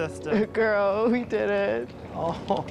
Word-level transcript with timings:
All 0.00 0.06
right, 0.06 0.12
sister. 0.16 0.46
Girl, 0.46 1.08
we 1.10 1.24
did 1.24 1.50
it. 1.50 1.90
Oh. 2.14 2.64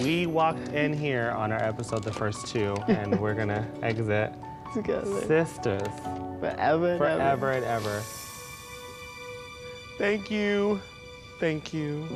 We 0.00 0.26
walked 0.26 0.68
in 0.68 0.92
here 0.92 1.30
on 1.30 1.52
our 1.52 1.62
episode, 1.62 2.02
the 2.02 2.12
first 2.12 2.46
two, 2.48 2.74
and 2.88 3.18
we're 3.20 3.34
gonna 3.34 3.66
exit 3.82 4.32
Together. 4.74 5.20
sisters 5.22 5.80
Forever 6.40 6.88
and 6.90 6.98
forever 6.98 7.52
and 7.52 7.64
ever. 7.64 8.02
Thank 9.98 10.30
you. 10.30 10.80
Thank 11.40 11.72
you. 11.72 12.06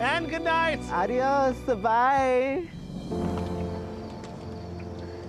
And 0.00 0.28
good 0.28 0.42
night. 0.42 0.80
Adios. 0.90 1.56
Bye. 1.80 2.68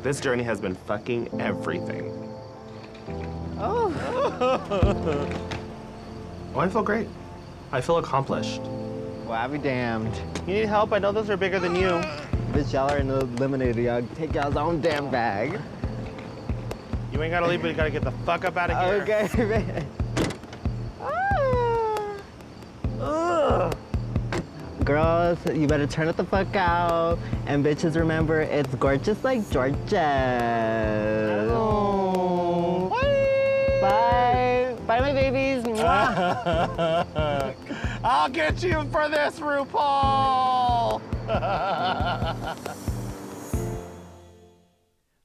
This 0.04 0.20
journey 0.20 0.44
has 0.44 0.60
been 0.60 0.76
fucking 0.76 1.40
everything. 1.40 2.12
Oh. 3.60 5.38
Oh, 6.54 6.60
I 6.60 6.68
feel 6.68 6.84
great. 6.84 7.08
I 7.74 7.80
feel 7.80 7.98
accomplished. 7.98 8.62
Well, 9.26 9.34
I'll 9.34 9.48
be 9.48 9.58
damned. 9.58 10.14
You 10.46 10.56
need 10.56 10.66
help? 10.66 10.92
I 10.92 11.00
know 11.00 11.12
those 11.12 11.30
are 11.30 11.38
bigger 11.38 11.60
than 11.60 11.76
you. 11.76 12.02
Bitch, 12.52 12.74
y'all 12.74 12.90
are 12.92 12.98
in 12.98 13.08
the 13.08 13.22
eliminator. 13.26 13.82
Y'all 13.84 14.06
take 14.16 14.34
y'all's 14.34 14.58
own 14.58 14.82
damn 14.82 15.10
bag. 15.10 15.58
You 17.14 17.22
ain't 17.24 17.32
gotta 17.32 17.48
leave, 17.48 17.62
but 17.62 17.70
you 17.70 17.74
gotta 17.74 17.92
get 17.92 18.04
the 18.04 18.12
fuck 18.26 18.44
up 18.44 18.58
out 18.58 18.72
of 18.72 18.78
here. 18.78 19.04
Okay, 19.04 19.46
man. 19.46 19.88
Ah. 23.00 23.72
Girls, 24.84 25.40
you 25.54 25.68
better 25.68 25.88
turn 25.88 26.10
it 26.10 26.18
the 26.18 26.26
fuck 26.26 26.54
out. 26.56 27.20
And 27.46 27.64
bitches, 27.64 27.96
remember, 27.96 28.42
it's 28.42 28.74
gorgeous 28.76 29.24
like 29.24 29.50
Georgia. 29.50 29.78
Bye. 33.82 34.76
Bye, 34.88 35.00
my 35.00 35.14
babies. 35.14 35.61
Mwah. 35.82 37.56
I'll 38.04 38.30
get 38.30 38.62
you 38.64 38.84
for 38.92 39.08
this, 39.10 39.40
RuPaul. 39.40 41.02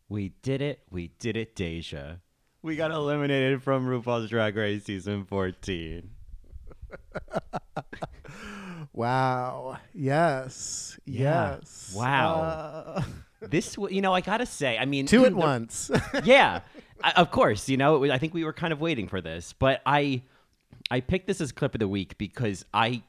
We 0.08 0.28
did 0.42 0.62
it. 0.62 0.82
We 0.88 1.08
did 1.18 1.36
it, 1.36 1.56
Deja. 1.56 2.18
We 2.62 2.76
got 2.76 2.92
eliminated 2.92 3.60
from 3.60 3.86
RuPaul's 3.88 4.30
Drag 4.30 4.54
Race 4.56 4.84
season 4.84 5.24
14. 5.24 6.08
Wow. 8.92 9.76
Yes. 9.92 10.98
Yeah. 11.04 11.56
Yes. 11.58 11.92
Wow. 11.94 12.34
Uh, 12.96 13.02
This, 13.42 13.74
w- 13.74 13.94
you 13.94 14.00
know, 14.00 14.14
I 14.14 14.22
gotta 14.22 14.46
say, 14.46 14.78
I 14.78 14.86
mean, 14.86 15.04
two 15.06 15.26
at 15.26 15.32
the- 15.32 15.36
once. 15.36 15.90
yeah, 16.24 16.60
I, 17.04 17.10
of 17.12 17.30
course. 17.30 17.68
You 17.68 17.76
know, 17.76 18.10
I 18.10 18.16
think 18.16 18.32
we 18.32 18.42
were 18.44 18.54
kind 18.54 18.72
of 18.72 18.80
waiting 18.80 19.06
for 19.08 19.20
this, 19.20 19.52
but 19.58 19.82
I, 19.84 20.22
I 20.90 21.00
picked 21.00 21.26
this 21.26 21.40
as 21.40 21.52
clip 21.52 21.74
of 21.74 21.80
the 21.80 21.88
week 21.88 22.16
because 22.18 22.64
I, 22.72 23.02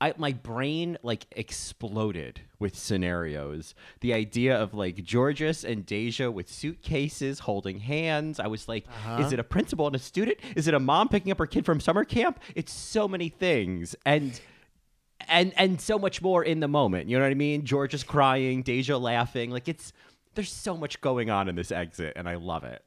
I 0.00 0.12
my 0.18 0.32
brain 0.32 0.98
like 1.02 1.26
exploded 1.32 2.42
with 2.58 2.76
scenarios. 2.76 3.74
The 4.00 4.12
idea 4.12 4.56
of 4.56 4.74
like 4.74 5.08
Jorgeous 5.10 5.64
and 5.64 5.86
Deja 5.86 6.30
with 6.30 6.50
suitcases 6.50 7.40
holding 7.40 7.78
hands. 7.80 8.38
I 8.38 8.48
was 8.48 8.68
like, 8.68 8.86
uh-huh. 8.88 9.22
is 9.22 9.32
it 9.32 9.38
a 9.38 9.44
principal 9.44 9.86
and 9.86 9.96
a 9.96 9.98
student? 9.98 10.38
Is 10.54 10.68
it 10.68 10.74
a 10.74 10.80
mom 10.80 11.08
picking 11.08 11.32
up 11.32 11.38
her 11.38 11.46
kid 11.46 11.64
from 11.64 11.80
summer 11.80 12.04
camp? 12.04 12.40
It's 12.54 12.72
so 12.72 13.08
many 13.08 13.28
things 13.28 13.96
and. 14.04 14.40
And 15.28 15.54
and 15.56 15.80
so 15.80 15.98
much 15.98 16.20
more 16.20 16.44
in 16.44 16.60
the 16.60 16.68
moment. 16.68 17.08
You 17.08 17.16
know 17.16 17.24
what 17.24 17.30
I 17.30 17.34
mean? 17.34 17.64
George 17.64 17.94
is 17.94 18.04
crying, 18.04 18.62
Deja 18.62 18.96
laughing. 18.98 19.50
Like 19.50 19.66
it's 19.66 19.92
there's 20.34 20.52
so 20.52 20.76
much 20.76 21.00
going 21.00 21.30
on 21.30 21.48
in 21.48 21.56
this 21.56 21.72
exit, 21.72 22.12
and 22.16 22.28
I 22.28 22.34
love 22.36 22.62
it. 22.62 22.84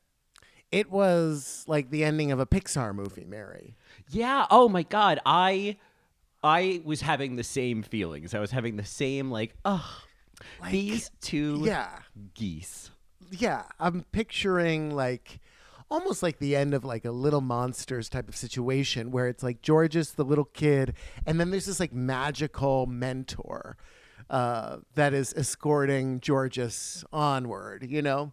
it 0.71 0.91
was 0.91 1.63
like 1.67 1.89
the 1.89 2.03
ending 2.03 2.31
of 2.31 2.39
a 2.39 2.45
Pixar 2.45 2.93
movie, 2.93 3.25
Mary. 3.25 3.75
Yeah. 4.09 4.45
Oh 4.49 4.67
my 4.69 4.83
God. 4.83 5.19
I 5.25 5.77
I 6.43 6.81
was 6.85 7.01
having 7.01 7.35
the 7.35 7.43
same 7.43 7.83
feelings. 7.83 8.33
I 8.33 8.39
was 8.39 8.51
having 8.51 8.75
the 8.77 8.85
same 8.85 9.29
like, 9.29 9.55
ugh, 9.65 9.83
these 10.71 11.11
two 11.21 11.61
Yeah. 11.63 11.99
geese. 12.33 12.91
Yeah. 13.31 13.63
I'm 13.79 14.05
picturing 14.11 14.95
like 14.95 15.39
almost 15.91 16.21
like 16.23 16.39
the 16.39 16.55
end 16.55 16.73
of 16.73 16.85
like 16.85 17.03
a 17.05 17.11
little 17.11 17.41
monsters 17.41 18.09
type 18.09 18.29
of 18.29 18.35
situation 18.35 19.11
where 19.11 19.27
it's 19.27 19.43
like 19.43 19.61
George's 19.61 20.13
the 20.13 20.23
little 20.23 20.45
kid, 20.45 20.93
and 21.25 21.39
then 21.39 21.49
there's 21.51 21.65
this 21.65 21.79
like 21.79 21.91
magical 21.93 22.85
mentor 22.85 23.75
uh, 24.29 24.77
that 24.95 25.13
is 25.13 25.33
escorting 25.33 26.19
Jorgeous 26.25 27.03
onward, 27.11 27.85
you 27.89 28.01
know? 28.03 28.31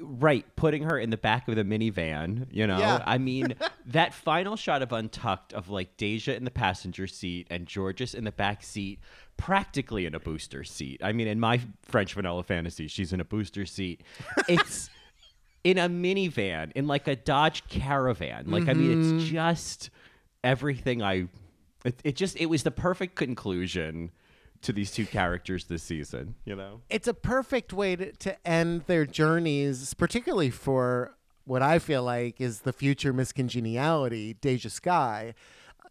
Right, 0.00 0.44
putting 0.56 0.82
her 0.84 0.98
in 0.98 1.10
the 1.10 1.16
back 1.16 1.48
of 1.48 1.56
the 1.56 1.64
minivan, 1.64 2.46
you 2.50 2.66
know? 2.66 2.78
Yeah. 2.78 3.02
I 3.06 3.18
mean, 3.18 3.54
that 3.86 4.14
final 4.14 4.56
shot 4.56 4.82
of 4.82 4.92
Untucked 4.92 5.52
of 5.52 5.68
like 5.68 5.96
Deja 5.96 6.32
in 6.34 6.44
the 6.44 6.50
passenger 6.50 7.06
seat 7.06 7.46
and 7.50 7.66
Jorgeous 7.66 8.14
in 8.14 8.24
the 8.24 8.32
back 8.32 8.62
seat, 8.62 9.00
practically 9.36 10.06
in 10.06 10.14
a 10.14 10.20
booster 10.20 10.64
seat. 10.64 11.00
I 11.02 11.12
mean, 11.12 11.26
in 11.28 11.40
my 11.40 11.60
French 11.82 12.14
vanilla 12.14 12.42
fantasy, 12.42 12.88
she's 12.88 13.12
in 13.12 13.20
a 13.20 13.24
booster 13.24 13.66
seat. 13.66 14.02
It's 14.48 14.90
in 15.64 15.78
a 15.78 15.88
minivan, 15.88 16.70
in 16.76 16.86
like 16.86 17.08
a 17.08 17.16
Dodge 17.16 17.66
Caravan. 17.68 18.50
Like, 18.50 18.68
I 18.68 18.74
mean, 18.74 18.90
Mm-hmm. 19.02 19.18
it's 19.18 19.28
just 19.28 19.90
everything 20.44 21.02
I. 21.02 21.28
It, 21.84 22.00
it 22.04 22.16
just, 22.16 22.36
it 22.36 22.46
was 22.46 22.62
the 22.62 22.70
perfect 22.70 23.14
conclusion 23.16 24.10
to 24.62 24.72
these 24.72 24.90
two 24.90 25.06
characters 25.06 25.66
this 25.66 25.82
season, 25.82 26.34
you 26.44 26.56
know? 26.56 26.80
it's 26.90 27.08
a 27.08 27.14
perfect 27.14 27.72
way 27.72 27.96
to, 27.96 28.12
to 28.12 28.48
end 28.48 28.82
their 28.86 29.06
journeys, 29.06 29.94
particularly 29.94 30.50
for 30.50 31.16
what 31.44 31.62
I 31.62 31.78
feel 31.78 32.02
like 32.02 32.40
is 32.40 32.60
the 32.60 32.72
future 32.72 33.12
Miss 33.12 33.32
Congeniality, 33.32 34.34
Deja 34.34 34.68
Skye. 34.68 35.34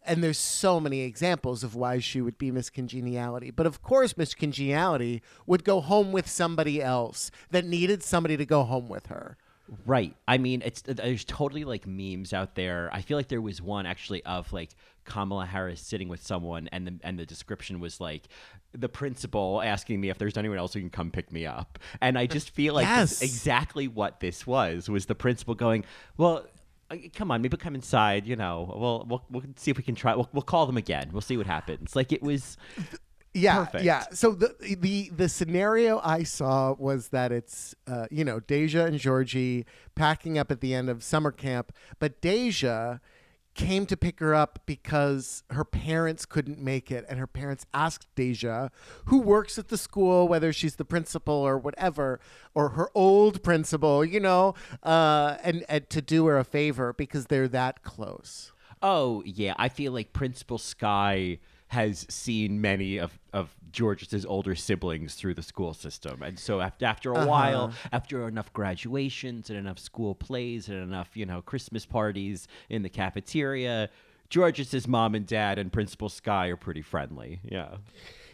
And 0.04 0.22
there's 0.22 0.38
so 0.38 0.78
many 0.78 1.00
examples 1.00 1.64
of 1.64 1.74
why 1.74 1.98
she 1.98 2.20
would 2.20 2.38
be 2.38 2.52
Miss 2.52 2.70
Congeniality. 2.70 3.50
But 3.50 3.66
of 3.66 3.82
course, 3.82 4.16
Miss 4.16 4.34
Congeniality 4.34 5.22
would 5.46 5.64
go 5.64 5.80
home 5.80 6.12
with 6.12 6.28
somebody 6.28 6.80
else 6.80 7.30
that 7.50 7.64
needed 7.64 8.04
somebody 8.04 8.36
to 8.36 8.46
go 8.46 8.62
home 8.62 8.88
with 8.88 9.06
her. 9.06 9.36
Right. 9.84 10.14
I 10.28 10.38
mean, 10.38 10.62
it's 10.64 10.82
there's 10.82 11.24
totally 11.24 11.64
like 11.64 11.86
memes 11.86 12.32
out 12.32 12.54
there. 12.54 12.88
I 12.92 13.00
feel 13.00 13.16
like 13.16 13.28
there 13.28 13.40
was 13.40 13.60
one 13.60 13.86
actually 13.86 14.22
of 14.24 14.52
like 14.52 14.70
Kamala 15.04 15.46
Harris 15.46 15.80
sitting 15.80 16.08
with 16.08 16.22
someone, 16.24 16.68
and 16.72 16.86
the 16.86 16.94
and 17.02 17.18
the 17.18 17.26
description 17.26 17.80
was 17.80 18.00
like 18.00 18.22
the 18.72 18.88
principal 18.88 19.62
asking 19.62 20.00
me 20.00 20.08
if 20.10 20.18
there's 20.18 20.36
anyone 20.36 20.58
else 20.58 20.74
who 20.74 20.80
can 20.80 20.90
come 20.90 21.10
pick 21.10 21.32
me 21.32 21.46
up, 21.46 21.78
and 22.00 22.18
I 22.18 22.26
just 22.26 22.50
feel 22.50 22.74
like 22.74 22.86
Yes. 22.86 23.22
exactly 23.22 23.88
what 23.88 24.20
this 24.20 24.46
was. 24.46 24.88
Was 24.88 25.06
the 25.06 25.14
principal 25.14 25.54
going, 25.54 25.84
well. 26.16 26.46
uh, 26.90 26.96
Come 27.16 27.32
on, 27.32 27.42
maybe 27.42 27.56
come 27.56 27.74
inside. 27.74 28.26
You 28.28 28.36
know, 28.36 28.72
we'll 28.76 29.04
we'll, 29.08 29.24
we'll 29.30 29.42
see 29.56 29.72
if 29.72 29.76
we 29.76 29.82
can 29.82 29.96
try. 29.96 30.14
We'll, 30.14 30.28
we'll 30.32 30.42
call 30.42 30.66
them 30.66 30.76
again. 30.76 31.10
We'll 31.12 31.20
see 31.22 31.36
what 31.36 31.46
happens. 31.46 31.96
Like 31.96 32.12
it 32.12 32.22
was, 32.22 32.56
Yeah, 33.36 33.64
Perfect. 33.66 33.84
yeah. 33.84 34.04
So 34.12 34.32
the 34.32 34.54
the 34.78 35.10
the 35.14 35.28
scenario 35.28 36.00
I 36.02 36.22
saw 36.22 36.74
was 36.78 37.08
that 37.08 37.32
it's 37.32 37.74
uh, 37.86 38.06
you 38.10 38.24
know 38.24 38.40
Deja 38.40 38.86
and 38.86 38.98
Georgie 38.98 39.66
packing 39.94 40.38
up 40.38 40.50
at 40.50 40.60
the 40.60 40.74
end 40.74 40.88
of 40.88 41.02
summer 41.04 41.30
camp, 41.32 41.72
but 41.98 42.20
Deja 42.20 42.98
came 43.54 43.86
to 43.86 43.96
pick 43.96 44.20
her 44.20 44.34
up 44.34 44.60
because 44.66 45.42
her 45.50 45.64
parents 45.64 46.26
couldn't 46.26 46.58
make 46.58 46.90
it, 46.90 47.04
and 47.08 47.18
her 47.18 47.26
parents 47.26 47.64
asked 47.72 48.06
Deja, 48.14 48.68
who 49.06 49.18
works 49.18 49.58
at 49.58 49.68
the 49.68 49.78
school, 49.78 50.28
whether 50.28 50.52
she's 50.52 50.76
the 50.76 50.84
principal 50.84 51.34
or 51.34 51.56
whatever, 51.56 52.20
or 52.54 52.70
her 52.70 52.90
old 52.94 53.42
principal, 53.42 54.04
you 54.04 54.20
know, 54.20 54.54
uh, 54.82 55.36
and, 55.42 55.64
and 55.70 55.88
to 55.88 56.02
do 56.02 56.26
her 56.26 56.36
a 56.36 56.44
favor 56.44 56.92
because 56.92 57.26
they're 57.26 57.48
that 57.48 57.82
close. 57.82 58.52
Oh 58.82 59.22
yeah, 59.24 59.54
I 59.56 59.70
feel 59.70 59.92
like 59.92 60.12
Principal 60.12 60.58
Skye 60.58 61.38
has 61.68 62.06
seen 62.08 62.60
many 62.60 62.98
of 62.98 63.18
of 63.32 63.54
George's 63.72 64.24
older 64.24 64.54
siblings 64.54 65.14
through 65.14 65.34
the 65.34 65.42
school 65.42 65.74
system, 65.74 66.22
and 66.22 66.38
so 66.38 66.60
after 66.60 66.86
after 66.86 67.12
a 67.12 67.26
while, 67.26 67.64
uh-huh. 67.64 67.88
after 67.92 68.28
enough 68.28 68.52
graduations 68.52 69.50
and 69.50 69.58
enough 69.58 69.78
school 69.78 70.14
plays 70.14 70.68
and 70.68 70.78
enough 70.78 71.16
you 71.16 71.26
know 71.26 71.42
Christmas 71.42 71.84
parties 71.84 72.48
in 72.68 72.82
the 72.82 72.88
cafeteria, 72.88 73.90
George's 74.28 74.88
mom 74.88 75.14
and 75.14 75.26
dad 75.26 75.58
and 75.58 75.72
Principal 75.72 76.08
Skye 76.08 76.48
are 76.48 76.56
pretty 76.56 76.82
friendly. 76.82 77.40
Yeah. 77.44 77.76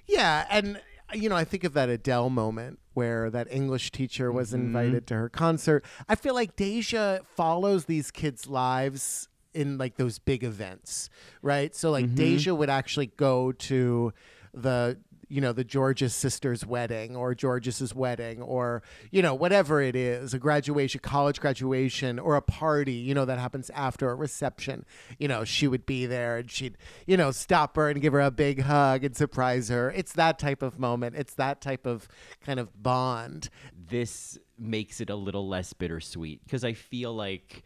Yeah, 0.07 0.47
and 0.51 0.81
you 1.15 1.29
know, 1.29 1.37
I 1.37 1.45
think 1.45 1.65
of 1.65 1.75
that 1.75 1.89
Adele 1.89 2.31
moment 2.31 2.79
where 2.95 3.31
that 3.31 3.49
English 3.51 3.93
teacher 3.93 4.33
was 4.33 4.49
mm-hmm. 4.53 4.67
invited 4.67 5.07
to 5.09 5.15
her 5.15 5.29
concert. 5.29 5.85
I 6.09 6.15
feel 6.15 6.35
like 6.35 6.57
Deja 6.57 7.21
follows 7.35 7.85
these 7.85 8.11
kids' 8.11 8.47
lives 8.47 9.29
in 9.55 9.79
like 9.79 9.97
those 9.97 10.19
big 10.19 10.45
events, 10.45 11.11
right? 11.43 11.75
So 11.75 11.91
like 11.91 12.07
mm-hmm. 12.07 12.15
Deja 12.15 12.55
would 12.55 12.71
actually 12.71 13.07
go 13.07 13.53
to 13.53 14.13
the 14.55 14.99
you 15.33 15.41
know 15.41 15.55
the 15.55 15.65
George's 15.65 16.15
sister's 16.15 16.67
wedding 16.67 17.17
or 17.17 17.35
George's 17.35 17.95
wedding 17.95 18.43
or 18.43 18.83
you 19.11 19.23
know 19.23 19.33
whatever 19.33 19.81
it 19.81 19.97
is 19.97 20.35
a 20.35 20.39
graduation 20.39 21.01
college 21.01 21.41
graduation 21.41 22.19
or 22.19 22.37
a 22.37 22.43
party 22.43 22.93
you 22.93 23.15
know 23.15 23.25
that 23.25 23.39
happens 23.39 23.71
after 23.71 24.11
a 24.11 24.15
reception. 24.15 24.85
You 25.19 25.29
know 25.29 25.45
she 25.45 25.67
would 25.67 25.87
be 25.87 26.05
there 26.05 26.37
and 26.37 26.51
she'd 26.51 26.77
you 27.07 27.17
know 27.17 27.31
stop 27.31 27.77
her 27.77 27.89
and 27.89 28.03
give 28.03 28.13
her 28.13 28.21
a 28.21 28.31
big 28.31 28.61
hug 28.61 29.05
and 29.05 29.17
surprise 29.17 29.71
her. 29.71 29.91
It's 29.91 30.13
that 30.13 30.39
type 30.39 30.61
of 30.61 30.79
moment. 30.79 31.17
It's 31.17 31.35
that 31.35 31.63
type 31.63 31.87
of 31.87 32.09
kind 32.45 32.61
of 32.61 32.83
bond. 32.83 33.49
This 33.75 34.39
makes 34.59 35.01
it 35.01 35.09
a 35.09 35.17
little 35.17 35.49
less 35.49 35.73
bittersweet 35.73 36.45
because 36.45 36.63
I 36.63 36.75
feel 36.75 37.15
like 37.15 37.65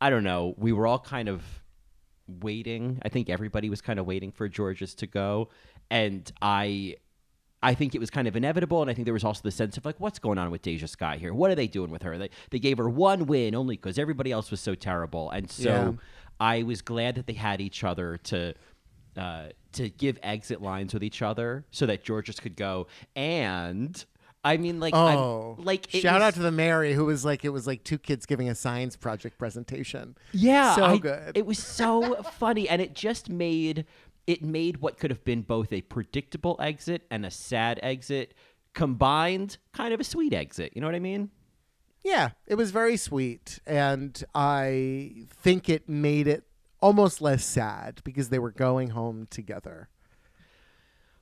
I 0.00 0.10
don't 0.10 0.24
know, 0.24 0.54
we 0.56 0.72
were 0.72 0.86
all 0.86 0.98
kind 0.98 1.28
of 1.28 1.42
waiting. 2.26 3.00
I 3.04 3.08
think 3.08 3.28
everybody 3.28 3.68
was 3.68 3.80
kind 3.80 3.98
of 3.98 4.06
waiting 4.06 4.32
for 4.32 4.48
Jorgeous 4.48 4.94
to 4.96 5.06
go, 5.06 5.48
and 5.90 6.30
I. 6.40 6.96
I 7.62 7.74
think 7.74 7.94
it 7.94 7.98
was 7.98 8.08
kind 8.08 8.26
of 8.26 8.36
inevitable, 8.36 8.80
and 8.80 8.90
I 8.90 8.94
think 8.94 9.04
there 9.04 9.12
was 9.12 9.22
also 9.22 9.42
the 9.42 9.50
sense 9.50 9.76
of 9.76 9.84
like, 9.84 10.00
what's 10.00 10.18
going 10.18 10.38
on 10.38 10.50
with 10.50 10.62
Deja 10.62 10.86
Skye 10.86 11.18
here? 11.18 11.34
What 11.34 11.50
are 11.50 11.54
they 11.54 11.66
doing 11.66 11.90
with 11.90 12.00
her? 12.04 12.16
They 12.16 12.30
they 12.50 12.58
gave 12.58 12.78
her 12.78 12.88
one 12.88 13.26
win 13.26 13.54
only 13.54 13.76
because 13.76 13.98
everybody 13.98 14.32
else 14.32 14.50
was 14.50 14.60
so 14.60 14.74
terrible, 14.74 15.28
and 15.28 15.50
so 15.50 15.68
Yeah. 15.68 15.92
I 16.40 16.62
was 16.62 16.80
glad 16.80 17.16
that 17.16 17.26
they 17.26 17.34
had 17.34 17.60
each 17.60 17.84
other 17.84 18.16
to 18.16 18.54
uh, 19.14 19.48
to 19.72 19.90
give 19.90 20.18
exit 20.22 20.62
lines 20.62 20.94
with 20.94 21.04
each 21.04 21.20
other, 21.20 21.66
so 21.70 21.84
that 21.84 22.02
Jorgeous 22.02 22.40
could 22.40 22.56
go. 22.56 22.86
And 23.14 24.02
I 24.42 24.56
mean, 24.56 24.80
like, 24.80 24.94
I'm- 24.94 25.18
Oh, 25.18 25.56
like 25.58 25.94
it 25.94 26.00
shout 26.00 26.14
was- 26.20 26.22
out 26.22 26.34
to 26.34 26.40
the 26.40 26.50
Mary 26.52 26.94
who 26.94 27.04
was 27.04 27.24
like 27.24 27.44
it 27.44 27.50
was 27.50 27.66
like 27.66 27.84
two 27.84 27.98
kids 27.98 28.24
giving 28.26 28.48
a 28.48 28.54
science 28.54 28.96
project 28.96 29.38
presentation. 29.38 30.16
Yeah, 30.32 30.74
so 30.74 30.84
I- 30.84 30.98
good. 30.98 31.36
It 31.36 31.44
was 31.46 31.58
so 31.58 32.22
funny, 32.38 32.68
and 32.68 32.80
it 32.80 32.94
just 32.94 33.28
made 33.28 33.84
it 34.26 34.42
made 34.42 34.78
what 34.78 34.96
could 34.98 35.10
have 35.10 35.24
been 35.24 35.42
both 35.42 35.72
a 35.72 35.80
predictable 35.82 36.56
exit 36.60 37.06
and 37.10 37.26
a 37.26 37.30
sad 37.30 37.80
exit 37.82 38.34
combined, 38.74 39.58
kind 39.72 39.92
of 39.92 40.00
a 40.00 40.04
sweet 40.04 40.32
exit. 40.32 40.72
You 40.74 40.80
know 40.80 40.86
what 40.86 40.94
I 40.94 41.00
mean? 41.00 41.30
Yeah, 42.02 42.30
it 42.46 42.54
was 42.54 42.70
very 42.70 42.96
sweet, 42.96 43.58
and 43.66 44.22
I 44.34 45.26
think 45.28 45.68
it 45.68 45.86
made 45.88 46.26
it 46.28 46.44
almost 46.80 47.20
less 47.20 47.44
sad 47.44 48.00
because 48.04 48.30
they 48.30 48.38
were 48.38 48.52
going 48.52 48.90
home 48.90 49.26
together. 49.30 49.88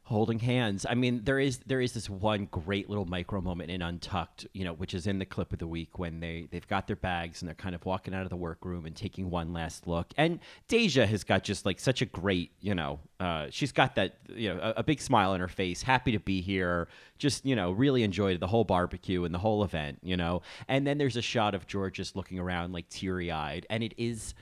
Holding 0.09 0.39
hands. 0.39 0.87
I 0.89 0.95
mean, 0.95 1.21
there 1.25 1.39
is 1.39 1.59
there 1.67 1.83
is 1.83 1.93
this 1.93 2.09
one 2.09 2.47
great 2.51 2.89
little 2.89 3.05
micro 3.05 3.43
moment 3.43 3.71
in 3.71 3.83
Untucked, 3.83 4.47
you 4.55 4.65
know, 4.65 4.73
which 4.73 4.95
is 4.95 5.07
in 5.07 5.19
the 5.19 5.27
clip 5.27 5.53
of 5.53 5.59
the 5.59 5.67
week 5.67 5.99
when 5.99 6.21
they 6.21 6.49
they've 6.51 6.67
got 6.67 6.87
their 6.87 6.97
bags 6.97 7.43
and 7.43 7.49
they're 7.49 7.55
kind 7.55 7.75
of 7.75 7.85
walking 7.85 8.15
out 8.15 8.23
of 8.23 8.31
the 8.31 8.37
workroom 8.37 8.87
and 8.87 8.97
taking 8.97 9.29
one 9.29 9.53
last 9.53 9.87
look. 9.87 10.07
And 10.17 10.41
Deja 10.67 11.05
has 11.05 11.25
got 11.25 11.45
just 11.45 11.67
like 11.67 11.79
such 11.79 12.01
a 12.01 12.07
great, 12.07 12.53
you 12.63 12.75
know, 12.75 13.01
uh, 13.21 13.49
she's 13.51 13.71
got 13.71 13.97
that 13.97 14.17
you 14.29 14.49
know 14.49 14.59
a, 14.61 14.79
a 14.79 14.83
big 14.83 15.03
smile 15.03 15.33
on 15.33 15.41
her 15.41 15.49
face, 15.49 15.83
happy 15.83 16.13
to 16.13 16.21
be 16.21 16.41
here, 16.41 16.89
just 17.19 17.45
you 17.45 17.55
know 17.55 17.73
really 17.73 18.03
enjoyed 18.03 18.41
the 18.41 18.47
whole 18.47 18.65
barbecue 18.65 19.25
and 19.25 19.35
the 19.35 19.39
whole 19.39 19.63
event, 19.63 19.99
you 20.03 20.17
know. 20.17 20.41
And 20.69 20.87
then 20.87 20.97
there's 20.97 21.19
a 21.19 21.23
shot 21.23 21.55
of 21.55 21.67
George 21.67 21.97
just 21.97 22.17
looking 22.17 22.39
around 22.39 22.73
like 22.73 22.89
teary 22.89 23.31
eyed, 23.31 23.67
and 23.69 23.83
it 23.83 23.93
is 23.99 24.33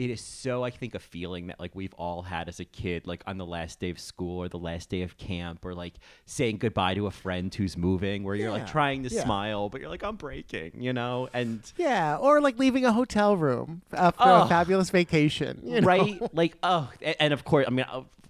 it 0.00 0.08
is 0.10 0.20
so 0.22 0.64
i 0.64 0.70
think 0.70 0.94
a 0.94 0.98
feeling 0.98 1.48
that 1.48 1.60
like 1.60 1.74
we've 1.74 1.92
all 1.94 2.22
had 2.22 2.48
as 2.48 2.58
a 2.58 2.64
kid 2.64 3.06
like 3.06 3.22
on 3.26 3.36
the 3.36 3.44
last 3.44 3.78
day 3.80 3.90
of 3.90 3.98
school 3.98 4.38
or 4.38 4.48
the 4.48 4.58
last 4.58 4.88
day 4.88 5.02
of 5.02 5.18
camp 5.18 5.62
or 5.64 5.74
like 5.74 5.92
saying 6.24 6.56
goodbye 6.56 6.94
to 6.94 7.06
a 7.06 7.10
friend 7.10 7.54
who's 7.54 7.76
moving 7.76 8.24
where 8.24 8.34
you're 8.34 8.50
like 8.50 8.66
trying 8.66 9.02
to 9.02 9.10
yeah. 9.14 9.22
smile 9.22 9.68
but 9.68 9.78
you're 9.80 9.90
like 9.90 10.02
i'm 10.02 10.16
breaking 10.16 10.72
you 10.80 10.92
know 10.94 11.28
and 11.34 11.60
Yeah, 11.76 12.16
or 12.16 12.40
like 12.40 12.58
leaving 12.58 12.86
a 12.86 12.92
hotel 12.92 13.36
room 13.36 13.82
after 13.92 14.22
Oh. 14.24 14.42
a 14.44 14.48
fabulous 14.48 14.88
vacation. 14.88 15.60
you 15.64 15.80
know? 15.82 15.86
right 15.86 16.18
like 16.34 16.56
oh 16.62 16.90
a- 17.02 17.22
and 17.22 17.34
of 17.34 17.44
course 17.44 17.66
i 17.66 17.70
mean 17.70 17.84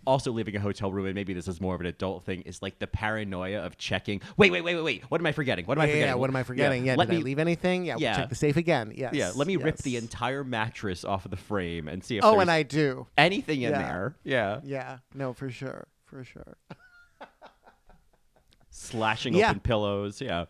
also 0.07 0.33
leaving 0.33 0.57
a 0.57 0.61
hotel 0.61 0.91
room 0.91 1.05
and 1.05 1.15
maybe 1.15 1.35
this 1.35 1.47
is 1.47 1.61
more 1.61 1.75
of 1.75 1.81
an 1.83 1.87
adult 1.87 2.25
thing 2.25 2.41
is 2.43 2.63
like 2.63 2.79
the 2.79 2.87
paranoia 2.87 3.59
of 3.61 3.77
checking 3.77 4.19
wait 4.39 4.51
wait 4.51 4.63
wait 4.65 4.75
wait 4.75 4.83
wait 4.83 5.05
what 5.11 5.21
am 5.21 5.27
i 5.27 5.31
forgetting 5.31 5.67
what 5.67 5.77
am 5.77 5.83
i 5.83 5.85
Yeah, 5.87 5.93
forgetting 5.93 6.19
what 6.21 6.31
am 6.31 6.37
I 6.37 6.43
forgetting? 6.43 6.87
Yeah, 6.87 6.95
let 6.97 7.09
did 7.09 7.17
me 7.17 7.21
I 7.21 7.25
leave 7.25 7.39
anything? 7.39 7.85
Yeah, 7.85 7.97
Yeah. 7.99 8.17
check 8.17 8.29
the 8.31 8.35
safe 8.35 8.57
again. 8.57 8.95
Yes. 8.97 9.13
yeah 9.13 9.31
let 9.37 9.47
me 9.47 9.57
rip 9.57 9.77
the 9.77 9.97
entire 9.99 10.43
mattress 10.43 11.05
off 11.05 11.27
of 11.27 11.31
the 11.31 11.37
frame 11.37 11.60
and 11.61 12.03
see 12.05 12.19
if 12.19 12.25
Oh, 12.25 12.41
and 12.41 12.51
I 12.51 12.63
do. 12.63 13.07
anything 13.19 13.63
in 13.63 13.73
Yeah. 13.73 13.79
there 13.79 14.17
yeah 14.25 14.61
Yeah, 14.65 14.99
no, 15.15 15.33
for 15.33 15.51
sure, 15.51 15.87
for 16.07 16.25
sure. 16.25 16.57
slashing 18.71 19.35
Yeah. 19.35 19.51
open 19.51 19.61
pillows 19.61 20.21
yeah 20.21 20.47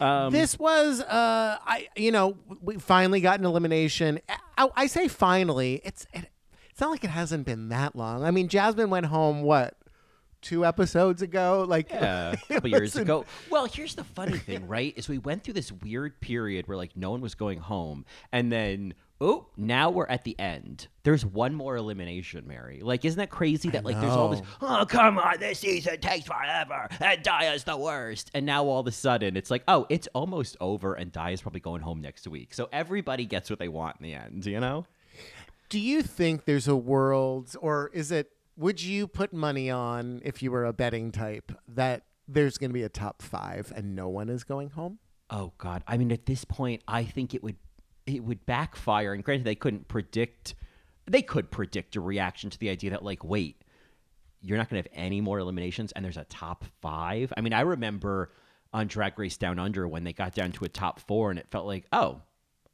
um, 0.00 0.32
this 0.32 0.58
was, 0.58 1.00
uh, 1.00 1.58
I, 1.64 1.86
you 1.94 2.10
know, 2.10 2.36
we 2.60 2.78
finally 2.78 3.20
got 3.20 3.38
an 3.38 3.46
elimination. 3.46 4.18
I, 4.58 4.68
I 4.74 4.86
say 4.88 5.06
finally. 5.06 5.80
It's, 5.84 6.06
it, 6.12 6.28
it's 6.70 6.80
not 6.80 6.90
like 6.90 7.04
it 7.04 7.10
hasn't 7.10 7.46
been 7.46 7.68
that 7.68 7.94
long. 7.94 8.24
I 8.24 8.32
mean, 8.32 8.48
Jasmine 8.48 8.90
went 8.90 9.06
home 9.06 9.42
what 9.42 9.74
two 10.42 10.66
episodes 10.66 11.22
ago? 11.22 11.64
Like, 11.66 11.90
Yeah, 11.90 12.32
a 12.32 12.54
couple 12.54 12.70
years 12.70 12.96
ago. 12.96 13.24
Well, 13.50 13.66
here's 13.66 13.94
the 13.94 14.04
funny 14.04 14.38
thing, 14.38 14.66
right? 14.68 14.92
Is 14.96 15.08
we 15.08 15.18
went 15.18 15.44
through 15.44 15.54
this 15.54 15.72
weird 15.72 16.20
period 16.20 16.68
where 16.68 16.76
like 16.76 16.96
no 16.96 17.10
one 17.10 17.20
was 17.20 17.34
going 17.34 17.60
home, 17.60 18.04
and 18.32 18.52
then 18.52 18.94
oh, 19.20 19.46
now 19.56 19.88
we're 19.88 20.06
at 20.06 20.24
the 20.24 20.38
end. 20.38 20.88
There's 21.04 21.24
one 21.24 21.54
more 21.54 21.76
elimination, 21.76 22.46
Mary. 22.46 22.80
Like, 22.82 23.04
isn't 23.04 23.18
that 23.18 23.30
crazy 23.30 23.70
that 23.70 23.84
like 23.84 23.98
there's 24.00 24.12
all 24.12 24.30
this? 24.30 24.42
Oh, 24.60 24.84
come 24.88 25.18
on, 25.18 25.38
this 25.38 25.60
season 25.60 26.00
takes 26.00 26.26
forever, 26.26 26.88
and 27.00 27.22
Daya's 27.22 27.64
the 27.64 27.76
worst. 27.76 28.30
And 28.34 28.44
now 28.44 28.64
all 28.64 28.80
of 28.80 28.86
a 28.88 28.92
sudden, 28.92 29.36
it's 29.36 29.50
like, 29.50 29.62
oh, 29.68 29.86
it's 29.88 30.08
almost 30.12 30.56
over, 30.60 30.94
and 30.94 31.12
Daya's 31.12 31.40
probably 31.40 31.60
going 31.60 31.82
home 31.82 32.00
next 32.00 32.26
week. 32.26 32.52
So 32.52 32.68
everybody 32.72 33.24
gets 33.24 33.48
what 33.48 33.58
they 33.60 33.68
want 33.68 33.96
in 34.00 34.04
the 34.04 34.14
end, 34.14 34.44
you 34.44 34.58
know? 34.58 34.86
Do 35.68 35.78
you 35.78 36.02
think 36.02 36.44
there's 36.44 36.68
a 36.68 36.76
world, 36.76 37.54
or 37.60 37.90
is 37.94 38.10
it? 38.12 38.30
Would 38.56 38.82
you 38.82 39.06
put 39.06 39.32
money 39.32 39.70
on 39.70 40.20
if 40.24 40.42
you 40.42 40.50
were 40.50 40.64
a 40.64 40.72
betting 40.72 41.10
type 41.10 41.52
that 41.68 42.04
there's 42.28 42.58
going 42.58 42.70
to 42.70 42.74
be 42.74 42.82
a 42.82 42.88
top 42.88 43.22
five 43.22 43.72
and 43.74 43.96
no 43.96 44.08
one 44.08 44.28
is 44.28 44.44
going 44.44 44.70
home? 44.70 44.98
Oh 45.30 45.52
God! 45.56 45.82
I 45.86 45.96
mean, 45.96 46.12
at 46.12 46.26
this 46.26 46.44
point, 46.44 46.82
I 46.86 47.04
think 47.04 47.34
it 47.34 47.42
would 47.42 47.56
it 48.06 48.22
would 48.22 48.44
backfire. 48.44 49.14
And 49.14 49.24
granted, 49.24 49.44
they 49.44 49.54
couldn't 49.54 49.88
predict. 49.88 50.54
They 51.06 51.22
could 51.22 51.50
predict 51.50 51.96
a 51.96 52.00
reaction 52.00 52.50
to 52.50 52.58
the 52.58 52.68
idea 52.68 52.90
that, 52.90 53.02
like, 53.02 53.24
wait, 53.24 53.62
you're 54.40 54.58
not 54.58 54.68
going 54.68 54.82
to 54.82 54.88
have 54.88 54.98
any 54.98 55.20
more 55.20 55.38
eliminations, 55.38 55.92
and 55.92 56.04
there's 56.04 56.16
a 56.16 56.24
top 56.24 56.64
five. 56.80 57.32
I 57.36 57.40
mean, 57.40 57.52
I 57.52 57.62
remember 57.62 58.30
on 58.72 58.86
Drag 58.86 59.18
Race 59.18 59.36
Down 59.36 59.58
Under 59.58 59.88
when 59.88 60.04
they 60.04 60.12
got 60.12 60.34
down 60.34 60.52
to 60.52 60.64
a 60.64 60.68
top 60.68 61.00
four, 61.00 61.30
and 61.30 61.38
it 61.38 61.46
felt 61.50 61.66
like, 61.66 61.86
oh. 61.92 62.20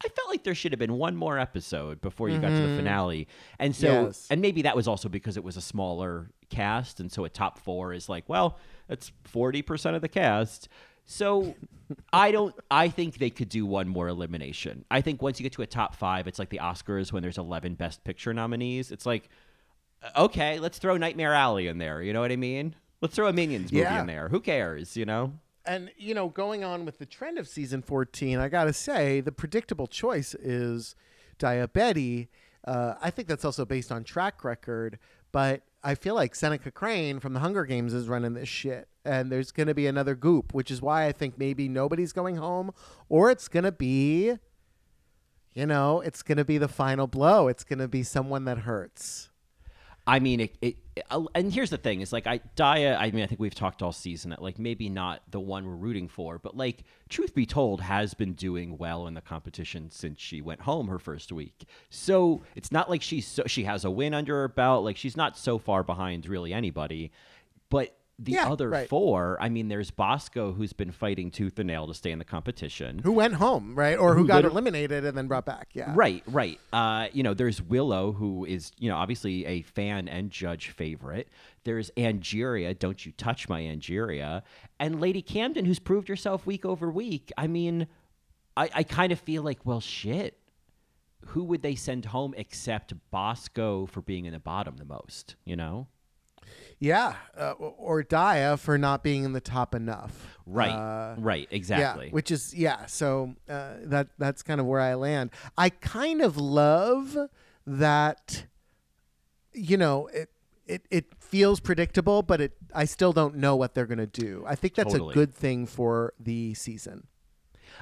I 0.03 0.07
felt 0.09 0.29
like 0.29 0.43
there 0.43 0.55
should 0.55 0.71
have 0.71 0.79
been 0.79 0.93
one 0.97 1.15
more 1.15 1.37
episode 1.37 1.99
before 2.01 2.29
you 2.29 2.39
got 2.39 2.49
to 2.49 2.67
the 2.67 2.75
finale. 2.77 3.27
And 3.59 3.75
so, 3.75 4.05
Yes. 4.05 4.27
and 4.29 4.41
maybe 4.41 4.61
that 4.61 4.75
was 4.75 4.87
also 4.87 5.09
because 5.09 5.35
it 5.35 5.43
was 5.43 5.57
a 5.57 5.61
smaller 5.61 6.29
cast. 6.49 6.99
And 7.01 7.11
so 7.11 7.25
a 7.25 7.29
top 7.29 7.59
four 7.59 7.91
is 7.93 8.07
like, 8.07 8.27
well, 8.29 8.57
that's 8.87 9.11
40% 9.33 9.95
of 9.95 10.01
the 10.01 10.07
cast. 10.07 10.69
So 11.05 11.55
I 12.13 12.31
don't, 12.31 12.55
I 12.71 12.87
think 12.87 13.17
they 13.17 13.29
could 13.29 13.49
do 13.49 13.65
one 13.65 13.89
more 13.89 14.07
elimination. 14.07 14.85
I 14.89 15.01
think 15.01 15.21
once 15.21 15.37
you 15.39 15.43
get 15.43 15.51
to 15.53 15.63
a 15.63 15.67
top 15.67 15.95
five, 15.95 16.27
it's 16.27 16.39
like 16.39 16.49
the 16.49 16.59
Oscars 16.59 17.11
when 17.11 17.21
there's 17.21 17.37
11 17.37 17.75
Best 17.75 18.03
Picture 18.05 18.33
nominees. 18.33 18.91
It's 18.91 19.05
like, 19.05 19.27
uh, 20.01 20.23
okay, 20.25 20.59
let's 20.59 20.77
throw 20.77 20.95
Nightmare 20.95 21.33
Alley 21.33 21.67
in 21.67 21.77
there. 21.77 22.01
You 22.01 22.13
know 22.13 22.21
what 22.21 22.31
I 22.31 22.37
mean? 22.37 22.73
Let's 23.01 23.15
throw 23.15 23.27
a 23.27 23.33
Minions 23.33 23.71
movie 23.73 23.83
Yeah. 23.83 23.99
in 23.99 24.07
there. 24.07 24.29
Who 24.29 24.39
cares, 24.39 24.95
you 24.95 25.05
know? 25.05 25.33
And 25.69 25.91
you 25.97 26.15
know, 26.15 26.29
going 26.29 26.63
on 26.63 26.83
with 26.83 26.97
the 26.97 27.05
trend 27.05 27.37
of 27.37 27.47
season 27.47 27.83
14, 27.83 28.39
I 28.39 28.49
gotta 28.49 28.73
say 28.73 29.21
the 29.21 29.31
predictable 29.31 29.85
choice 29.85 30.33
is 30.33 30.95
Daya 31.37 31.71
Betty. 31.71 32.27
Uh, 32.65 32.95
I 32.99 33.11
think 33.11 33.27
that's 33.27 33.45
also 33.45 33.65
based 33.65 33.91
on 33.91 34.03
track 34.03 34.43
record, 34.43 34.97
but 35.31 35.61
I 35.83 35.93
feel 35.93 36.15
like 36.15 36.33
Seneca 36.33 36.71
Crane 36.71 37.19
from 37.19 37.33
the 37.33 37.39
Hunger 37.39 37.65
Games 37.65 37.93
is 37.93 38.07
running 38.07 38.33
this 38.33 38.49
shit, 38.49 38.87
and 39.05 39.31
there's 39.31 39.51
gonna 39.51 39.75
be 39.75 39.85
another 39.85 40.15
goop, 40.15 40.55
which 40.55 40.71
is 40.71 40.81
why 40.81 41.05
I 41.05 41.11
think 41.11 41.37
maybe 41.37 41.69
nobody's 41.69 42.13
going 42.13 42.37
home, 42.37 42.71
or 43.07 43.29
it's 43.29 43.47
gonna 43.47 43.71
be, 43.71 44.33
you 45.53 45.67
know, 45.67 46.01
it's 46.01 46.23
gonna 46.23 46.45
be 46.45 46.57
the 46.57 46.67
final 46.67 47.05
blow. 47.05 47.47
It's 47.47 47.63
gonna 47.63 47.87
be 47.87 48.01
someone 48.01 48.45
that 48.45 48.59
hurts. 48.59 49.28
I 50.09 50.19
mean, 50.19 50.39
it, 50.39 50.57
it, 50.59 50.75
uh, 51.11 51.23
and 51.35 51.53
here's 51.53 51.69
the 51.69 51.77
thing: 51.77 52.01
is 52.01 52.11
like 52.11 52.25
I 52.25 52.39
Daya. 52.55 52.97
I 52.99 53.11
mean, 53.11 53.23
I 53.23 53.27
think 53.27 53.39
we've 53.39 53.53
talked 53.53 53.83
all 53.83 53.91
season 53.91 54.31
that 54.31 54.41
like 54.41 54.57
maybe 54.57 54.89
not 54.89 55.21
the 55.29 55.39
one 55.39 55.67
we're 55.67 55.75
rooting 55.75 56.07
for, 56.07 56.39
but 56.39 56.57
like 56.57 56.83
truth 57.09 57.35
be 57.35 57.45
told, 57.45 57.79
has 57.81 58.15
been 58.15 58.33
doing 58.33 58.79
well 58.79 59.05
in 59.05 59.13
the 59.13 59.21
competition 59.21 59.91
since 59.91 60.19
she 60.19 60.41
went 60.41 60.61
home 60.61 60.87
her 60.87 60.97
first 60.97 61.31
week. 61.31 61.65
So 61.91 62.41
it's 62.55 62.71
not 62.71 62.89
like 62.89 63.03
she's 63.03 63.27
so, 63.27 63.43
she 63.45 63.65
has 63.65 63.85
a 63.85 63.91
win 63.91 64.15
under 64.15 64.33
her 64.33 64.47
belt. 64.47 64.83
Like 64.83 64.97
she's 64.97 65.15
not 65.15 65.37
so 65.37 65.59
far 65.59 65.83
behind 65.83 66.25
really 66.25 66.53
anybody. 66.53 67.11
But 67.69 67.95
the 68.21 68.33
Yeah, 68.33 68.49
other 68.49 68.69
right. 68.69 68.89
four, 68.89 69.37
I 69.39 69.47
mean, 69.49 69.69
there's 69.69 69.91
Bosco 69.91 70.51
who's 70.51 70.73
been 70.73 70.91
fighting 70.91 71.31
tooth 71.31 71.57
and 71.57 71.67
nail 71.67 71.87
to 71.87 71.93
stay 71.93 72.11
in 72.11 72.19
the 72.19 72.25
competition. 72.25 72.99
Who 72.99 73.13
went 73.13 73.35
home, 73.35 73.75
right? 73.75 73.97
Or 73.97 74.13
who, 74.13 74.21
Who 74.23 74.27
got 74.27 74.43
eliminated 74.43 75.05
and 75.05 75.17
then 75.17 75.27
brought 75.27 75.45
back? 75.45 75.69
Yeah. 75.73 75.93
Right, 75.95 76.21
right. 76.27 76.59
Uh, 76.73 77.07
you 77.13 77.23
know, 77.23 77.33
there's 77.33 77.61
Willow, 77.61 78.11
who 78.11 78.43
is, 78.45 78.71
you 78.77 78.89
know, 78.89 78.97
obviously 78.97 79.45
a 79.45 79.61
fan 79.61 80.07
and 80.09 80.29
judge 80.29 80.69
favorite. 80.69 81.29
There's 81.63 81.89
Angeria, 81.97 82.77
don't 82.77 83.05
you 83.05 83.13
touch 83.13 83.47
my 83.47 83.61
Angeria. 83.61 84.43
And 84.79 84.99
Lady 84.99 85.21
Camden, 85.21 85.63
who's 85.65 85.79
proved 85.79 86.09
herself 86.09 86.45
week 86.45 86.65
over 86.65 86.91
week. 86.91 87.31
I 87.37 87.47
mean, 87.47 87.87
I, 88.57 88.69
I 88.75 88.83
kind 88.83 89.11
of 89.13 89.19
feel 89.19 89.43
like, 89.43 89.65
well, 89.65 89.79
shit. 89.81 90.35
Who 91.27 91.43
would 91.43 91.61
they 91.61 91.75
send 91.75 92.05
home 92.05 92.33
except 92.37 92.93
Bosco 93.11 93.85
for 93.87 94.01
being 94.01 94.23
in 94.25 94.31
the 94.31 94.39
bottom 94.39 94.77
the 94.77 94.85
most, 94.85 95.35
you 95.43 95.55
know? 95.57 95.87
Yeah, 96.79 97.15
uh, 97.37 97.51
or 97.51 98.03
Daya 98.03 98.57
for 98.57 98.77
not 98.77 99.03
being 99.03 99.23
in 99.25 99.33
the 99.33 99.41
top 99.41 99.75
enough. 99.75 100.37
Right, 100.45 100.71
Uh, 100.71 101.15
right, 101.19 101.47
exactly. 101.51 102.07
Yeah, 102.07 102.11
which 102.11 102.31
is 102.31 102.53
yeah. 102.55 102.85
So 102.85 103.35
uh, 103.49 103.73
that 103.83 104.07
that's 104.17 104.41
kind 104.43 104.59
of 104.59 104.65
where 104.65 104.79
I 104.79 104.93
land. 104.95 105.31
I 105.57 105.69
kind 105.69 106.21
of 106.21 106.37
love 106.37 107.17
that. 107.67 108.45
You 109.53 109.77
know, 109.77 110.07
it 110.07 110.29
it 110.67 110.85
it 110.89 111.05
feels 111.19 111.59
predictable, 111.59 112.21
but 112.23 112.39
it 112.39 112.53
I 112.73 112.85
still 112.85 113.11
don't 113.11 113.35
know 113.35 113.55
what 113.55 113.73
they're 113.73 113.85
gonna 113.85 114.05
do. 114.07 114.43
I 114.47 114.55
think 114.55 114.75
that's 114.75 114.93
Totally. 114.93 115.11
a 115.11 115.13
good 115.13 115.33
thing 115.33 115.65
for 115.65 116.13
the 116.19 116.53
season. 116.53 117.07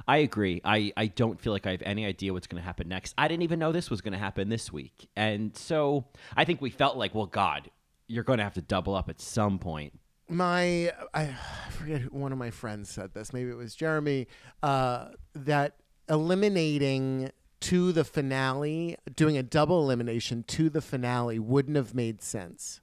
I 0.07 0.17
agree. 0.17 0.61
I, 0.63 0.91
I 0.95 1.07
don't 1.07 1.39
feel 1.39 1.53
like 1.53 1.65
I 1.65 1.71
have 1.71 1.81
any 1.81 2.05
idea 2.05 2.33
what's 2.33 2.45
going 2.45 2.61
to 2.61 2.65
happen 2.65 2.87
next. 2.87 3.15
I 3.17 3.27
didn't 3.27 3.43
even 3.43 3.57
know 3.57 3.71
this 3.71 3.89
was 3.89 4.01
going 4.01 4.11
to 4.11 4.19
happen 4.19 4.49
this 4.49 4.71
week. 4.71 5.09
And 5.15 5.55
so 5.57 6.05
I 6.35 6.45
think 6.45 6.61
we 6.61 6.69
felt 6.69 6.97
like, 6.97 7.15
well, 7.15 7.25
God, 7.25 7.71
you're 8.07 8.23
going 8.23 8.37
to 8.37 8.43
have 8.43 8.53
to 8.55 8.61
double 8.61 8.95
up 8.95 9.09
at 9.09 9.19
some 9.21 9.59
point. 9.59 9.99
my 10.29 10.91
I 11.13 11.35
forget 11.71 12.01
who 12.01 12.09
one 12.09 12.31
of 12.31 12.37
my 12.37 12.51
friends 12.51 12.89
said 12.89 13.13
this. 13.13 13.33
Maybe 13.33 13.49
it 13.49 13.57
was 13.57 13.75
Jeremy. 13.75 14.27
Uh, 14.63 15.09
that 15.33 15.75
eliminating 16.09 17.31
to 17.59 17.91
the 17.91 18.03
finale, 18.03 18.97
doing 19.15 19.37
a 19.37 19.43
double 19.43 19.81
elimination 19.83 20.43
to 20.43 20.69
the 20.69 20.81
finale, 20.81 21.39
wouldn't 21.39 21.75
have 21.75 21.95
made 21.95 22.21
sense, 22.21 22.81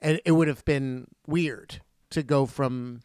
and 0.00 0.20
it 0.24 0.32
would 0.32 0.48
have 0.48 0.64
been 0.64 1.08
weird 1.26 1.80
to 2.10 2.22
go 2.22 2.46
from. 2.46 3.00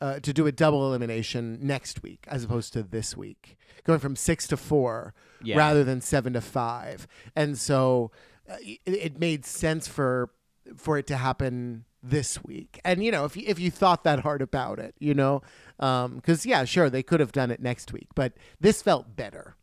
Uh, 0.00 0.20
to 0.20 0.32
do 0.32 0.46
a 0.46 0.52
double 0.52 0.86
elimination 0.86 1.58
next 1.60 2.04
week 2.04 2.24
as 2.28 2.44
opposed 2.44 2.72
to 2.72 2.84
this 2.84 3.16
week, 3.16 3.56
going 3.82 3.98
from 3.98 4.14
six 4.14 4.46
to 4.46 4.56
four 4.56 5.12
Yeah. 5.42 5.56
rather 5.58 5.82
than 5.82 6.00
seven 6.00 6.34
to 6.34 6.40
five, 6.40 7.08
and 7.34 7.58
so 7.58 8.12
uh, 8.48 8.54
it, 8.60 8.78
it 8.86 9.18
made 9.18 9.44
sense 9.44 9.88
for 9.88 10.30
for 10.76 10.98
it 10.98 11.06
to 11.08 11.16
happen 11.16 11.84
this 12.02 12.42
week. 12.44 12.80
And 12.84 13.04
you 13.04 13.10
know, 13.10 13.24
if 13.24 13.36
you, 13.36 13.44
if 13.46 13.58
you 13.58 13.70
thought 13.70 14.04
that 14.04 14.20
hard 14.20 14.42
about 14.42 14.78
it, 14.78 14.94
you 14.98 15.14
know, 15.14 15.42
um, 15.80 16.16
because 16.16 16.46
yeah, 16.46 16.64
sure 16.64 16.90
they 16.90 17.02
could 17.02 17.20
have 17.20 17.32
done 17.32 17.50
it 17.50 17.60
next 17.60 17.92
week, 17.92 18.08
but 18.14 18.32
this 18.60 18.82
felt 18.82 19.16
better. 19.16 19.56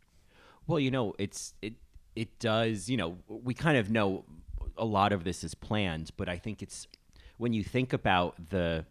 Well, 0.67 0.79
you 0.79 0.91
know, 0.91 1.13
it's 1.17 1.53
it 1.62 1.74
it 2.15 2.39
does, 2.39 2.89
you 2.89 2.97
know, 2.97 3.17
we 3.27 3.53
kind 3.53 3.77
of 3.77 3.89
know 3.89 4.25
a 4.77 4.85
lot 4.85 5.13
of 5.13 5.24
this 5.24 5.43
is 5.43 5.53
planned, 5.53 6.12
but 6.17 6.27
I 6.27 6.38
think 6.38 6.62
it's 6.62 6.88
when 7.38 7.53
you 7.53 7.63
think 7.63 7.93
about 7.93 8.50
the 8.50 8.85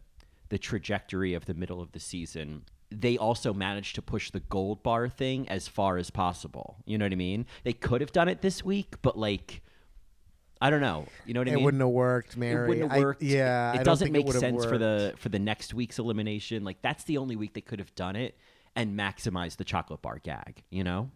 the 0.50 0.58
trajectory 0.58 1.34
of 1.34 1.46
the 1.46 1.54
middle 1.54 1.80
of 1.80 1.92
the 1.92 2.00
season, 2.00 2.62
they 2.90 3.16
also 3.16 3.52
managed 3.52 3.94
to 3.96 4.02
push 4.02 4.30
the 4.30 4.40
gold 4.40 4.82
bar 4.82 5.08
thing 5.08 5.48
as 5.48 5.68
far 5.68 5.96
as 5.96 6.10
possible. 6.10 6.76
You 6.84 6.98
know 6.98 7.06
what 7.06 7.12
I 7.12 7.16
mean? 7.16 7.46
They 7.64 7.72
could 7.72 8.00
have 8.00 8.12
done 8.12 8.28
it 8.28 8.42
this 8.42 8.64
week, 8.64 8.96
but 9.02 9.18
like 9.18 9.62
I 10.60 10.70
don't 10.70 10.80
know. 10.80 11.06
You 11.26 11.34
know 11.34 11.40
what 11.40 11.48
I 11.48 11.50
It 11.50 11.54
mean? 11.54 11.62
It 11.62 11.64
wouldn't 11.64 11.80
have 11.82 11.90
worked, 11.90 12.36
Mary. 12.36 12.64
It 12.64 12.68
wouldn't 12.68 12.90
have 12.92 13.00
I- 13.00 13.04
worked. 13.04 13.22
yeah, 13.22 13.72
it 13.72 13.76
don't 13.78 13.84
doesn't 13.84 14.08
it 14.08 14.12
make 14.12 14.26
have 14.26 14.36
sense 14.36 14.64
for 14.64 14.78
the 14.78 15.14
for 15.18 15.28
the 15.28 15.38
next 15.38 15.74
week's 15.74 15.98
elimination. 15.98 16.64
Like 16.64 16.80
that's 16.82 17.04
the 17.04 17.18
only 17.18 17.36
week 17.36 17.54
they 17.54 17.60
could 17.60 17.78
have 17.80 17.94
done 17.94 18.16
it 18.16 18.36
and 18.76 18.98
maximize 18.98 19.56
the 19.56 19.64
chocolate 19.64 20.02
bar 20.02 20.18
gag. 20.22 20.62
You 20.70 20.84
know? 20.84 21.10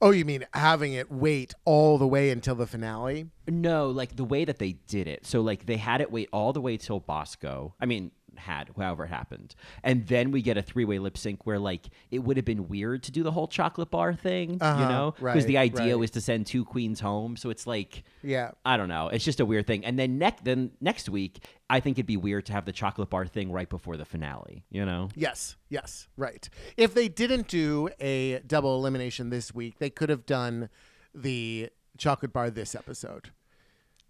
Oh, 0.00 0.10
you 0.12 0.24
mean 0.24 0.46
having 0.54 0.92
it 0.92 1.10
wait 1.10 1.54
all 1.64 1.98
the 1.98 2.06
way 2.06 2.30
until 2.30 2.54
the 2.54 2.66
finale? 2.68 3.26
No, 3.48 3.88
like 3.90 4.14
the 4.14 4.24
way 4.24 4.44
that 4.44 4.58
they 4.58 4.72
did 4.86 5.08
it. 5.08 5.26
So 5.26 5.40
like 5.40 5.66
they 5.66 5.76
had 5.76 6.00
it 6.00 6.12
wait 6.12 6.28
all 6.32 6.52
the 6.52 6.60
way 6.60 6.76
till 6.76 7.00
Bosco. 7.00 7.74
I 7.80 7.86
mean, 7.86 8.12
had 8.38 8.70
however 8.76 9.04
it 9.04 9.08
happened, 9.08 9.54
and 9.82 10.06
then 10.06 10.30
we 10.30 10.42
get 10.42 10.56
a 10.56 10.62
three 10.62 10.84
way 10.84 10.98
lip 10.98 11.18
sync 11.18 11.46
where 11.46 11.58
like 11.58 11.88
it 12.10 12.20
would 12.20 12.36
have 12.36 12.44
been 12.46 12.68
weird 12.68 13.02
to 13.04 13.12
do 13.12 13.22
the 13.22 13.32
whole 13.32 13.48
chocolate 13.48 13.90
bar 13.90 14.14
thing, 14.14 14.50
you 14.52 14.58
Uh-huh, 14.60 14.88
know, 14.88 15.10
because 15.12 15.22
right, 15.22 15.46
the 15.46 15.58
idea 15.58 15.92
right. 15.94 15.98
was 15.98 16.10
to 16.12 16.20
send 16.20 16.46
two 16.46 16.64
queens 16.64 17.00
home. 17.00 17.36
So 17.36 17.50
it's 17.50 17.66
like. 17.66 18.02
Yeah. 18.22 18.50
I 18.64 18.76
don't 18.76 18.88
know. 18.88 19.08
It's 19.08 19.24
just 19.24 19.40
a 19.40 19.46
weird 19.46 19.66
thing. 19.66 19.84
And 19.84 19.98
then 19.98 20.18
next 20.18 20.44
then 20.44 20.70
next 20.80 21.08
week, 21.08 21.44
I 21.70 21.80
think 21.80 21.96
it'd 21.98 22.06
be 22.06 22.16
weird 22.16 22.46
to 22.46 22.52
have 22.52 22.64
the 22.64 22.72
chocolate 22.72 23.10
bar 23.10 23.26
thing 23.26 23.52
right 23.52 23.68
before 23.68 23.96
the 23.96 24.04
finale, 24.04 24.64
you 24.70 24.84
know? 24.84 25.08
Yes, 25.14 25.56
yes, 25.68 26.08
right. 26.16 26.48
If 26.76 26.94
they 26.94 27.08
didn't 27.08 27.48
do 27.48 27.88
a 28.00 28.40
double 28.40 28.76
elimination 28.76 29.30
this 29.30 29.54
week, 29.54 29.78
they 29.78 29.90
could 29.90 30.08
have 30.08 30.26
done 30.26 30.68
the 31.14 31.70
chocolate 31.96 32.32
bar 32.32 32.50
this 32.50 32.74
episode. 32.74 33.30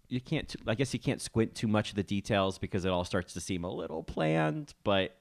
You 0.09 0.19
can't 0.21 0.53
I 0.67 0.75
guess 0.75 0.93
you 0.93 0.99
can't 0.99 1.21
squint 1.21 1.55
too 1.55 1.67
much 1.67 1.89
of 1.91 1.95
the 1.95 2.03
details 2.03 2.57
because 2.57 2.83
it 2.85 2.89
all 2.89 3.05
starts 3.05 3.33
to 3.33 3.39
seem 3.41 3.63
a 3.63 3.71
little 3.71 4.03
planned, 4.03 4.73
but 4.83 5.15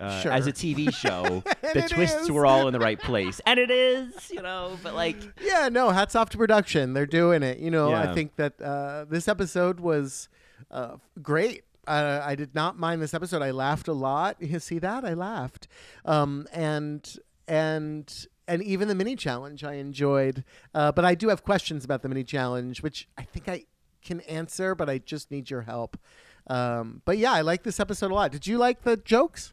uh, 0.00 0.20
Sure. 0.20 0.32
as 0.32 0.46
a 0.46 0.52
TV 0.52 0.92
show, 1.04 1.42
the 1.74 1.82
twists 1.88 2.22
is. 2.22 2.30
were 2.30 2.46
all 2.46 2.66
in 2.66 2.72
the 2.72 2.80
right 2.80 2.98
place. 3.00 3.40
And 3.46 3.58
it 3.60 3.70
is, 3.70 4.30
you 4.30 4.40
know, 4.42 4.78
but 4.82 4.94
like 4.94 5.16
Yeah, 5.40 5.68
no, 5.70 5.90
hats 5.90 6.14
off 6.14 6.30
to 6.30 6.38
production. 6.38 6.92
They're 6.94 7.06
doing 7.06 7.42
it. 7.42 7.58
You 7.58 7.70
know, 7.70 7.92
I 7.92 8.14
think 8.14 8.36
that 8.36 8.60
uh, 8.60 9.04
this 9.08 9.28
episode 9.28 9.80
was 9.80 10.28
uh, 10.70 10.96
great. 11.22 11.64
Uh, 11.86 12.20
I 12.24 12.36
did 12.36 12.54
not 12.54 12.78
mind 12.78 13.02
this 13.02 13.12
episode. 13.14 13.42
I 13.42 13.50
laughed 13.50 13.88
a 13.88 13.92
lot. 13.92 14.36
You 14.40 14.58
see 14.70 14.78
that? 14.78 15.04
I 15.04 15.14
laughed. 15.14 15.66
Um, 16.04 16.46
and 16.52 17.16
and 17.48 18.26
and 18.48 18.62
even 18.62 18.88
the 18.88 18.94
mini 18.94 19.14
challenge 19.16 19.62
I 19.64 19.74
enjoyed. 19.74 20.44
Uh, 20.74 20.90
but 20.92 21.04
I 21.04 21.14
do 21.14 21.28
have 21.28 21.42
questions 21.44 21.84
about 21.84 22.02
the 22.02 22.08
mini 22.08 22.24
challenge, 22.24 22.82
which 22.82 23.08
I 23.18 23.22
think 23.22 23.48
I 23.48 23.64
can 24.02 24.20
answer, 24.22 24.74
but 24.74 24.90
I 24.90 24.98
just 24.98 25.30
need 25.30 25.50
your 25.50 25.62
help. 25.62 25.96
Um, 26.46 27.02
but 27.04 27.18
yeah, 27.18 27.32
I 27.32 27.42
like 27.42 27.62
this 27.62 27.80
episode 27.80 28.10
a 28.10 28.14
lot. 28.14 28.32
Did 28.32 28.46
you 28.46 28.58
like 28.58 28.82
the 28.82 28.96
jokes? 28.96 29.52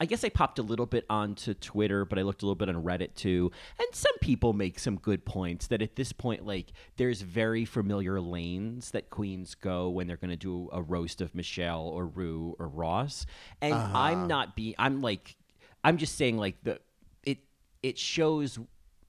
I 0.00 0.06
guess 0.06 0.24
I 0.24 0.28
popped 0.28 0.58
a 0.58 0.62
little 0.62 0.86
bit 0.86 1.06
onto 1.08 1.54
Twitter, 1.54 2.04
but 2.04 2.18
I 2.18 2.22
looked 2.22 2.42
a 2.42 2.46
little 2.46 2.56
bit 2.56 2.68
on 2.68 2.82
Reddit 2.82 3.14
too. 3.14 3.52
And 3.78 3.86
some 3.92 4.12
people 4.20 4.52
make 4.52 4.80
some 4.80 4.96
good 4.96 5.24
points 5.24 5.68
that 5.68 5.82
at 5.82 5.94
this 5.94 6.12
point, 6.12 6.44
like, 6.44 6.72
there's 6.96 7.22
very 7.22 7.64
familiar 7.64 8.20
lanes 8.20 8.90
that 8.90 9.10
queens 9.10 9.54
go 9.54 9.88
when 9.88 10.08
they're 10.08 10.16
going 10.16 10.30
to 10.30 10.36
do 10.36 10.68
a 10.72 10.82
roast 10.82 11.20
of 11.20 11.32
Michelle 11.32 11.86
or 11.86 12.06
Rue 12.06 12.56
or 12.58 12.66
Ross. 12.66 13.24
And 13.62 13.72
I'm 13.72 14.26
not 14.26 14.56
being, 14.56 14.74
I'm 14.78 15.00
like, 15.00 15.36
I'm 15.84 15.96
just 15.96 16.16
saying, 16.16 16.38
like, 16.38 16.56
the 16.64 16.80
it 17.22 17.38
it 17.84 17.96
shows. 17.96 18.58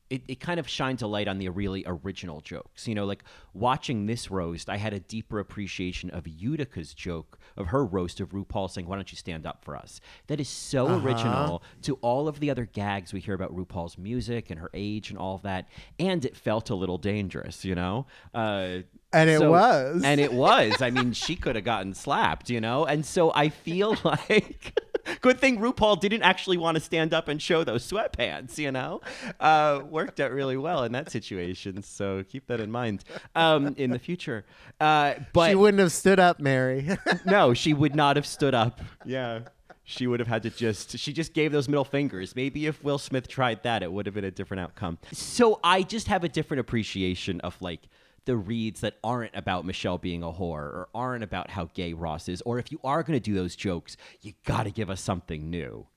It, 0.10 0.22
it 0.28 0.40
kind 0.40 0.60
of 0.60 0.68
shines 0.70 1.02
a 1.02 1.08
light 1.08 1.28
on 1.28 1.40
the 1.40 1.50
really 1.50 1.84
original 1.88 2.40
jokes. 2.42 2.88
You 2.88 2.94
know, 2.94 3.06
like 3.06 3.24
watching 3.54 4.06
this 4.06 4.30
roast, 4.30 4.70
I 4.70 4.78
had 4.78 4.94
a 4.94 5.00
deeper 5.00 5.40
appreciation 5.40 6.12
of 6.12 6.28
Utica's 6.28 6.94
joke 6.94 7.40
of 7.58 7.68
her 7.68 7.84
roast 7.84 8.20
of 8.20 8.30
RuPaul 8.30 8.70
saying, 8.70 8.88
Why 8.88 8.98
don't 8.98 9.12
you 9.12 9.18
stand 9.18 9.48
up 9.48 9.64
for 9.66 9.76
us? 9.76 10.00
That 10.28 10.40
is 10.40 10.48
so 10.48 11.00
original 11.00 11.64
to 11.84 11.96
all 12.02 12.28
of 12.28 12.40
the 12.40 12.52
other 12.52 12.66
gags 12.66 13.14
we 13.14 13.20
hear 13.20 13.34
about 13.34 13.56
RuPaul's 13.56 13.98
music 13.98 14.52
and 14.52 14.60
her 14.60 14.70
age 14.76 15.10
and 15.10 15.18
all 15.18 15.36
of 15.36 15.42
that. 15.42 15.70
And 15.98 16.24
it 16.24 16.38
felt 16.38 16.70
a 16.70 16.76
little 16.76 17.00
dangerous, 17.00 17.66
you 17.66 17.74
know? 17.74 18.06
Uh, 18.34 18.82
And 19.12 19.30
it 19.30 19.40
so- 19.40 19.50
was. 19.50 20.04
And 20.04 20.22
it 20.22 20.32
was. 20.34 20.84
I 20.84 20.92
mean, 20.92 21.14
she 21.14 21.36
could 21.36 21.56
have 21.56 21.66
gotten 21.66 21.96
slapped, 21.96 22.50
you 22.52 22.62
know? 22.62 22.86
And 22.86 23.04
so 23.06 23.32
I 23.34 23.50
feel 23.50 23.98
like. 24.04 24.80
Good 25.22 25.40
thing 25.40 25.58
RuPaul 25.60 26.00
didn't 26.00 26.24
actually 26.24 26.58
want 26.58 26.76
to 26.76 26.82
stand 26.82 27.14
up 27.14 27.28
and 27.28 27.42
show 27.42 27.64
those 27.64 27.90
sweatpants, 27.90 28.58
you 28.58 28.72
know? 28.72 29.02
Uh, 29.40 29.82
worked 29.90 30.20
out 30.20 30.32
really 30.32 30.58
well 30.58 30.84
in 30.84 30.92
that 30.94 31.12
situation. 31.12 31.82
So 31.84 32.24
keep 32.24 32.48
that 32.48 32.60
in 32.60 32.72
mind 32.72 33.04
um, 33.36 33.76
in 33.78 33.92
the 33.92 34.00
future. 34.00 34.46
Uh, 34.80 35.16
but 35.34 35.50
she 35.50 35.56
wouldn't 35.56 35.80
have 35.80 35.92
stood 35.92 36.20
up, 36.20 36.40
Mary. 36.40 36.90
no, 37.26 37.54
she 37.54 37.74
would 37.74 37.96
not 37.96 38.16
have 38.16 38.26
stood 38.26 38.54
up. 38.54 38.82
Yeah. 39.06 39.42
She 39.88 40.08
would 40.08 40.20
have 40.20 40.28
had 40.28 40.42
to 40.44 40.50
just, 40.50 40.98
she 40.98 41.14
just 41.14 41.34
gave 41.34 41.52
those 41.52 41.70
middle 41.70 41.86
fingers. 41.86 42.36
Maybe 42.36 42.66
if 42.66 42.84
Will 42.84 42.98
Smith 42.98 43.28
tried 43.28 43.62
that, 43.64 43.84
it 43.84 43.92
would 43.92 44.08
have 44.08 44.16
been 44.16 44.26
a 44.26 44.32
different 44.32 44.62
outcome. 44.62 44.98
So 45.12 45.60
I 45.64 45.84
just 45.84 46.08
have 46.08 46.24
a 46.24 46.30
different 46.30 46.62
appreciation 46.62 47.40
of 47.42 47.62
like 47.62 47.82
the 48.26 48.36
reads 48.36 48.82
that 48.82 48.98
aren't 49.04 49.36
about 49.36 49.66
Michelle 49.66 49.98
being 49.98 50.24
a 50.24 50.32
whore 50.32 50.64
or 50.64 50.90
aren't 50.94 51.24
about 51.24 51.52
how 51.52 51.70
gay 51.74 51.94
Ross 51.94 52.28
is. 52.28 52.42
Or 52.42 52.60
if 52.60 52.72
you 52.72 52.80
are 52.84 53.04
going 53.04 53.18
to 53.18 53.24
do 53.24 53.36
those 53.36 53.56
jokes, 53.56 53.96
you 54.22 54.34
got 54.46 54.64
to 54.64 54.72
give 54.72 54.90
us 54.90 55.02
something 55.02 55.50
new. 55.50 55.88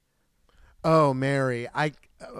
Oh, 0.84 1.12
Mary, 1.12 1.66
I 1.74 1.92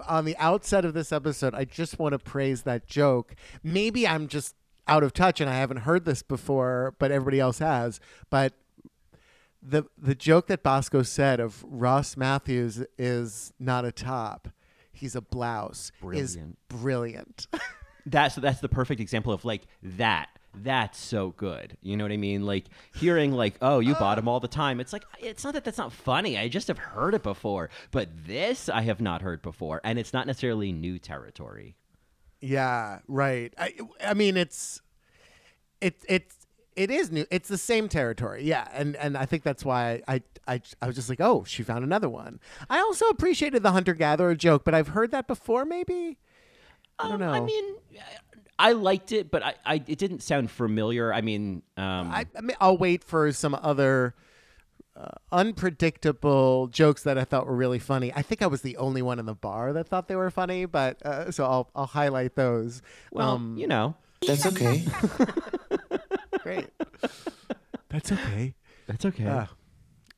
on 0.06 0.24
the 0.24 0.36
outset 0.38 0.84
of 0.84 0.94
this 0.94 1.12
episode, 1.12 1.54
I 1.54 1.64
just 1.64 1.98
want 1.98 2.12
to 2.12 2.18
praise 2.18 2.62
that 2.62 2.86
joke. 2.86 3.34
Maybe 3.62 4.06
I'm 4.06 4.28
just 4.28 4.54
out 4.86 5.02
of 5.02 5.12
touch 5.12 5.40
and 5.40 5.50
I 5.50 5.56
haven't 5.58 5.78
heard 5.78 6.04
this 6.04 6.22
before, 6.22 6.94
but 6.98 7.10
everybody 7.10 7.40
else 7.40 7.58
has. 7.58 8.00
But 8.30 8.54
the 9.62 9.84
the 9.96 10.14
joke 10.14 10.46
that 10.46 10.62
Bosco 10.62 11.02
said 11.02 11.40
of 11.40 11.64
Ross 11.66 12.16
Mathews 12.16 12.84
is 12.96 13.52
not 13.58 13.84
a 13.84 13.92
top, 13.92 14.48
he's 14.92 15.16
a 15.16 15.20
blouse 15.20 15.90
is 16.12 16.38
Brilliant. 16.68 17.48
That's 18.10 18.34
that's 18.36 18.60
the 18.60 18.68
perfect 18.68 19.00
example 19.00 19.32
of 19.32 19.44
like 19.44 19.62
that. 19.82 20.28
That's 20.54 20.98
so 20.98 21.30
good. 21.36 21.76
You 21.82 21.96
know 21.96 22.04
what 22.04 22.12
I 22.12 22.16
mean? 22.16 22.46
Like 22.46 22.64
hearing 22.94 23.32
like, 23.32 23.56
"Oh, 23.60 23.80
you 23.80 23.94
bought 23.94 24.12
ah. 24.12 24.14
them 24.16 24.28
all 24.28 24.40
the 24.40 24.48
time." 24.48 24.80
It's 24.80 24.92
like 24.92 25.04
it's 25.20 25.44
not 25.44 25.54
that 25.54 25.64
that's 25.64 25.78
not 25.78 25.92
funny. 25.92 26.38
I 26.38 26.48
just 26.48 26.68
have 26.68 26.78
heard 26.78 27.14
it 27.14 27.22
before. 27.22 27.70
But 27.90 28.08
this 28.26 28.68
I 28.68 28.82
have 28.82 29.00
not 29.00 29.22
heard 29.22 29.42
before, 29.42 29.80
and 29.84 29.98
it's 29.98 30.12
not 30.12 30.26
necessarily 30.26 30.72
new 30.72 30.98
territory. 30.98 31.76
Yeah, 32.40 33.00
right. 33.06 33.52
I 33.58 33.74
I 34.04 34.14
mean 34.14 34.36
it's 34.36 34.80
it 35.80 36.02
it's 36.08 36.46
it 36.76 36.90
is 36.90 37.10
new. 37.10 37.26
It's 37.30 37.48
the 37.48 37.58
same 37.58 37.88
territory. 37.88 38.44
Yeah, 38.44 38.68
and 38.72 38.96
and 38.96 39.16
I 39.16 39.26
think 39.26 39.42
that's 39.42 39.64
why 39.64 40.02
I 40.08 40.22
I 40.46 40.62
I 40.80 40.86
was 40.86 40.96
just 40.96 41.08
like, 41.08 41.20
"Oh, 41.20 41.44
she 41.44 41.62
found 41.62 41.84
another 41.84 42.08
one." 42.08 42.40
I 42.70 42.78
also 42.78 43.06
appreciated 43.08 43.62
the 43.62 43.72
hunter 43.72 43.94
gatherer 43.94 44.34
joke, 44.34 44.64
but 44.64 44.74
I've 44.74 44.88
heard 44.88 45.10
that 45.10 45.26
before 45.26 45.64
maybe. 45.64 46.18
I 46.98 47.08
don't 47.08 47.22
Um, 47.22 47.34
I 47.34 47.40
mean, 47.40 47.74
I 48.58 48.72
liked 48.72 49.12
it, 49.12 49.30
but 49.30 49.42
I, 49.44 49.54
I 49.64 49.74
it 49.86 49.98
didn't 49.98 50.22
sound 50.22 50.50
familiar. 50.50 51.12
I 51.12 51.20
mean, 51.20 51.62
um, 51.76 52.10
I, 52.10 52.26
I 52.36 52.40
mean, 52.40 52.56
I'll 52.60 52.76
wait 52.76 53.04
for 53.04 53.30
some 53.32 53.54
other 53.54 54.14
uh, 54.96 55.10
unpredictable 55.30 56.66
jokes 56.66 57.04
that 57.04 57.16
I 57.16 57.22
thought 57.24 57.46
were 57.46 57.54
really 57.54 57.78
funny. 57.78 58.12
I 58.12 58.22
think 58.22 58.42
I 58.42 58.48
was 58.48 58.62
the 58.62 58.76
only 58.78 59.00
one 59.00 59.20
in 59.20 59.26
the 59.26 59.34
bar 59.34 59.72
that 59.74 59.86
thought 59.86 60.08
they 60.08 60.16
were 60.16 60.30
funny, 60.30 60.64
but 60.64 61.00
uh, 61.06 61.30
so 61.30 61.44
I'll 61.44 61.70
I'll 61.74 61.86
highlight 61.86 62.34
those. 62.34 62.82
well, 63.12 63.30
Um, 63.36 63.56
you 63.56 63.68
know, 63.68 63.94
That's 64.26 64.44
okay. 64.46 64.84
great. 66.42 66.66
That's 67.90 68.12
okay. 68.12 68.54
that's 68.86 69.04
okay. 69.06 69.24
Uh, 69.24 69.46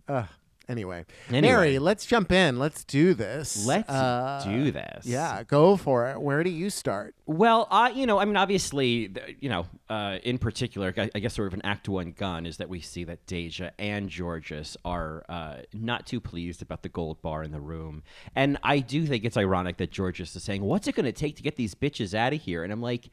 uh, 0.08 0.24
Anyway, 0.70 1.04
Anyway. 1.28 1.40
Mary, 1.42 1.78
let's 1.80 2.06
jump 2.06 2.30
in. 2.30 2.58
Let's 2.58 2.84
do 2.84 3.12
this. 3.12 3.66
Let's 3.66 3.90
Uh, 3.90 4.40
do 4.46 4.70
this. 4.70 5.04
Yeah, 5.04 5.42
go 5.42 5.76
for 5.76 6.08
it. 6.10 6.20
Where 6.20 6.44
do 6.44 6.50
you 6.50 6.70
start? 6.70 7.14
Well, 7.26 7.66
I, 7.70 7.90
you 7.90 8.06
know, 8.06 8.18
I 8.20 8.24
mean, 8.24 8.36
obviously, 8.36 9.12
you 9.40 9.48
know, 9.48 9.66
uh, 9.88 10.18
in 10.22 10.38
particular, 10.38 10.94
I, 10.96 11.10
I 11.14 11.18
guess 11.18 11.34
sort 11.34 11.48
of 11.48 11.54
an 11.54 11.62
act 11.62 11.88
one 11.88 12.12
gun 12.12 12.46
is 12.46 12.58
that 12.58 12.68
we 12.68 12.80
see 12.80 13.02
that 13.04 13.26
Deja 13.26 13.70
and 13.78 14.08
Jorgeous 14.08 14.76
are 14.84 15.24
uh, 15.28 15.56
not 15.72 16.06
too 16.06 16.20
pleased 16.20 16.62
about 16.62 16.82
the 16.82 16.88
gold 16.88 17.20
bar 17.20 17.42
in 17.42 17.50
the 17.50 17.60
room. 17.60 18.02
And 18.36 18.56
I 18.62 18.78
do 18.78 19.06
think 19.06 19.24
it's 19.24 19.36
ironic 19.36 19.76
that 19.78 19.90
Jorgeous 19.96 20.34
is 20.36 20.42
saying, 20.44 20.62
What's 20.62 20.86
it 20.86 20.94
going 20.94 21.04
to 21.06 21.12
take 21.12 21.36
to 21.36 21.42
get 21.42 21.56
these 21.56 21.74
bitches 21.74 22.14
out 22.14 22.32
of 22.32 22.40
here? 22.42 22.62
And 22.62 22.72
I'm 22.72 22.80
like, 22.82 23.10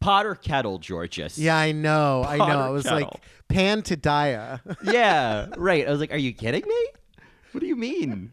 Potter 0.00 0.34
kettle, 0.34 0.78
Jorgeous. 0.78 1.38
Yeah, 1.38 1.56
I 1.56 1.72
know. 1.72 2.24
I 2.26 2.36
know. 2.38 2.44
Potter 2.44 2.68
It 2.68 2.72
was 2.72 2.82
kettle. 2.84 2.98
like 3.00 3.20
pan 3.48 3.82
to 3.82 3.96
Daya. 3.96 4.60
yeah, 4.82 5.46
right. 5.56 5.86
I 5.86 5.90
was 5.90 6.00
like, 6.00 6.12
Are 6.12 6.16
you 6.18 6.32
kidding 6.32 6.62
me? 6.66 6.86
What 7.52 7.60
do 7.60 7.66
you 7.66 7.76
mean? 7.76 8.32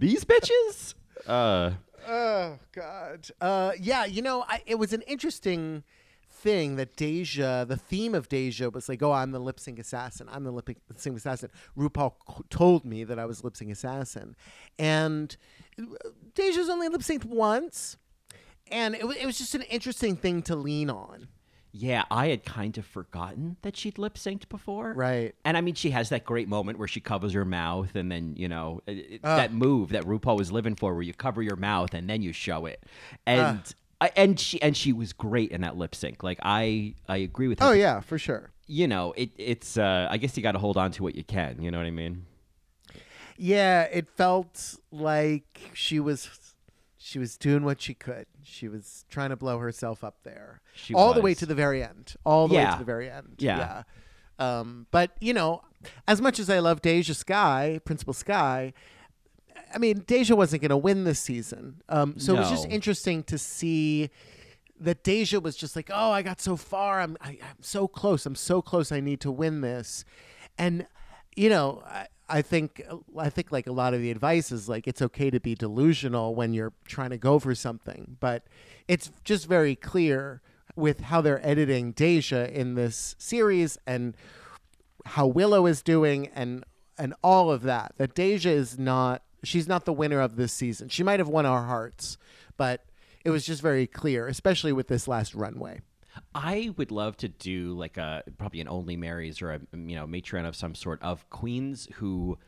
these 0.00 0.24
bitches? 0.24 0.94
Uh, 1.26 1.72
Oh 2.10 2.58
God. 2.72 3.28
Uh, 3.40 3.72
yeah, 3.78 4.06
you 4.06 4.22
know, 4.22 4.44
I, 4.48 4.62
it 4.64 4.76
was 4.76 4.94
an 4.94 5.02
interesting 5.02 5.82
thing 6.30 6.76
that 6.76 6.96
Deja, 6.96 7.64
the 7.64 7.76
theme 7.76 8.14
of 8.14 8.28
Deja 8.30 8.68
was 8.70 8.88
like, 8.88 9.02
"Oh, 9.02 9.12
I'm 9.12 9.32
the 9.32 9.38
lip 9.40 9.60
sync 9.60 9.78
assassin. 9.78 10.26
I'm 10.32 10.44
the 10.44 10.52
lip 10.52 10.70
sync 10.96 11.16
assassin." 11.18 11.50
RuPaul 11.76 12.14
c- 12.30 12.44
told 12.48 12.86
me 12.86 13.04
that 13.04 13.18
I 13.18 13.26
was 13.26 13.44
lip 13.44 13.56
sync 13.58 13.70
assassin, 13.72 14.36
and 14.78 15.36
uh, 15.78 15.84
Deja's 16.34 16.70
only 16.70 16.88
lip 16.88 17.02
synced 17.02 17.24
once, 17.26 17.98
and 18.70 18.94
it, 18.94 19.04
wa- 19.04 19.14
it 19.18 19.26
was 19.26 19.38
just 19.38 19.54
an 19.54 19.62
interesting 19.62 20.16
thing 20.16 20.42
to 20.42 20.56
lean 20.56 20.90
on. 20.90 21.28
Yeah, 21.72 22.04
I 22.10 22.28
had 22.28 22.44
kind 22.44 22.76
of 22.78 22.86
forgotten 22.86 23.56
that 23.62 23.76
she'd 23.76 23.98
lip 23.98 24.14
synced 24.14 24.48
before. 24.48 24.94
Right. 24.94 25.34
And 25.44 25.56
I 25.56 25.60
mean, 25.60 25.74
she 25.74 25.90
has 25.90 26.08
that 26.08 26.24
great 26.24 26.48
moment 26.48 26.78
where 26.78 26.88
she 26.88 26.98
covers 27.00 27.34
her 27.34 27.44
mouth, 27.44 27.94
and 27.94 28.10
then, 28.10 28.34
you 28.36 28.48
know, 28.48 28.80
it- 28.86 29.20
Ah. 29.22 29.36
that 29.36 29.52
move 29.52 29.90
that 29.90 30.04
RuPaul 30.04 30.38
was 30.38 30.50
living 30.50 30.74
for, 30.76 30.94
where 30.94 31.02
you 31.02 31.12
cover 31.12 31.42
your 31.42 31.56
mouth 31.56 31.92
and 31.94 32.08
then 32.08 32.22
you 32.22 32.32
show 32.32 32.66
it. 32.66 32.82
And. 33.26 33.60
I, 34.00 34.12
and 34.14 34.38
she 34.38 34.62
and 34.62 34.76
she 34.76 34.92
was 34.92 35.12
great 35.12 35.50
in 35.50 35.62
that 35.62 35.76
lip 35.76 35.92
sync. 35.92 36.22
Like 36.22 36.38
I, 36.44 36.94
I 37.08 37.16
agree 37.16 37.48
with 37.48 37.58
her. 37.58 37.66
Oh 37.66 37.72
yeah, 37.72 37.98
for 37.98 38.16
sure. 38.16 38.52
You 38.68 38.86
know, 38.86 39.12
it, 39.16 39.30
it's. 39.36 39.76
Uh, 39.76 40.06
I 40.08 40.18
guess 40.18 40.36
you 40.36 40.42
got 40.44 40.52
to 40.52 40.60
hold 40.60 40.76
on 40.76 40.92
to 40.92 41.02
what 41.02 41.16
you 41.16 41.24
can. 41.24 41.60
You 41.60 41.72
know 41.72 41.78
what 41.78 41.86
I 41.88 41.90
mean? 41.90 42.24
Yeah, 43.36 43.82
it 43.82 44.08
felt 44.08 44.76
like 44.92 45.70
she 45.74 45.98
was 46.00 46.28
she 47.08 47.18
was 47.18 47.38
doing 47.38 47.64
what 47.64 47.80
she 47.80 47.94
could. 47.94 48.26
She 48.42 48.68
was 48.68 49.06
trying 49.08 49.30
to 49.30 49.36
blow 49.36 49.58
herself 49.58 50.04
up 50.04 50.16
there. 50.24 50.60
She 50.74 50.92
all 50.92 51.14
the 51.14 51.22
way 51.22 51.32
to 51.34 51.46
the 51.46 51.54
very 51.54 51.82
end. 51.82 52.14
All 52.24 52.48
the 52.48 52.54
way 52.56 52.60
Yeah. 52.60 52.72
to 52.72 52.78
the 52.80 52.84
very 52.84 53.08
end. 53.10 53.36
Yeah. 53.38 53.82
Yeah. 54.38 54.58
Um, 54.60 54.86
but 54.90 55.12
you 55.18 55.32
know, 55.32 55.62
as 56.06 56.20
much 56.20 56.38
as 56.38 56.50
I 56.50 56.58
love 56.58 56.82
Deja 56.82 57.14
Skye, 57.14 57.80
Principal 57.86 58.12
Skye, 58.12 58.74
I 59.74 59.78
mean, 59.78 60.00
Deja 60.06 60.34
wasn't 60.36 60.60
going 60.62 60.68
to 60.70 60.76
win 60.76 61.04
this 61.04 61.18
season. 61.18 61.80
Um, 61.88 62.18
so 62.18 62.34
it 62.34 62.40
was 62.40 62.50
just 62.50 62.66
interesting 62.68 63.22
to 63.24 63.38
see 63.38 64.10
that 64.80 65.02
Deja 65.02 65.40
was 65.40 65.56
just 65.56 65.74
like, 65.76 65.90
"Oh, 65.92 66.10
I 66.12 66.22
got 66.22 66.40
so 66.42 66.56
far. 66.56 67.00
I'm 67.00 67.16
I, 67.22 67.38
I'm 67.42 67.62
so 67.62 67.88
close. 67.88 68.26
I'm 68.26 68.34
so 68.36 68.60
close. 68.62 68.92
I 68.92 69.00
need 69.00 69.20
to 69.22 69.30
win 69.30 69.60
this." 69.62 70.04
And 70.58 70.86
you 71.36 71.48
know, 71.48 71.82
I, 71.86 72.06
I 72.28 72.42
think 72.42 72.82
uh, 72.88 72.96
I 73.16 73.30
think 73.30 73.50
like 73.50 73.66
a 73.66 73.72
lot 73.72 73.94
of 73.94 74.00
the 74.00 74.10
advice 74.10 74.52
is 74.52 74.68
like 74.68 74.86
it's 74.86 75.02
okay 75.02 75.30
to 75.30 75.40
be 75.40 75.54
delusional 75.54 76.34
when 76.34 76.52
you're 76.52 76.72
trying 76.86 77.10
to 77.10 77.18
go 77.18 77.38
for 77.38 77.54
something, 77.54 78.16
but 78.20 78.44
it's 78.86 79.10
just 79.24 79.46
very 79.46 79.74
clear 79.74 80.42
with 80.76 81.00
how 81.00 81.20
they're 81.20 81.44
editing 81.46 81.92
Deja 81.92 82.46
in 82.46 82.74
this 82.74 83.16
series 83.18 83.78
and 83.86 84.16
how 85.06 85.26
Willow 85.26 85.66
is 85.66 85.82
doing 85.82 86.28
and 86.28 86.64
and 86.98 87.14
all 87.22 87.50
of 87.50 87.62
that. 87.62 87.94
That 87.96 88.14
Deja 88.14 88.50
is 88.50 88.78
not 88.78 89.22
she's 89.42 89.68
not 89.68 89.84
the 89.84 89.92
winner 89.92 90.20
of 90.20 90.36
this 90.36 90.52
season. 90.52 90.88
She 90.88 91.02
might 91.02 91.20
have 91.20 91.28
won 91.28 91.46
our 91.46 91.64
hearts, 91.64 92.18
but 92.56 92.84
it 93.24 93.30
was 93.30 93.44
just 93.44 93.62
very 93.62 93.86
clear, 93.86 94.26
especially 94.26 94.72
with 94.72 94.88
this 94.88 95.08
last 95.08 95.34
runway. 95.34 95.80
I 96.34 96.72
would 96.76 96.90
love 96.90 97.16
to 97.18 97.28
do 97.28 97.72
like 97.72 97.96
a 97.96 98.22
probably 98.38 98.60
an 98.60 98.68
Only 98.68 98.96
Marys 98.96 99.40
or 99.42 99.52
a 99.52 99.60
you 99.72 99.96
know 99.96 100.06
matron 100.06 100.44
of 100.44 100.56
some 100.56 100.74
sort 100.74 101.02
of 101.02 101.28
queens 101.30 101.88
who, 101.94 102.38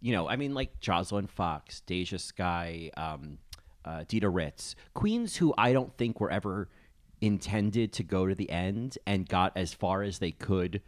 you 0.00 0.12
know, 0.12 0.28
I 0.28 0.36
mean 0.36 0.54
like 0.54 0.80
Joslyn 0.80 1.26
Fox, 1.26 1.80
Deja 1.80 2.18
Skye, 2.18 2.90
um, 2.96 3.38
uh, 3.84 4.00
Dida 4.08 4.32
Ritz, 4.32 4.76
queens 4.94 5.36
who 5.36 5.54
I 5.56 5.72
don't 5.72 5.96
think 5.96 6.20
were 6.20 6.30
ever 6.30 6.68
intended 7.20 7.92
to 7.94 8.02
go 8.02 8.26
to 8.26 8.34
the 8.34 8.50
end 8.50 8.98
and 9.06 9.28
got 9.28 9.52
as 9.56 9.72
far 9.72 10.02
as 10.02 10.18
they 10.18 10.32
could. 10.32 10.82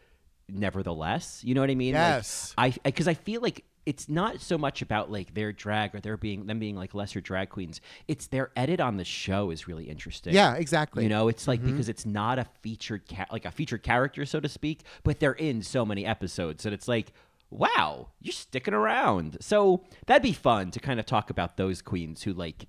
Nevertheless, 0.50 1.42
you 1.44 1.54
know 1.54 1.60
what 1.60 1.70
I 1.70 1.74
mean? 1.74 1.94
Like, 1.94 2.00
Yes. 2.00 2.54
I 2.56 2.70
because 2.70 3.06
I 3.06 3.14
feel 3.14 3.42
like 3.42 3.64
it's 3.88 4.06
not 4.06 4.42
so 4.42 4.58
much 4.58 4.82
about 4.82 5.10
like 5.10 5.32
their 5.32 5.50
drag 5.50 5.94
or 5.94 6.00
their 6.00 6.18
being 6.18 6.44
them 6.44 6.58
being 6.58 6.76
like 6.76 6.94
lesser 6.94 7.22
drag 7.22 7.48
queens. 7.48 7.80
It's 8.06 8.26
their 8.26 8.50
edit 8.54 8.80
on 8.80 8.98
the 8.98 9.04
show 9.04 9.50
is 9.50 9.66
really 9.66 9.88
interesting. 9.88 10.34
Yeah, 10.34 10.56
exactly. 10.56 11.04
You 11.04 11.08
know, 11.08 11.28
it's 11.28 11.48
like 11.48 11.60
mm-hmm. 11.60 11.70
because 11.70 11.88
it's 11.88 12.04
not 12.04 12.38
a 12.38 12.44
featured 12.60 13.08
ca- 13.08 13.24
like 13.32 13.46
a 13.46 13.50
featured 13.50 13.82
character, 13.82 14.26
so 14.26 14.40
to 14.40 14.48
speak, 14.48 14.82
but 15.04 15.20
they're 15.20 15.32
in 15.32 15.62
so 15.62 15.86
many 15.86 16.04
episodes 16.04 16.64
that 16.64 16.74
it's 16.74 16.86
like, 16.86 17.14
wow, 17.48 18.08
you're 18.20 18.30
sticking 18.30 18.74
around. 18.74 19.38
So 19.40 19.84
that'd 20.04 20.22
be 20.22 20.34
fun 20.34 20.70
to 20.72 20.80
kind 20.80 21.00
of 21.00 21.06
talk 21.06 21.30
about 21.30 21.56
those 21.56 21.80
queens 21.80 22.24
who 22.24 22.34
like, 22.34 22.66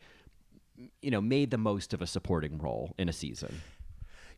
you 1.01 1.11
know, 1.11 1.19
made 1.19 1.51
the 1.51 1.57
most 1.57 1.93
of 1.93 2.01
a 2.01 2.07
supporting 2.07 2.59
role 2.59 2.95
in 2.97 3.09
a 3.09 3.13
season. 3.13 3.59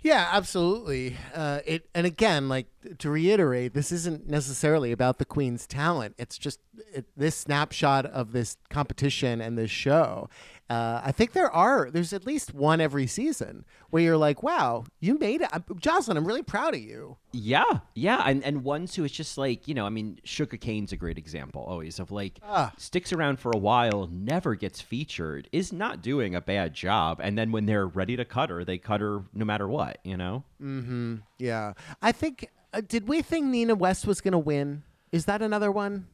Yeah, 0.03 0.29
absolutely. 0.31 1.15
Uh, 1.33 1.59
it 1.65 1.87
and 1.93 2.07
again, 2.07 2.49
like 2.49 2.65
to 2.97 3.09
reiterate, 3.09 3.75
this 3.75 3.91
isn't 3.91 4.27
necessarily 4.27 4.91
about 4.91 5.19
the 5.19 5.25
queen's 5.25 5.67
talent. 5.67 6.15
It's 6.17 6.39
just 6.39 6.59
it, 6.91 7.05
this 7.15 7.35
snapshot 7.35 8.07
of 8.07 8.31
this 8.31 8.57
competition 8.69 9.41
and 9.41 9.57
this 9.57 9.69
show. 9.69 10.27
Uh, 10.71 11.01
I 11.03 11.11
think 11.11 11.33
there 11.33 11.51
are 11.51 11.89
there's 11.91 12.13
at 12.13 12.25
least 12.25 12.53
one 12.53 12.79
every 12.79 13.05
season 13.05 13.65
where 13.89 14.01
you're 14.01 14.15
like, 14.15 14.41
"Wow, 14.41 14.85
you 15.01 15.19
made 15.19 15.41
it, 15.41 15.49
I'm, 15.51 15.65
Joslyn! 15.77 16.15
I'm 16.15 16.25
really 16.25 16.43
proud 16.43 16.73
of 16.73 16.79
you." 16.79 17.17
Yeah, 17.33 17.79
yeah, 17.93 18.23
and 18.25 18.41
and 18.45 18.63
ones 18.63 18.95
who 18.95 19.03
it's 19.03 19.13
just 19.13 19.37
like 19.37 19.67
you 19.67 19.73
know, 19.73 19.85
I 19.85 19.89
mean, 19.89 20.19
Sugar 20.23 20.55
Cane's 20.55 20.93
a 20.93 20.95
great 20.97 21.17
example 21.17 21.61
always 21.67 21.99
of 21.99 22.09
like 22.09 22.39
Ah. 22.41 22.71
sticks 22.77 23.11
around 23.11 23.39
for 23.41 23.51
a 23.53 23.57
while, 23.57 24.07
never 24.07 24.55
gets 24.55 24.79
featured, 24.79 25.49
is 25.51 25.73
not 25.73 26.01
doing 26.01 26.35
a 26.35 26.41
bad 26.41 26.73
job, 26.73 27.19
and 27.21 27.37
then 27.37 27.51
when 27.51 27.65
they're 27.65 27.87
ready 27.87 28.15
to 28.15 28.23
cut 28.23 28.49
her, 28.49 28.63
they 28.63 28.77
cut 28.77 29.01
her 29.01 29.23
no 29.33 29.43
matter 29.43 29.67
what, 29.67 29.97
you 30.05 30.15
know. 30.15 30.45
Mm-hmm. 30.63 31.15
Yeah, 31.37 31.73
I 32.01 32.13
think. 32.13 32.47
Uh, 32.73 32.79
did 32.87 33.09
we 33.09 33.21
think 33.21 33.47
Nina 33.47 33.75
West 33.75 34.07
was 34.07 34.21
going 34.21 34.31
to 34.31 34.39
win? 34.39 34.83
Is 35.11 35.25
that 35.25 35.41
another 35.41 35.69
one? 35.69 36.07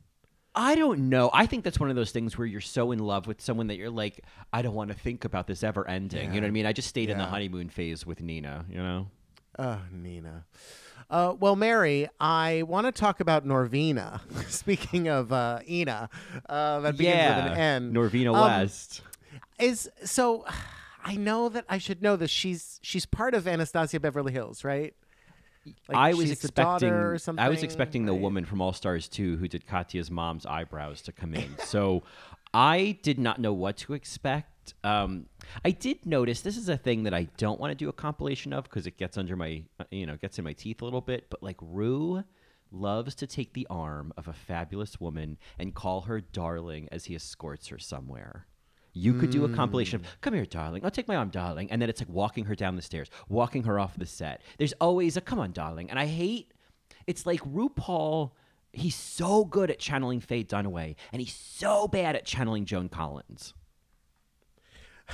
I 0.60 0.74
don't 0.74 1.10
know. 1.10 1.30
I 1.34 1.46
think 1.46 1.64
that's 1.64 1.80
one 1.80 1.92
of 1.92 1.96
those 1.96 2.12
things 2.12 2.36
where 2.36 2.48
you're 2.48 2.62
so 2.62 2.92
in 2.92 2.98
love 2.98 3.28
with 3.28 3.40
someone 3.42 3.68
that 3.68 3.76
you're 3.78 3.92
like, 3.92 4.24
I 4.52 4.64
don't 4.64 4.74
want 4.74 4.90
to 4.90 4.98
think 4.98 5.24
about 5.24 5.46
this 5.46 5.64
ever 5.64 5.88
ending. 5.88 6.34
You 6.34 6.42
know 6.42 6.46
what 6.46 6.50
I 6.50 6.52
mean? 6.52 6.66
I 6.66 6.74
just 6.74 6.88
stayed 6.88 7.12
in 7.12 7.18
the 7.20 7.26
honeymoon 7.26 7.70
phase 7.70 8.06
with 8.08 8.22
Nina. 8.22 8.66
You 8.70 8.78
know. 8.78 9.08
Oh, 9.60 9.80
Nina. 9.92 10.46
Uh, 11.10 11.36
well, 11.40 11.56
Mary, 11.56 12.10
I 12.20 12.64
want 12.68 12.86
to 12.88 12.92
talk 12.92 13.20
about 13.20 13.46
Norvina. 13.46 14.20
Speaking 14.50 15.08
of 15.08 15.32
uh, 15.32 15.60
Ina, 15.70 16.10
uh, 16.50 16.80
that 16.82 16.98
begins 16.98 17.16
yeah, 17.16 17.44
with 17.44 17.54
an 17.54 17.58
N. 17.60 17.94
Norvina 17.94 18.34
Um, 18.36 18.42
West. 18.42 19.02
is 19.60 19.90
so. 20.04 20.44
I 21.06 21.16
know 21.16 21.48
that 21.48 21.64
I 21.70 21.78
should 21.78 22.02
know 22.02 22.18
this. 22.18 22.30
She's 22.32 22.80
she's 22.84 23.06
part 23.06 23.34
of 23.34 23.48
Anastasia 23.48 23.98
Beverly 24.00 24.34
Hills, 24.34 24.66
right? 24.66 24.94
Like, 25.88 25.98
I 25.98 26.14
was 26.14 26.32
expecting. 26.32 26.90
or 26.90 27.18
something. 27.18 27.44
I 27.44 27.50
was 27.50 27.64
expecting 27.64 28.06
the 28.06 28.14
right? 28.14 28.22
woman 28.22 28.46
from 28.46 28.62
All 28.62 28.74
Stars 28.74 29.08
2 29.08 29.38
who 29.38 29.48
did 29.48 29.66
Katya's 29.66 30.12
mom's 30.12 30.46
eyebrows 30.46 31.02
to 31.04 31.12
come 31.12 31.34
in. 31.34 31.58
so 31.60 32.04
I 32.54 32.98
did 33.02 33.20
not 33.20 33.40
know 33.40 33.54
what 33.54 33.78
to 33.78 33.94
expect. 33.94 34.74
Um, 34.84 35.28
I 35.64 35.72
did 35.72 36.06
notice 36.06 36.42
this 36.42 36.58
is 36.58 36.70
a 36.70 36.78
thing 36.78 37.04
that 37.04 37.14
I 37.14 37.28
don't 37.38 37.60
want 37.60 37.72
to 37.72 37.76
do 37.76 37.90
a 37.90 37.94
compilation 37.94 38.54
of 38.54 38.66
because 38.66 38.88
it 38.88 38.98
gets 38.98 39.18
under 39.18 39.36
my, 39.36 39.64
you 39.92 40.06
know, 40.06 40.18
gets 40.18 40.38
in 40.38 40.44
my 40.44 40.54
teeth 40.54 40.82
a 40.82 40.86
little 40.86 41.02
bit. 41.02 41.30
But 41.30 41.42
like 41.42 41.58
Rue 41.62 42.24
loves 42.72 43.16
to 43.16 43.28
take 43.28 43.54
the 43.54 43.68
arm 43.70 44.12
of 44.18 44.28
a 44.28 44.34
fabulous 44.34 45.00
woman 45.00 45.38
and 45.58 45.74
call 45.74 46.02
her 46.02 46.20
darling 46.20 46.90
as 46.92 47.06
he 47.06 47.16
escorts 47.16 47.68
her 47.68 47.80
somewhere. 47.80 48.48
You 48.98 49.14
could 49.14 49.30
do 49.30 49.46
a 49.46 49.50
compilation 49.50 49.98
of 49.98 50.02
mm. 50.02 50.22
"Come 50.22 50.34
here, 50.34 50.46
darling. 50.46 50.84
I'll 50.84 50.92
take 50.92 51.08
my 51.08 51.16
arm, 51.16 51.30
darling," 51.30 51.72
and 51.72 51.82
then 51.82 51.90
it's 51.90 52.02
like 52.02 52.10
walking 52.10 52.46
her 52.46 52.56
down 52.56 52.76
the 52.76 52.82
stairs, 52.82 53.10
walking 53.30 53.64
her 53.64 53.80
off 53.80 53.98
the 53.98 54.06
set. 54.06 54.42
There's 54.58 54.74
always 54.82 55.18
a 55.18 55.22
"Come 55.22 55.40
on, 55.40 55.52
darling," 55.52 55.90
and 55.90 56.00
I 56.00 56.06
hate. 56.06 56.54
It's 57.06 57.26
like 57.26 57.42
RuPaul. 57.42 58.32
He's 58.74 58.96
so 58.96 59.46
good 59.46 59.72
at 59.72 59.80
channeling 59.80 60.20
Faye 60.20 60.44
Dunaway, 60.44 60.96
and 61.12 61.22
he's 61.22 61.34
so 61.34 61.88
bad 61.88 62.16
at 62.16 62.26
channeling 62.26 62.66
Joan 62.66 62.90
Collins. 62.90 63.54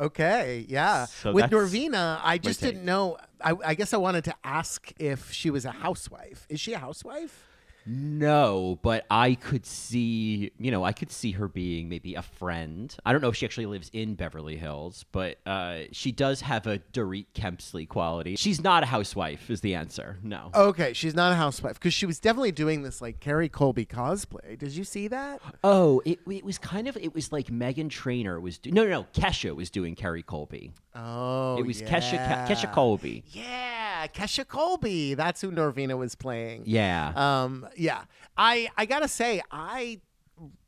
Okay, 0.00 0.64
yeah. 0.66 1.04
So 1.04 1.32
With 1.32 1.50
that's 1.50 1.52
Norvina, 1.52 2.20
I 2.22 2.38
just 2.38 2.60
take. 2.60 2.70
didn't 2.70 2.86
know. 2.86 3.18
I, 3.40 3.54
I 3.64 3.74
guess 3.74 3.92
I 3.92 3.98
wanted 3.98 4.24
to 4.24 4.34
ask 4.42 4.90
if 4.98 5.30
she 5.30 5.50
was 5.50 5.66
a 5.66 5.72
housewife. 5.72 6.46
Is 6.48 6.58
she 6.58 6.72
a 6.72 6.78
housewife? 6.78 7.46
No, 7.92 8.78
but 8.82 9.04
I 9.10 9.34
could 9.34 9.66
see, 9.66 10.52
you 10.58 10.70
know, 10.70 10.84
I 10.84 10.92
could 10.92 11.10
see 11.10 11.32
her 11.32 11.48
being 11.48 11.88
maybe 11.88 12.14
a 12.14 12.22
friend. 12.22 12.94
I 13.04 13.10
don't 13.10 13.20
know 13.20 13.28
if 13.30 13.36
she 13.36 13.44
actually 13.44 13.66
lives 13.66 13.90
in 13.92 14.14
Beverly 14.14 14.56
Hills, 14.56 15.04
but 15.10 15.38
uh, 15.44 15.80
she 15.90 16.12
does 16.12 16.40
have 16.42 16.68
a 16.68 16.78
Dorit 16.92 17.26
Kemsley 17.34 17.88
quality. 17.88 18.36
She's 18.36 18.62
not 18.62 18.84
a 18.84 18.86
housewife, 18.86 19.50
is 19.50 19.60
the 19.60 19.74
answer. 19.74 20.18
No. 20.22 20.50
Okay, 20.54 20.92
she's 20.92 21.14
not 21.14 21.32
a 21.32 21.34
housewife 21.34 21.74
because 21.74 21.92
she 21.92 22.06
was 22.06 22.20
definitely 22.20 22.52
doing 22.52 22.82
this 22.82 23.02
like 23.02 23.18
Carrie 23.18 23.48
Colby 23.48 23.86
cosplay. 23.86 24.56
Did 24.56 24.70
you 24.72 24.84
see 24.84 25.08
that? 25.08 25.40
Oh, 25.64 26.00
it, 26.04 26.20
it 26.30 26.44
was 26.44 26.58
kind 26.58 26.86
of, 26.86 26.96
it 26.96 27.12
was 27.12 27.32
like 27.32 27.48
Meghan 27.48 27.90
Trainor 27.90 28.40
was, 28.40 28.58
do- 28.58 28.70
no, 28.70 28.84
no, 28.84 28.90
no, 28.90 29.06
Kesha 29.12 29.54
was 29.56 29.68
doing 29.68 29.96
Carrie 29.96 30.22
Colby. 30.22 30.72
Oh, 30.94 31.56
it 31.58 31.66
was 31.66 31.80
yeah. 31.80 31.88
Kesha, 31.88 32.16
Ke- 32.46 32.50
Kesha 32.50 32.72
Colby. 32.72 33.24
Yeah, 33.30 34.06
Kesha 34.08 34.46
Colby. 34.46 35.14
That's 35.14 35.40
who 35.40 35.50
Norvina 35.52 35.96
was 35.96 36.14
playing. 36.14 36.62
Yeah. 36.66 37.12
Um, 37.14 37.66
yeah. 37.80 38.04
I 38.36 38.68
I 38.76 38.84
gotta 38.86 39.08
say, 39.08 39.40
I 39.50 40.00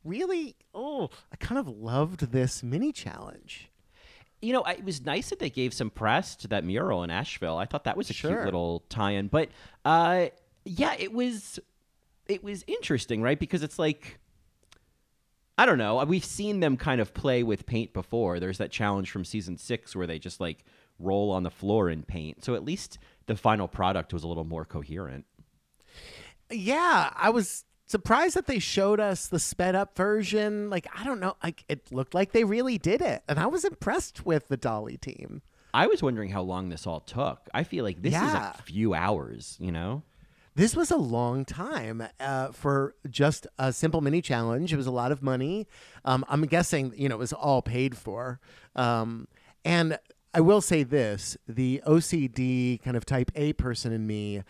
really 0.03 0.55
oh, 0.73 1.09
I 1.31 1.35
kind 1.37 1.59
of 1.59 1.67
loved 1.67 2.31
this 2.31 2.63
mini 2.63 2.91
challenge. 2.91 3.69
you 4.41 4.51
know, 4.51 4.63
it 4.63 4.83
was 4.83 5.05
nice 5.05 5.29
that 5.29 5.39
they 5.39 5.49
gave 5.49 5.73
some 5.73 5.89
press 5.89 6.35
to 6.35 6.47
that 6.49 6.65
mural 6.65 7.03
in 7.03 7.09
Asheville. 7.09 7.57
I 7.57 7.65
thought 7.65 7.85
that 7.85 7.95
was 7.95 8.09
a 8.09 8.13
cute 8.13 8.43
little 8.43 8.83
tie-in. 8.89 9.27
But 9.29 9.49
uh, 9.85 10.27
yeah, 10.65 10.95
it 10.99 11.13
was 11.13 11.59
it 12.27 12.43
was 12.43 12.63
interesting, 12.67 13.21
right? 13.21 13.39
Because 13.39 13.63
it's 13.63 13.79
like 13.79 14.19
I 15.57 15.65
don't 15.65 15.77
know. 15.77 16.03
We've 16.03 16.25
seen 16.25 16.59
them 16.59 16.75
kind 16.77 16.99
of 16.99 17.13
play 17.13 17.43
with 17.43 17.65
paint 17.65 17.93
before. 17.93 18.39
There's 18.39 18.57
that 18.57 18.71
challenge 18.71 19.11
from 19.11 19.23
season 19.23 19.57
six 19.57 19.95
where 19.95 20.07
they 20.07 20.19
just 20.19 20.41
like 20.41 20.65
roll 20.99 21.31
on 21.31 21.43
the 21.43 21.51
floor 21.51 21.89
in 21.89 22.03
paint. 22.03 22.43
So 22.43 22.55
at 22.55 22.65
least 22.65 22.97
the 23.27 23.35
final 23.35 23.67
product 23.67 24.13
was 24.13 24.23
a 24.23 24.27
little 24.27 24.43
more 24.45 24.65
coherent. 24.65 25.25
Yeah, 26.51 27.11
I 27.15 27.29
was 27.29 27.65
surprised 27.85 28.35
that 28.35 28.47
they 28.47 28.59
showed 28.59 28.99
us 28.99 29.27
the 29.27 29.39
sped 29.39 29.75
up 29.75 29.95
version. 29.95 30.69
Like, 30.69 30.87
I 30.97 31.03
don't 31.03 31.19
know, 31.19 31.35
like 31.43 31.63
it 31.67 31.91
looked 31.91 32.13
like 32.13 32.31
they 32.31 32.43
really 32.43 32.77
did 32.77 33.01
it, 33.01 33.23
and 33.27 33.39
I 33.39 33.47
was 33.47 33.65
impressed 33.65 34.25
with 34.25 34.47
the 34.47 34.57
Dolly 34.57 34.97
team. 34.97 35.41
I 35.73 35.87
was 35.87 36.03
wondering 36.03 36.29
how 36.29 36.41
long 36.43 36.69
this 36.69 36.85
all 36.85 36.99
took. 36.99 37.49
I 37.53 37.63
feel 37.63 37.83
like 37.83 38.01
this 38.01 38.13
Yeah. 38.13 38.27
is 38.53 38.59
a 38.59 38.63
few 38.63 38.93
hours, 38.93 39.57
you 39.59 39.71
know? 39.71 40.03
This 40.55 40.75
was 40.75 40.91
a 40.91 40.97
long 40.97 41.45
time 41.45 42.03
uh, 42.19 42.51
for 42.51 42.93
just 43.09 43.47
a 43.57 43.73
simple 43.73 43.99
mini 44.01 44.21
challenge. 44.21 44.71
It 44.71 44.77
was 44.77 44.85
a 44.85 44.91
lot 44.91 45.11
of 45.11 45.23
money. 45.23 45.67
Um, 46.05 46.23
I'm 46.29 46.43
guessing, 46.45 46.93
you 46.95 47.09
know, 47.09 47.15
it 47.15 47.19
was 47.19 47.33
all 47.33 47.63
paid 47.63 47.97
for. 47.97 48.39
Um, 48.75 49.27
and 49.65 49.97
I 50.31 50.41
will 50.41 50.61
say 50.61 50.83
this 50.83 51.37
the 51.47 51.81
OCD 51.87 52.79
kind 52.83 52.95
of 52.95 53.03
type 53.03 53.31
A 53.33 53.53
person 53.53 53.91
in 53.91 54.05
me 54.05 54.43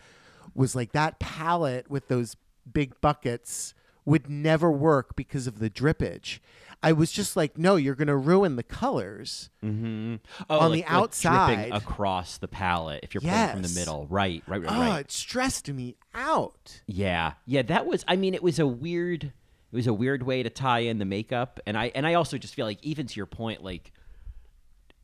was 0.54 0.74
like 0.74 0.92
that 0.92 1.18
palette 1.18 1.90
with 1.90 2.08
those 2.08 2.36
big 2.70 3.00
buckets 3.00 3.74
would 4.04 4.28
never 4.28 4.70
work 4.70 5.16
because 5.16 5.46
of 5.46 5.58
the 5.58 5.70
drippage. 5.70 6.38
I 6.82 6.92
was 6.92 7.10
just 7.10 7.34
like, 7.34 7.56
no, 7.56 7.76
you're 7.76 7.94
going 7.94 8.08
to 8.08 8.16
ruin 8.16 8.56
the 8.56 8.62
colors. 8.62 9.48
Mm-hmm. 9.64 10.16
On 10.50 10.70
the 10.72 10.84
outside. 10.84 11.54
dripping 11.56 11.72
across 11.72 12.36
the 12.36 12.46
palette 12.48 13.00
if 13.02 13.14
you're 13.14 13.22
playing 13.22 13.52
from 13.52 13.62
the 13.62 13.72
middle. 13.74 14.06
Right, 14.10 14.42
right, 14.46 14.60
right, 14.62 14.70
Oh, 14.70 14.80
right. 14.80 15.00
it 15.00 15.10
stressed 15.10 15.70
me 15.70 15.96
out. 16.14 16.82
Yeah, 16.86 17.32
yeah. 17.46 17.62
That 17.62 17.86
was. 17.86 18.04
I 18.06 18.16
mean, 18.16 18.34
it 18.34 18.42
was 18.42 18.58
a 18.58 18.66
weird. 18.66 19.24
It 19.24 19.32
was 19.76 19.86
a 19.86 19.94
weird 19.94 20.22
way 20.24 20.42
to 20.42 20.50
tie 20.50 20.80
in 20.80 20.98
the 20.98 21.06
makeup, 21.06 21.58
and 21.66 21.76
I 21.78 21.90
and 21.94 22.06
I 22.06 22.14
also 22.14 22.36
just 22.36 22.54
feel 22.54 22.66
like, 22.66 22.78
even 22.84 23.06
to 23.06 23.16
your 23.16 23.26
point, 23.26 23.64
like 23.64 23.90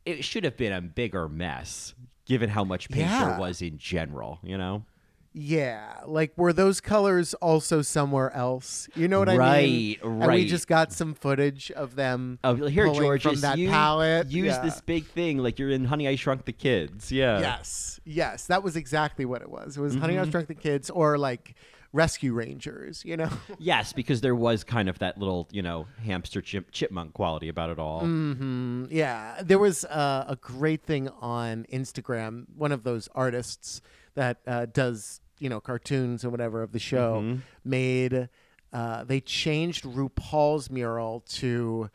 it 0.05 0.23
should 0.23 0.43
have 0.43 0.57
been 0.57 0.71
a 0.73 0.81
bigger 0.81 1.27
mess 1.27 1.93
given 2.25 2.49
how 2.49 2.63
much 2.63 2.89
paint 2.89 3.09
Yeah. 3.09 3.25
there 3.29 3.39
was 3.39 3.61
in 3.61 3.77
general. 3.79 4.39
You 4.43 4.57
know. 4.59 4.85
Yeah, 5.33 6.01
like 6.05 6.33
were 6.37 6.51
those 6.51 6.81
colors 6.81 7.33
also 7.35 7.81
somewhere 7.81 8.33
else? 8.35 8.89
You 8.95 9.07
know 9.07 9.19
what 9.19 9.29
I 9.29 9.61
mean? 9.61 9.97
Right, 10.03 10.23
And 10.23 10.31
we 10.33 10.45
just 10.45 10.67
got 10.67 10.91
some 10.91 11.13
footage 11.13 11.71
of 11.71 11.95
them. 11.95 12.39
Oh, 12.43 12.55
here, 12.55 12.85
George, 12.87 13.23
from 13.23 13.35
that 13.41 13.57
you 13.57 13.69
palette. 13.69 14.27
use 14.27 14.47
Yeah. 14.47 14.61
this 14.61 14.81
big 14.81 15.05
thing 15.05 15.37
like 15.37 15.57
you're 15.57 15.69
in 15.69 15.85
Honey 15.85 16.07
I 16.09 16.15
Shrunk 16.17 16.43
the 16.45 16.51
Kids. 16.51 17.11
Yeah. 17.13 17.39
Yes, 17.39 17.99
yes, 18.03 18.47
that 18.47 18.61
was 18.61 18.75
exactly 18.75 19.23
what 19.23 19.41
it 19.41 19.49
was. 19.49 19.77
It 19.77 19.81
was 19.81 19.95
Honey 19.95 20.15
Mm-hmm. 20.15 20.27
I 20.27 20.31
Shrunk 20.31 20.47
the 20.47 20.55
Kids 20.55 20.89
or 20.89 21.17
like 21.17 21.55
Rescue 21.93 22.33
Rangers. 22.33 23.03
You 23.05 23.15
know? 23.15 23.29
Yes, 23.57 23.93
because 23.93 24.19
there 24.19 24.35
was 24.35 24.65
kind 24.65 24.89
of 24.89 24.99
that 24.99 25.17
little, 25.17 25.47
you 25.51 25.61
know, 25.61 25.87
hamster 26.03 26.41
chip, 26.41 26.71
chipmunk 26.71 27.13
quality 27.13 27.47
about 27.47 27.69
it 27.69 27.79
all. 27.79 28.01
hmm 28.01 28.85
Yeah, 28.89 29.41
there 29.41 29.59
was 29.59 29.85
uh, 29.85 30.25
a 30.27 30.35
great 30.35 30.83
thing 30.83 31.07
on 31.21 31.65
Instagram. 31.71 32.47
One 32.53 32.73
of 32.73 32.83
those 32.83 33.07
artists 33.15 33.81
that 34.13 34.39
uh, 34.45 34.65
does 34.65 35.20
you 35.41 35.49
know 35.49 35.59
cartoons 35.59 36.23
and 36.23 36.31
whatever 36.31 36.61
of 36.63 36.71
the 36.71 36.79
show 36.79 37.21
Mm-hmm. 37.21 37.39
made. 37.65 38.29
Uh, 38.71 39.03
they 39.03 39.19
changed 39.19 39.83
RuPaul's 39.83 40.69
mural 40.69 41.19
to 41.27 41.89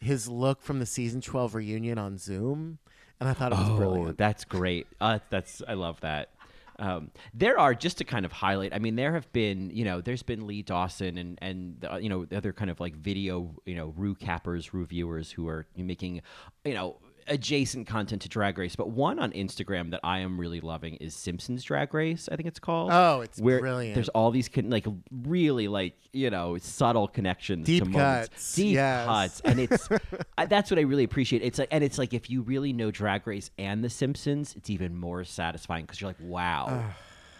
his 0.00 0.26
look 0.28 0.62
from 0.62 0.78
the 0.78 0.86
season 0.86 1.20
twelve 1.20 1.54
reunion 1.54 1.98
on 1.98 2.16
Zoom, 2.16 2.78
and 3.20 3.28
I 3.28 3.34
thought 3.34 3.52
it 3.52 3.58
was 3.58 3.68
Oh, 3.70 3.76
brilliant. 3.76 4.16
that's 4.18 4.44
great. 4.46 4.86
Uh, 5.00 5.18
that's 5.28 5.62
I 5.68 5.74
love 5.74 6.00
that. 6.00 6.30
Um, 6.78 7.10
there 7.32 7.56
are 7.58 7.72
just 7.72 7.98
to 7.98 8.04
kind 8.04 8.24
of 8.24 8.32
highlight. 8.32 8.74
I 8.74 8.78
mean, 8.80 8.96
there 8.96 9.12
have 9.12 9.30
been 9.32 9.70
you 9.70 9.84
know, 9.84 10.00
there's 10.00 10.22
been 10.24 10.46
Lee 10.46 10.62
Dawson 10.62 11.18
and 11.18 11.38
and 11.42 11.76
the, 11.80 11.98
you 11.98 12.08
know 12.08 12.24
the 12.24 12.36
other 12.36 12.52
kind 12.54 12.70
of 12.70 12.80
like 12.80 12.96
video 12.96 13.54
you 13.66 13.74
know 13.76 13.92
Ru 13.96 14.14
cappers, 14.14 14.72
reviewers 14.74 15.30
who 15.30 15.46
are 15.46 15.66
making 15.76 16.22
you 16.64 16.74
know 16.74 16.96
adjacent 17.26 17.86
content 17.86 18.22
to 18.22 18.28
Drag 18.28 18.58
Race. 18.58 18.76
But 18.76 18.90
one 18.90 19.18
on 19.18 19.32
Instagram 19.32 19.90
that 19.90 20.00
I 20.02 20.20
am 20.20 20.38
really 20.38 20.60
loving 20.60 20.94
is 20.96 21.14
Simpsons 21.14 21.62
Drag 21.64 21.92
Race. 21.94 22.28
I 22.30 22.36
think 22.36 22.46
it's 22.46 22.58
called. 22.58 22.90
Oh, 22.92 23.20
it's 23.20 23.38
where 23.40 23.60
brilliant. 23.60 23.94
There's 23.94 24.08
all 24.10 24.30
these 24.30 24.48
con- 24.48 24.70
like 24.70 24.86
really 25.10 25.68
like 25.68 25.94
you 26.12 26.30
know 26.30 26.58
subtle 26.58 27.08
connections, 27.08 27.66
Deep 27.66 27.84
to 27.84 27.90
moments. 27.90 28.28
cuts, 28.28 28.54
deep 28.54 28.74
yes. 28.74 29.06
cuts, 29.06 29.40
and 29.40 29.60
it's 29.60 29.88
I, 30.38 30.46
that's 30.46 30.70
what 30.70 30.78
I 30.78 30.82
really 30.82 31.04
appreciate. 31.04 31.42
It's 31.42 31.58
like, 31.58 31.68
and 31.70 31.82
it's 31.84 31.98
like 31.98 32.14
if 32.14 32.30
you 32.30 32.42
really 32.42 32.72
know 32.72 32.90
Drag 32.90 33.26
Race 33.26 33.50
and 33.58 33.82
The 33.82 33.90
Simpsons, 33.90 34.54
it's 34.56 34.70
even 34.70 34.96
more 34.96 35.24
satisfying 35.24 35.84
because 35.84 36.00
you're 36.00 36.10
like, 36.10 36.20
wow, 36.20 36.90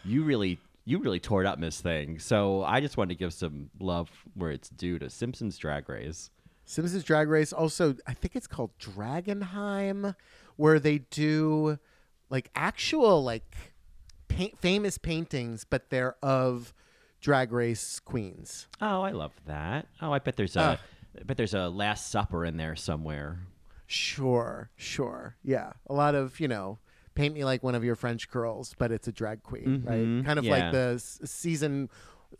you 0.04 0.24
really. 0.24 0.58
You 0.86 0.98
really 0.98 1.18
tore 1.18 1.40
it 1.42 1.46
up 1.46 1.54
in 1.54 1.62
this 1.62 1.80
thing. 1.80 2.18
So 2.18 2.62
I 2.62 2.82
just 2.82 2.98
wanted 2.98 3.14
to 3.14 3.18
give 3.18 3.32
some 3.32 3.70
love 3.80 4.10
where 4.34 4.50
it's 4.50 4.68
due 4.68 4.98
to 4.98 5.08
Simpsons 5.08 5.56
Drag 5.56 5.88
Race. 5.88 6.28
Simpsons 6.64 7.04
Drag 7.04 7.28
Race. 7.28 7.52
Also, 7.52 7.96
I 8.06 8.14
think 8.14 8.34
it's 8.36 8.46
called 8.46 8.70
Dragonheim, 8.78 10.14
where 10.56 10.78
they 10.78 10.98
do 10.98 11.78
like 12.30 12.50
actual 12.54 13.22
like 13.22 13.54
pa- 14.28 14.56
famous 14.60 14.98
paintings, 14.98 15.64
but 15.68 15.90
they're 15.90 16.16
of 16.22 16.72
Drag 17.20 17.52
Race 17.52 18.00
queens. 18.00 18.66
Oh, 18.80 19.02
I 19.02 19.10
love 19.10 19.32
that. 19.46 19.86
Oh, 20.00 20.12
I 20.12 20.18
bet 20.18 20.36
there's 20.36 20.56
a, 20.56 20.60
Ah. 20.60 20.78
I 21.20 21.22
bet 21.24 21.36
there's 21.36 21.54
a 21.54 21.68
Last 21.68 22.10
Supper 22.10 22.44
in 22.44 22.56
there 22.56 22.76
somewhere. 22.76 23.38
Sure, 23.86 24.70
sure, 24.76 25.36
yeah. 25.44 25.72
A 25.88 25.92
lot 25.94 26.14
of 26.14 26.40
you 26.40 26.48
know, 26.48 26.78
paint 27.14 27.34
me 27.34 27.44
like 27.44 27.62
one 27.62 27.74
of 27.74 27.84
your 27.84 27.94
French 27.94 28.28
girls, 28.30 28.74
but 28.78 28.90
it's 28.90 29.06
a 29.06 29.12
drag 29.12 29.42
queen, 29.42 29.84
right? 29.86 29.98
Mhm, 30.00 30.24
Kind 30.24 30.38
of 30.38 30.44
yeah. 30.44 30.50
like 30.52 30.72
the 30.72 30.92
s- 30.96 31.20
season, 31.24 31.88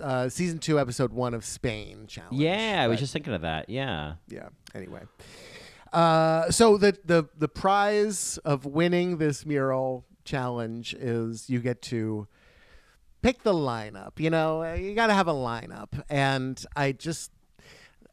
uh, 0.01 0.29
season 0.29 0.59
two, 0.59 0.79
episode 0.79 1.13
one 1.13 1.35
of 1.35 1.45
Spain 1.45 2.07
challenge. 2.07 2.37
Yeah, 2.41 2.83
I 2.83 2.89
was 2.89 2.97
but- 2.97 3.01
just 3.01 3.13
thinking 3.13 3.35
of 3.35 3.43
that. 3.43 3.69
Yeah. 3.69 4.15
yeah. 4.29 4.49
Anyway, 4.75 5.03
uh, 5.93 6.51
so 6.51 6.77
the 6.77 6.97
the 7.05 7.29
the 7.37 7.49
prize 7.49 8.39
of 8.39 8.67
winning 8.67 9.19
this 9.19 9.47
mural 9.47 10.05
challenge 10.25 10.95
is 10.95 11.49
you 11.49 11.61
get 11.61 11.81
to 11.83 12.27
pick 13.23 13.43
the 13.43 13.53
lineup. 13.55 14.19
You 14.19 14.31
know, 14.31 14.63
Uh, 14.63 14.75
you 14.75 14.95
got 14.95 15.07
to 15.09 15.15
have 15.15 15.29
a 15.29 15.33
lineup, 15.35 16.03
and 16.09 16.65
I 16.75 16.93
just 16.93 17.31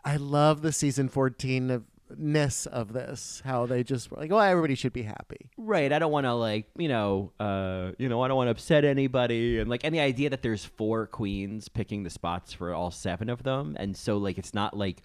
I 0.06 0.18
love 0.18 0.62
the 0.62 0.72
season 0.72 1.10
fourteen 1.10 1.70
of 1.72 1.84
ness 2.18 2.66
of 2.66 2.94
this. 2.94 3.42
How 3.46 3.66
they 3.66 3.84
just 3.84 4.12
were 4.12 4.18
like, 4.18 4.32
oh, 4.32 4.38
everybody 4.40 4.76
should 4.76 4.94
be 4.94 5.04
happy. 5.04 5.50
Right. 5.58 5.92
I 5.92 6.00
don't 6.00 6.12
want 6.12 6.26
to 6.26 6.34
like, 6.34 6.68
you 6.78 6.88
know, 6.88 7.32
uh, 7.40 7.92
you 7.98 8.10
know, 8.10 8.22
I 8.22 8.28
don't 8.28 8.38
want 8.38 8.48
to 8.48 8.52
upset 8.52 8.86
anybody, 8.86 9.60
and 9.60 9.70
like, 9.70 9.84
and 9.84 9.94
the 9.94 10.00
idea 10.00 10.30
that 10.30 10.42
there's 10.42 10.66
four 10.66 11.08
queens 11.08 11.68
picking 11.70 12.04
the 12.04 12.10
spots 12.10 12.54
for 12.54 12.74
all 12.74 12.92
seven 12.92 13.30
of 13.30 13.44
them, 13.44 13.76
and 13.80 13.96
so 13.96 14.18
like, 14.18 14.38
it's 14.38 14.54
not 14.54 14.76
like, 14.78 15.02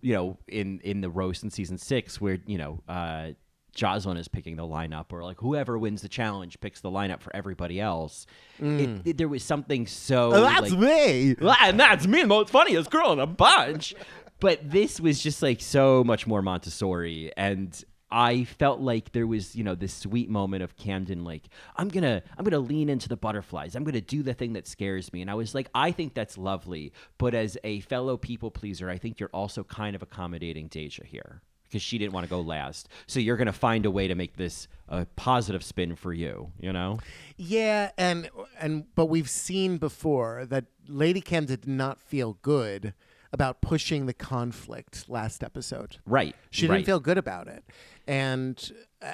you 0.00 0.14
know, 0.14 0.38
in 0.48 0.80
in 0.80 1.00
the 1.00 1.10
roast 1.10 1.42
in 1.42 1.50
season 1.50 1.78
six 1.78 2.20
where 2.20 2.38
you 2.46 2.58
know, 2.58 2.80
uh, 2.88 3.28
Joslyn 3.72 4.16
is 4.16 4.26
picking 4.26 4.56
the 4.56 4.64
lineup, 4.64 5.12
or 5.12 5.22
like 5.22 5.38
whoever 5.38 5.78
wins 5.78 6.02
the 6.02 6.08
challenge 6.08 6.58
picks 6.60 6.80
the 6.80 6.90
lineup 6.90 7.20
for 7.20 7.34
everybody 7.36 7.80
else. 7.80 8.26
It, 8.58 8.90
it- 9.04 9.16
there 9.16 9.28
was 9.28 9.44
something 9.44 9.86
so 9.86 10.30
like, 10.30 10.72
me. 10.72 11.36
and 11.60 11.78
that's 11.78 12.04
me, 12.06 12.22
the 12.22 12.26
most 12.28 12.50
funniest 12.50 12.90
girl 12.90 13.12
in 13.12 13.20
a 13.20 13.26
bunch. 13.26 13.94
But 14.40 14.70
this 14.70 15.00
was 15.00 15.22
just 15.22 15.42
like 15.42 15.60
so 15.60 16.02
much 16.02 16.26
more 16.26 16.42
Montessori, 16.42 17.30
and 17.36 17.84
I 18.10 18.44
felt 18.44 18.80
like 18.80 19.12
there 19.12 19.26
was, 19.26 19.54
you 19.54 19.62
know, 19.62 19.74
this 19.74 19.94
sweet 19.94 20.28
moment 20.28 20.62
of 20.62 20.76
Camden, 20.76 21.24
like 21.24 21.44
I'm 21.76 21.88
gonna, 21.88 22.22
I'm 22.36 22.44
gonna 22.44 22.58
lean 22.58 22.88
into 22.88 23.08
the 23.08 23.16
butterflies. 23.16 23.76
I'm 23.76 23.84
gonna 23.84 24.00
do 24.00 24.22
the 24.22 24.34
thing 24.34 24.54
that 24.54 24.66
scares 24.66 25.12
me, 25.12 25.20
and 25.20 25.30
I 25.30 25.34
was 25.34 25.54
like, 25.54 25.68
I 25.74 25.92
think 25.92 26.14
that's 26.14 26.36
lovely. 26.36 26.92
But 27.18 27.34
as 27.34 27.56
a 27.62 27.80
fellow 27.80 28.16
people 28.16 28.50
pleaser, 28.50 28.90
I 28.90 28.98
think 28.98 29.20
you're 29.20 29.30
also 29.32 29.62
kind 29.62 29.94
of 29.94 30.02
accommodating 30.02 30.68
Deja 30.68 31.04
here 31.04 31.42
because 31.70 31.82
she 31.82 31.98
didn't 31.98 32.12
want 32.12 32.24
to 32.24 32.30
go 32.30 32.40
last. 32.40 32.88
So 33.06 33.20
you're 33.20 33.36
going 33.36 33.46
to 33.46 33.52
find 33.52 33.86
a 33.86 33.92
way 33.92 34.08
to 34.08 34.16
make 34.16 34.36
this 34.36 34.66
a 34.88 35.06
positive 35.14 35.62
spin 35.62 35.94
for 35.94 36.12
you, 36.12 36.50
you 36.58 36.72
know? 36.72 36.98
Yeah, 37.36 37.92
and 37.96 38.28
and 38.58 38.92
but 38.96 39.06
we've 39.06 39.30
seen 39.30 39.78
before 39.78 40.46
that 40.46 40.64
Lady 40.88 41.20
Camden 41.20 41.60
did 41.60 41.68
not 41.68 42.02
feel 42.02 42.38
good 42.42 42.92
about 43.32 43.60
pushing 43.60 44.06
the 44.06 44.14
conflict 44.14 45.08
last 45.08 45.42
episode. 45.44 45.98
Right. 46.06 46.34
She 46.50 46.66
didn't 46.66 46.84
feel 46.84 47.00
good 47.00 47.18
about 47.18 47.48
it, 47.48 47.64
and 48.06 48.72
uh, 49.02 49.12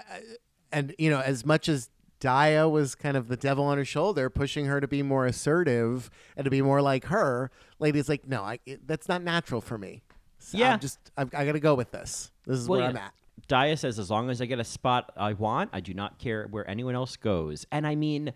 and 0.72 0.94
you 0.98 1.11
know 1.11 1.20
as 1.20 1.44
much 1.44 1.68
as 1.68 1.90
Daya 2.20 2.70
was 2.70 2.94
kind 2.94 3.16
of 3.16 3.29
the 3.29 3.37
devil 3.37 3.64
on 3.64 3.76
her 3.79 3.85
shoulder, 3.85 4.31
pushing 4.31 4.64
her 4.66 4.81
to 4.81 4.88
be 4.88 5.02
more 5.02 5.26
assertive 5.26 6.11
and 6.37 6.44
to 6.44 6.50
be 6.50 6.62
more 6.62 6.81
like 6.81 7.05
her. 7.07 7.50
Lady's 7.79 8.09
like, 8.09 8.26
no, 8.26 8.42
I, 8.42 8.59
it, 8.64 8.87
that's 8.88 9.07
not 9.07 9.22
natural 9.22 9.61
for 9.61 9.76
me. 9.76 10.02
So 10.38 10.57
Yeah. 10.57 10.72
I'm 10.72 10.81
just 10.81 10.98
I've, 11.16 11.29
I 11.35 11.44
got 11.44 11.52
to 11.52 11.61
go 11.61 11.74
with 11.74 11.90
this. 11.90 12.31
This 12.46 12.59
is 12.59 12.68
Well, 12.68 12.81
where 12.81 12.88
yeah. 12.90 12.90
I'm 12.90 12.96
at. 12.96 13.12
Daya 13.48 13.79
says, 13.79 13.98
as 13.98 14.11
long 14.11 14.31
as 14.31 14.40
I 14.40 14.46
get 14.46 14.59
a 14.59 14.64
spot 14.64 15.12
I 15.14 15.35
want, 15.35 15.70
I 15.74 15.81
do 15.81 15.92
not 15.92 16.18
care 16.18 16.46
where 16.50 16.68
anyone 16.68 16.94
else 16.94 17.16
goes. 17.16 17.66
And 17.70 17.87
I 17.87 17.94
mean, 17.94 18.33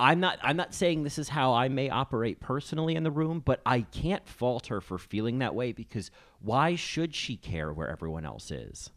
I'm 0.00 0.20
not 0.20 0.38
I'm 0.42 0.56
not 0.56 0.74
saying 0.74 1.02
this 1.02 1.18
is 1.18 1.28
how 1.30 1.54
I 1.54 1.68
may 1.68 1.90
operate 1.90 2.38
personally 2.40 2.94
in 2.94 3.02
the 3.02 3.10
room, 3.10 3.40
but 3.44 3.60
I 3.66 3.80
can't 3.82 4.28
fault 4.28 4.68
her 4.68 4.80
for 4.80 4.96
feeling 4.98 5.40
that 5.40 5.54
way 5.54 5.72
because 5.72 6.10
why 6.40 6.76
should 6.76 7.14
she 7.14 7.36
care 7.36 7.72
where 7.72 7.88
everyone 7.90 8.24
else 8.24 8.50
is? 8.50 8.90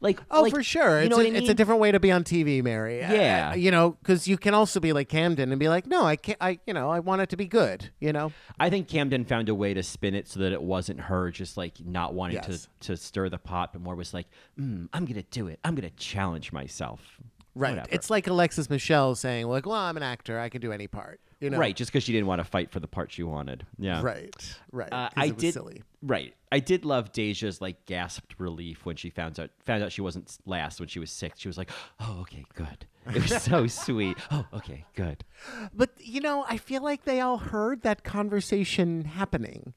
Like 0.00 0.20
Oh, 0.30 0.42
like, 0.42 0.52
for 0.52 0.62
sure. 0.62 1.00
You 1.00 1.06
It's, 1.06 1.10
know 1.10 1.20
a, 1.20 1.24
what 1.26 1.34
I 1.34 1.38
it's 1.38 1.48
a 1.48 1.54
different 1.54 1.80
way 1.80 1.90
to 1.92 1.98
be 2.00 2.12
on 2.12 2.22
TV, 2.24 2.62
Mary. 2.62 3.02
Uh, 3.04 3.12
Yeah. 3.12 3.54
you 3.54 3.70
know, 3.72 3.90
because 4.00 4.28
you 4.28 4.38
can 4.38 4.54
also 4.54 4.78
be 4.80 4.92
like 4.92 5.08
Camden 5.08 5.50
and 5.50 5.58
be 5.58 5.68
like, 5.68 5.86
no, 5.86 6.04
I 6.04 6.14
can't. 6.16 6.38
I, 6.40 6.60
you 6.66 6.72
know, 6.72 6.88
I 6.90 7.00
want 7.00 7.22
it 7.22 7.28
to 7.30 7.36
be 7.36 7.46
good. 7.46 7.90
You 8.00 8.12
know, 8.12 8.32
I 8.58 8.70
think 8.70 8.86
Camden 8.88 9.24
found 9.24 9.48
a 9.48 9.54
way 9.54 9.74
to 9.74 9.82
spin 9.82 10.14
it 10.14 10.28
so 10.28 10.40
that 10.40 10.52
it 10.52 10.62
wasn't 10.62 11.00
her 11.00 11.30
just 11.32 11.56
like 11.56 11.84
not 11.84 12.14
wanting 12.14 12.36
Yes. 12.36 12.68
to, 12.80 12.86
to 12.92 12.96
stir 12.96 13.28
the 13.30 13.38
pot, 13.38 13.72
but 13.72 13.82
more 13.82 13.96
was 13.96 14.14
like, 14.14 14.28
mm, 14.58 14.88
I'm 14.92 15.04
gonna 15.06 15.24
do 15.24 15.48
it. 15.48 15.58
I'm 15.64 15.74
gonna 15.74 15.90
challenge 15.90 16.52
myself. 16.52 17.20
Right? 17.54 17.70
Whatever. 17.70 17.88
It's 17.90 18.10
like 18.10 18.26
Alexis 18.26 18.68
Michelle 18.70 19.14
saying, 19.14 19.46
like, 19.46 19.66
well, 19.66 19.76
I'm 19.76 19.96
an 19.96 20.02
actor. 20.02 20.38
I 20.38 20.48
can 20.48 20.60
do 20.60 20.72
any 20.72 20.86
part. 20.86 21.20
You 21.40 21.48
know, 21.48 21.56
right, 21.56 21.74
just 21.74 21.90
because 21.90 22.04
she 22.04 22.12
didn't 22.12 22.26
want 22.26 22.40
to 22.40 22.44
fight 22.44 22.70
for 22.70 22.80
the 22.80 22.86
part 22.86 23.10
she 23.10 23.22
wanted. 23.22 23.64
Yeah. 23.78 24.02
right, 24.02 24.58
right. 24.72 24.92
Uh, 24.92 25.08
I 25.16 25.30
did. 25.30 25.54
silly. 25.54 25.82
Right. 26.02 26.34
I 26.52 26.60
did 26.60 26.84
love 26.84 27.12
Deja's 27.12 27.62
like 27.62 27.86
gasped 27.86 28.34
relief 28.38 28.84
when 28.84 28.96
she 28.96 29.08
found 29.08 29.40
out 29.40 29.48
found 29.64 29.82
out 29.82 29.90
she 29.90 30.02
wasn't 30.02 30.36
last 30.44 30.80
when 30.80 30.88
she 30.88 30.98
was 30.98 31.10
sick. 31.10 31.32
She 31.36 31.48
was 31.48 31.56
like, 31.56 31.70
"Oh, 31.98 32.18
okay, 32.22 32.44
good." 32.54 32.84
It 33.06 33.22
was 33.22 33.42
so 33.42 33.66
sweet. 33.68 34.18
Oh, 34.30 34.44
okay, 34.52 34.84
good. 34.94 35.24
But 35.72 35.90
you 35.98 36.20
know, 36.20 36.44
I 36.46 36.58
feel 36.58 36.82
like 36.82 37.04
they 37.04 37.20
all 37.20 37.38
heard 37.38 37.82
that 37.82 38.04
conversation 38.04 39.06
happening. 39.06 39.72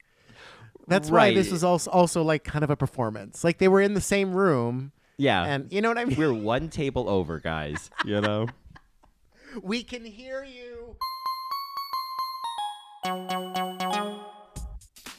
That's 0.88 1.10
why 1.10 1.34
this 1.34 1.50
was 1.50 1.64
also 1.64 1.90
also 1.92 2.24
like 2.24 2.44
kind 2.44 2.64
of 2.64 2.70
a 2.70 2.76
performance. 2.76 3.44
Like 3.44 3.60
they 3.60 3.70
were 3.70 3.82
in 3.82 3.94
the 3.94 4.02
same 4.02 4.34
room, 4.34 4.92
Yeah. 5.18 5.44
and 5.44 5.72
you 5.72 5.82
know 5.82 5.90
what 5.90 5.98
I 5.98 6.06
mean. 6.06 6.18
we're 6.18 6.34
one 6.54 6.70
table 6.70 7.10
over, 7.10 7.40
guys. 7.40 7.90
You 8.06 8.22
know. 8.22 8.48
we 9.62 9.84
can 9.84 10.04
hear 10.06 10.44
you. 10.44 10.96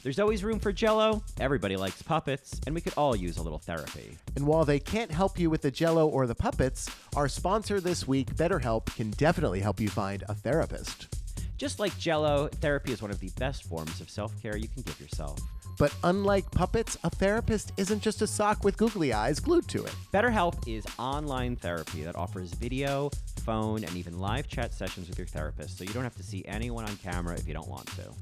There's 0.03 0.19
always 0.19 0.45
room 0.45 0.59
for 0.59 0.73
Jello. 0.73 1.23
Everybody 1.41 1.77
likes 1.77 2.03
puppets, 2.03 2.61
and 2.67 2.75
we 2.75 2.81
could 2.81 2.93
all 2.97 3.17
use 3.17 3.39
a 3.39 3.43
little 3.43 3.59
therapy. 3.59 4.19
And 4.37 4.47
while 4.47 4.65
they 4.65 4.79
can't 4.79 5.11
help 5.11 5.39
you 5.39 5.49
with 5.49 5.63
the 5.63 5.71
jello 5.71 6.09
or 6.09 6.27
the 6.27 6.35
puppets, 6.35 6.91
our 7.17 7.29
sponsor 7.29 7.81
this 7.81 8.07
week, 8.07 8.35
BetterHelp, 8.35 8.95
can 8.97 9.11
definitely 9.13 9.61
help 9.61 9.81
you 9.81 9.89
find 9.89 10.23
a 10.29 10.35
therapist. 10.35 11.15
Just 11.57 11.79
like 11.79 11.97
Jello, 11.99 12.49
therapy 12.49 12.93
is 12.93 13.01
one 13.01 13.11
of 13.11 13.21
the 13.21 13.31
best 13.39 13.65
forms 13.65 14.01
of 14.01 14.11
self-care 14.11 14.57
you 14.57 14.69
can 14.69 14.83
give 14.83 15.01
yourself. 15.01 15.39
But 15.77 15.95
unlike 16.05 16.51
puppets, 16.51 16.97
a 17.03 17.11
therapist 17.11 17.73
isn't 17.77 18.01
just 18.01 18.23
a 18.23 18.27
sock 18.27 18.63
with 18.65 18.77
googly 18.77 19.13
eyes 19.13 19.41
glued 19.41 19.67
to 19.69 19.85
it. 19.85 19.95
BetterHelp 20.13 20.69
is 20.69 20.85
online 20.99 21.57
therapy 21.57 22.03
that 22.05 22.17
offers 22.17 22.53
video, 22.55 23.11
phone, 23.45 23.83
and 23.85 23.97
even 23.97 24.19
live 24.19 24.47
chat 24.49 24.73
sessions 24.73 25.09
with 25.09 25.19
your 25.19 25.27
therapist, 25.27 25.77
so 25.77 25.85
you 25.85 25.93
don't 25.93 26.05
have 26.05 26.15
to 26.17 26.23
see 26.23 26.45
anyone 26.47 26.85
on 26.85 26.97
camera 26.99 27.35
if 27.35 27.49
you 27.49 27.55
don't 27.55 27.69
want 27.69 27.87
to. 27.97 28.13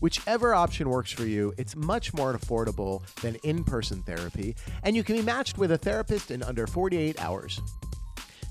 Whichever 0.00 0.54
option 0.54 0.88
works 0.88 1.12
for 1.12 1.24
you, 1.24 1.54
it's 1.56 1.76
much 1.76 2.12
more 2.14 2.36
affordable 2.36 3.02
than 3.20 3.36
in 3.36 3.64
person 3.64 4.02
therapy, 4.02 4.56
and 4.82 4.96
you 4.96 5.04
can 5.04 5.16
be 5.16 5.22
matched 5.22 5.58
with 5.58 5.72
a 5.72 5.78
therapist 5.78 6.30
in 6.30 6.42
under 6.42 6.66
48 6.66 7.20
hours. 7.22 7.60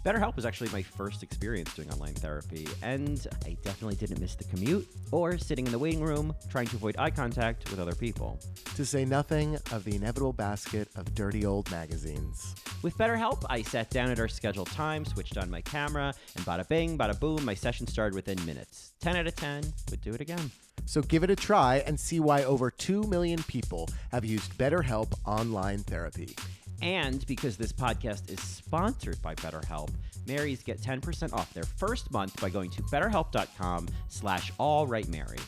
BetterHelp 0.03 0.35
was 0.35 0.45
actually 0.45 0.69
my 0.71 0.81
first 0.81 1.23
experience 1.23 1.73
doing 1.73 1.89
online 1.89 2.13
therapy, 2.15 2.67
and 2.81 3.25
I 3.45 3.55
definitely 3.63 3.95
didn't 3.95 4.19
miss 4.19 4.35
the 4.35 4.43
commute 4.43 4.85
or 5.13 5.37
sitting 5.37 5.65
in 5.65 5.71
the 5.71 5.79
waiting 5.79 6.01
room 6.01 6.35
trying 6.49 6.67
to 6.67 6.75
avoid 6.75 6.97
eye 6.99 7.09
contact 7.09 7.71
with 7.71 7.79
other 7.79 7.95
people. 7.95 8.37
To 8.75 8.85
say 8.85 9.05
nothing 9.05 9.55
of 9.71 9.85
the 9.85 9.95
inevitable 9.95 10.33
basket 10.33 10.89
of 10.97 11.15
dirty 11.15 11.45
old 11.45 11.71
magazines. 11.71 12.53
With 12.81 12.97
BetterHelp, 12.97 13.45
I 13.49 13.61
sat 13.61 13.89
down 13.91 14.11
at 14.11 14.19
our 14.19 14.27
scheduled 14.27 14.69
time, 14.71 15.05
switched 15.05 15.37
on 15.37 15.49
my 15.49 15.61
camera, 15.61 16.13
and 16.35 16.45
bada 16.45 16.67
bing, 16.67 16.97
bada 16.97 17.17
boom, 17.17 17.45
my 17.45 17.53
session 17.53 17.87
started 17.87 18.13
within 18.13 18.45
minutes. 18.45 18.91
10 18.99 19.15
out 19.15 19.27
of 19.27 19.37
10, 19.37 19.63
would 19.89 20.01
do 20.01 20.13
it 20.13 20.19
again. 20.19 20.51
So 20.85 21.01
give 21.01 21.23
it 21.23 21.29
a 21.29 21.35
try 21.35 21.77
and 21.87 21.97
see 21.97 22.19
why 22.19 22.43
over 22.43 22.69
2 22.69 23.03
million 23.03 23.41
people 23.43 23.87
have 24.11 24.25
used 24.25 24.57
BetterHelp 24.57 25.13
online 25.25 25.79
therapy. 25.79 26.35
And 26.83 27.25
because 27.27 27.55
this 27.55 27.71
podcast 27.71 28.29
is 28.29 28.41
sponsored 28.41 29.21
by 29.21 29.35
BetterHelp, 29.35 29.89
Marys 30.27 30.61
get 30.63 30.81
10% 30.81 31.31
off 31.31 31.53
their 31.53 31.63
first 31.63 32.11
month 32.11 32.39
by 32.41 32.49
going 32.49 32.69
to 32.71 32.83
betterhelp.com 32.83 33.87
slash 34.09 34.51
allrightmary. 34.59 35.39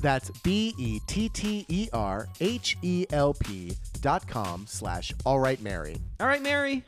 That's 0.00 0.30
B 0.42 0.74
E 0.78 0.98
T 1.06 1.28
T 1.28 1.64
E 1.68 1.88
R 1.92 2.26
H 2.40 2.76
E 2.82 3.06
L 3.10 3.34
P 3.34 3.76
dot 4.00 4.26
com 4.26 4.66
slash 4.66 5.12
all 5.24 5.38
right 5.38 5.60
Mary. 5.60 5.96
All 6.18 6.26
right, 6.26 6.42
Mary. 6.42 6.84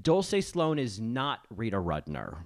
Dulce 0.00 0.46
Sloan 0.46 0.78
is 0.78 0.98
not 0.98 1.40
Rita 1.50 1.76
Rudner. 1.76 2.38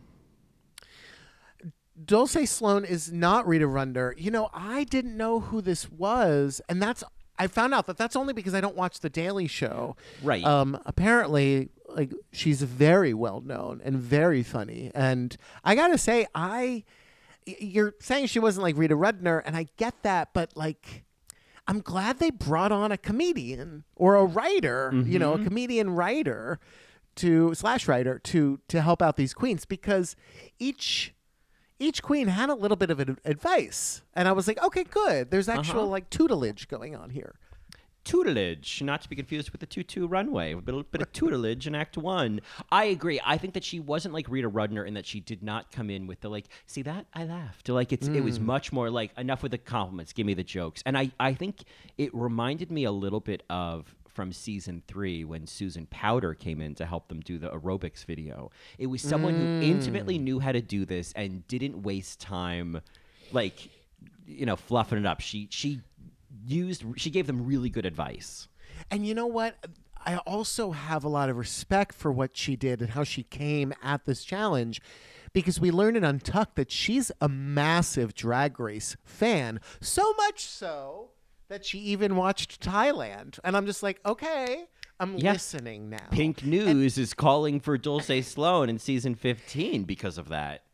Dulce 2.05 2.49
Sloan 2.51 2.85
is 2.85 3.13
not 3.13 3.47
Rita 3.47 3.67
Rudner. 3.67 4.15
You 4.17 4.31
know, 4.31 4.49
I 4.53 4.85
didn't 4.85 5.17
know 5.17 5.41
who 5.41 5.61
this 5.61 5.91
was, 5.91 6.61
and 6.69 6.83
that's 6.83 7.05
I 7.39 7.47
found 7.47 7.75
out 7.75 7.87
that 7.87 7.97
that's 7.97 8.17
only 8.17 8.33
because 8.33 8.55
I 8.55 8.61
don't 8.61 8.77
watch 8.77 9.01
the 9.01 9.11
Daily 9.11 9.47
Show. 9.47 9.97
Right. 10.23 10.45
Um. 10.45 10.81
Apparently, 10.87 11.71
like 11.89 12.13
she's 12.33 12.63
very 12.63 13.15
well 13.15 13.41
known 13.41 13.81
and 13.85 13.97
very 13.99 14.43
funny, 14.43 14.91
and 14.95 15.37
I 15.65 15.75
gotta 15.75 15.99
say, 15.99 16.27
I 16.35 16.85
y- 17.47 17.57
you're 17.61 17.95
saying 18.01 18.27
she 18.27 18.39
wasn't 18.41 18.63
like 18.65 18.77
Rita 18.77 18.95
Rudner, 18.97 19.43
and 19.45 19.57
I 19.57 19.69
get 19.77 19.95
that, 20.03 20.31
but 20.33 20.57
like. 20.57 21.05
I'm 21.71 21.81
glad 21.83 22.19
they 22.19 22.31
brought 22.31 22.73
on 22.73 22.93
a 22.93 22.97
comedian 22.97 23.85
or 23.95 24.15
a 24.17 24.25
writer, 24.25 24.91
you 25.05 25.19
know, 25.19 25.35
a 25.35 25.39
comedian 25.45 25.91
writer 25.91 26.59
to 27.17 27.55
slash 27.55 27.87
writer 27.87 28.19
to 28.21 28.59
to 28.69 28.81
help 28.81 29.03
out 29.03 29.17
these 29.17 29.35
queens 29.35 29.67
because 29.67 30.17
each 30.59 31.13
each 31.79 32.03
queen 32.03 32.29
had 32.29 32.51
a 32.51 32.55
little 32.55 32.77
bit 32.77 32.91
of 32.91 33.01
ad- 33.01 33.19
advice, 33.25 34.03
and 34.15 34.29
I 34.29 34.33
was 34.33 34.49
like, 34.49 34.63
okay, 34.63 34.85
good. 34.85 35.31
There's 35.31 35.49
uh-huh. 35.49 35.61
actual 35.61 35.87
like 35.87 36.11
tutelage 36.11 36.69
going 36.69 36.97
on 36.97 37.11
here. 37.11 37.35
Tutelage, 38.05 38.81
not 38.81 39.03
to 39.03 39.09
be 39.09 39.17
confused 39.17 39.51
with 39.51 39.61
the 39.61 39.67
tutu 39.67 40.07
runway, 40.07 40.55
a 40.55 40.57
little 40.57 40.83
bit 40.83 41.03
of 41.03 41.13
tutelage 41.13 41.67
in 41.67 41.75
Act 41.75 41.99
One. 41.99 42.41
I 42.73 42.85
agree. 42.85 43.21
I 43.23 43.37
think 43.37 43.53
that 43.53 43.63
she 43.63 43.81
wasn't 43.81 44.15
like 44.15 44.31
Rita 44.31 44.49
Rudner 44.49 44.87
in 44.87 44.95
that 44.95 45.05
she 45.05 45.21
did 45.21 45.43
not 45.43 45.71
come 45.71 45.91
in 45.91 46.07
with 46.07 46.23
the 46.23 46.31
like, 46.31 46.47
see 46.65 46.81
that 46.83 47.05
I 47.13 47.25
laughed. 47.25 47.69
Like 47.69 47.93
it's 47.93 48.09
it 48.09 48.23
was 48.23 48.39
mm. 48.39 48.45
much 48.45 48.73
more 48.73 48.89
like 48.89 49.11
enough 49.19 49.43
with 49.43 49.53
the 49.53 49.59
compliments, 49.59 50.15
give 50.15 50.25
me 50.25 50.33
the 50.33 50.45
jokes. 50.45 50.83
And 50.87 50.97
I 50.97 51.11
I 51.21 51.35
think 51.35 51.65
it 51.99 52.15
reminded 52.15 52.73
me 52.73 52.85
a 52.85 52.93
little 52.93 53.21
bit 53.21 53.43
of 53.51 53.95
from 54.19 54.33
season 54.33 54.83
three 54.89 55.25
when 55.25 55.47
Susan 55.47 55.87
Powter 55.87 56.37
came 56.37 56.61
in 56.61 56.75
to 56.75 56.85
help 56.85 57.07
them 57.07 57.21
do 57.21 57.39
the 57.39 57.51
aerobics 57.51 58.05
video. 58.05 58.51
It 58.77 58.89
was 58.89 59.01
someone 59.01 59.35
who 59.35 59.65
intimately 59.65 60.19
mm. 60.19 60.23
knew 60.23 60.41
how 60.41 60.51
to 60.51 60.61
do 60.61 60.85
this 60.85 61.13
and 61.15 61.47
didn't 61.47 61.85
waste 61.85 62.19
time, 62.19 62.81
like 63.31 63.69
you 64.27 64.45
know, 64.45 64.57
fluffing 64.57 64.99
it 64.99 65.07
up. 65.07 65.21
She 65.21 65.47
she 65.53 65.83
used 66.45 66.83
she 66.97 67.11
gave 67.11 67.29
them 67.29 67.47
really 67.47 67.71
good 67.71 67.87
advice. 67.87 68.49
And 68.91 69.07
you 69.07 69.15
know 69.15 69.29
what? 69.29 69.55
I 70.05 70.17
also 70.17 70.73
have 70.73 71.05
a 71.05 71.09
lot 71.09 71.29
of 71.29 71.37
respect 71.37 71.95
for 71.95 72.11
what 72.11 72.37
she 72.37 72.57
did 72.57 72.81
and 72.81 72.91
how 72.91 73.05
she 73.05 73.23
came 73.23 73.73
at 73.85 74.05
this 74.05 74.25
challenge 74.25 74.83
because 75.33 75.61
we 75.61 75.71
learned 75.71 75.97
in 75.97 76.03
Untucked 76.03 76.57
that 76.57 76.73
she's 76.73 77.13
a 77.21 77.29
massive 77.29 78.17
drag 78.17 78.59
race 78.59 78.97
fan. 79.05 79.61
So 79.81 80.13
much 80.15 80.45
so 80.45 81.11
that 81.49 81.65
she 81.65 81.79
even 81.79 82.17
watched 82.17 82.61
Thailand. 82.63 83.39
And 83.45 83.57
I'm 83.57 83.67
just 83.67 83.83
like, 83.83 84.01
okay, 84.05 84.67
I'm 85.01 85.17
Yeah. 85.17 85.33
listening 85.33 85.89
now. 85.91 86.09
Pink 86.11 86.45
News 86.45 86.99
is 86.99 87.15
calling 87.15 87.61
for 87.61 87.79
Dulce 87.79 88.27
Sloan 88.27 88.69
in 88.69 88.79
season 88.79 89.15
15 89.15 89.85
because 89.85 90.19
of 90.19 90.29
that. 90.29 90.65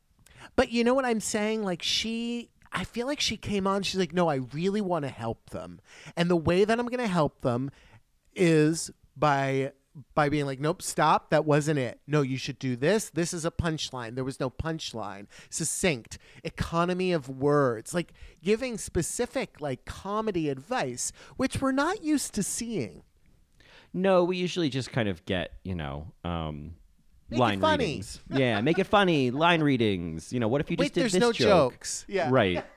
But 0.56 0.70
you 0.70 0.84
know 0.84 0.94
what 0.94 1.04
I'm 1.04 1.20
saying? 1.20 1.62
Like 1.62 1.82
she 1.82 2.50
I 2.76 2.82
feel 2.82 3.06
like 3.06 3.20
she 3.20 3.36
came 3.36 3.68
on, 3.68 3.84
she's 3.84 4.00
like, 4.00 4.12
no, 4.12 4.28
I 4.28 4.34
really 4.52 4.80
want 4.80 5.04
to 5.04 5.08
help 5.08 5.50
them. 5.50 5.80
And 6.16 6.28
the 6.28 6.36
way 6.36 6.64
that 6.64 6.80
I'm 6.80 6.86
gonna 6.86 7.06
help 7.06 7.42
them 7.42 7.70
is 8.34 8.90
by 9.16 9.70
by 10.14 10.28
being 10.28 10.46
like, 10.46 10.60
nope, 10.60 10.82
stop, 10.82 11.30
that 11.30 11.44
wasn't 11.44 11.78
it. 11.78 12.00
No, 12.06 12.22
you 12.22 12.36
should 12.36 12.58
do 12.58 12.76
this. 12.76 13.10
This 13.10 13.32
is 13.32 13.44
a 13.44 13.50
punchline. 13.50 14.14
There 14.14 14.24
was 14.24 14.40
no 14.40 14.50
punchline. 14.50 15.26
Succinct, 15.50 16.18
economy 16.42 17.12
of 17.12 17.28
words, 17.28 17.94
like 17.94 18.12
giving 18.42 18.78
specific 18.78 19.60
like 19.60 19.84
comedy 19.84 20.48
advice, 20.48 21.12
which 21.36 21.60
we're 21.60 21.72
not 21.72 22.02
used 22.02 22.34
to 22.34 22.42
seeing. 22.42 23.02
No, 23.92 24.24
we 24.24 24.36
usually 24.36 24.70
just 24.70 24.90
kind 24.90 25.08
of 25.08 25.24
get, 25.24 25.52
you 25.62 25.76
know, 25.76 26.12
um, 26.24 26.74
Make 27.30 27.40
line 27.40 27.60
readings. 27.60 28.20
Yeah, 28.28 28.60
make 28.60 28.78
it 28.78 28.84
funny. 28.84 29.30
Line 29.30 29.62
readings. 29.62 30.32
You 30.32 30.40
know, 30.40 30.48
what 30.48 30.60
if 30.60 30.70
you 30.70 30.76
just 30.76 30.84
Wait, 30.84 30.94
did 30.94 31.00
there's 31.02 31.12
this 31.12 31.20
no 31.20 31.32
joke? 31.32 31.72
jokes. 31.72 32.04
Yeah. 32.08 32.28
Right. 32.30 32.64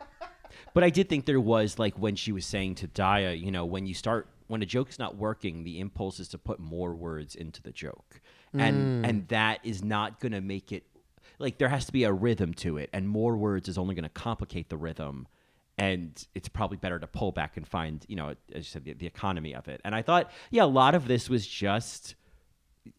But 0.74 0.84
I 0.84 0.92
did 0.92 1.10
think 1.10 1.26
there 1.26 1.40
was 1.40 1.80
like 1.80 1.98
when 1.98 2.16
she 2.16 2.32
was 2.32 2.46
saying 2.46 2.76
to 2.76 2.88
Daya, 2.88 3.40
you 3.40 3.52
know, 3.52 3.66
when 3.66 3.88
you 3.88 3.96
start 3.96 4.28
when 4.48 4.62
a 4.62 4.66
joke's 4.66 4.98
not 4.98 5.16
working, 5.18 5.64
the 5.64 5.80
impulse 5.80 6.20
is 6.20 6.28
to 6.30 6.38
put 6.38 6.60
more 6.60 6.96
words 6.96 7.36
into 7.36 7.62
the 7.62 7.72
joke. 7.72 8.22
And 8.54 9.04
Mm. 9.04 9.10
and 9.10 9.28
that 9.28 9.60
is 9.64 9.84
not 9.84 10.20
going 10.20 10.32
to 10.32 10.42
make 10.42 10.72
it 10.72 10.84
like 11.40 11.58
there 11.58 11.70
has 11.70 11.86
to 11.86 11.92
be 11.92 12.04
a 12.06 12.12
rhythm 12.14 12.54
to 12.56 12.78
it 12.78 12.90
and 12.94 13.08
more 13.08 13.38
words 13.38 13.68
is 13.68 13.78
only 13.78 13.94
going 13.94 14.04
to 14.04 14.10
complicate 14.10 14.70
the 14.70 14.78
rhythm 14.78 15.28
and 15.78 16.26
it's 16.34 16.50
probably 16.50 16.78
better 16.78 16.98
to 16.98 17.06
pull 17.06 17.32
back 17.32 17.56
and 17.56 17.68
find, 17.68 18.04
you 18.08 18.16
know, 18.16 18.30
as 18.52 18.58
you 18.60 18.64
said 18.64 18.84
the, 18.86 18.94
the 18.94 19.06
economy 19.06 19.54
of 19.54 19.68
it. 19.68 19.80
And 19.86 19.94
I 19.94 20.02
thought, 20.02 20.32
yeah, 20.50 20.64
a 20.64 20.66
lot 20.66 20.96
of 20.96 21.08
this 21.08 21.30
was 21.30 21.46
just 21.46 22.16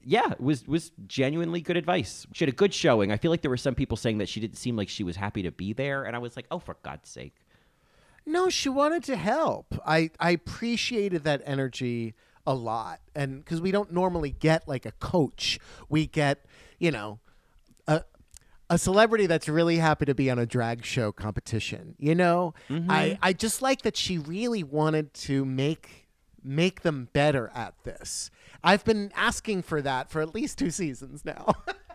yeah, 0.05 0.35
was 0.39 0.67
was 0.69 0.93
genuinely 1.07 1.61
good 1.61 1.77
advice. 1.77 2.27
She 2.35 2.45
had 2.45 2.53
a 2.53 2.57
good 2.57 2.75
showing. 2.75 3.11
I 3.11 3.17
feel 3.17 3.31
like 3.31 3.41
there 3.43 3.51
were 3.51 3.57
some 3.57 3.75
people 3.75 3.97
saying 3.97 4.19
that 4.19 4.29
she 4.29 4.39
didn't 4.39 4.59
seem 4.59 4.77
like 4.77 4.89
she 4.89 5.03
was 5.03 5.17
happy 5.17 5.43
to 5.43 5.51
be 5.51 5.73
there, 5.73 6.05
and 6.05 6.15
I 6.15 6.19
was 6.19 6.37
like, 6.37 6.47
oh, 6.51 6.59
for 6.59 6.77
God's 6.83 7.09
sake. 7.09 7.35
No, 8.29 8.51
she 8.51 8.69
wanted 8.69 9.03
to 9.05 9.17
help. 9.17 9.75
I 9.87 10.11
I 10.21 10.33
appreciated 10.33 11.25
that 11.25 11.41
energy 11.47 12.15
a 12.47 12.55
lot, 12.55 13.01
and 13.15 13.43
because 13.43 13.61
we 13.63 13.71
don't 13.71 13.91
normally 13.91 14.33
get 14.33 14.69
like 14.69 14.85
a 14.85 14.93
coach, 14.93 15.59
we 15.89 16.07
get 16.07 16.45
you 16.79 16.91
know 16.91 17.21
a 17.87 18.05
a 18.69 18.77
celebrity 18.77 19.27
that's 19.27 19.49
really 19.49 19.79
happy 19.79 20.05
to 20.05 20.15
be 20.15 20.31
on 20.31 20.39
a 20.39 20.45
drag 20.45 20.85
show 20.85 21.11
competition. 21.11 21.95
You 21.99 22.15
know, 22.15 22.53
mm-hmm. 22.69 22.91
I 22.91 23.19
I 23.23 23.33
just 23.33 23.63
like 23.63 23.81
that 23.83 23.97
she 23.97 24.19
really 24.19 24.63
wanted 24.63 25.15
to 25.15 25.47
make 25.47 26.07
make 26.45 26.83
them 26.83 27.09
better 27.15 27.51
at 27.55 27.83
this. 27.85 28.31
I've 28.63 28.85
been 28.85 29.11
asking 29.17 29.63
for 29.63 29.81
that 29.81 30.11
for 30.11 30.21
at 30.21 30.35
least 30.35 30.59
two 30.59 30.71
seasons 30.71 31.25
now. 31.25 31.55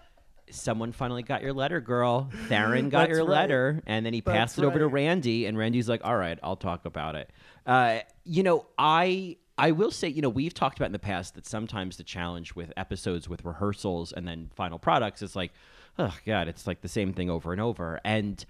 Someone 0.54 0.92
finally 0.92 1.24
got 1.24 1.42
your 1.42 1.54
letter, 1.54 1.82
girl. 1.82 2.30
Fenton 2.48 2.90
got 2.90 3.10
your 3.10 3.20
right. 3.20 3.30
letter, 3.30 3.84
and 3.86 4.06
then 4.06 4.14
he 4.14 4.22
passed 4.22 4.56
That's 4.56 4.64
it 4.64 4.68
over 4.68 4.80
to. 4.80 4.88
Randy, 4.88 5.46
and 5.46 5.58
Randy's 5.58 5.90
like, 5.90 6.02
"All 6.04 6.16
right, 6.18 6.38
I'll 6.44 6.56
talk 6.56 6.86
about 6.86 7.16
it." 7.16 7.30
Uh, 7.66 8.00
you 8.24 8.44
know, 8.44 8.66
I 8.78 9.38
I 9.58 9.72
will 9.72 9.92
say, 9.92 10.08
you 10.08 10.22
know, 10.22 10.30
we've 10.30 10.54
talked 10.54 10.78
about 10.78 10.88
in 10.88 10.94
the 10.94 11.00
past 11.00 11.36
that 11.36 11.46
sometimes 11.46 11.98
the 11.98 12.04
challenge 12.04 12.56
with 12.56 12.72
episodes 12.78 13.28
with 13.30 13.46
rehearsals 13.46 14.12
and 14.12 14.28
then 14.28 14.50
final 14.56 14.80
products 14.80 15.22
is 15.22 15.36
like, 15.36 15.52
oh 16.00 16.16
god, 16.26 16.48
it's 16.48 16.68
like 16.68 16.82
the 16.82 16.88
same 16.88 17.14
thing 17.14 17.30
over 17.30 17.52
and 17.52 17.62
over, 17.62 18.00
and. 18.04 18.46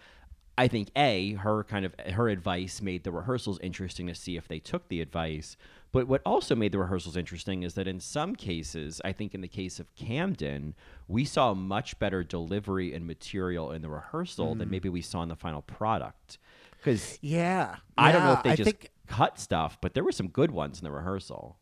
I 0.55 0.67
think 0.67 0.91
a 0.95 1.33
her 1.33 1.63
kind 1.63 1.83
of 1.83 1.95
her 2.11 2.29
advice 2.29 2.79
made 2.79 3.03
the 3.03 3.11
rehearsals 3.11 3.57
interesting 3.61 4.05
to 4.05 4.13
see 4.13 4.37
if 4.37 4.47
they 4.47 4.59
took 4.59 4.87
the 4.87 5.01
advice. 5.01 5.57
But 5.93 6.07
what 6.07 6.23
also 6.25 6.55
made 6.55 6.71
the 6.71 6.79
rehearsals 6.79 7.15
interesting 7.15 7.61
is 7.61 7.75
that 7.75 7.87
in 7.87 7.99
some 7.99 8.35
cases, 8.35 8.99
I 9.05 9.11
think 9.11 9.35
in 9.35 9.41
the 9.41 9.47
case 9.47 9.79
of 9.79 9.93
Camden, 9.95 10.73
we 11.07 11.23
saw 11.23 11.53
much 11.53 11.99
better 11.99 12.23
delivery 12.23 12.95
and 12.95 13.05
material 13.05 13.71
in 13.71 13.83
the 13.83 13.89
rehearsal 13.89 14.55
than 14.55 14.71
maybe 14.71 14.89
we 14.89 15.01
saw 15.01 15.21
in 15.21 15.29
the 15.29 15.35
final 15.35 15.61
product. 15.61 16.39
Because 16.79 17.19
yeah, 17.21 17.77
I 17.95 18.11
don't 18.11 18.23
know 18.23 18.33
if 18.33 18.43
they 18.43 18.49
I 18.49 18.55
just 18.55 18.65
think 18.65 18.89
cut 19.07 19.39
stuff, 19.39 19.77
but 19.81 19.93
there 19.93 20.03
were 20.03 20.11
some 20.11 20.29
good 20.29 20.49
ones 20.49 20.79
in 20.79 20.83
the 20.83 20.91
rehearsal. 20.91 21.59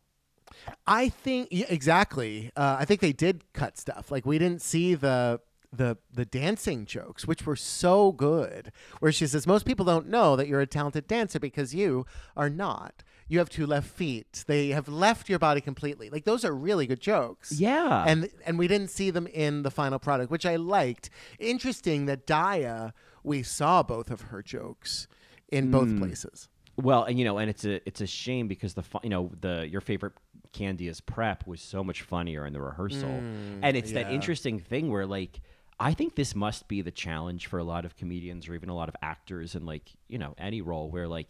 I 0.86 1.10
think 1.10 1.48
yeah, 1.50 1.66
exactly. 1.68 2.50
Uh, 2.56 2.76
I 2.80 2.86
think 2.86 3.00
they 3.00 3.12
did 3.12 3.44
cut 3.52 3.76
stuff. 3.76 4.10
Like 4.10 4.24
we 4.24 4.38
didn't 4.38 4.62
see 4.62 4.94
the 4.94 5.40
the 5.70 5.98
the 6.12 6.24
dancing 6.24 6.86
jokes, 6.86 7.26
which 7.26 7.44
were 7.44 7.56
so 7.56 8.12
good. 8.12 8.72
Where 9.00 9.12
she 9.12 9.26
says, 9.26 9.46
"Most 9.46 9.66
people 9.66 9.84
don't 9.84 10.08
know 10.08 10.36
that 10.36 10.48
you're 10.48 10.60
a 10.60 10.66
talented 10.66 11.06
dancer 11.06 11.38
because 11.38 11.74
you 11.74 12.06
are 12.34 12.50
not. 12.50 13.02
You 13.28 13.38
have 13.38 13.48
two 13.48 13.66
left 13.66 13.88
feet. 13.88 14.44
They 14.46 14.68
have 14.68 14.88
left 14.88 15.28
your 15.28 15.38
body 15.38 15.60
completely. 15.60 16.10
Like 16.10 16.24
those 16.24 16.44
are 16.44 16.54
really 16.54 16.86
good 16.86 17.00
jokes. 17.00 17.52
Yeah. 17.52 18.04
and 18.06 18.28
and 18.46 18.58
we 18.58 18.68
didn't 18.68 18.88
see 18.90 19.10
them 19.10 19.26
in 19.26 19.62
the 19.62 19.70
final 19.70 19.98
product, 19.98 20.30
which 20.30 20.44
I 20.46 20.56
liked. 20.56 21.08
Interesting 21.38 22.06
that 22.06 22.26
Daya, 22.26 22.92
we 23.24 23.42
saw 23.42 23.82
both 23.82 24.10
of 24.10 24.22
her 24.22 24.42
jokes 24.42 25.06
in 25.50 25.70
both 25.70 25.88
Hmm. 25.88 25.98
places. 25.98 26.48
Well, 26.76 27.04
and 27.04 27.18
you 27.18 27.24
know, 27.24 27.38
and 27.38 27.50
it's 27.50 27.64
a 27.64 27.86
it's 27.86 28.00
a 28.00 28.06
shame 28.06 28.48
because 28.48 28.74
the 28.74 28.82
you 29.02 29.10
know 29.10 29.30
the 29.40 29.68
your 29.70 29.80
favorite 29.82 30.14
Candia's 30.52 31.00
prep 31.00 31.46
was 31.46 31.60
so 31.60 31.82
much 31.84 32.02
funnier 32.02 32.46
in 32.46 32.52
the 32.52 32.60
rehearsal, 32.60 33.08
and 33.10 33.76
it's 33.76 33.92
that 33.92 34.10
interesting 34.12 34.58
thing 34.58 34.90
where 34.90 35.06
like 35.06 35.40
I 35.78 35.92
think 35.94 36.14
this 36.14 36.34
must 36.34 36.68
be 36.68 36.80
the 36.80 36.90
challenge 36.90 37.46
for 37.46 37.58
a 37.58 37.64
lot 37.64 37.84
of 37.84 37.96
comedians 37.96 38.48
or 38.48 38.54
even 38.54 38.68
a 38.68 38.74
lot 38.74 38.88
of 38.88 38.96
actors 39.02 39.54
in 39.54 39.66
like 39.66 39.92
you 40.08 40.18
know 40.18 40.34
any 40.38 40.62
role 40.62 40.90
where 40.90 41.08
like 41.08 41.28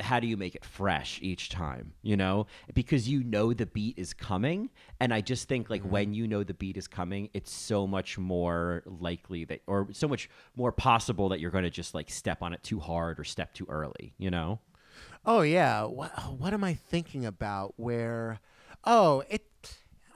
how 0.00 0.20
do 0.20 0.26
you 0.26 0.36
make 0.36 0.54
it 0.54 0.64
fresh 0.64 1.18
each 1.22 1.48
time 1.48 1.92
you 2.02 2.16
know 2.16 2.46
because 2.74 3.08
you 3.08 3.22
know 3.24 3.52
the 3.52 3.66
beat 3.66 3.98
is 3.98 4.12
coming 4.12 4.70
and 5.00 5.12
i 5.12 5.20
just 5.20 5.48
think 5.48 5.70
like 5.70 5.82
when 5.82 6.06
mm-hmm. 6.06 6.12
you 6.14 6.28
know 6.28 6.42
the 6.42 6.54
beat 6.54 6.76
is 6.76 6.86
coming 6.86 7.28
it's 7.34 7.52
so 7.52 7.86
much 7.86 8.18
more 8.18 8.82
likely 9.00 9.44
that 9.44 9.60
or 9.66 9.88
so 9.92 10.06
much 10.06 10.28
more 10.56 10.72
possible 10.72 11.28
that 11.28 11.40
you're 11.40 11.50
going 11.50 11.64
to 11.64 11.70
just 11.70 11.94
like 11.94 12.10
step 12.10 12.42
on 12.42 12.52
it 12.52 12.62
too 12.62 12.80
hard 12.80 13.18
or 13.18 13.24
step 13.24 13.52
too 13.54 13.66
early 13.68 14.12
you 14.18 14.30
know 14.30 14.58
Oh 15.26 15.42
yeah. 15.42 15.82
What 15.84 16.12
what 16.38 16.54
am 16.54 16.62
I 16.62 16.74
thinking 16.74 17.26
about? 17.26 17.74
Where? 17.76 18.38
Oh, 18.84 19.24
it. 19.28 19.44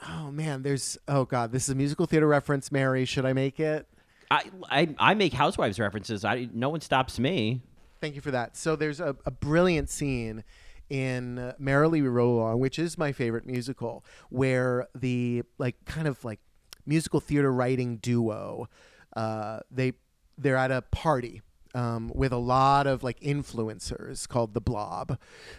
Oh 0.09 0.31
man, 0.31 0.63
there's. 0.63 0.97
Oh 1.09 1.25
god, 1.25 1.53
this 1.53 1.65
is 1.65 1.71
a 1.71 1.75
musical 1.75 2.07
theater 2.07 2.29
reference. 2.29 2.71
Mary, 2.71 3.05
should 3.05 3.27
I 3.27 3.33
make 3.33 3.59
it? 3.59 3.89
I, 4.31 4.45
I 4.71 4.95
I 4.99 5.15
make 5.15 5.33
housewives 5.33 5.81
references. 5.81 6.25
I 6.25 6.49
no 6.53 6.69
one 6.69 6.81
stops 6.81 7.19
me. 7.19 7.63
Thank 8.01 8.15
you 8.15 8.21
for 8.21 8.31
that. 8.31 8.57
So 8.57 8.77
there's 8.77 9.01
a, 9.01 9.17
a 9.27 9.31
brilliant 9.31 9.91
scene 9.91 10.43
in 10.89 11.39
uh, 11.39 11.53
Merrily 11.59 12.03
We 12.03 12.09
Roll 12.09 12.39
Along, 12.39 12.59
which 12.59 12.79
is 12.79 12.97
my 12.97 13.13
favorite 13.13 13.47
musical, 13.47 14.05
where 14.31 14.89
the 14.95 15.43
like 15.59 15.85
kind 15.85 16.09
of 16.09 16.25
like 16.25 16.41
musical 16.87 17.21
theater 17.21 17.53
writing 17.53 17.97
duo, 17.99 18.69
uh, 19.15 19.61
they 19.71 19.93
they're 20.37 20.57
at 20.57 20.71
a 20.71 20.83
party. 20.83 21.43
Um, 21.73 22.11
with 22.13 22.33
a 22.33 22.37
lot 22.37 22.89
of 22.89 23.05
like 23.05 23.21
influencers 23.21 24.27
called 24.27 24.55
the 24.55 24.61
Blob, 24.61 25.17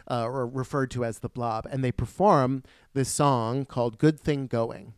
uh, 0.09 0.25
or 0.25 0.45
referred 0.45 0.91
to 0.91 1.05
as 1.05 1.19
the 1.19 1.29
Blob, 1.29 1.65
and 1.71 1.85
they 1.85 1.91
perform 1.93 2.63
this 2.93 3.07
song 3.07 3.63
called 3.63 3.97
"Good 3.97 4.19
Thing 4.19 4.47
Going," 4.47 4.93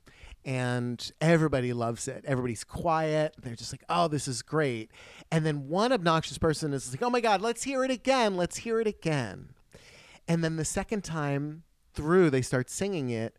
and 0.46 1.12
everybody 1.22 1.74
loves 1.74 2.08
it. 2.08 2.24
Everybody's 2.26 2.64
quiet. 2.64 3.36
They're 3.42 3.56
just 3.56 3.74
like, 3.74 3.84
"Oh, 3.90 4.08
this 4.08 4.28
is 4.28 4.42
great." 4.42 4.92
And 5.32 5.46
then 5.46 5.68
one 5.68 5.92
obnoxious 5.92 6.38
person 6.38 6.74
is 6.74 6.92
like, 6.92 7.02
"Oh 7.02 7.10
my 7.10 7.22
god, 7.22 7.42
let's 7.42 7.64
hear 7.64 7.84
it 7.84 7.92
again. 7.92 8.36
Let's 8.36 8.58
hear 8.58 8.80
it 8.80 8.88
again." 8.88 9.50
And 10.28 10.44
then 10.44 10.56
the 10.56 10.66
second 10.66 11.04
time 11.04 11.64
through 11.94 12.30
they 12.30 12.42
start 12.42 12.70
singing 12.70 13.10
it, 13.10 13.38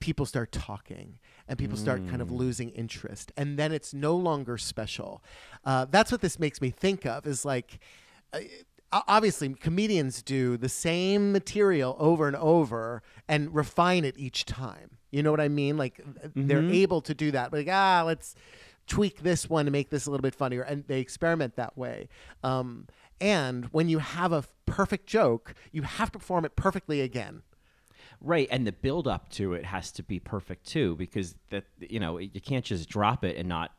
people 0.00 0.26
start 0.26 0.52
talking 0.52 1.18
and 1.48 1.58
people 1.58 1.76
start 1.76 2.06
kind 2.08 2.20
of 2.20 2.30
losing 2.30 2.70
interest. 2.70 3.32
And 3.36 3.58
then 3.58 3.72
it's 3.72 3.94
no 3.94 4.16
longer 4.16 4.58
special. 4.58 5.22
Uh, 5.64 5.86
that's 5.88 6.10
what 6.10 6.20
this 6.20 6.38
makes 6.38 6.60
me 6.60 6.70
think 6.70 7.06
of 7.06 7.26
is 7.26 7.44
like, 7.44 7.78
uh, 8.32 8.40
obviously, 8.92 9.54
comedians 9.54 10.22
do 10.22 10.56
the 10.56 10.68
same 10.68 11.32
material 11.32 11.96
over 11.98 12.26
and 12.26 12.36
over 12.36 13.02
and 13.28 13.54
refine 13.54 14.04
it 14.04 14.16
each 14.18 14.44
time. 14.44 14.98
You 15.16 15.22
know 15.22 15.30
what 15.30 15.40
I 15.40 15.48
mean? 15.48 15.78
Like 15.78 15.98
they're 16.34 16.62
able 16.62 17.00
to 17.00 17.14
do 17.14 17.30
that. 17.30 17.50
Like, 17.50 17.68
ah, 17.70 18.02
let's 18.04 18.34
tweak 18.86 19.22
this 19.22 19.48
one 19.48 19.64
to 19.64 19.70
make 19.70 19.88
this 19.88 20.04
a 20.04 20.10
little 20.10 20.20
bit 20.20 20.34
funnier. 20.34 20.60
And 20.60 20.84
they 20.88 21.00
experiment 21.00 21.56
that 21.56 21.78
way. 21.78 22.10
Um, 22.44 22.86
and 23.18 23.64
when 23.72 23.88
you 23.88 24.00
have 24.00 24.32
a 24.32 24.44
perfect 24.66 25.06
joke, 25.06 25.54
you 25.72 25.82
have 25.82 26.12
to 26.12 26.18
perform 26.18 26.44
it 26.44 26.54
perfectly 26.54 27.00
again. 27.00 27.40
Right, 28.20 28.46
and 28.50 28.66
the 28.66 28.72
build 28.72 29.08
up 29.08 29.30
to 29.30 29.54
it 29.54 29.64
has 29.64 29.90
to 29.92 30.02
be 30.02 30.20
perfect 30.20 30.66
too, 30.66 30.96
because 30.96 31.34
that 31.50 31.64
you 31.80 31.98
know 31.98 32.18
you 32.18 32.40
can't 32.40 32.64
just 32.64 32.88
drop 32.88 33.24
it 33.24 33.38
and 33.38 33.48
not, 33.48 33.72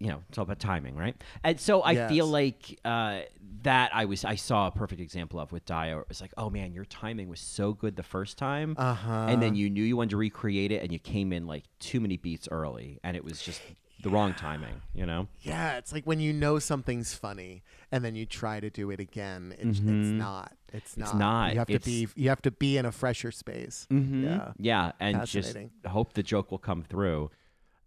you 0.00 0.08
know, 0.08 0.22
it's 0.28 0.38
all 0.38 0.44
about 0.44 0.58
timing, 0.58 0.96
right? 0.96 1.14
And 1.44 1.60
so 1.60 1.84
I 1.84 2.08
feel 2.08 2.26
like 2.26 2.80
uh, 2.84 3.20
that 3.62 3.90
I 3.94 4.06
was 4.06 4.24
I 4.24 4.34
saw 4.36 4.66
a 4.66 4.70
perfect 4.70 5.00
example 5.00 5.38
of 5.38 5.52
with 5.52 5.66
Daya. 5.66 6.00
It 6.00 6.08
was 6.08 6.20
like, 6.22 6.32
oh 6.38 6.48
man, 6.50 6.72
your 6.72 6.86
timing 6.86 7.28
was 7.28 7.38
so 7.40 7.72
good 7.74 7.96
the 7.96 8.02
first 8.02 8.38
time, 8.38 8.74
Uh-huh. 8.78 9.26
and 9.28 9.42
then 9.42 9.54
you 9.54 9.68
knew 9.68 9.84
you 9.84 9.96
wanted 9.96 10.10
to 10.10 10.16
recreate 10.16 10.72
it, 10.72 10.82
and 10.82 10.90
you 10.90 10.98
came 10.98 11.32
in 11.32 11.46
like 11.46 11.64
too 11.78 12.00
many 12.00 12.16
beats 12.16 12.48
early, 12.50 12.98
and 13.04 13.16
it 13.16 13.22
was 13.24 13.42
just 13.42 13.60
the 14.02 14.08
wrong 14.08 14.32
timing, 14.32 14.80
you 14.94 15.04
know? 15.04 15.28
Yeah, 15.42 15.76
it's 15.76 15.92
like 15.92 16.04
when 16.06 16.20
you 16.20 16.32
know 16.32 16.58
something's 16.58 17.12
funny 17.12 17.62
and 17.92 18.02
then 18.02 18.14
you 18.14 18.24
try 18.24 18.58
to 18.58 18.70
do 18.70 18.90
it 18.90 18.98
again. 18.98 19.54
It's, 19.58 19.78
it's 19.78 19.84
not. 19.86 20.54
It's 20.72 20.96
not. 20.96 21.16
not. 21.18 21.52
You 21.52 21.58
have 21.58 21.68
to 21.68 21.78
be. 21.80 22.08
You 22.16 22.30
have 22.30 22.40
to 22.42 22.50
be 22.50 22.78
in 22.78 22.86
a 22.86 22.92
fresher 22.92 23.30
space. 23.30 23.86
Yeah. 23.90 24.52
Yeah, 24.58 24.92
and 25.00 25.26
just 25.26 25.54
hope 25.86 26.14
the 26.14 26.22
joke 26.22 26.50
will 26.50 26.56
come 26.58 26.82
through. 26.82 27.30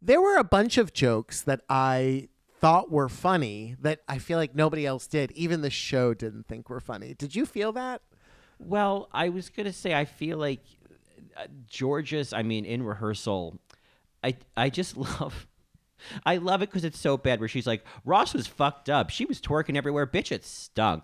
There 0.05 0.21
were 0.21 0.37
a 0.37 0.43
bunch 0.43 0.77
of 0.77 0.93
jokes 0.93 1.41
that 1.43 1.61
I 1.69 2.27
thought 2.59 2.91
were 2.91 3.07
funny 3.07 3.75
that 3.81 4.01
I 4.07 4.17
feel 4.17 4.37
like 4.37 4.53
nobody 4.53 4.85
else 4.85 5.07
did. 5.07 5.31
Even 5.31 5.61
the 5.61 5.69
show 5.69 6.13
didn't 6.13 6.47
think 6.47 6.69
were 6.69 6.81
funny. 6.81 7.13
Did 7.13 7.35
you 7.35 7.45
feel 7.45 7.71
that? 7.73 8.01
Well, 8.59 9.07
I 9.13 9.29
was 9.29 9.49
gonna 9.49 9.73
say 9.73 9.93
I 9.93 10.05
feel 10.05 10.37
like 10.37 10.61
uh, 11.37 11.47
Jorgeous. 11.69 12.33
I 12.33 12.43
mean, 12.43 12.65
in 12.65 12.83
rehearsal, 12.83 13.59
I 14.23 14.35
I 14.57 14.69
just 14.69 14.97
love. 15.21 15.47
I 16.25 16.35
love 16.35 16.61
it 16.61 16.69
because 16.69 16.83
it's 16.83 16.99
so 16.99 17.15
bad. 17.15 17.39
Where 17.39 17.47
she's 17.47 17.67
like, 17.67 17.85
Ross 18.03 18.33
was 18.33 18.45
fucked 18.45 18.89
up. 18.89 19.09
She 19.09 19.23
was 19.25 19.39
twerking 19.39 19.77
everywhere. 19.77 20.05
Bitch, 20.05 20.33
it 20.33 20.43
stunk. 20.43 21.03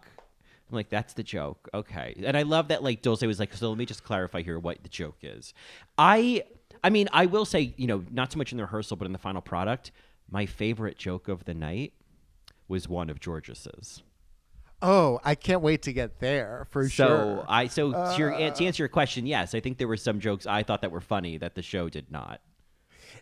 I'm 0.69 0.75
like, 0.75 0.89
that's 0.89 1.13
the 1.13 1.23
joke. 1.23 1.67
Okay. 1.73 2.15
And 2.23 2.37
I 2.37 2.43
love 2.43 2.67
that 2.67 2.83
like 2.83 3.01
Dulce 3.01 3.21
was 3.21 3.39
like, 3.39 3.53
so 3.53 3.69
let 3.69 3.77
me 3.77 3.85
just 3.85 4.03
clarify 4.03 4.41
here 4.41 4.59
what 4.59 4.83
the 4.83 4.89
joke 4.89 5.17
is. 5.23 5.53
I 5.97 6.43
I 6.83 6.89
mean, 6.89 7.07
I 7.11 7.25
will 7.25 7.45
say, 7.45 7.73
you 7.77 7.87
know, 7.87 8.03
not 8.11 8.31
so 8.31 8.37
much 8.37 8.51
in 8.51 8.57
the 8.57 8.63
rehearsal, 8.63 8.97
but 8.97 9.05
in 9.05 9.11
the 9.11 9.19
final 9.19 9.41
product, 9.41 9.91
my 10.29 10.45
favorite 10.45 10.97
joke 10.97 11.27
of 11.27 11.45
the 11.45 11.53
night 11.53 11.93
was 12.67 12.87
one 12.87 13.09
of 13.09 13.17
Jorgeous's. 13.23 14.03
Oh, 14.81 15.19
I 15.25 15.35
can't 15.35 15.61
wait 15.61 15.81
to 15.83 15.93
get 15.93 16.19
there 16.19 16.65
for 16.69 16.87
So 16.87 17.05
sure. 17.07 17.45
I 17.49 17.67
so 17.67 17.91
to, 17.91 18.15
your, 18.17 18.31
to 18.31 18.35
uh, 18.35 18.65
answer 18.65 18.83
your 18.83 18.87
question, 18.87 19.25
yes, 19.25 19.53
I 19.53 19.59
think 19.59 19.77
there 19.77 19.87
were 19.89 19.97
some 19.97 20.19
jokes 20.21 20.47
I 20.47 20.63
thought 20.63 20.81
that 20.81 20.91
were 20.91 21.01
funny 21.01 21.37
that 21.37 21.55
the 21.55 21.61
show 21.61 21.89
did 21.89 22.09
not. 22.11 22.39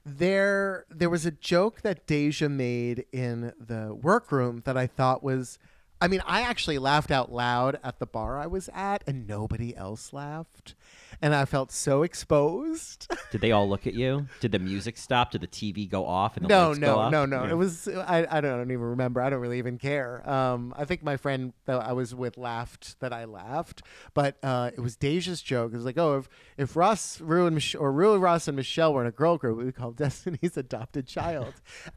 there 0.06 0.86
there 0.90 1.10
was 1.10 1.26
a 1.26 1.32
joke 1.32 1.82
that 1.82 2.06
Deja 2.06 2.48
made 2.50 3.06
in 3.12 3.54
the 3.60 3.94
workroom 4.00 4.62
that 4.66 4.78
I 4.78 4.86
thought 4.88 5.24
was 5.24 5.58
I 6.00 6.08
mean, 6.08 6.22
I 6.26 6.42
actually 6.42 6.78
laughed 6.78 7.12
out 7.12 7.32
loud 7.32 7.80
at 7.84 8.00
the 8.00 8.06
bar 8.06 8.38
I 8.38 8.48
was 8.48 8.70
at 8.74 9.04
and 9.08 9.28
nobody 9.28 9.76
else 9.76 10.14
laughed. 10.14 10.76
And 11.20 11.34
I 11.34 11.46
felt 11.46 11.72
so 11.72 12.04
exposed. 12.04 13.12
Did 13.32 13.42
they 13.42 13.52
all 13.52 13.68
look 13.68 13.88
at 13.88 13.96
you? 13.96 14.28
Did 14.40 14.52
the 14.52 14.60
music 14.60 14.98
stop? 14.98 15.32
Did 15.32 15.42
the 15.42 15.48
TV 15.48 15.90
go 15.90 16.06
off 16.06 16.38
and 16.38 16.46
the 16.46 16.50
no, 16.50 16.68
lights 16.68 16.80
go 16.80 16.86
no, 16.86 17.00
off? 17.00 17.12
no, 17.12 17.26
no. 17.26 17.44
Yeah. 17.46 17.52
It 17.52 17.56
was 17.56 17.88
I, 17.88 18.28
I 18.30 18.40
don't 18.40 18.70
even 18.70 18.82
remember. 18.82 19.22
I 19.22 19.32
don't 19.32 19.40
really 19.40 19.58
even 19.58 19.80
care. 19.80 20.28
Um, 20.30 20.76
I 20.78 20.86
think 20.86 21.02
my 21.02 21.18
friend 21.18 21.54
that 21.66 21.82
I 21.82 21.94
was 21.94 22.14
with 22.14 22.38
laughed 22.38 23.00
that 23.00 23.14
I 23.14 23.26
laughed, 23.26 23.82
but 24.14 24.38
uh, 24.44 24.70
it 24.76 24.80
was 24.80 24.96
Deja's 24.96 25.42
joke. 25.42 25.74
It 25.74 25.78
was 25.78 25.86
like, 25.86 25.98
oh, 25.98 26.18
if 26.18 26.30
if 26.56 26.76
Ross, 26.76 27.20
Rue, 27.20 27.48
and 27.48 27.56
Mich- 27.56 27.76
or 27.76 27.92
Rue, 27.92 28.18
Ross, 28.18 28.48
and 28.48 28.56
Michelle 28.56 28.94
were 28.94 29.02
in 29.02 29.08
a 29.08 29.12
girl 29.12 29.38
group, 29.38 29.58
we 29.58 29.66
would 29.66 29.76
call 29.76 29.92
Destiny's 29.94 30.56
adopted 30.56 31.08
child. 31.08 31.54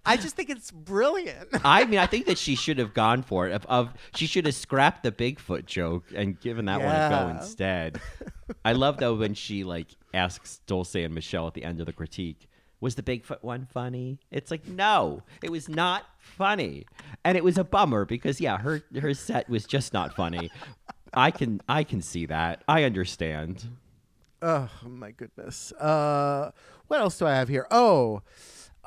I 0.06 0.16
just 0.16 0.34
think 0.34 0.48
it's 0.48 0.70
brilliant. 0.70 1.48
I 1.62 1.84
mean, 1.84 1.98
I 1.98 2.06
think 2.10 2.24
that 2.26 2.38
she 2.38 2.54
should 2.54 2.78
have 2.78 2.94
gone 2.94 3.22
for 3.22 3.46
it. 3.46 3.52
Of, 3.52 3.66
of 3.66 3.89
she 4.14 4.26
should 4.26 4.46
have 4.46 4.54
scrapped 4.54 5.02
the 5.02 5.12
Bigfoot 5.12 5.66
joke 5.66 6.04
and 6.14 6.38
given 6.40 6.66
that 6.66 6.80
one 6.80 6.94
a 6.94 7.08
go 7.08 7.28
instead. 7.28 8.00
I 8.64 8.72
love 8.72 8.98
though 8.98 9.14
when 9.14 9.34
she 9.34 9.64
like 9.64 9.88
asks 10.14 10.60
Dulce 10.66 10.94
and 10.94 11.14
Michelle 11.14 11.46
at 11.46 11.54
the 11.54 11.64
end 11.64 11.80
of 11.80 11.86
the 11.86 11.92
critique, 11.92 12.48
"Was 12.80 12.94
the 12.94 13.02
Bigfoot 13.02 13.42
one 13.42 13.66
funny?" 13.72 14.18
It's 14.30 14.50
like, 14.50 14.66
no, 14.66 15.22
it 15.42 15.50
was 15.50 15.68
not 15.68 16.04
funny, 16.18 16.86
and 17.24 17.36
it 17.36 17.44
was 17.44 17.58
a 17.58 17.64
bummer 17.64 18.04
because 18.04 18.40
yeah, 18.40 18.58
her 18.58 18.82
her 19.00 19.14
set 19.14 19.48
was 19.48 19.64
just 19.64 19.92
not 19.92 20.14
funny. 20.14 20.50
I 21.12 21.30
can 21.30 21.60
I 21.68 21.84
can 21.84 22.02
see 22.02 22.26
that. 22.26 22.62
I 22.68 22.84
understand. 22.84 23.68
Oh 24.42 24.70
my 24.84 25.10
goodness. 25.10 25.72
Uh, 25.72 26.50
what 26.88 27.00
else 27.00 27.18
do 27.18 27.26
I 27.26 27.34
have 27.34 27.48
here? 27.48 27.66
Oh, 27.70 28.22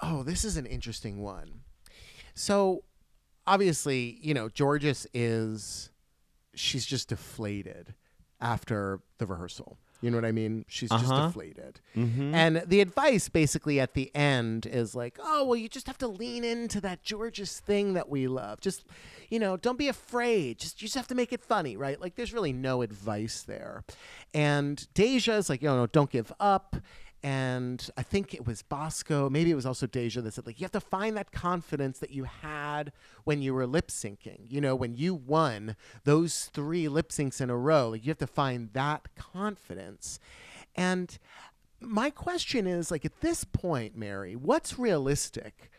oh, 0.01 0.23
this 0.23 0.43
is 0.43 0.57
an 0.57 0.65
interesting 0.65 1.21
one. 1.21 1.61
So, 2.33 2.83
obviously, 3.47 4.17
you 4.21 4.33
know, 4.33 4.49
Jorgeous 4.57 5.07
is 5.13 5.89
she's 6.55 6.85
just 6.85 7.09
deflated 7.09 7.93
after 8.39 8.99
the 9.17 9.25
rehearsal. 9.25 9.77
You 10.01 10.11
know 10.11 10.17
what 10.17 10.25
I 10.25 10.33
mean? 10.33 10.65
She's 10.67 10.89
just 10.89 11.05
Uh-huh. 11.05 11.27
deflated. 11.27 11.79
And 11.95 12.61
the 12.67 12.81
advice 12.81 13.29
basically 13.29 13.79
at 13.79 13.93
the 13.93 14.13
end 14.13 14.65
is 14.65 14.93
like, 14.95 15.17
oh, 15.23 15.45
well, 15.45 15.55
you 15.55 15.69
just 15.69 15.87
have 15.87 15.97
to 15.99 16.07
lean 16.09 16.43
into 16.43 16.81
that 16.81 16.99
Jorgeous 17.09 17.61
thing 17.61 17.93
that 17.93 18.09
we 18.09 18.27
love. 18.27 18.59
Just, 18.59 18.83
you 19.29 19.39
know, 19.39 19.55
don't 19.55 19.77
be 19.79 19.87
afraid. 19.87 20.57
Just, 20.59 20.81
you 20.81 20.87
just 20.87 20.95
have 20.95 21.07
to 21.07 21.15
make 21.15 21.31
it 21.31 21.41
funny, 21.41 21.77
right? 21.77 22.01
Like, 22.01 22.15
there's 22.15 22.33
really 22.33 22.51
no 22.51 22.81
advice 22.81 23.43
there. 23.43 23.85
And 24.33 24.85
Deja 24.93 25.35
is 25.37 25.49
like, 25.49 25.61
you 25.61 25.69
know, 25.69 25.87
don't 25.87 26.09
give 26.09 26.33
up. 26.37 26.75
And 27.25 27.89
I 27.95 28.03
think 28.03 28.33
it 28.33 28.45
was 28.45 28.63
Bosco, 28.63 29.29
maybe 29.29 29.49
it 29.49 29.55
was 29.55 29.65
also 29.65 29.87
Deja 29.87 30.19
that 30.21 30.33
said, 30.33 30.45
like, 30.45 30.59
you 30.59 30.65
have 30.65 30.73
to 30.73 30.81
find 30.81 31.15
that 31.15 31.31
confidence 31.31 31.99
that 31.99 32.11
you 32.11 32.25
had 32.25 32.91
when 33.23 33.41
you 33.41 33.53
were 33.53 33.65
lip 33.65 33.87
syncing. 33.87 34.41
You 34.49 34.59
know, 34.59 34.75
when 34.75 34.97
you 34.97 35.15
won 35.15 35.77
those 36.03 36.47
three 36.53 36.89
lip 36.89 37.09
syncs 37.09 37.39
in 37.39 37.49
a 37.49 37.55
row, 37.55 37.89
like, 37.89 38.05
you 38.05 38.09
have 38.09 38.17
to 38.17 38.27
find 38.27 38.73
that 38.73 39.07
confidence. 39.15 40.19
And 40.75 41.17
my 41.79 42.09
question 42.09 42.67
is, 42.67 42.91
like, 42.91 43.05
at 43.05 43.21
this 43.21 43.45
point, 43.45 43.95
Mary, 43.95 44.35
what's 44.35 44.77
realistic? 44.77 45.71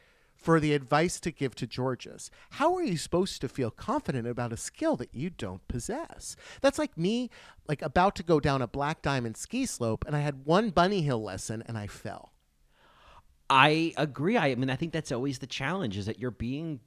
For 0.45 0.61
the 0.61 0.75
advice 0.75 1.21
to 1.21 1.31
give 1.31 1.55
to 1.55 1.67
Jorgeous. 1.67 2.31
How 2.51 2.75
are 2.75 2.83
you 2.83 2.99
supposed 2.99 3.41
to 3.41 3.49
feel 3.49 3.71
confident 3.71 4.29
about 4.29 4.53
a 4.53 4.59
skill 4.59 4.95
that 4.97 5.15
you 5.15 5.31
don't 5.31 5.67
possess? 5.69 6.37
That's 6.61 6.79
like 6.79 6.99
me, 6.99 7.31
like 7.67 7.81
about 7.81 8.15
to 8.17 8.23
go 8.23 8.41
down 8.41 8.61
a 8.61 8.67
black 8.67 9.01
diamond 9.01 9.39
ski 9.39 9.65
slope, 9.65 10.05
and 10.07 10.15
I 10.15 10.21
had 10.21 10.45
one 10.45 10.69
bunny 10.69 11.01
hill 11.01 11.23
lesson 11.23 11.63
and 11.67 11.79
I 11.79 11.87
fell. 11.87 12.35
I 13.49 13.95
agree. 13.97 14.37
I, 14.37 14.55
mean, 14.55 14.69
I 14.69 14.77
think 14.77 14.93
that's 14.93 15.13
always 15.13 15.39
the 15.39 15.47
challenge 15.47 15.97
is 15.97 16.05
that 16.05 16.19
you're 16.19 16.31
being 16.31 16.81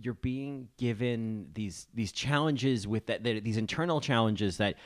you're 0.00 0.14
being 0.14 0.68
given 0.78 1.48
these 1.54 1.88
these 1.92 2.12
challenges 2.12 2.86
with 2.86 3.06
that, 3.06 3.24
that 3.24 3.42
these 3.42 3.56
internal 3.56 4.00
challenges 4.00 4.58
that 4.58 4.76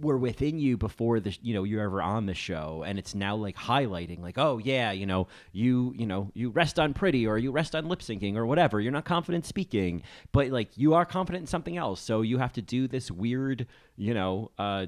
were 0.00 0.16
within 0.16 0.58
you 0.58 0.76
before 0.76 1.20
the 1.20 1.36
you 1.42 1.52
know 1.52 1.64
you're 1.64 1.82
ever 1.82 2.00
on 2.00 2.26
the 2.26 2.34
show 2.34 2.82
and 2.86 2.98
it's 2.98 3.14
now 3.14 3.36
like 3.36 3.56
highlighting 3.56 4.20
like 4.20 4.38
oh 4.38 4.58
yeah 4.58 4.90
you 4.92 5.04
know 5.04 5.26
you 5.52 5.92
you 5.96 6.06
know 6.06 6.30
you 6.34 6.48
rest 6.48 6.78
on 6.78 6.94
pretty 6.94 7.26
or 7.26 7.36
you 7.36 7.50
rest 7.50 7.74
on 7.74 7.86
lip 7.86 8.00
syncing 8.00 8.36
or 8.36 8.46
whatever. 8.46 8.80
You're 8.80 8.92
not 8.92 9.04
confident 9.04 9.44
speaking 9.44 10.02
but 10.32 10.48
like 10.48 10.76
you 10.76 10.94
are 10.94 11.04
confident 11.04 11.42
in 11.42 11.46
something 11.46 11.76
else. 11.76 12.00
So 12.00 12.22
you 12.22 12.38
have 12.38 12.52
to 12.54 12.62
do 12.62 12.88
this 12.88 13.10
weird 13.10 13.66
you 13.96 14.14
know 14.14 14.50
uh 14.58 14.86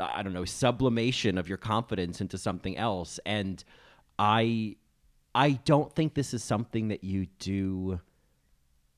I 0.00 0.22
don't 0.22 0.32
know 0.32 0.44
sublimation 0.44 1.36
of 1.36 1.48
your 1.48 1.58
confidence 1.58 2.20
into 2.20 2.38
something 2.38 2.76
else. 2.76 3.18
And 3.26 3.62
I 4.18 4.76
I 5.34 5.52
don't 5.64 5.92
think 5.92 6.14
this 6.14 6.34
is 6.34 6.42
something 6.42 6.88
that 6.88 7.04
you 7.04 7.26
do 7.38 8.00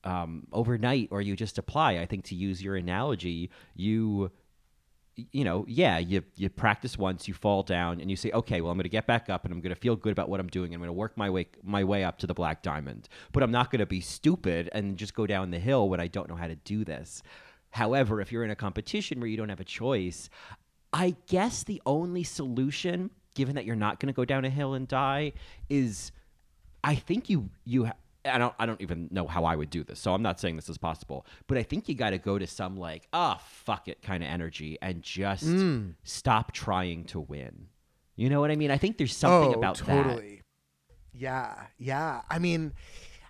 um, 0.03 0.47
overnight 0.51 1.09
or 1.11 1.21
you 1.21 1.35
just 1.35 1.57
apply. 1.57 1.99
I 1.99 2.05
think 2.05 2.25
to 2.25 2.35
use 2.35 2.61
your 2.61 2.75
analogy, 2.75 3.49
you 3.75 4.31
you 5.15 5.43
know, 5.43 5.65
yeah, 5.67 5.99
you 5.99 6.23
you 6.35 6.49
practice 6.49 6.97
once, 6.97 7.27
you 7.27 7.33
fall 7.33 7.63
down, 7.63 8.01
and 8.01 8.09
you 8.09 8.15
say, 8.15 8.31
okay, 8.31 8.61
well, 8.61 8.71
I'm 8.71 8.77
going 8.77 8.83
to 8.83 8.89
get 8.89 9.05
back 9.05 9.29
up, 9.29 9.45
and 9.45 9.53
I'm 9.53 9.61
going 9.61 9.73
to 9.73 9.79
feel 9.79 9.95
good 9.95 10.11
about 10.11 10.29
what 10.29 10.39
I'm 10.39 10.47
doing. 10.47 10.73
I'm 10.73 10.79
going 10.79 10.87
to 10.87 10.93
work 10.93 11.17
my 11.17 11.29
way 11.29 11.47
my 11.63 11.83
way 11.83 12.03
up 12.03 12.17
to 12.19 12.27
the 12.27 12.33
black 12.33 12.61
diamond, 12.61 13.09
but 13.31 13.43
I'm 13.43 13.51
not 13.51 13.71
going 13.71 13.79
to 13.79 13.85
be 13.85 14.01
stupid 14.01 14.69
and 14.73 14.97
just 14.97 15.13
go 15.13 15.27
down 15.27 15.51
the 15.51 15.59
hill 15.59 15.87
when 15.89 15.99
I 15.99 16.07
don't 16.07 16.29
know 16.29 16.35
how 16.35 16.47
to 16.47 16.55
do 16.55 16.83
this. 16.83 17.21
However, 17.71 18.21
if 18.21 18.31
you're 18.31 18.43
in 18.43 18.51
a 18.51 18.55
competition 18.55 19.19
where 19.19 19.27
you 19.27 19.37
don't 19.37 19.49
have 19.49 19.59
a 19.59 19.65
choice, 19.65 20.29
I 20.91 21.15
guess 21.27 21.63
the 21.63 21.81
only 21.85 22.23
solution, 22.23 23.09
given 23.33 23.55
that 23.55 23.65
you're 23.65 23.75
not 23.75 23.99
going 23.99 24.07
to 24.07 24.15
go 24.15 24.25
down 24.25 24.45
a 24.45 24.49
hill 24.49 24.73
and 24.73 24.87
die, 24.87 25.33
is 25.69 26.11
I 26.83 26.95
think 26.95 27.29
you 27.29 27.49
you 27.65 27.89
I 28.25 28.37
don't 28.37 28.53
I 28.57 28.65
don't 28.65 28.81
even 28.81 29.09
know 29.11 29.27
how 29.27 29.45
I 29.45 29.55
would 29.55 29.69
do 29.69 29.83
this. 29.83 29.99
So 29.99 30.13
I'm 30.13 30.21
not 30.21 30.39
saying 30.39 30.55
this 30.55 30.69
is 30.69 30.77
possible, 30.77 31.25
but 31.47 31.57
I 31.57 31.63
think 31.63 31.89
you 31.89 31.95
got 31.95 32.11
to 32.11 32.17
go 32.17 32.37
to 32.37 32.47
some 32.47 32.77
like 32.77 33.07
ah 33.13 33.41
fuck 33.43 33.87
it 33.87 34.01
kind 34.01 34.23
of 34.23 34.29
energy 34.29 34.77
and 34.81 35.01
just 35.01 35.45
stop 36.03 36.51
trying 36.51 37.05
to 37.05 37.19
win. 37.19 37.67
You 38.15 38.29
know 38.29 38.39
what 38.39 38.51
I 38.51 38.55
mean? 38.55 38.71
I 38.71 38.77
think 38.77 38.97
there's 38.97 39.15
something 39.15 39.55
oh, 39.55 39.57
about 39.57 39.77
that. 39.79 40.03
totally. 40.03 40.41
Yeah, 41.13 41.53
yeah. 41.77 42.21
I 42.29 42.39
mean, 42.39 42.73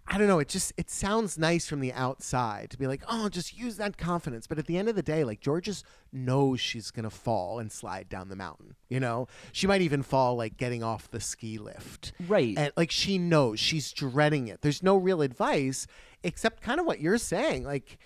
I 0.05 0.17
don't 0.17 0.27
know. 0.27 0.39
It 0.39 0.49
just 0.49 0.73
it 0.75 0.89
sounds 0.89 1.37
nice 1.37 1.67
from 1.67 1.79
the 1.79 1.93
outside 1.93 2.69
to 2.71 2.77
be 2.77 2.87
like, 2.87 3.03
oh, 3.07 3.29
just 3.29 3.57
use 3.57 3.77
that 3.77 3.97
confidence. 3.97 4.47
But 4.47 4.59
at 4.59 4.67
the 4.67 4.77
end 4.77 4.89
of 4.89 4.95
the 4.95 5.01
day, 5.01 5.23
like 5.23 5.43
Jorgeous 5.43 5.83
knows 6.11 6.59
she's 6.59 6.91
gonna 6.91 7.09
fall 7.09 7.59
and 7.59 7.71
slide 7.71 8.09
down 8.09 8.29
the 8.29 8.35
mountain. 8.35 8.75
You 8.89 8.99
know, 8.99 9.27
she 9.53 9.65
might 9.65 9.81
even 9.81 10.03
fall 10.03 10.35
like 10.35 10.57
getting 10.57 10.83
off 10.83 11.09
the 11.09 11.21
ski 11.21 11.57
lift. 11.57 12.11
Right. 12.27 12.57
And 12.57 12.71
like 12.75 12.91
she 12.91 13.17
knows 13.17 13.59
she's 13.59 13.93
dreading 13.93 14.47
it. 14.49 14.61
There's 14.61 14.83
no 14.83 14.97
real 14.97 15.21
advice 15.21 15.87
except 16.21 16.61
kind 16.61 16.79
of 16.79 16.85
what 16.85 16.99
you're 16.99 17.17
saying. 17.17 17.63
Like, 17.63 17.97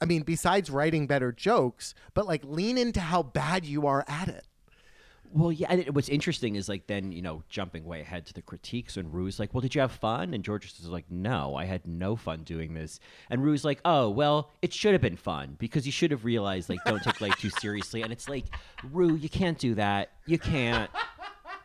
I 0.00 0.06
mean, 0.06 0.22
besides 0.22 0.70
writing 0.70 1.06
better 1.06 1.30
jokes, 1.30 1.94
but 2.14 2.26
like 2.26 2.42
lean 2.44 2.76
into 2.78 3.00
how 3.00 3.22
bad 3.22 3.64
you 3.64 3.86
are 3.86 4.04
at 4.08 4.28
it. 4.28 4.46
Well, 5.34 5.50
yeah. 5.50 5.66
And 5.68 5.80
it, 5.80 5.92
what's 5.92 6.08
interesting 6.08 6.54
is 6.54 6.68
like 6.68 6.86
then 6.86 7.10
you 7.10 7.20
know 7.20 7.42
jumping 7.48 7.84
way 7.84 8.00
ahead 8.00 8.24
to 8.26 8.32
the 8.32 8.40
critiques 8.40 8.96
and 8.96 9.12
Rue's 9.12 9.40
like, 9.40 9.52
"Well, 9.52 9.60
did 9.60 9.74
you 9.74 9.80
have 9.80 9.90
fun?" 9.90 10.32
And 10.32 10.46
Jorgeous 10.46 10.78
is 10.78 10.88
like, 10.88 11.10
"No, 11.10 11.56
I 11.56 11.64
had 11.64 11.84
no 11.88 12.14
fun 12.14 12.44
doing 12.44 12.74
this." 12.74 13.00
And 13.30 13.42
Rue's 13.42 13.64
like, 13.64 13.80
"Oh, 13.84 14.08
well, 14.08 14.52
it 14.62 14.72
should 14.72 14.92
have 14.92 15.00
been 15.00 15.16
fun 15.16 15.56
because 15.58 15.86
you 15.86 15.92
should 15.92 16.12
have 16.12 16.24
realized 16.24 16.68
like 16.70 16.78
don't 16.86 17.02
take 17.02 17.20
life 17.20 17.36
too 17.36 17.50
seriously." 17.50 18.02
And 18.02 18.12
it's 18.12 18.28
like, 18.28 18.44
Rue, 18.92 19.16
you 19.16 19.28
can't 19.28 19.58
do 19.58 19.74
that. 19.74 20.12
You 20.24 20.38
can't. 20.38 20.88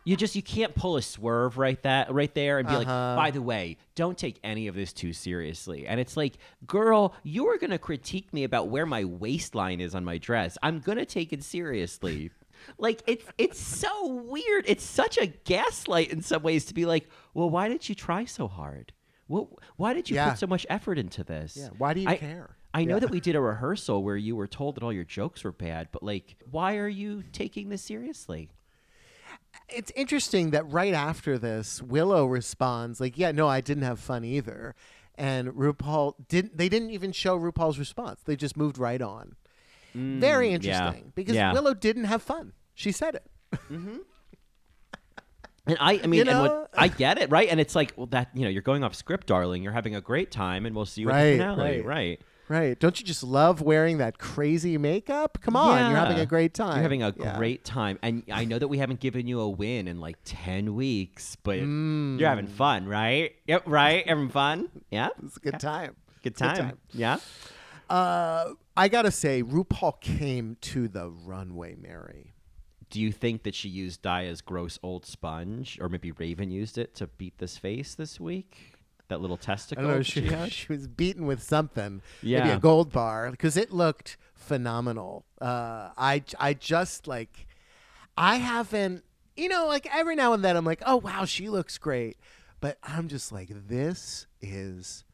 You 0.02 0.16
just 0.16 0.34
you 0.34 0.42
can't 0.42 0.74
pull 0.74 0.96
a 0.96 1.02
swerve 1.02 1.56
right 1.56 1.80
that 1.82 2.12
right 2.12 2.34
there 2.34 2.58
and 2.58 2.66
be 2.66 2.74
like, 2.74 2.88
uh-huh. 2.88 3.14
by 3.16 3.30
the 3.30 3.42
way, 3.42 3.76
don't 3.94 4.18
take 4.18 4.40
any 4.42 4.66
of 4.66 4.74
this 4.74 4.92
too 4.92 5.12
seriously. 5.12 5.86
And 5.86 6.00
it's 6.00 6.16
like, 6.16 6.38
girl, 6.66 7.14
you 7.22 7.46
are 7.48 7.58
gonna 7.58 7.78
critique 7.78 8.32
me 8.32 8.42
about 8.42 8.68
where 8.68 8.86
my 8.86 9.04
waistline 9.04 9.80
is 9.80 9.94
on 9.94 10.04
my 10.04 10.18
dress. 10.18 10.58
I'm 10.62 10.80
gonna 10.80 11.04
take 11.04 11.32
it 11.32 11.44
seriously. 11.44 12.30
Like 12.78 13.02
it's 13.06 13.24
it's 13.38 13.60
so 13.60 14.06
weird. 14.06 14.64
It's 14.66 14.84
such 14.84 15.18
a 15.18 15.26
gaslight 15.26 16.10
in 16.10 16.22
some 16.22 16.42
ways 16.42 16.64
to 16.66 16.74
be 16.74 16.86
like, 16.86 17.08
well, 17.34 17.50
why 17.50 17.68
did 17.68 17.88
you 17.88 17.94
try 17.94 18.24
so 18.24 18.48
hard? 18.48 18.92
Well, 19.28 19.58
why 19.76 19.92
did 19.94 20.10
you 20.10 20.16
Yeah. 20.16 20.30
put 20.30 20.38
so 20.38 20.46
much 20.46 20.66
effort 20.68 20.98
into 20.98 21.22
this? 21.24 21.56
Yeah, 21.56 21.68
why 21.78 21.94
do 21.94 22.00
you 22.00 22.08
I- 22.08 22.16
care? 22.16 22.56
I 22.72 22.84
know 22.84 22.94
Yeah. 22.96 23.00
that 23.00 23.10
we 23.10 23.20
did 23.20 23.34
a 23.34 23.40
rehearsal 23.52 24.02
where 24.02 24.16
you 24.16 24.36
were 24.36 24.46
told 24.46 24.76
that 24.76 24.82
all 24.84 24.92
your 24.92 25.04
jokes 25.04 25.42
were 25.42 25.50
bad, 25.52 25.88
but 25.90 26.02
like, 26.02 26.36
why 26.50 26.76
are 26.76 26.88
you 26.88 27.22
taking 27.32 27.68
this 27.68 27.82
seriously? 27.82 28.50
It's 29.68 29.90
interesting 29.96 30.50
that 30.50 30.70
right 30.70 30.94
after 30.94 31.38
this, 31.38 31.82
Willow 31.82 32.26
responds 32.26 33.00
like, 33.00 33.18
"Yeah, 33.18 33.32
no, 33.32 33.48
I 33.48 33.60
didn't 33.60 33.82
have 33.84 33.98
fun 33.98 34.24
either," 34.24 34.74
and 35.16 35.48
RuPaul 35.48 36.14
didn't. 36.28 36.56
They 36.56 36.68
didn't 36.68 36.90
even 36.90 37.12
show 37.12 37.38
RuPaul's 37.38 37.78
response. 37.78 38.20
They 38.24 38.36
just 38.36 38.56
moved 38.56 38.78
right 38.78 39.02
on. 39.02 39.36
Very 39.94 40.48
Mm, 40.48 40.62
yeah. 40.62 40.86
interesting 40.86 41.12
because 41.14 41.34
Yeah. 41.34 41.52
Willow 41.52 41.74
didn't 41.74 42.04
have 42.04 42.22
fun. 42.22 42.52
She 42.74 42.92
said 42.92 43.14
it. 43.16 43.26
And 45.66 45.76
I, 45.78 46.00
I 46.02 46.06
mean, 46.06 46.20
and 46.22 46.30
know? 46.30 46.42
what, 46.42 46.70
I 46.76 46.88
get 46.88 47.18
it, 47.18 47.30
right? 47.30 47.48
And 47.48 47.60
it's 47.60 47.74
like, 47.76 47.92
well, 47.96 48.06
that 48.08 48.30
you 48.34 48.42
know, 48.42 48.48
you're 48.48 48.62
going 48.62 48.82
off 48.82 48.94
script, 48.94 49.26
darling. 49.26 49.62
You're 49.62 49.72
having 49.74 49.94
a 49.94 50.00
great 50.00 50.30
time, 50.30 50.64
and 50.66 50.74
we'll 50.74 50.86
see 50.86 51.02
you 51.02 51.08
Right, 51.08 51.32
the 51.32 51.38
finale, 51.38 51.62
right. 51.62 51.84
right? 51.84 52.20
Right? 52.48 52.80
Don't 52.80 52.98
you 52.98 53.06
just 53.06 53.22
love 53.22 53.60
wearing 53.60 53.98
that 53.98 54.18
crazy 54.18 54.76
makeup? 54.78 55.38
Come 55.40 55.54
on, 55.54 55.90
you're 55.90 56.00
having 56.00 56.18
a 56.18 56.26
great 56.26 56.54
time. 56.54 56.72
You're 56.74 56.82
having 56.82 57.02
a 57.04 57.14
Yeah. 57.16 57.36
great 57.36 57.64
time, 57.64 57.98
and 58.02 58.24
I 58.32 58.44
know 58.44 58.58
that 58.58 58.66
we 58.66 58.78
haven't 58.78 58.98
given 59.00 59.28
you 59.28 59.38
a 59.40 59.48
win 59.48 59.86
in 59.86 60.00
like 60.00 60.16
ten 60.24 60.74
weeks, 60.74 61.36
but 61.36 61.58
Mm. 61.60 62.18
you're 62.18 62.28
having 62.28 62.48
fun, 62.48 62.86
right? 62.88 63.32
Yep, 63.46 63.64
right. 63.66 64.08
Having 64.08 64.30
fun, 64.30 64.68
yeah. 64.90 65.10
It's 65.22 65.36
a 65.36 65.40
good 65.40 65.60
time. 65.60 65.94
Good 66.24 66.36
time, 66.36 66.56
time. 66.56 66.78
yeah. 66.92 67.18
Uh, 67.88 68.54
I 68.80 68.88
gotta 68.88 69.10
say, 69.10 69.42
RuPaul 69.42 70.00
came 70.00 70.56
to 70.62 70.88
the 70.88 71.10
runway, 71.10 71.76
Mary. 71.78 72.32
Do 72.88 72.98
you 72.98 73.12
think 73.12 73.42
that 73.42 73.54
she 73.54 73.68
used 73.68 74.00
Daya's 74.00 74.40
gross 74.40 74.78
old 74.82 75.04
sponge, 75.04 75.78
or 75.82 75.90
maybe 75.90 76.12
Raven 76.12 76.50
used 76.50 76.78
it 76.78 76.94
to 76.94 77.06
beat 77.06 77.36
this 77.36 77.58
face 77.58 77.94
this 77.94 78.18
week? 78.18 78.78
That 79.08 79.20
little 79.20 79.38
I 79.42 79.44
testicle 79.44 79.84
don't 79.84 79.96
know. 79.96 80.02
She, 80.02 80.26
she 80.44 80.48
she 80.48 80.72
was 80.72 80.86
beaten 80.86 81.26
with 81.26 81.42
something. 81.42 82.00
Yeah. 82.22 82.38
Maybe 82.44 82.50
a 82.52 82.58
gold 82.58 82.90
bar 82.90 83.30
because 83.30 83.58
it 83.58 83.70
looked 83.70 84.16
phenomenal. 84.32 85.26
Uh, 85.38 85.90
I 85.98 86.22
I 86.38 86.54
just 86.54 87.06
like 87.06 87.46
I 88.16 88.36
haven't 88.36 89.04
you 89.36 89.50
know 89.50 89.66
like 89.66 89.94
every 89.94 90.16
now 90.16 90.32
and 90.32 90.42
then 90.42 90.56
I'm 90.56 90.64
like 90.64 90.82
oh 90.86 90.96
wow 90.96 91.26
she 91.26 91.50
looks 91.50 91.76
great, 91.76 92.16
but 92.60 92.78
I'm 92.82 93.08
just 93.08 93.30
like 93.30 93.50
this 93.50 94.26
is 94.40 95.04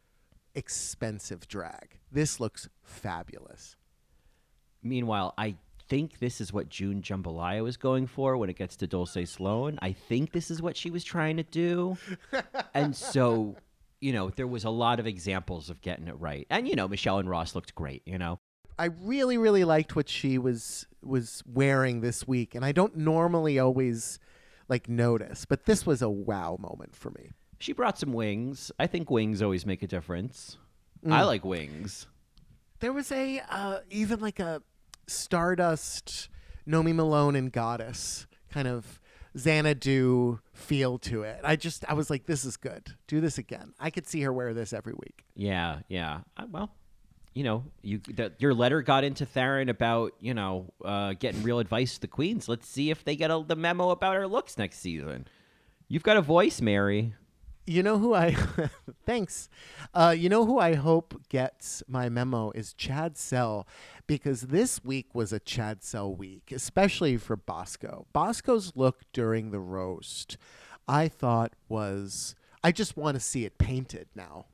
expensive 0.56 1.46
drag. 1.46 2.00
This 2.10 2.40
looks 2.40 2.68
fabulous. 2.82 3.76
Meanwhile, 4.82 5.34
I 5.38 5.56
think 5.88 6.18
this 6.18 6.40
is 6.40 6.52
what 6.52 6.68
June 6.68 7.02
Jambalaya 7.02 7.62
was 7.62 7.76
going 7.76 8.06
for 8.06 8.36
when 8.36 8.50
it 8.50 8.56
gets 8.56 8.76
to 8.76 8.86
Dulce 8.86 9.18
Sloan. 9.26 9.78
I 9.82 9.92
think 9.92 10.32
this 10.32 10.50
is 10.50 10.60
what 10.60 10.76
she 10.76 10.90
was 10.90 11.04
trying 11.04 11.36
to 11.36 11.42
do. 11.42 11.96
and 12.74 12.96
so, 12.96 13.56
you 14.00 14.12
know, 14.12 14.30
there 14.30 14.46
was 14.46 14.64
a 14.64 14.70
lot 14.70 14.98
of 14.98 15.06
examples 15.06 15.70
of 15.70 15.80
getting 15.80 16.08
it 16.08 16.18
right. 16.18 16.46
And, 16.50 16.66
you 16.66 16.74
know, 16.74 16.88
Michelle 16.88 17.18
and 17.18 17.30
Ross 17.30 17.54
looked 17.54 17.74
great, 17.74 18.02
you 18.06 18.18
know. 18.18 18.40
I 18.78 18.86
really 19.02 19.38
really 19.38 19.64
liked 19.64 19.96
what 19.96 20.08
she 20.08 20.36
was 20.36 20.86
was 21.02 21.42
wearing 21.46 22.02
this 22.02 22.28
week, 22.28 22.54
and 22.54 22.62
I 22.64 22.72
don't 22.72 22.96
normally 22.96 23.58
always 23.58 24.18
like 24.68 24.88
notice, 24.88 25.44
but 25.44 25.64
this 25.64 25.86
was 25.86 26.02
a 26.02 26.10
wow 26.10 26.58
moment 26.60 26.94
for 26.94 27.10
me. 27.10 27.30
She 27.58 27.72
brought 27.72 27.98
some 27.98 28.12
wings. 28.12 28.70
I 28.78 28.86
think 28.86 29.10
wings 29.10 29.40
always 29.42 29.64
make 29.66 29.82
a 29.82 29.86
difference. 29.86 30.58
I 31.04 31.08
Mm. 31.22 31.26
like 31.26 31.44
wings. 31.44 32.06
There 32.80 32.92
was 32.92 33.10
a 33.12 33.40
uh, 33.48 33.78
even 33.90 34.20
like 34.20 34.38
a 34.40 34.62
Stardust, 35.06 36.28
Nomi 36.68 36.94
Malone 36.94 37.36
and 37.36 37.50
Goddess 37.52 38.26
kind 38.50 38.68
of 38.68 39.00
Xanadu 39.38 40.40
feel 40.52 40.98
to 40.98 41.22
it. 41.22 41.40
I 41.44 41.56
just 41.56 41.84
I 41.88 41.94
was 41.94 42.10
like, 42.10 42.26
this 42.26 42.44
is 42.44 42.56
good. 42.56 42.94
Do 43.06 43.20
this 43.20 43.38
again. 43.38 43.72
I 43.80 43.90
could 43.90 44.06
see 44.06 44.20
her 44.22 44.32
wear 44.32 44.52
this 44.54 44.72
every 44.72 44.92
week. 44.94 45.24
Yeah, 45.34 45.80
yeah. 45.88 46.20
I, 46.36 46.44
well, 46.44 46.70
you 47.34 47.44
know, 47.44 47.64
you 47.82 47.98
that 48.14 48.40
your 48.40 48.54
letter 48.54 48.82
got 48.82 49.04
into 49.04 49.26
Fenton 49.26 49.68
about 49.68 50.12
you 50.20 50.34
know 50.34 50.72
uh, 50.84 51.14
getting 51.18 51.42
real 51.42 51.58
advice 51.58 51.94
to 51.94 52.00
the 52.02 52.08
queens. 52.08 52.48
Let's 52.48 52.68
see 52.68 52.90
if 52.90 53.04
they 53.04 53.16
get 53.16 53.30
a, 53.30 53.42
the 53.46 53.56
memo 53.56 53.90
about 53.90 54.14
her 54.16 54.26
looks 54.26 54.58
next 54.58 54.78
season. 54.80 55.26
You've 55.88 56.02
got 56.02 56.16
a 56.16 56.22
voice, 56.22 56.60
Mary. 56.60 57.14
You 57.68 57.82
know 57.82 57.98
who 57.98 58.14
I 58.14 58.30
thanks. 59.06 59.48
Uh, 59.92 60.14
you 60.16 60.28
know 60.28 60.46
who 60.46 60.60
I 60.60 60.74
hope 60.74 61.20
gets 61.28 61.82
my 61.88 62.08
memo 62.08 62.52
is 62.52 62.72
Chad 62.72 63.18
Sell 63.18 63.66
because 64.06 64.42
this 64.42 64.84
week 64.84 65.12
was 65.16 65.32
a 65.32 65.40
Chad 65.40 65.82
Sell 65.82 66.14
week, 66.14 66.52
especially 66.52 67.16
for 67.16 67.36
Bosco. 67.36 68.06
Bosco's 68.12 68.76
look 68.76 69.00
during 69.12 69.50
the 69.50 69.58
roast, 69.58 70.36
I 70.86 71.08
thought 71.08 71.54
was 71.68 72.36
I 72.62 72.70
just 72.70 72.96
want 72.96 73.16
to 73.16 73.20
see 73.20 73.44
it 73.44 73.58
painted 73.58 74.06
now. 74.14 74.46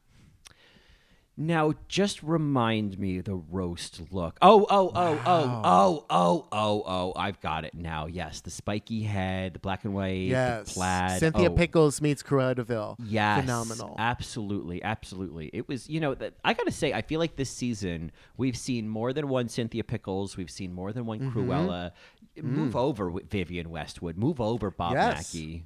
Now, 1.34 1.72
just 1.88 2.22
remind 2.22 2.98
me 2.98 3.20
the 3.20 3.34
roast 3.36 4.02
look. 4.10 4.36
Oh, 4.42 4.66
oh, 4.68 4.92
oh, 4.94 5.20
oh, 5.24 5.62
oh, 5.64 6.06
oh, 6.10 6.48
oh, 6.52 6.82
oh! 6.86 7.12
I've 7.16 7.40
got 7.40 7.64
it 7.64 7.72
now. 7.74 8.04
Yes, 8.04 8.42
the 8.42 8.50
spiky 8.50 9.02
head, 9.02 9.54
the 9.54 9.58
black 9.58 9.84
and 9.84 9.94
white, 9.94 10.28
Yes, 10.28 10.68
the 10.68 10.74
plaid. 10.74 11.20
Cynthia 11.20 11.50
oh. 11.50 11.54
Pickles 11.54 12.02
meets 12.02 12.22
Cruella 12.22 12.54
De 12.56 12.64
Vil. 12.64 12.96
Yes, 13.02 13.40
phenomenal. 13.40 13.96
Absolutely, 13.98 14.82
absolutely. 14.82 15.48
It 15.54 15.68
was, 15.68 15.88
you 15.88 16.00
know, 16.00 16.14
I 16.44 16.52
got 16.52 16.66
to 16.66 16.70
say, 16.72 16.92
I 16.92 17.00
feel 17.00 17.18
like 17.18 17.36
this 17.36 17.50
season 17.50 18.12
we've 18.36 18.56
seen 18.56 18.86
more 18.86 19.14
than 19.14 19.28
one 19.28 19.48
Cynthia 19.48 19.84
Pickles. 19.84 20.36
We've 20.36 20.50
seen 20.50 20.72
more 20.74 20.92
than 20.92 21.06
one 21.06 21.20
Mm-hmm. 21.20 21.38
Cruella. 21.50 21.92
Mm. 22.36 22.42
Move 22.44 22.76
over, 22.76 23.10
Vivienne 23.30 23.70
Westwood. 23.70 24.16
Move 24.18 24.40
over, 24.40 24.70
Bob 24.70 24.92
Yes. 24.94 25.34
Mackie. 25.34 25.64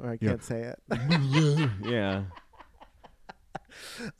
Or 0.00 0.10
I 0.10 0.16
can't 0.16 0.42
say 0.42 0.62
it. 0.62 0.80
Yeah. 1.84 2.22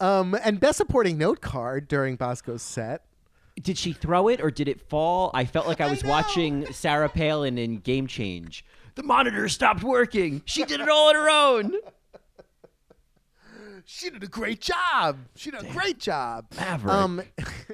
Um, 0.00 0.36
and 0.42 0.60
best 0.60 0.78
supporting 0.78 1.18
note 1.18 1.40
card 1.40 1.88
during 1.88 2.16
Bosco's 2.16 2.62
set. 2.62 3.02
Did 3.60 3.76
she 3.76 3.92
throw 3.92 4.28
it 4.28 4.40
or 4.40 4.50
did 4.50 4.68
it 4.68 4.80
fall? 4.80 5.30
I 5.34 5.44
felt 5.44 5.66
like 5.66 5.80
I 5.80 5.86
I 5.86 5.90
was 5.90 6.04
know. 6.04 6.10
watching 6.10 6.72
Sarah 6.72 7.08
Palin 7.08 7.58
in 7.58 7.78
Game 7.78 8.06
Change. 8.06 8.64
The 8.94 9.02
monitor 9.02 9.48
stopped 9.48 9.82
working. 9.82 10.42
She 10.44 10.64
did 10.64 10.80
it 10.80 10.88
all 10.90 11.08
on 11.08 11.14
her 11.16 11.28
own. 11.30 11.74
She 13.90 14.10
did 14.10 14.22
a 14.22 14.26
great 14.28 14.60
job. 14.60 15.16
She 15.34 15.50
did 15.50 15.62
a 15.62 15.72
great 15.72 15.98
job. 15.98 16.46
Maverick. 16.54 16.92
Um, 16.92 17.22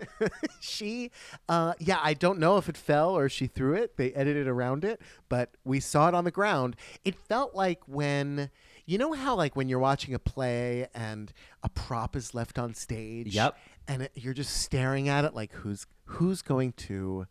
she, 0.60 1.10
uh, 1.48 1.74
yeah, 1.80 1.98
I 2.00 2.14
don't 2.14 2.38
know 2.38 2.56
if 2.56 2.68
it 2.68 2.76
fell 2.76 3.16
or 3.16 3.28
she 3.28 3.48
threw 3.48 3.74
it. 3.74 3.96
They 3.96 4.12
edited 4.12 4.46
around 4.46 4.84
it, 4.84 5.00
but 5.28 5.56
we 5.64 5.80
saw 5.80 6.06
it 6.06 6.14
on 6.14 6.22
the 6.22 6.30
ground. 6.30 6.76
It 7.04 7.16
felt 7.16 7.56
like 7.56 7.80
when, 7.86 8.50
you 8.86 8.98
know 8.98 9.12
how 9.12 9.34
like 9.34 9.56
when 9.56 9.68
you're 9.68 9.78
watching 9.78 10.14
a 10.14 10.18
play 10.18 10.88
and 10.94 11.32
a 11.62 11.68
prop 11.68 12.16
is 12.16 12.34
left 12.34 12.58
on 12.58 12.74
stage. 12.74 13.34
Yep. 13.34 13.56
And 13.88 14.02
it, 14.02 14.12
you're 14.14 14.34
just 14.34 14.62
staring 14.62 15.08
at 15.08 15.24
it 15.24 15.34
like 15.34 15.52
who's 15.52 15.86
who's 16.06 16.42
going 16.42 16.72
to 16.72 17.26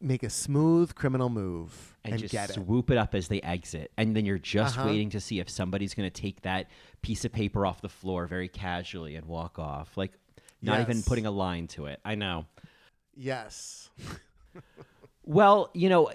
make 0.00 0.22
a 0.22 0.30
smooth 0.30 0.94
criminal 0.94 1.28
move 1.28 1.96
and, 2.04 2.14
and, 2.14 2.22
just 2.22 2.32
get 2.32 2.48
it. 2.48 2.54
swoop 2.54 2.90
it 2.90 2.96
up 2.96 3.14
as 3.14 3.28
they 3.28 3.40
exit. 3.42 3.90
And 3.98 4.16
then 4.16 4.24
you're 4.24 4.38
just 4.38 4.78
Uh-huh. 4.78 4.88
waiting 4.88 5.10
to 5.10 5.20
see 5.20 5.40
if 5.40 5.50
somebody's 5.50 5.92
going 5.92 6.10
to 6.10 6.20
take 6.22 6.40
that 6.42 6.68
piece 7.02 7.26
of 7.26 7.32
paper 7.32 7.66
off 7.66 7.82
the 7.82 7.90
floor 7.90 8.26
very 8.26 8.48
casually 8.48 9.14
and 9.16 9.26
walk 9.26 9.58
off. 9.58 9.98
Like, 9.98 10.12
not 10.62 10.80
even 10.80 11.02
putting 11.02 11.26
a 11.26 11.30
line 11.30 11.66
to 11.68 11.84
it. 11.86 12.00
I 12.04 12.14
know. 12.14 12.46
Yes. 13.14 13.90
Well, 15.24 15.70
you 15.74 15.88
know, 15.88 16.08
uh, 16.08 16.14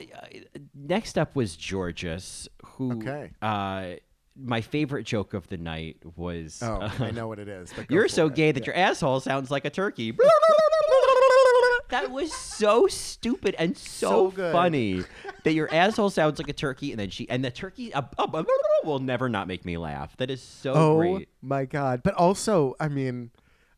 next 0.73 1.17
up 1.17 1.35
was 1.35 1.55
Jorgeous, 1.55 2.49
who. 2.65 2.93
Okay. 2.93 3.31
Uh, 3.41 3.93
my 4.37 4.61
favorite 4.61 5.03
joke 5.05 5.33
of 5.33 5.47
the 5.47 5.57
night 5.57 5.97
was. 6.15 6.59
Oh, 6.61 6.75
uh, 6.81 6.91
I 6.99 7.11
know 7.11 7.27
what 7.27 7.39
it 7.39 7.47
is. 7.47 7.71
You're 7.89 8.07
so 8.07 8.27
it. 8.27 8.35
gay 8.35 8.51
that 8.51 8.61
Yeah. 8.67 8.73
your 8.73 8.75
asshole 8.75 9.19
sounds 9.21 9.49
like 9.51 9.65
a 9.65 9.69
turkey. 9.69 10.11
that 11.89 12.11
was 12.11 12.33
so 12.33 12.87
stupid 12.87 13.55
and 13.57 13.77
so, 13.77 14.31
So 14.31 14.51
funny 14.51 15.03
that 15.43 15.53
your 15.53 15.73
asshole 15.73 16.09
sounds 16.09 16.39
like 16.39 16.49
a 16.49 16.53
turkey, 16.53 16.91
and 16.91 16.99
then 16.99 17.09
she 17.09 17.29
and 17.29 17.45
the 17.45 17.51
turkey 17.51 17.93
uh, 17.93 18.01
uh, 18.17 18.43
will 18.83 18.99
never 18.99 19.29
not 19.29 19.47
make 19.47 19.65
me 19.65 19.77
laugh. 19.77 20.15
That 20.17 20.29
is 20.29 20.41
so 20.41 20.73
Oh 20.73 20.97
great. 20.97 21.29
my 21.41 21.65
god! 21.65 22.01
But 22.03 22.15
also, 22.15 22.75
I 22.79 22.87
mean, 22.89 23.31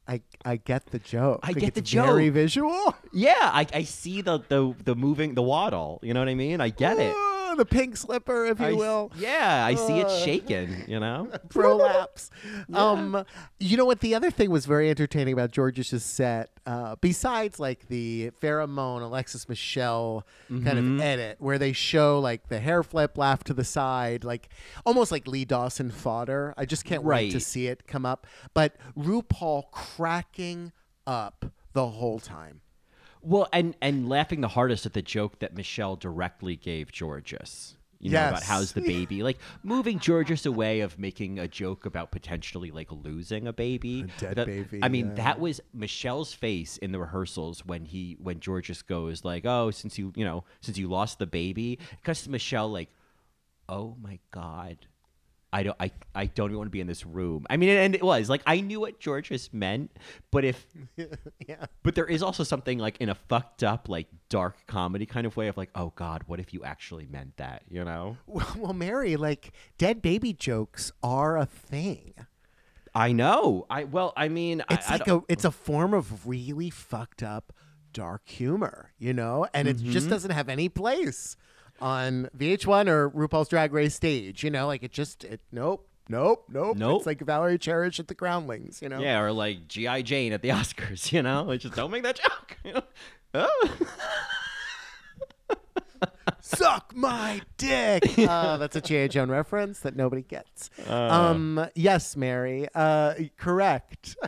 I 0.08 0.22
I 0.46 0.56
get 0.56 0.88
the 0.88 1.00
joke. 1.00 1.42
I 1.44 1.48
Like, 1.48 1.58
get 1.60 1.74
the 1.76 1.82
it's 1.82 1.92
Very 1.92 2.30
visual. 2.30 2.96
Yeah, 3.14 3.34
I, 3.40 3.68
I 3.74 3.84
see 3.84 4.22
the, 4.22 4.40
the 4.48 4.74
the 4.84 4.96
moving 4.96 5.36
the 5.36 5.44
waddle. 5.44 6.00
You 6.02 6.14
know 6.14 6.22
what 6.22 6.30
I 6.30 6.36
mean? 6.36 6.62
I 6.62 6.70
get 6.70 6.98
it. 7.00 7.16
The 7.58 7.66
pink 7.66 7.98
slipper, 7.98 8.46
if 8.46 8.60
you 8.60 8.66
I 8.68 8.74
will. 8.74 9.12
yeah, 9.18 9.66
I 9.66 9.74
see 9.76 10.00
it 10.00 10.10
shaking. 10.24 10.84
You 10.88 11.00
know. 11.00 11.28
Prolapse. 11.50 12.30
Um, 12.74 13.26
you 13.60 13.76
know 13.78 13.86
what? 13.86 14.00
The 14.02 14.14
other 14.16 14.30
thing 14.32 14.52
was 14.52 14.66
very 14.68 14.90
entertaining 14.90 15.34
about 15.34 15.56
Jorgeous's 15.56 16.04
set, 16.04 16.52
uh, 16.68 16.96
besides 17.02 17.60
like 17.60 17.88
the 17.88 18.32
Farrah 18.42 18.70
Moan 18.70 19.02
Alexis 19.02 19.50
Michelle 19.50 20.26
kind 20.50 20.66
Mm-hmm. 20.66 20.96
of 20.96 21.02
edit, 21.02 21.38
where 21.40 21.58
they 21.58 21.74
show 21.74 22.20
like 22.20 22.48
the 22.50 22.60
hair 22.60 22.84
flip, 22.84 23.18
laugh 23.18 23.44
to 23.46 23.54
the 23.54 23.64
side, 23.64 24.24
like 24.24 24.50
almost 24.86 25.12
like 25.12 25.28
Lee 25.28 25.46
Dawson 25.46 25.90
fodder. 25.90 26.54
I 26.58 26.66
just 26.66 26.86
can't 26.86 27.04
wait 27.04 27.32
to 27.32 27.40
see 27.40 27.68
it 27.68 27.88
come 27.88 28.06
up. 28.06 28.28
But 28.54 28.76
RuPaul 28.98 29.72
cracking 29.72 30.72
up 31.08 31.46
the 31.74 31.88
whole 31.88 32.20
time. 32.20 32.62
Well, 33.22 33.48
and 33.52 33.76
and 33.82 34.08
laughing 34.08 34.42
the 34.42 34.48
hardest 34.50 34.86
at 34.86 34.94
the 34.94 35.02
joke 35.02 35.40
that 35.40 35.56
Michelle 35.56 35.96
directly 35.96 36.56
gave 36.56 36.90
Jorgeous. 36.98 37.74
You 38.00 38.12
know, 38.12 38.28
about 38.30 38.44
how's 38.44 38.74
the 38.74 38.82
baby. 38.96 39.24
Like 39.24 39.40
moving 39.64 39.98
Jorgeous 40.00 40.46
away 40.46 40.82
of 40.82 41.00
making 41.00 41.40
a 41.40 41.48
joke 41.48 41.88
about 41.88 42.12
potentially 42.12 42.70
like 42.70 42.92
losing 42.92 43.48
a 43.48 43.54
baby. 43.54 44.02
A 44.02 44.20
dead 44.22 44.36
That- 44.36 44.46
baby, 44.46 44.80
I 44.84 44.88
mean, 44.88 45.08
yeah. 45.08 45.14
that 45.24 45.40
was 45.40 45.62
Michelle's 45.74 46.32
face 46.32 46.78
in 46.78 46.92
the 46.92 47.00
rehearsals 47.00 47.66
when 47.66 47.86
he 47.86 48.16
when 48.22 48.40
Jorgeous 48.40 48.84
goes 48.84 49.26
like, 49.26 49.46
"Oh, 49.48 49.72
since 49.72 49.98
you 49.98 50.14
you 50.16 50.24
know 50.26 50.44
since 50.62 50.78
you 50.78 50.88
lost 50.88 51.18
the 51.18 51.26
baby," 51.26 51.80
because 52.00 52.28
Michelle 52.28 52.70
like, 52.72 52.90
"Oh 53.68 53.96
my 54.00 54.20
god." 54.30 54.86
I 55.54 55.64
don't. 55.64 55.78
I. 55.80 55.92
I 56.14 56.26
don't 56.26 56.48
even 56.50 56.58
want 56.58 56.68
to 56.68 56.72
be 56.72 56.82
in 56.82 56.88
this 56.88 57.06
room. 57.06 57.46
I 57.50 57.56
mean, 57.58 57.70
and 57.70 57.96
it 57.96 58.04
was 58.04 58.30
like 58.30 58.42
I 58.46 58.60
knew 58.60 58.82
what 58.82 59.00
Jorgeous 59.04 59.54
meant, 59.54 59.92
but 60.32 60.44
if 60.44 60.66
yeah. 61.48 61.66
but 61.84 61.96
there 61.96 62.06
is 62.06 62.22
also 62.22 62.44
something 62.44 62.78
like 62.80 62.98
in 62.98 63.08
a 63.10 63.16
fucked 63.16 63.64
up, 63.64 63.88
like 63.88 64.08
dark 64.30 64.56
comedy 64.68 65.06
kind 65.06 65.26
of 65.26 65.38
way 65.38 65.48
of 65.48 65.56
like, 65.56 65.70
oh 65.74 65.94
God, 65.96 66.24
what 66.28 66.40
if 66.42 66.54
you 66.54 66.64
actually 66.64 67.06
meant 67.08 67.38
that? 67.38 67.64
You 67.70 67.86
know? 67.86 68.18
Well, 68.28 68.56
well, 68.58 68.74
Mary, 68.74 69.16
like 69.16 69.54
dead 69.78 70.02
baby 70.02 70.34
jokes 70.34 70.92
are 71.02 71.38
a 71.38 71.46
thing. 71.46 72.14
I 72.94 73.12
know. 73.14 73.66
I 73.70 73.86
well, 73.86 74.12
I 74.18 74.28
mean, 74.28 74.64
It's 74.70 74.90
I 74.90 74.94
like 74.98 75.06
don't- 75.06 75.24
a 75.30 75.32
it's 75.32 75.46
a 75.46 75.52
form 75.52 75.94
of 75.94 76.28
really 76.28 76.70
fucked 76.70 77.24
up 77.24 77.54
dark 77.94 78.28
humor, 78.28 78.92
you 79.00 79.14
know, 79.14 79.48
and 79.54 79.68
it 79.68 79.78
Mm-hmm. 79.78 79.92
just 79.92 80.10
doesn't 80.10 80.32
have 80.32 80.50
any 80.50 80.68
place 80.70 81.38
on 81.82 82.30
VH1 82.38 82.88
or 82.88 83.10
RuPaul's 83.10 83.50
Drag 83.50 83.74
Race 83.74 83.96
stage. 83.96 84.44
You 84.44 84.52
know, 84.52 84.68
like 84.68 84.84
it 84.84 84.92
just 84.92 85.24
it 85.24 85.42
nope. 85.52 85.88
Nope, 86.10 86.46
nope. 86.50 86.78
Nope. 86.78 87.00
It's 87.00 87.06
like 87.06 87.20
Valerie 87.20 87.58
Cherish 87.58 88.00
at 88.00 88.08
the 88.08 88.14
Groundlings, 88.14 88.82
you 88.82 88.88
know? 88.88 89.00
yeah, 89.00 89.20
or 89.20 89.34
like 89.34 89.68
GI 89.68 90.04
Jane 90.04 90.32
at 90.32 90.42
the 90.42 90.50
Oscars. 90.52 91.12
You 91.12 91.22
know, 91.22 91.44
like 91.44 91.60
just 91.60 91.76
don't 91.76 91.92
make 91.92 92.04
that 92.04 92.16
joke. 92.16 92.58
You 92.64 92.74
know? 92.74 92.84
Oh. 93.34 93.78
Suck 96.42 96.94
my 96.96 97.42
dick. 97.58 98.04
Uh, 98.28 98.58
that's 98.58 98.76
a 98.76 98.82
G.I. 98.82 99.08
Joan 99.08 99.30
reference 99.30 99.80
that 99.82 99.96
nobody 99.96 100.22
gets. 100.22 100.70
Uh. 100.90 100.94
um, 100.94 101.68
yes, 101.76 102.16
Mary. 102.16 102.68
Uh, 102.74 103.14
correct. 103.38 104.16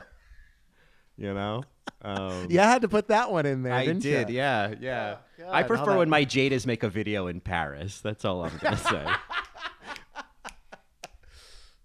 You 1.17 1.33
know. 1.33 1.63
Um, 2.01 2.47
I 2.49 2.53
had 2.53 2.81
to 2.83 2.87
put 2.87 3.07
that 3.09 3.31
one 3.31 3.45
in 3.45 3.63
there, 3.63 3.73
I 3.73 3.85
did, 3.85 4.29
ya? 4.29 4.69
yeah, 4.69 4.75
yeah. 4.79 5.15
God, 5.37 5.49
I 5.51 5.63
prefer 5.63 5.97
when 5.97 6.09
my 6.09 6.25
Jadas 6.25 6.65
make 6.65 6.83
a 6.83 6.89
video 6.89 7.27
in 7.27 7.41
Paris. 7.41 8.01
That's 8.01 8.23
all 8.25 8.43
I'm 8.43 8.57
gonna 8.57 8.77
say. 8.77 9.05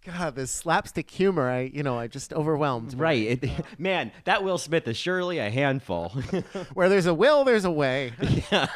God, 0.04 0.34
this 0.34 0.50
slapstick 0.50 1.10
humor, 1.10 1.48
I 1.48 1.60
you 1.72 1.82
know, 1.82 1.98
I 1.98 2.08
just 2.08 2.34
overwhelmed. 2.34 2.92
right, 2.98 3.42
it, 3.42 3.50
man. 3.78 4.12
That 4.24 4.44
Will 4.44 4.58
Smith 4.58 4.86
is 4.86 4.98
surely 4.98 5.38
a 5.38 5.48
handful. 5.48 6.10
Where 6.74 6.90
there's 6.90 7.06
a 7.06 7.14
will, 7.14 7.44
there's 7.44 7.64
a 7.64 7.70
way. 7.70 8.12
Yeah. 8.52 8.66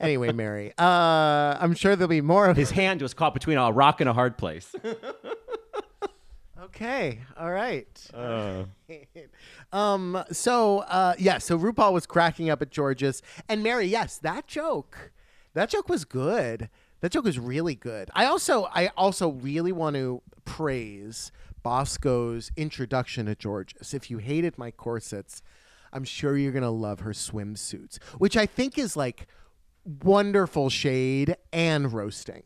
anyway, 0.00 0.32
Mary, 0.32 0.72
uh, 0.78 1.56
I'm 1.60 1.74
sure 1.74 1.94
there'll 1.94 2.08
be 2.08 2.20
more 2.20 2.48
of 2.48 2.56
His 2.56 2.72
hand 2.72 3.02
was 3.02 3.14
caught 3.14 3.34
between 3.34 3.56
a 3.56 3.70
rock 3.70 4.00
and 4.00 4.10
a 4.10 4.12
hard 4.12 4.36
place. 4.36 4.74
Okay, 6.76 7.20
all 7.38 7.50
right. 7.50 7.88
Uh. 8.12 8.64
um, 9.72 10.22
so 10.30 10.80
uh, 10.80 11.14
yeah, 11.18 11.38
so 11.38 11.58
RuPaul 11.58 11.94
was 11.94 12.04
cracking 12.04 12.50
up 12.50 12.60
at 12.60 12.70
Jorgeous, 12.70 13.22
and 13.48 13.62
Mary, 13.62 13.86
yes, 13.86 14.18
that 14.18 14.46
joke, 14.46 15.10
that 15.54 15.70
joke 15.70 15.88
was 15.88 16.04
good. 16.04 16.68
That 17.00 17.12
joke 17.12 17.24
was 17.24 17.38
really 17.38 17.74
good. 17.74 18.10
I 18.14 18.26
also, 18.26 18.68
I 18.74 18.88
also 18.88 19.30
really 19.30 19.72
want 19.72 19.96
to 19.96 20.20
praise 20.44 21.32
Bosco's 21.62 22.52
introduction 22.58 23.24
to 23.24 23.34
Jorgeous. 23.42 23.94
If 23.94 24.10
you 24.10 24.18
hated 24.18 24.58
my 24.58 24.70
corsets, 24.70 25.40
I'm 25.94 26.04
sure 26.04 26.36
you're 26.36 26.52
gonna 26.52 26.70
love 26.70 27.00
her 27.00 27.12
swimsuits, 27.12 28.02
which 28.18 28.36
I 28.36 28.44
think 28.44 28.76
is 28.76 28.98
like 28.98 29.28
wonderful 30.02 30.68
shade 30.68 31.36
and 31.54 31.90
roasting. 31.90 32.42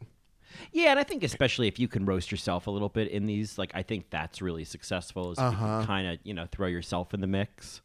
Yeah, 0.72 0.90
and 0.90 0.98
I 0.98 1.04
think 1.04 1.22
especially 1.22 1.68
if 1.68 1.78
you 1.78 1.88
can 1.88 2.04
roast 2.04 2.30
yourself 2.30 2.66
a 2.66 2.70
little 2.70 2.88
bit 2.88 3.08
in 3.08 3.26
these, 3.26 3.58
like 3.58 3.72
I 3.74 3.82
think 3.82 4.10
that's 4.10 4.40
really 4.42 4.64
successful. 4.64 5.32
Is 5.32 5.38
can 5.38 5.86
kind 5.86 6.06
of 6.08 6.18
you 6.22 6.34
know 6.34 6.46
throw 6.50 6.66
yourself 6.66 7.14
in 7.14 7.20
the 7.20 7.26
mix. 7.26 7.80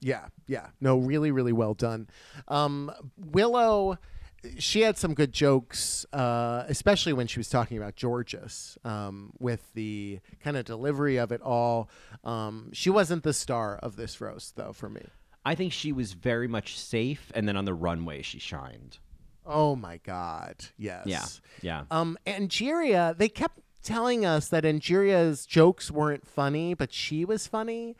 Yeah, 0.00 0.26
yeah. 0.46 0.68
No, 0.80 0.98
really, 0.98 1.30
really 1.30 1.52
well 1.52 1.74
done. 1.74 2.08
Um, 2.46 2.92
Willow, 3.16 3.98
she 4.58 4.82
had 4.82 4.96
some 4.96 5.14
good 5.14 5.32
jokes, 5.32 6.06
uh, 6.12 6.64
especially 6.68 7.12
when 7.12 7.26
she 7.26 7.40
was 7.40 7.48
talking 7.48 7.76
about 7.76 7.96
Jorgeous 7.96 8.78
um, 8.84 9.32
with 9.38 9.72
the 9.74 10.20
kind 10.40 10.56
of 10.56 10.64
delivery 10.64 11.16
of 11.16 11.32
it 11.32 11.42
all. 11.42 11.90
Um, 12.24 12.70
she 12.72 12.90
wasn't 12.90 13.24
the 13.24 13.32
star 13.32 13.76
of 13.76 13.96
this 13.96 14.20
roast, 14.20 14.56
though, 14.56 14.72
for 14.72 14.88
me. 14.88 15.04
I 15.44 15.54
think 15.54 15.72
she 15.72 15.92
was 15.92 16.12
very 16.12 16.46
much 16.46 16.78
safe, 16.78 17.32
and 17.34 17.48
then 17.48 17.56
on 17.56 17.64
the 17.64 17.74
runway 17.74 18.22
she 18.22 18.38
shined. 18.38 18.98
Oh 19.48 19.74
my 19.74 19.96
God, 20.04 20.56
yes. 20.76 21.06
Yeah, 21.06 21.26
yeah. 21.62 21.84
Um, 21.90 22.18
Angeria, 22.26 23.16
they 23.16 23.28
kept 23.30 23.60
telling 23.82 24.26
us 24.26 24.48
that 24.48 24.64
Angeria's 24.64 25.46
jokes 25.46 25.90
weren't 25.90 26.26
funny, 26.26 26.74
but 26.74 26.92
she 26.92 27.24
was 27.24 27.46
funny. 27.46 27.96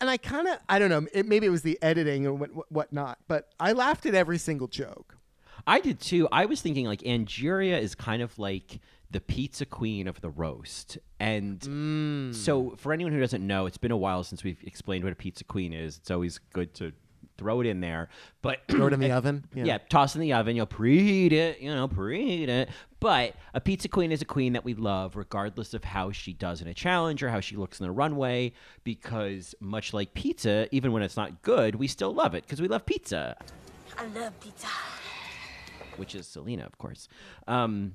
And 0.00 0.08
I 0.08 0.16
kind 0.16 0.46
of, 0.46 0.58
I 0.68 0.78
don't 0.78 0.88
know, 0.88 1.06
it, 1.12 1.26
maybe 1.26 1.46
it 1.46 1.50
was 1.50 1.62
the 1.62 1.78
editing 1.82 2.24
and 2.26 2.38
what, 2.38 2.54
what, 2.54 2.72
whatnot, 2.72 3.18
but 3.26 3.48
I 3.58 3.72
laughed 3.72 4.06
at 4.06 4.14
every 4.14 4.38
single 4.38 4.68
joke. 4.68 5.16
I 5.66 5.80
did 5.80 6.00
too. 6.00 6.28
I 6.32 6.46
was 6.46 6.62
thinking 6.62 6.86
like 6.86 7.00
Angeria 7.00 7.78
is 7.78 7.94
kind 7.94 8.22
of 8.22 8.38
like 8.38 8.80
the 9.10 9.20
pizza 9.20 9.66
queen 9.66 10.06
of 10.06 10.20
the 10.20 10.30
roast. 10.30 10.96
And 11.18 12.34
so 12.34 12.74
for 12.76 12.92
anyone 12.92 13.12
who 13.12 13.20
doesn't 13.20 13.44
know, 13.44 13.66
it's 13.66 13.76
been 13.76 13.90
a 13.90 13.96
while 13.96 14.22
since 14.24 14.44
we've 14.44 14.62
explained 14.62 15.04
what 15.04 15.12
a 15.12 15.16
pizza 15.16 15.44
queen 15.44 15.72
is. 15.72 15.98
It's 15.98 16.10
always 16.10 16.38
good 16.52 16.72
to 16.74 16.92
throw 17.40 17.62
it 17.62 17.66
in 17.66 17.80
there. 17.80 18.10
But 18.42 18.58
Throw 18.68 18.86
it 18.88 18.92
in 18.92 19.00
the 19.00 19.12
oven. 19.12 19.44
yeah. 19.54 19.78
toss 19.88 20.14
in 20.14 20.20
the 20.20 20.34
oven, 20.34 20.56
you'll 20.56 20.66
preheat 20.66 21.32
it, 21.32 21.58
you 21.60 21.74
know, 21.74 21.88
preheat 21.88 22.48
it. 22.48 22.68
But 23.00 23.34
a 23.54 23.60
pizza 23.60 23.88
queen 23.88 24.12
is 24.12 24.20
a 24.20 24.26
queen 24.26 24.52
that 24.52 24.62
we 24.64 24.74
love 24.74 25.16
regardless 25.16 25.72
of 25.72 25.84
how 25.84 26.12
she 26.12 26.34
does 26.34 26.60
in 26.60 26.68
a 26.68 26.74
challenge 26.74 27.22
or 27.22 27.30
how 27.30 27.40
she 27.40 27.56
looks 27.56 27.80
in 27.80 27.84
the 27.84 27.90
runway 27.92 28.52
because 28.84 29.54
much 29.58 29.94
like 29.94 30.12
pizza, 30.12 30.68
even 30.70 30.92
when 30.92 31.02
it's 31.02 31.16
not 31.16 31.40
good, 31.40 31.74
we 31.76 31.86
still 31.88 32.12
love 32.12 32.34
it 32.34 32.44
because 32.44 32.60
we 32.60 32.68
love 32.68 32.84
pizza 32.84 33.36
I 33.98 34.06
love 34.08 34.38
pizza. 34.40 34.68
which 35.96 36.14
is 36.14 36.26
Selena, 36.26 36.64
of 36.64 36.76
course. 36.78 37.08
Um, 37.48 37.94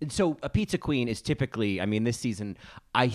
and 0.00 0.10
so 0.10 0.36
a 0.42 0.48
pizza 0.48 0.78
queen 0.78 1.06
is 1.08 1.20
typically, 1.22 1.80
I 1.80 1.86
mean, 1.86 2.04
this 2.04 2.18
season, 2.18 2.56
I, 2.94 3.12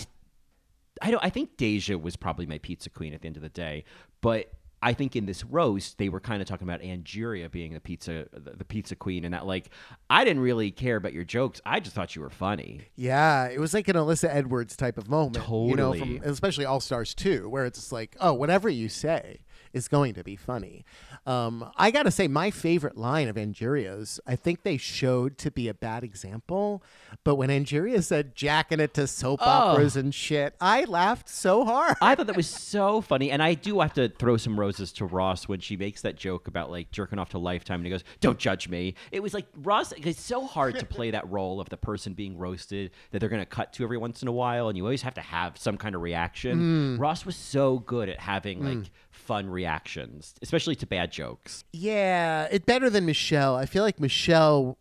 I 1.01 1.11
don't, 1.11 1.23
I 1.23 1.29
think 1.29 1.57
Deja 1.57 1.97
was 1.97 2.15
probably 2.15 2.45
my 2.45 2.57
pizza 2.59 2.89
queen 2.89 3.13
at 3.13 3.21
the 3.21 3.27
end 3.27 3.37
of 3.37 3.43
the 3.43 3.49
day, 3.49 3.83
but 4.21 4.51
I 4.81 4.93
think 4.93 5.15
in 5.15 5.25
this 5.25 5.43
roast 5.43 5.97
they 5.97 6.09
were 6.09 6.19
kind 6.19 6.41
of 6.41 6.47
talking 6.47 6.67
about 6.67 6.81
Angeria 6.81 7.49
being 7.49 7.73
the 7.73 7.79
pizza, 7.79 8.25
the, 8.33 8.51
the 8.51 8.65
pizza 8.65 8.95
queen, 8.95 9.25
and 9.25 9.33
that 9.33 9.45
like 9.45 9.69
I 10.09 10.23
didn't 10.23 10.41
really 10.41 10.71
care 10.71 10.95
about 10.95 11.13
your 11.13 11.23
jokes. 11.23 11.61
I 11.65 11.79
just 11.79 11.95
thought 11.95 12.15
you 12.15 12.21
were 12.21 12.29
funny. 12.29 12.81
Yeah, 12.95 13.47
it 13.47 13.59
was 13.59 13.73
like 13.73 13.87
an 13.87 13.95
Alyssa 13.95 14.29
Edwards 14.33 14.75
type 14.75 14.97
of 14.97 15.09
moment. 15.09 15.47
You 15.47 15.75
know, 15.75 15.93
from 15.93 16.19
especially 16.23 16.65
All 16.65 16.79
Stars 16.79 17.13
2, 17.13 17.47
where 17.49 17.65
it's 17.65 17.79
just 17.79 17.91
like, 17.91 18.15
oh, 18.19 18.33
whatever 18.33 18.69
you 18.69 18.89
say 18.89 19.39
is 19.73 19.87
going 19.87 20.13
to 20.13 20.23
be 20.23 20.35
funny. 20.35 20.85
Um, 21.25 21.69
I 21.75 21.91
got 21.91 22.03
to 22.03 22.11
say, 22.11 22.27
my 22.27 22.51
favorite 22.51 22.97
line 22.97 23.27
of 23.27 23.37
Angeria's, 23.37 24.19
I 24.25 24.35
think 24.35 24.63
they 24.63 24.77
showed 24.77 25.37
to 25.39 25.51
be 25.51 25.67
a 25.67 25.73
bad 25.73 26.03
example. 26.03 26.83
But 27.23 27.35
when 27.35 27.49
Angeria 27.49 28.01
said 28.03 28.35
jacking 28.35 28.79
it 28.79 28.93
to 28.93 29.07
soap 29.07 29.41
operas 29.41 29.95
and 29.95 30.13
shit, 30.13 30.55
I 30.61 30.85
laughed 30.85 31.27
so 31.27 31.65
hard. 31.65 31.97
I 32.01 32.15
thought 32.15 32.27
that 32.27 32.35
was 32.35 32.47
so 32.47 33.01
funny, 33.01 33.31
and 33.31 33.43
I 33.43 33.53
do 33.53 33.79
have 33.79 33.93
to 33.93 34.09
throw 34.09 34.37
some 34.37 34.59
roses 34.59 34.91
to 34.93 35.05
Ross 35.05 35.47
when 35.47 35.59
she 35.59 35.75
makes 35.75 36.01
that 36.03 36.15
joke 36.15 36.47
about 36.47 36.71
like 36.71 36.91
jerking 36.91 37.19
off 37.19 37.29
to 37.29 37.37
Lifetime, 37.37 37.79
and 37.79 37.85
he 37.85 37.91
goes, 37.91 38.03
"Don't 38.19 38.39
judge 38.39 38.69
me." 38.69 38.95
It 39.11 39.21
was 39.21 39.33
like 39.33 39.47
Ross. 39.57 39.91
It's 39.93 40.21
so 40.21 40.45
hard 40.45 40.79
to 40.79 40.85
play 40.85 41.11
that 41.11 41.29
role 41.29 41.59
of 41.59 41.69
the 41.69 41.77
person 41.77 42.13
being 42.13 42.37
roasted 42.37 42.91
that 43.11 43.19
they're 43.19 43.29
to 43.41 43.45
cut 43.45 43.73
to 43.73 43.83
every 43.83 43.97
once 43.97 44.21
in 44.21 44.27
a 44.27 44.31
while, 44.31 44.69
and 44.69 44.77
you 44.77 44.83
always 44.83 45.01
have 45.01 45.13
to 45.15 45.21
have 45.21 45.57
some 45.57 45.77
kind 45.77 45.95
of 45.95 46.01
reaction. 46.01 46.97
Ross 46.97 47.25
was 47.25 47.35
so 47.35 47.79
good 47.79 48.09
at 48.09 48.19
having 48.19 48.63
like 48.63 48.91
fun 49.31 49.49
reactions, 49.49 50.35
especially 50.41 50.75
to 50.75 50.85
bad 50.85 51.09
jokes. 51.09 51.63
Yeah, 51.71 52.49
it 52.51 52.65
better 52.65 52.89
than 52.89 53.05
Michelle. 53.05 53.55
I 53.55 53.65
feel 53.65 53.81
like 53.81 53.97
Michelle 53.97 54.77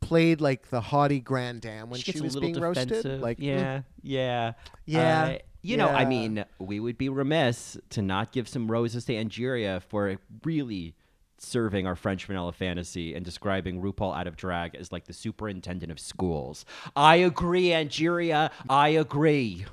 played 0.00 0.40
like 0.40 0.70
the 0.70 0.80
haughty 0.80 1.18
grand 1.18 1.62
dame 1.62 1.90
when 1.90 1.98
She 1.98 2.12
she, 2.12 2.20
was 2.20 2.36
being 2.36 2.52
defensive. 2.54 2.90
roasted. 3.04 3.20
Like, 3.20 3.38
mm, 3.38 3.46
yeah, 3.46 3.82
yeah, 4.04 4.52
Yeah, 4.84 5.22
Uh, 5.24 5.38
you 5.62 5.76
know, 5.76 5.88
I 5.88 6.04
mean, 6.04 6.44
we 6.60 6.78
would 6.78 6.96
be 6.96 7.08
remiss 7.08 7.76
to 7.90 8.02
not 8.02 8.30
give 8.30 8.46
some 8.48 8.70
roses 8.70 9.04
to 9.06 9.14
Angeria 9.14 9.82
for 9.82 10.16
really 10.44 10.94
serving 11.38 11.86
our 11.88 11.96
French 11.96 12.24
vanilla 12.26 12.52
fantasy 12.52 13.14
and 13.14 13.24
describing 13.24 13.82
RuPaul 13.82 14.16
out 14.16 14.28
of 14.28 14.36
drag 14.36 14.76
as 14.76 14.92
like 14.92 15.06
the 15.06 15.12
superintendent 15.12 15.90
of 15.90 15.98
schools. 15.98 16.64
I 16.94 17.16
agree, 17.16 17.70
Angeria. 17.70 18.50
I 18.70 18.90
agree. 18.90 19.66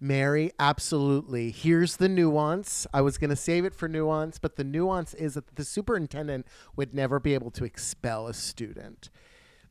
Mary, 0.00 0.50
absolutely. 0.58 1.50
Here's 1.50 1.96
the 1.96 2.08
nuance. 2.08 2.86
I 2.92 3.02
was 3.02 3.18
going 3.18 3.30
to 3.30 3.36
save 3.36 3.66
it 3.66 3.74
for 3.74 3.86
nuance, 3.86 4.38
but 4.38 4.56
the 4.56 4.64
nuance 4.64 5.12
is 5.12 5.34
that 5.34 5.56
the 5.56 5.64
superintendent 5.64 6.46
would 6.74 6.94
never 6.94 7.20
be 7.20 7.34
able 7.34 7.50
to 7.52 7.64
expel 7.64 8.26
a 8.26 8.34
student. 8.34 9.10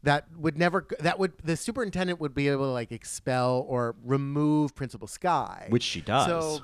That 0.03 0.27
would 0.37 0.57
never, 0.57 0.85
that 0.99 1.17
would, 1.17 1.33
the 1.43 1.57
superintendent 1.57 2.21
would 2.21 2.35
be 2.35 2.47
able 2.47 2.65
to 2.65 2.71
like 2.71 2.91
expel 2.91 3.65
or 3.67 3.95
remove 4.03 4.75
Principal 4.75 5.07
Skye. 5.07 5.65
Which 5.69 5.83
she 5.83 6.01
does. 6.01 6.27
So, 6.27 6.61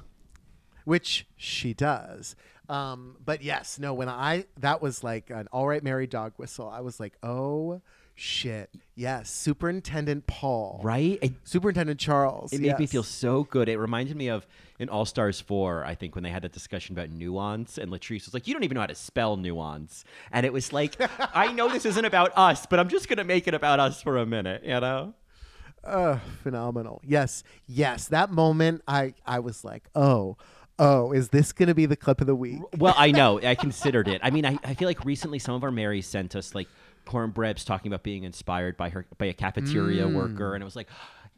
which 0.85 1.27
she 1.35 1.73
does. 1.73 2.35
Um, 2.69 3.17
but 3.25 3.43
yes, 3.43 3.79
no, 3.79 3.93
when 3.95 4.09
I, 4.09 4.45
that 4.59 4.81
was 4.81 5.03
like 5.03 5.31
an 5.31 5.47
all 5.51 5.67
right, 5.67 5.83
Mary 5.83 6.07
dog 6.07 6.33
whistle. 6.37 6.69
I 6.69 6.81
was 6.81 6.99
like, 6.99 7.17
oh 7.23 7.81
Shit. 8.15 8.69
Yes. 8.95 9.29
Superintendent 9.29 10.25
Paul. 10.25 10.79
Right? 10.81 11.33
Superintendent 11.43 11.99
Charles. 11.99 12.53
it 12.53 12.61
made 12.61 12.79
me 12.79 12.85
feel 12.87 13.03
so 13.03 13.43
good. 13.43 13.67
It 13.67 13.77
reminded 13.77 14.15
me 14.15 14.29
of 14.29 14.47
in 14.79 14.89
All 14.89 15.05
Stars 15.05 15.39
4, 15.41 15.85
I 15.85 15.95
think, 15.95 16.15
when 16.15 16.23
they 16.23 16.29
had 16.29 16.41
that 16.43 16.51
discussion 16.51 16.95
about 16.97 17.09
nuance, 17.09 17.77
and 17.77 17.91
Latrice 17.91 18.25
was 18.25 18.33
like, 18.33 18.47
You 18.47 18.53
don't 18.53 18.63
even 18.63 18.75
know 18.75 18.81
how 18.81 18.87
to 18.87 18.95
spell 18.95 19.37
nuance. 19.37 20.05
And 20.31 20.45
it 20.45 20.53
was 20.53 20.71
like, 20.73 20.95
I 21.33 21.51
know 21.51 21.69
this 21.69 21.85
isn't 21.85 22.05
about 22.05 22.31
us, 22.37 22.65
but 22.65 22.79
I'm 22.79 22.89
just 22.89 23.07
going 23.09 23.17
to 23.17 23.23
make 23.23 23.47
it 23.47 23.53
about 23.53 23.79
us 23.79 24.01
for 24.01 24.17
a 24.17 24.25
minute, 24.25 24.63
you 24.63 24.79
know? 24.79 25.13
Ugh, 25.83 26.19
phenomenal. 26.41 27.01
Yes, 27.05 27.43
yes. 27.67 28.07
That 28.07 28.31
moment, 28.31 28.81
I 28.87 29.13
I 29.25 29.39
was 29.39 29.63
like, 29.63 29.87
oh, 29.93 30.35
oh, 30.79 31.11
is 31.11 31.29
this 31.29 31.51
going 31.51 31.67
to 31.67 31.75
be 31.75 31.85
the 31.85 31.95
clip 31.95 32.21
of 32.21 32.27
the 32.27 32.35
week? 32.35 32.59
Well, 32.77 32.95
I 32.97 33.11
know. 33.11 33.39
I 33.39 33.55
considered 33.67 34.07
it. 34.07 34.19
I 34.23 34.31
mean, 34.31 34.45
I, 34.45 34.57
I 34.63 34.73
feel 34.73 34.87
like 34.87 35.05
recently 35.05 35.39
some 35.39 35.55
of 35.55 35.63
our 35.63 35.71
Marys 35.71 36.07
sent 36.07 36.35
us 36.35 36.55
like 36.55 36.67
Kornbread's 37.05 37.63
talking 37.65 37.91
about 37.91 38.03
being 38.03 38.23
inspired 38.23 38.77
by 38.77 38.89
her 38.89 39.05
by 39.17 39.25
a 39.27 39.33
cafeteria 39.33 40.05
Mm. 40.05 40.13
worker, 40.15 40.53
and 40.55 40.61
it 40.61 40.65
was 40.65 40.75
like, 40.75 40.89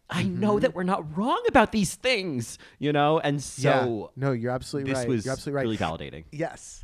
I 0.10 0.24
Mm-hmm. 0.24 0.40
know 0.40 0.60
that 0.60 0.74
we're 0.74 0.84
not 0.84 1.18
wrong 1.18 1.44
about 1.50 1.72
these 1.72 1.96
things, 1.96 2.58
you 2.80 2.94
know. 2.94 3.20
And 3.20 3.42
so 3.44 4.12
no, 4.16 4.32
you're 4.32 4.52
absolutely 4.52 4.92
this 4.94 5.00
right. 5.00 5.08
was 5.10 5.26
you're 5.26 5.34
absolutely 5.34 5.56
right. 5.58 5.62
really 5.64 5.78
validating. 5.78 6.24
Yes. 6.32 6.84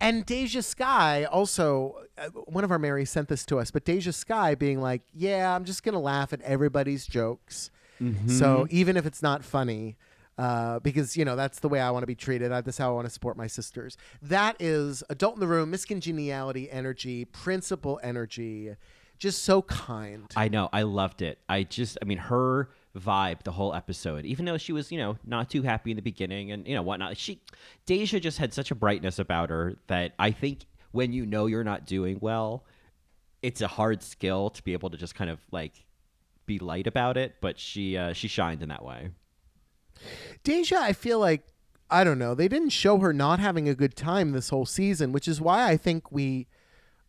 And 0.00 0.26
Deja 0.26 0.60
Skye 0.60 1.24
also, 1.24 2.02
uh, 2.18 2.28
one 2.46 2.64
of 2.64 2.72
our 2.72 2.80
Marys 2.80 3.10
sent 3.10 3.28
this 3.28 3.46
to 3.46 3.58
us, 3.60 3.70
but 3.70 3.84
Deja 3.84 4.10
Skye 4.12 4.56
being 4.56 4.80
like, 4.80 5.02
yeah, 5.14 5.54
I'm 5.54 5.64
just 5.64 5.84
going 5.84 5.92
to 5.92 6.00
laugh 6.00 6.32
at 6.32 6.40
everybody's 6.42 7.06
jokes. 7.06 7.70
Mm-hmm. 8.02 8.28
So 8.28 8.66
even 8.70 8.96
if 8.96 9.06
it's 9.06 9.22
not 9.22 9.44
funny, 9.44 9.96
uh, 10.38 10.80
because, 10.80 11.16
you 11.16 11.24
know, 11.24 11.36
that's 11.36 11.60
the 11.60 11.68
way 11.68 11.80
I 11.80 11.90
want 11.90 12.02
to 12.02 12.06
be 12.06 12.14
treated. 12.14 12.50
That's 12.50 12.78
how 12.78 12.90
I 12.90 12.94
want 12.94 13.06
to 13.06 13.10
support 13.10 13.36
my 13.36 13.46
sisters. 13.46 13.96
That 14.22 14.56
is 14.60 15.02
adult 15.08 15.34
in 15.34 15.40
the 15.40 15.46
room, 15.46 15.70
Miss 15.70 15.84
Congeniality 15.84 16.70
energy, 16.70 17.24
principal 17.24 18.00
energy, 18.02 18.74
just 19.18 19.44
so 19.44 19.62
kind. 19.62 20.30
I 20.36 20.48
know. 20.48 20.68
I 20.72 20.82
loved 20.82 21.22
it. 21.22 21.38
I 21.48 21.62
just, 21.62 21.98
I 22.02 22.04
mean, 22.04 22.18
her 22.18 22.70
vibe 22.98 23.42
the 23.42 23.52
whole 23.52 23.74
episode, 23.74 24.24
even 24.24 24.44
though 24.44 24.58
she 24.58 24.72
was, 24.72 24.90
you 24.90 24.98
know, 24.98 25.16
not 25.24 25.50
too 25.50 25.62
happy 25.62 25.90
in 25.90 25.96
the 25.96 26.02
beginning 26.02 26.52
and, 26.52 26.66
you 26.66 26.74
know, 26.74 26.82
whatnot. 26.82 27.16
She, 27.16 27.40
Deja 27.86 28.18
just 28.18 28.38
had 28.38 28.52
such 28.52 28.70
a 28.70 28.74
brightness 28.74 29.18
about 29.18 29.50
her 29.50 29.76
that 29.86 30.14
I 30.18 30.30
think 30.30 30.60
when 30.92 31.12
you 31.12 31.26
know 31.26 31.46
you're 31.46 31.64
not 31.64 31.86
doing 31.86 32.18
well, 32.20 32.64
it's 33.42 33.60
a 33.60 33.68
hard 33.68 34.02
skill 34.02 34.50
to 34.50 34.62
be 34.62 34.72
able 34.72 34.90
to 34.90 34.96
just 34.96 35.14
kind 35.14 35.30
of 35.30 35.38
like 35.50 35.84
be 36.46 36.58
light 36.58 36.86
about 36.86 37.16
it. 37.16 37.36
But 37.40 37.58
she, 37.58 37.96
uh, 37.96 38.12
she 38.12 38.28
shined 38.28 38.62
in 38.62 38.68
that 38.68 38.84
way. 38.84 39.10
Deja, 40.42 40.78
I 40.78 40.92
feel 40.92 41.18
like 41.18 41.42
I 41.90 42.02
don't 42.02 42.18
know. 42.18 42.34
They 42.34 42.48
didn't 42.48 42.70
show 42.70 42.98
her 42.98 43.12
not 43.12 43.38
having 43.38 43.68
a 43.68 43.74
good 43.74 43.94
time 43.96 44.32
this 44.32 44.48
whole 44.48 44.66
season, 44.66 45.12
which 45.12 45.28
is 45.28 45.40
why 45.40 45.68
I 45.68 45.76
think 45.76 46.10
we 46.10 46.48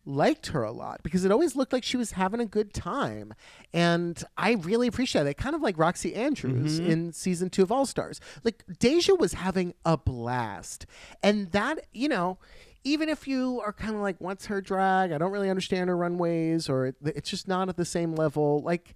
liked 0.08 0.48
her 0.48 0.62
a 0.62 0.70
lot 0.70 1.02
because 1.02 1.24
it 1.24 1.32
always 1.32 1.56
looked 1.56 1.72
like 1.72 1.82
she 1.82 1.96
was 1.96 2.12
having 2.12 2.40
a 2.40 2.46
good 2.46 2.72
time. 2.72 3.34
And 3.74 4.22
I 4.36 4.52
really 4.52 4.86
appreciate 4.86 5.26
it. 5.26 5.34
Kind 5.34 5.56
of 5.56 5.62
like 5.62 5.76
Roxxxy 5.76 6.16
Andrews 6.16 6.78
mm-hmm. 6.78 6.90
in 6.90 7.12
season 7.12 7.50
two 7.50 7.62
of 7.64 7.72
All 7.72 7.86
Stars. 7.86 8.20
Like 8.44 8.62
Deja 8.78 9.14
was 9.14 9.32
having 9.32 9.74
a 9.84 9.96
blast. 9.96 10.86
And 11.22 11.50
that, 11.50 11.86
you 11.92 12.08
know, 12.08 12.38
even 12.84 13.08
if 13.08 13.26
you 13.26 13.60
are 13.64 13.72
kind 13.72 13.96
of 13.96 14.00
like, 14.00 14.16
what's 14.20 14.46
her 14.46 14.60
drag? 14.60 15.10
I 15.10 15.18
don't 15.18 15.32
really 15.32 15.50
understand 15.50 15.88
her 15.90 15.96
runways, 15.96 16.68
or 16.68 16.86
it, 16.86 16.94
it's 17.04 17.28
just 17.28 17.48
not 17.48 17.68
at 17.68 17.76
the 17.76 17.84
same 17.84 18.14
level. 18.14 18.60
Like, 18.60 18.94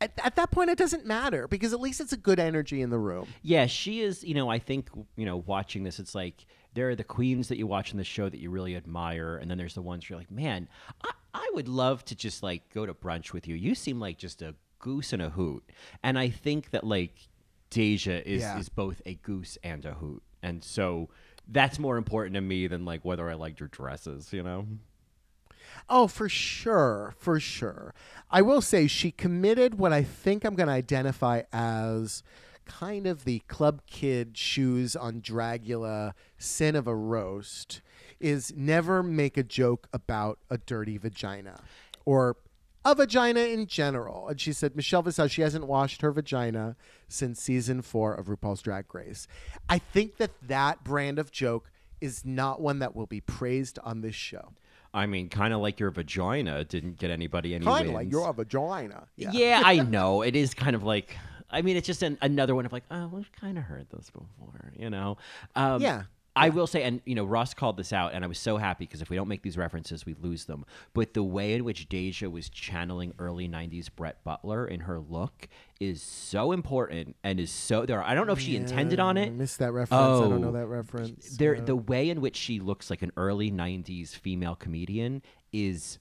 at, 0.00 0.12
at 0.22 0.36
that 0.36 0.50
point, 0.50 0.70
it 0.70 0.78
doesn't 0.78 1.06
matter 1.06 1.48
because 1.48 1.72
at 1.72 1.80
least 1.80 2.00
it's 2.00 2.12
a 2.12 2.16
good 2.16 2.38
energy 2.38 2.82
in 2.82 2.90
the 2.90 2.98
room. 2.98 3.26
Yeah, 3.42 3.66
she 3.66 4.00
is. 4.00 4.22
You 4.24 4.34
know, 4.34 4.48
I 4.50 4.58
think 4.58 4.88
you 5.16 5.24
know, 5.24 5.38
watching 5.38 5.84
this, 5.84 5.98
it's 5.98 6.14
like 6.14 6.46
there 6.74 6.88
are 6.90 6.94
the 6.94 7.04
queens 7.04 7.48
that 7.48 7.56
you 7.56 7.66
watch 7.66 7.92
in 7.92 7.98
the 7.98 8.04
show 8.04 8.28
that 8.28 8.38
you 8.38 8.50
really 8.50 8.76
admire, 8.76 9.36
and 9.36 9.50
then 9.50 9.56
there's 9.58 9.74
the 9.74 9.82
ones 9.82 10.08
you're 10.08 10.18
like, 10.18 10.30
man, 10.30 10.68
I, 11.02 11.10
I 11.34 11.50
would 11.54 11.68
love 11.68 12.04
to 12.06 12.14
just 12.14 12.42
like 12.42 12.68
go 12.74 12.84
to 12.86 12.92
brunch 12.94 13.32
with 13.32 13.48
you. 13.48 13.54
You 13.54 13.74
seem 13.74 13.98
like 13.98 14.18
just 14.18 14.42
a 14.42 14.54
goose 14.78 15.12
and 15.12 15.22
a 15.22 15.30
hoot, 15.30 15.64
and 16.02 16.18
I 16.18 16.28
think 16.28 16.70
that 16.70 16.84
like 16.84 17.14
Deja 17.70 18.20
is 18.26 18.42
Yeah. 18.42 18.58
is 18.58 18.68
both 18.68 19.00
a 19.06 19.14
goose 19.14 19.56
and 19.64 19.84
a 19.84 19.94
hoot, 19.94 20.22
and 20.42 20.62
so 20.62 21.08
that's 21.48 21.78
more 21.78 21.96
important 21.96 22.34
to 22.34 22.40
me 22.40 22.66
than 22.66 22.84
like 22.84 23.04
whether 23.04 23.30
I 23.30 23.34
liked 23.34 23.60
your 23.60 23.68
dresses. 23.70 24.32
You 24.32 24.42
know. 24.42 24.66
Oh, 25.88 26.06
for 26.06 26.28
sure, 26.28 27.14
for 27.18 27.38
sure. 27.40 27.94
I 28.30 28.42
will 28.42 28.60
say 28.60 28.86
she 28.86 29.10
committed 29.10 29.78
what 29.78 29.92
I 29.92 30.02
think 30.02 30.44
I'm 30.44 30.54
going 30.54 30.68
to 30.68 30.72
identify 30.72 31.42
as 31.52 32.22
kind 32.66 33.06
of 33.06 33.24
the 33.24 33.38
club 33.40 33.82
kid 33.86 34.36
shoes 34.36 34.96
on 34.96 35.20
Dragula 35.20 36.12
sin 36.36 36.74
of 36.76 36.86
a 36.86 36.94
roast 36.94 37.80
is 38.18 38.52
never 38.56 39.02
make 39.02 39.36
a 39.36 39.42
joke 39.42 39.88
about 39.92 40.38
a 40.50 40.58
dirty 40.58 40.98
vagina 40.98 41.60
or 42.04 42.36
a 42.84 42.94
vagina 42.94 43.40
in 43.40 43.66
general. 43.66 44.28
And 44.28 44.40
she 44.40 44.52
said 44.52 44.76
Michelle 44.76 45.02
Visage 45.02 45.32
she 45.32 45.42
hasn't 45.42 45.66
washed 45.66 46.02
her 46.02 46.12
vagina 46.12 46.76
since 47.08 47.40
season 47.40 47.82
4 47.82 48.14
of 48.14 48.26
RuPaul's 48.26 48.62
Drag 48.62 48.92
Race. 48.94 49.26
I 49.68 49.78
think 49.78 50.16
that 50.16 50.30
that 50.42 50.84
brand 50.84 51.18
of 51.18 51.30
joke 51.30 51.70
is 52.00 52.24
not 52.24 52.60
one 52.60 52.78
that 52.80 52.94
will 52.94 53.06
be 53.06 53.20
praised 53.20 53.78
on 53.82 54.00
this 54.00 54.14
show. 54.14 54.52
I 54.96 55.04
mean, 55.04 55.28
kind 55.28 55.52
of 55.52 55.60
like 55.60 55.78
your 55.78 55.90
vagina 55.90 56.64
didn't 56.64 56.98
get 56.98 57.10
anybody 57.10 57.54
any 57.54 57.66
Kind 57.66 57.88
of 57.88 57.94
like 57.94 58.10
you're 58.10 58.28
a 58.28 58.32
vagina. 58.32 59.06
Yeah. 59.14 59.60
I 59.62 59.76
know. 59.94 60.22
It 60.22 60.34
is 60.34 60.54
kind 60.54 60.74
of 60.74 60.84
like, 60.84 61.14
I 61.50 61.60
mean, 61.60 61.76
it's 61.76 61.86
just 61.86 62.02
an, 62.02 62.16
another 62.22 62.54
one 62.54 62.64
of 62.64 62.72
like, 62.72 62.84
oh, 62.90 63.08
we've 63.12 63.30
kind 63.38 63.58
of 63.58 63.64
heard 63.64 63.86
this 63.90 64.08
before, 64.08 64.72
you 64.74 64.88
know? 64.88 65.18
Um, 65.54 65.82
Yeah. 65.82 66.04
I 66.36 66.50
will 66.50 66.66
say, 66.66 66.82
and 66.82 67.00
you 67.06 67.14
know, 67.14 67.24
Ross 67.24 67.54
called 67.54 67.76
this 67.78 67.92
out, 67.92 68.12
and 68.12 68.22
I 68.22 68.28
was 68.28 68.38
so 68.38 68.58
happy 68.58 68.84
because 68.84 69.00
if 69.00 69.08
we 69.10 69.16
don't 69.16 69.26
make 69.28 69.42
these 69.42 69.56
references, 69.56 70.04
we 70.04 70.14
lose 70.20 70.44
them. 70.44 70.64
But 70.92 71.14
the 71.14 71.22
way 71.22 71.54
in 71.54 71.64
which 71.64 71.88
Deja 71.88 72.28
was 72.28 72.48
channeling 72.50 73.14
early 73.18 73.48
'90s 73.48 73.88
Brett 73.94 74.22
Butler 74.22 74.66
in 74.66 74.80
her 74.80 74.98
look 75.00 75.48
is 75.80 76.02
so 76.02 76.52
important, 76.52 77.16
and 77.24 77.40
is 77.40 77.50
so 77.50 77.86
there. 77.86 78.02
I 78.02 78.14
don't 78.14 78.26
know 78.26 78.34
if 78.34 78.40
she 78.40 78.54
intended 78.56 79.00
on 79.00 79.16
it. 79.16 79.28
I 79.28 79.30
missed 79.30 79.58
that 79.60 79.72
reference. 79.72 80.00
Oh, 80.00 80.26
I 80.26 80.28
don't 80.28 80.40
know 80.42 80.48
Oh. 80.48 80.52
that 80.52 80.66
reference. 80.66 81.36
There, 81.38 81.54
Yeah. 81.54 81.64
the 81.64 81.76
way 81.76 82.10
in 82.10 82.20
which 82.20 82.36
she 82.36 82.60
looks 82.60 82.90
like 82.90 83.00
an 83.02 83.12
early 83.16 83.50
'90s 83.50 84.14
female 84.14 84.54
comedian 84.54 85.22
is 85.52 85.98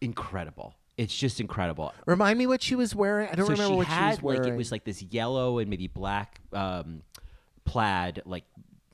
incredible. 0.00 0.74
It's 0.96 1.16
just 1.16 1.40
incredible. 1.40 1.92
Remind 2.06 2.38
me 2.38 2.46
what 2.46 2.62
she 2.62 2.74
was 2.74 2.94
wearing. 2.94 3.28
I 3.30 3.34
don't 3.34 3.46
so 3.46 3.52
remember 3.52 3.76
what 3.76 3.86
had 3.86 4.10
she 4.10 4.16
was 4.16 4.22
wearing. 4.22 4.42
like 4.42 4.52
it 4.52 4.56
was 4.56 4.72
like 4.72 4.84
this 4.84 5.02
yellow 5.02 5.58
and 5.58 5.70
maybe 5.70 5.86
black 5.88 6.40
um, 6.52 7.02
plaid 7.64 8.20
like 8.26 8.44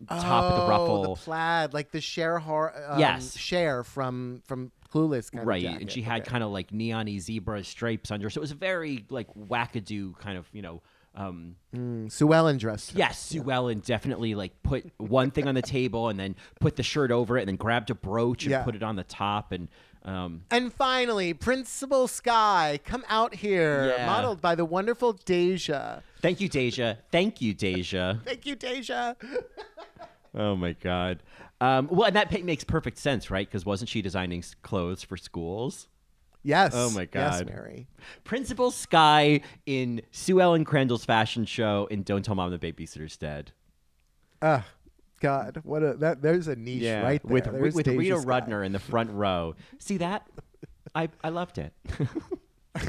top 0.07 0.45
of 0.45 0.57
the 0.57 0.63
Oh, 0.63 0.69
ruffle 0.69 1.03
the 1.15 1.21
plaid, 1.21 1.75
like 1.75 1.91
the 1.91 2.01
Cher, 2.01 2.39
Har- 2.39 2.75
um, 2.89 2.99
Yes. 3.01 3.37
Cher 3.37 3.83
from 3.85 4.43
from 4.47 4.71
Clueless, 4.93 5.29
right 5.35 5.63
and 5.65 5.91
she 5.91 6.01
had 6.01 6.23
Okay. 6.23 6.31
kind 6.31 6.43
of 6.43 6.51
like 6.51 6.73
neon 6.73 7.07
zebra 7.21 7.63
stripes 7.63 8.11
under 8.11 8.31
so 8.31 8.39
it 8.39 8.41
was 8.41 8.53
a 8.53 8.55
very 8.55 9.05
like 9.11 9.27
wackadoo 9.35 10.17
kind 10.19 10.39
of 10.39 10.49
you 10.53 10.63
know 10.63 10.83
um, 11.15 11.57
Mm, 11.75 12.11
Sue 12.11 12.33
Ellen 12.33 12.57
dressed. 12.59 12.95
yes 12.95 13.19
Sue 13.19 13.51
Ellen 13.51 13.81
definitely 13.81 14.35
like 14.35 14.63
put 14.63 14.91
one 14.99 15.31
thing 15.31 15.47
on 15.49 15.55
the 15.55 15.63
table 15.63 16.09
and 16.09 16.19
then 16.19 16.35
put 16.61 16.77
the 16.77 16.83
shirt 16.83 17.11
over 17.11 17.37
it 17.37 17.43
and 17.43 17.49
then 17.49 17.57
grabbed 17.57 17.91
a 17.91 17.95
brooch 17.95 18.45
and 18.45 18.51
Yeah. 18.53 18.63
put 18.63 18.75
it 18.77 18.83
on 18.83 18.97
the 18.97 19.05
top 19.05 19.53
and 19.53 19.69
um, 20.05 20.43
And 20.51 20.73
finally, 20.73 21.35
Principal 21.35 22.07
Skye, 22.09 22.79
come 22.85 23.05
out 23.09 23.35
here, 23.35 23.95
Yeah. 23.99 24.07
modeled 24.07 24.41
by 24.41 24.55
the 24.55 24.65
wonderful 24.65 25.13
Deja. 25.13 26.01
thank 26.23 26.41
you 26.41 26.49
Deja 26.49 26.95
thank 27.11 27.41
you 27.43 27.53
Deja 27.53 28.21
Thank 28.25 28.47
you, 28.47 28.55
Deja. 28.55 29.17
Oh 30.35 30.55
my 30.55 30.73
god. 30.75 31.23
Um, 31.61 31.89
well, 31.91 32.07
and 32.07 32.15
that 32.15 32.45
makes 32.45 32.63
perfect 32.63 32.99
sense, 32.99 33.31
right? 33.31 33.49
Because 33.49 33.65
wasn't 33.67 33.89
she 33.89 34.03
designing 34.03 34.45
clothes 34.63 35.03
for 35.03 35.17
schools? 35.17 35.89
Yes. 36.49 36.73
Oh 36.75 36.89
my 36.89 37.05
God. 37.05 37.21
Yes, 37.21 37.39
God. 37.41 37.51
Mary. 37.51 37.89
Principal 38.25 38.71
Skye 38.71 39.43
in 39.67 40.01
Sue 40.13 40.41
Ellen 40.41 40.65
Crandell's 40.65 41.05
fashion 41.05 41.45
show 41.45 41.87
in 41.91 42.03
Don't 42.03 42.25
Tell 42.25 42.35
Mom 42.35 42.51
the 42.51 42.59
Babysitter's 42.59 43.19
Dead. 43.19 43.53
Ah, 44.41 44.65
God, 45.21 45.61
what 45.63 45.83
a 45.83 45.93
that. 45.97 46.23
There's 46.23 46.49
a 46.49 46.57
niche 46.57 46.85
right 46.85 47.23
there. 47.23 47.33
with 47.35 47.45
There's 47.45 47.75
with 47.75 47.85
Deja 47.85 47.99
Rita 47.99 48.21
Skye. 48.23 48.41
Rudner 48.41 48.65
in 48.65 48.73
the 48.73 48.79
front 48.79 49.11
row. 49.11 49.57
See 49.79 49.99
that? 49.99 50.27
I 50.95 51.11
I 51.23 51.29
loved 51.29 51.59
it. 51.59 51.75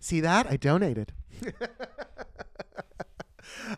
See 0.00 0.20
that? 0.20 0.46
I 0.48 0.56
donated. 0.56 1.12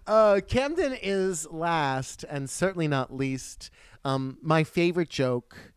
uh, 0.06 0.40
Camden 0.46 0.98
is 1.00 1.50
last 1.50 2.22
and 2.28 2.50
certainly 2.50 2.86
not 2.86 3.14
least. 3.14 3.70
Um, 4.04 4.36
my 4.42 4.62
favorite 4.62 5.08
joke 5.08 5.71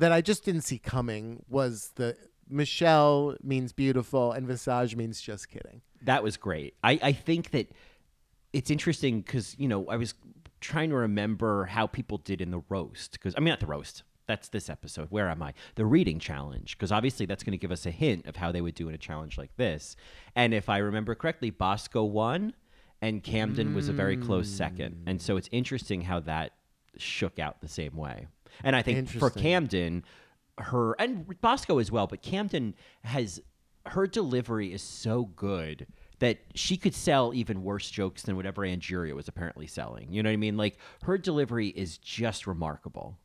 that 0.00 0.12
I 0.12 0.20
just 0.20 0.44
didn't 0.44 0.62
see 0.62 0.78
coming 0.78 1.44
was 1.48 1.92
the 1.94 2.16
Michelle 2.48 3.36
means 3.42 3.72
beautiful 3.72 4.32
and 4.32 4.46
Visage 4.46 4.96
means 4.96 5.20
just 5.20 5.48
kidding. 5.48 5.82
that 6.02 6.22
was 6.22 6.36
great. 6.36 6.74
I, 6.82 6.98
I 7.02 7.12
think 7.12 7.50
that 7.52 7.70
it's 8.52 8.70
interesting 8.70 9.20
because 9.20 9.54
you 9.58 9.68
know 9.68 9.86
I 9.88 9.96
was 9.96 10.14
trying 10.60 10.90
to 10.90 10.96
remember 10.96 11.66
how 11.66 11.86
people 11.86 12.18
did 12.18 12.40
in 12.40 12.50
the 12.50 12.62
roast 12.68 13.12
because 13.12 13.34
I 13.36 13.40
mean 13.40 13.50
not 13.50 13.60
the 13.60 13.66
roast. 13.66 14.02
That's 14.26 14.48
this 14.48 14.68
episode. 14.70 15.08
Where 15.10 15.28
am 15.28 15.42
I? 15.42 15.54
The 15.74 15.84
reading 15.84 16.18
challenge 16.20 16.76
because 16.76 16.92
obviously 16.92 17.26
that's 17.26 17.42
going 17.42 17.52
to 17.52 17.58
give 17.58 17.72
us 17.72 17.84
a 17.86 17.90
hint 17.90 18.26
of 18.26 18.36
how 18.36 18.52
they 18.52 18.60
would 18.60 18.74
do 18.74 18.88
in 18.88 18.94
a 18.94 18.98
challenge 18.98 19.36
like 19.38 19.56
this. 19.56 19.96
And 20.36 20.54
if 20.54 20.68
I 20.68 20.78
remember 20.78 21.14
correctly, 21.16 21.50
Bosco 21.50 22.04
won, 22.04 22.54
and 23.02 23.22
Camden 23.24 23.74
was 23.74 23.88
a 23.88 23.92
very 23.92 24.16
close 24.16 24.48
second. 24.48 25.02
And 25.06 25.20
so 25.20 25.36
it's 25.36 25.48
interesting 25.50 26.02
how 26.02 26.20
that 26.20 26.52
shook 26.96 27.38
out 27.38 27.60
the 27.60 27.68
same 27.68 27.96
way. 27.96 28.26
And 28.64 28.74
I 28.76 28.82
think 28.82 29.08
for 29.08 29.30
Camden, 29.30 30.04
her 30.58 30.94
and 30.98 31.40
Bosco 31.40 31.78
as 31.78 31.90
well, 31.90 32.06
but 32.06 32.22
Camden 32.22 32.74
has 33.04 33.40
her 33.86 34.06
delivery 34.06 34.72
is 34.72 34.82
so 34.82 35.24
good 35.24 35.86
that 36.18 36.38
she 36.54 36.76
could 36.76 36.94
sell 36.94 37.32
even 37.34 37.62
worse 37.62 37.90
jokes 37.90 38.22
than 38.22 38.36
whatever 38.36 38.62
Angeria 38.62 39.14
was 39.14 39.26
apparently 39.26 39.66
selling. 39.66 40.12
You 40.12 40.22
know 40.22 40.28
what 40.28 40.34
I 40.34 40.36
mean? 40.36 40.56
Like 40.56 40.78
her 41.02 41.16
delivery 41.16 41.68
is 41.68 41.96
just 41.98 42.46
remarkable. 42.46 43.18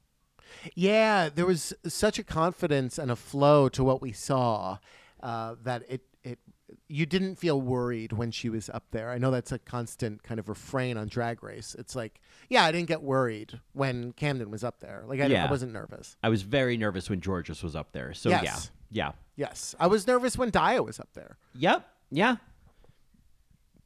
Yeah, 0.73 1.30
there 1.30 1.45
was 1.45 1.73
such 1.86 2.17
a 2.17 2.23
confidence 2.23 2.97
and 2.97 3.11
a 3.11 3.15
flow 3.15 3.67
to 3.69 3.84
what 3.84 4.01
we 4.01 4.13
saw 4.13 4.78
uh, 5.21 5.55
that 5.63 5.84
it 5.89 6.01
it 6.23 6.39
you 6.88 7.05
didn't 7.05 7.36
feel 7.36 7.61
worried 7.61 8.13
when 8.13 8.32
she 8.32 8.49
was 8.49 8.69
up 8.69 8.86
there. 8.91 9.09
I 9.11 9.17
know 9.17 9.32
that's 9.32 9.51
a 9.51 9.59
constant 9.59 10.23
kind 10.23 10.39
of 10.39 10.49
refrain 10.49 10.97
on 10.97 11.07
Drag 11.07 11.43
Race. 11.43 11.76
It's 11.78 11.95
like, 11.95 12.21
yeah, 12.50 12.64
I 12.66 12.72
didn't 12.72 12.88
get 12.88 13.02
worried 13.02 13.60
when 13.74 14.12
Camden 14.14 14.52
was 14.52 14.64
up 14.64 14.80
there. 14.80 15.04
Like 15.08 15.20
I, 15.22 15.26
Yeah. 15.28 15.46
I 15.46 15.52
wasn't 15.52 15.74
nervous. 15.74 16.16
I 16.24 16.30
was 16.30 16.41
very 16.43 16.78
nervous 16.78 17.10
when 17.10 17.22
Jorgeous 17.22 17.64
was 17.64 17.76
up 17.76 17.91
there. 17.91 18.14
So 18.14 18.30
Yes. 18.30 18.43
yeah. 18.43 18.60
Yeah. 18.91 19.12
Yes, 19.36 19.76
I 19.80 19.88
was 19.88 20.08
nervous 20.08 20.38
when 20.38 20.52
Daya 20.52 20.86
was 20.86 21.00
up 21.00 21.10
there. 21.14 21.38
Yep. 21.56 21.86
Yeah. 22.12 22.38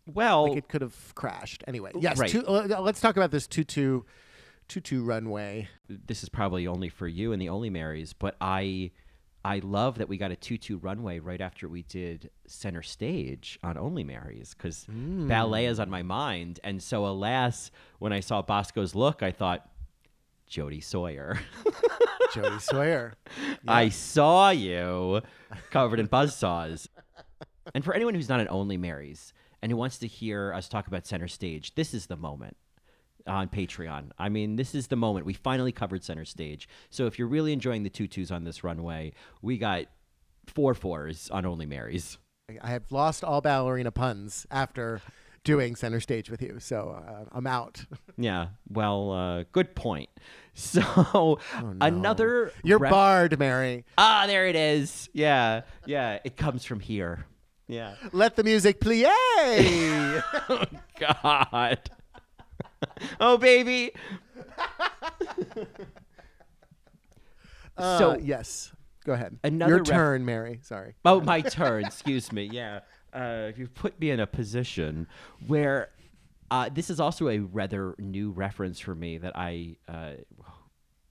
Well, 0.05 0.49
Like 0.49 0.57
it 0.57 0.67
could 0.69 0.81
have 0.81 1.13
crashed. 1.15 1.63
Anyway, 1.67 1.91
yes. 1.99 2.17
Right. 2.19 2.29
Two, 2.29 2.45
uh, 2.45 2.79
let's 2.81 2.99
talk 2.99 3.15
about 3.17 3.31
this 3.31 3.47
tutu 3.47 4.01
tutu 4.67 5.03
runway. 5.03 5.67
this 5.87 6.21
is 6.23 6.29
probably 6.29 6.67
only 6.67 6.89
for 6.89 7.07
you 7.07 7.31
and 7.33 7.41
the 7.41 7.49
Only 7.49 7.69
Marys, 7.71 8.13
but 8.13 8.35
I 8.39 8.91
I 9.43 9.59
love 9.59 9.97
that 9.99 10.09
we 10.09 10.17
got 10.17 10.31
a 10.31 10.35
2-2 10.35 10.83
runway 10.83 11.19
right 11.19 11.39
after 11.39 11.69
we 11.69 11.83
did 11.83 12.29
center 12.45 12.81
stage 12.81 13.57
on 13.63 13.77
Only 13.77 14.03
Marys 14.03 14.53
because 14.53 14.85
ballet 14.89 15.65
mm. 15.65 15.69
is 15.69 15.79
on 15.79 15.89
my 15.89 16.03
mind. 16.03 16.59
And 16.63 16.83
so 16.83 17.05
alas, 17.05 17.71
when 17.99 18.11
I 18.11 18.19
saw 18.19 18.41
Bosco's 18.41 18.95
look, 18.95 19.23
I 19.23 19.31
thought, 19.31 19.69
Jody 20.47 20.81
Sawyer. 20.81 21.39
Jody 22.33 22.59
Sawyer. 22.59 23.13
I 23.67 23.89
saw 23.89 24.49
you 24.49 25.21
covered 25.69 25.99
in 25.99 26.07
buzzsaws. 26.07 26.87
and 27.73 27.85
for 27.85 27.93
anyone 27.93 28.15
who's 28.15 28.29
not 28.29 28.39
an 28.39 28.47
Only 28.49 28.75
Marys 28.75 29.33
and 29.61 29.71
who 29.71 29.77
wants 29.77 29.99
to 29.99 30.07
hear 30.07 30.51
us 30.53 30.67
talk 30.67 30.87
about 30.87 31.05
center 31.05 31.27
stage, 31.27 31.75
this 31.75 31.93
is 31.93 32.07
the 32.07 32.17
moment 32.17 32.57
on 33.27 33.47
Patreon. 33.49 34.11
I 34.17 34.29
mean, 34.29 34.55
this 34.55 34.73
is 34.75 34.87
the 34.87 34.95
moment. 34.95 35.25
We 35.25 35.33
finally 35.33 35.71
covered 35.71 36.03
center 36.03 36.25
stage. 36.25 36.67
So 36.89 37.05
if 37.05 37.19
you're 37.19 37.27
really 37.27 37.53
enjoying 37.53 37.83
the 37.83 37.89
tutus 37.89 38.31
on 38.31 38.43
this 38.43 38.63
runway, 38.63 39.13
we 39.41 39.57
got 39.57 39.85
four 40.47 40.73
fours 40.73 41.29
on 41.31 41.45
Only 41.45 41.65
Marys. 41.65 42.17
I 42.61 42.69
have 42.69 42.91
lost 42.91 43.23
all 43.23 43.41
ballerina 43.41 43.91
puns 43.91 44.47
after 44.49 45.01
doing 45.43 45.75
center 45.75 45.99
stage 45.99 46.29
with 46.29 46.41
you, 46.41 46.59
so 46.59 47.01
uh, 47.07 47.25
I'm 47.31 47.47
out. 47.47 47.85
Yeah. 48.17 48.47
Well, 48.67 49.11
uh, 49.11 49.43
good 49.51 49.75
point. 49.75 50.09
So 50.55 51.39
another 51.79 52.51
You're 52.65 52.79
ref- 52.79 52.91
barred, 52.91 53.39
Mary. 53.39 53.85
Ah, 53.97 54.25
there 54.27 54.45
it 54.47 54.57
is. 54.57 55.07
Yeah. 55.13 55.61
Yeah. 55.85 56.19
It 56.25 56.35
comes 56.35 56.65
from 56.65 56.81
here. 56.81 57.25
Yeah. 57.69 57.95
Let 58.11 58.35
the 58.35 58.43
music 58.43 58.81
play. 58.81 59.05
Oh, 60.49 60.65
God. 60.99 61.79
oh, 63.19 63.37
baby. 63.37 63.91
Uh, 67.77 67.97
so, 67.97 68.17
yes, 68.21 68.73
go 69.05 69.13
ahead. 69.13 69.39
Another 69.41 69.75
Your 69.75 69.77
ref- 69.79 69.87
turn, 69.87 70.25
Mary. 70.25 70.59
Sorry. 70.63 70.95
oh, 71.05 71.21
my 71.21 71.39
turn. 71.39 71.85
Excuse 71.85 72.29
me. 72.33 72.49
Yeah. 72.51 72.81
Uh, 73.13 73.51
you've 73.55 73.73
put 73.73 73.97
me 74.01 74.09
in 74.11 74.19
a 74.19 74.27
position 74.27 75.07
where 75.47 75.89
uh, 76.51 76.69
this 76.73 76.89
is 76.89 76.99
also 76.99 77.29
a 77.29 77.39
rather 77.39 77.95
new 77.97 78.31
reference 78.31 78.81
for 78.81 78.93
me 78.93 79.17
that 79.19 79.31
I 79.35 79.77
uh, 79.87 80.13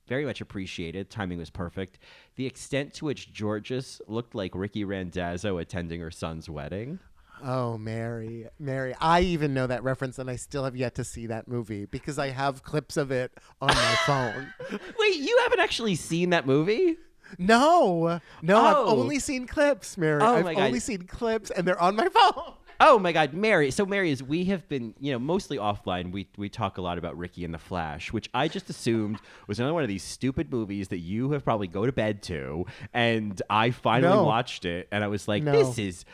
very 0.08 0.24
much 0.24 0.40
appreciated. 0.40 1.10
Timing 1.10 1.38
was 1.38 1.50
perfect. 1.50 1.98
The 2.36 2.46
extent 2.46 2.94
to 2.94 3.04
which 3.04 3.30
Jorgeous 3.32 4.00
looked 4.06 4.34
like 4.34 4.54
Ricki 4.54 4.84
Rendazzo 4.84 5.60
attending 5.60 6.00
her 6.00 6.10
son's 6.10 6.48
wedding. 6.48 6.98
Oh, 7.42 7.78
Mary, 7.78 8.46
Mary. 8.58 8.94
I 9.00 9.20
even 9.20 9.54
know 9.54 9.66
that 9.66 9.82
reference, 9.82 10.18
and 10.18 10.28
I 10.30 10.36
still 10.36 10.64
have 10.64 10.76
yet 10.76 10.94
to 10.96 11.04
see 11.04 11.26
that 11.26 11.48
movie 11.48 11.84
because 11.86 12.18
I 12.18 12.28
have 12.30 12.62
clips 12.62 12.96
of 12.96 13.10
it 13.10 13.32
on 13.60 13.68
my 13.68 13.96
phone. 14.06 14.52
Wait, 14.98 15.16
you 15.16 15.38
haven't 15.42 15.60
actually 15.60 15.94
seen 15.94 16.30
that 16.30 16.46
movie? 16.46 16.96
No, 17.38 18.20
no, 18.42 18.58
I've 18.64 18.76
Oh. 18.76 18.86
only 19.00 19.18
seen 19.18 19.46
clips, 19.46 19.98
Mary. 19.98 20.22
Oh 20.22 20.36
I've 20.36 20.44
my 20.44 20.54
God. 20.54 20.64
only 20.64 20.80
seen 20.80 21.02
clips, 21.06 21.50
and 21.50 21.66
they're 21.68 21.80
on 21.80 21.94
my 21.96 22.08
phone. 22.08 22.54
Oh 22.80 22.98
my 22.98 23.10
God, 23.12 23.34
Mary! 23.34 23.70
So 23.72 23.84
Mary 23.84 24.10
is 24.12 24.22
we 24.22 24.44
have 24.46 24.68
been 24.68 24.94
you 25.00 25.10
know 25.12 25.18
mostly 25.18 25.56
offline. 25.58 26.12
We 26.12 26.28
we 26.36 26.48
talk 26.48 26.78
a 26.78 26.80
lot 26.80 26.96
about 26.96 27.18
Ricki 27.18 27.44
and 27.44 27.52
the 27.52 27.58
Flash, 27.58 28.12
which 28.12 28.30
I 28.32 28.46
just 28.48 28.70
assumed 28.70 29.18
was 29.48 29.58
another 29.58 29.74
one 29.74 29.82
of 29.82 29.88
these 29.88 30.04
stupid 30.04 30.50
movies 30.52 30.88
that 30.88 30.98
you 31.00 31.32
have 31.32 31.44
probably 31.44 31.66
go 31.66 31.84
to 31.86 31.92
bed 31.92 32.22
to. 32.24 32.66
And 32.94 33.42
I 33.50 33.72
finally 33.72 34.14
No. 34.14 34.22
watched 34.22 34.64
it, 34.64 34.86
and 34.92 35.02
I 35.02 35.08
was 35.08 35.26
like, 35.28 35.42
No. 35.42 35.52
this 35.52 35.76
is, 35.78 36.04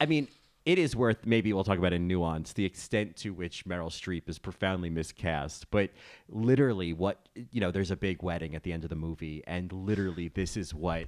I 0.00 0.06
mean. 0.06 0.28
It 0.66 0.78
is 0.78 0.94
worth 0.94 1.24
maybe 1.24 1.52
we'll 1.52 1.64
talk 1.64 1.78
about 1.78 1.92
in 1.92 2.06
nuance 2.06 2.52
the 2.52 2.64
extent 2.64 3.16
to 3.16 3.30
which 3.30 3.64
Meryl 3.64 3.90
Streep 3.90 4.28
is 4.28 4.38
profoundly 4.38 4.90
miscast, 4.90 5.70
but 5.70 5.90
literally 6.28 6.92
what 6.92 7.28
you 7.50 7.60
know, 7.60 7.70
there's 7.70 7.90
a 7.90 7.96
big 7.96 8.22
wedding 8.22 8.54
at 8.54 8.62
the 8.62 8.72
end 8.72 8.84
of 8.84 8.90
the 8.90 8.96
movie, 8.96 9.42
and 9.46 9.72
literally 9.72 10.28
this 10.28 10.56
is 10.56 10.74
what 10.74 11.06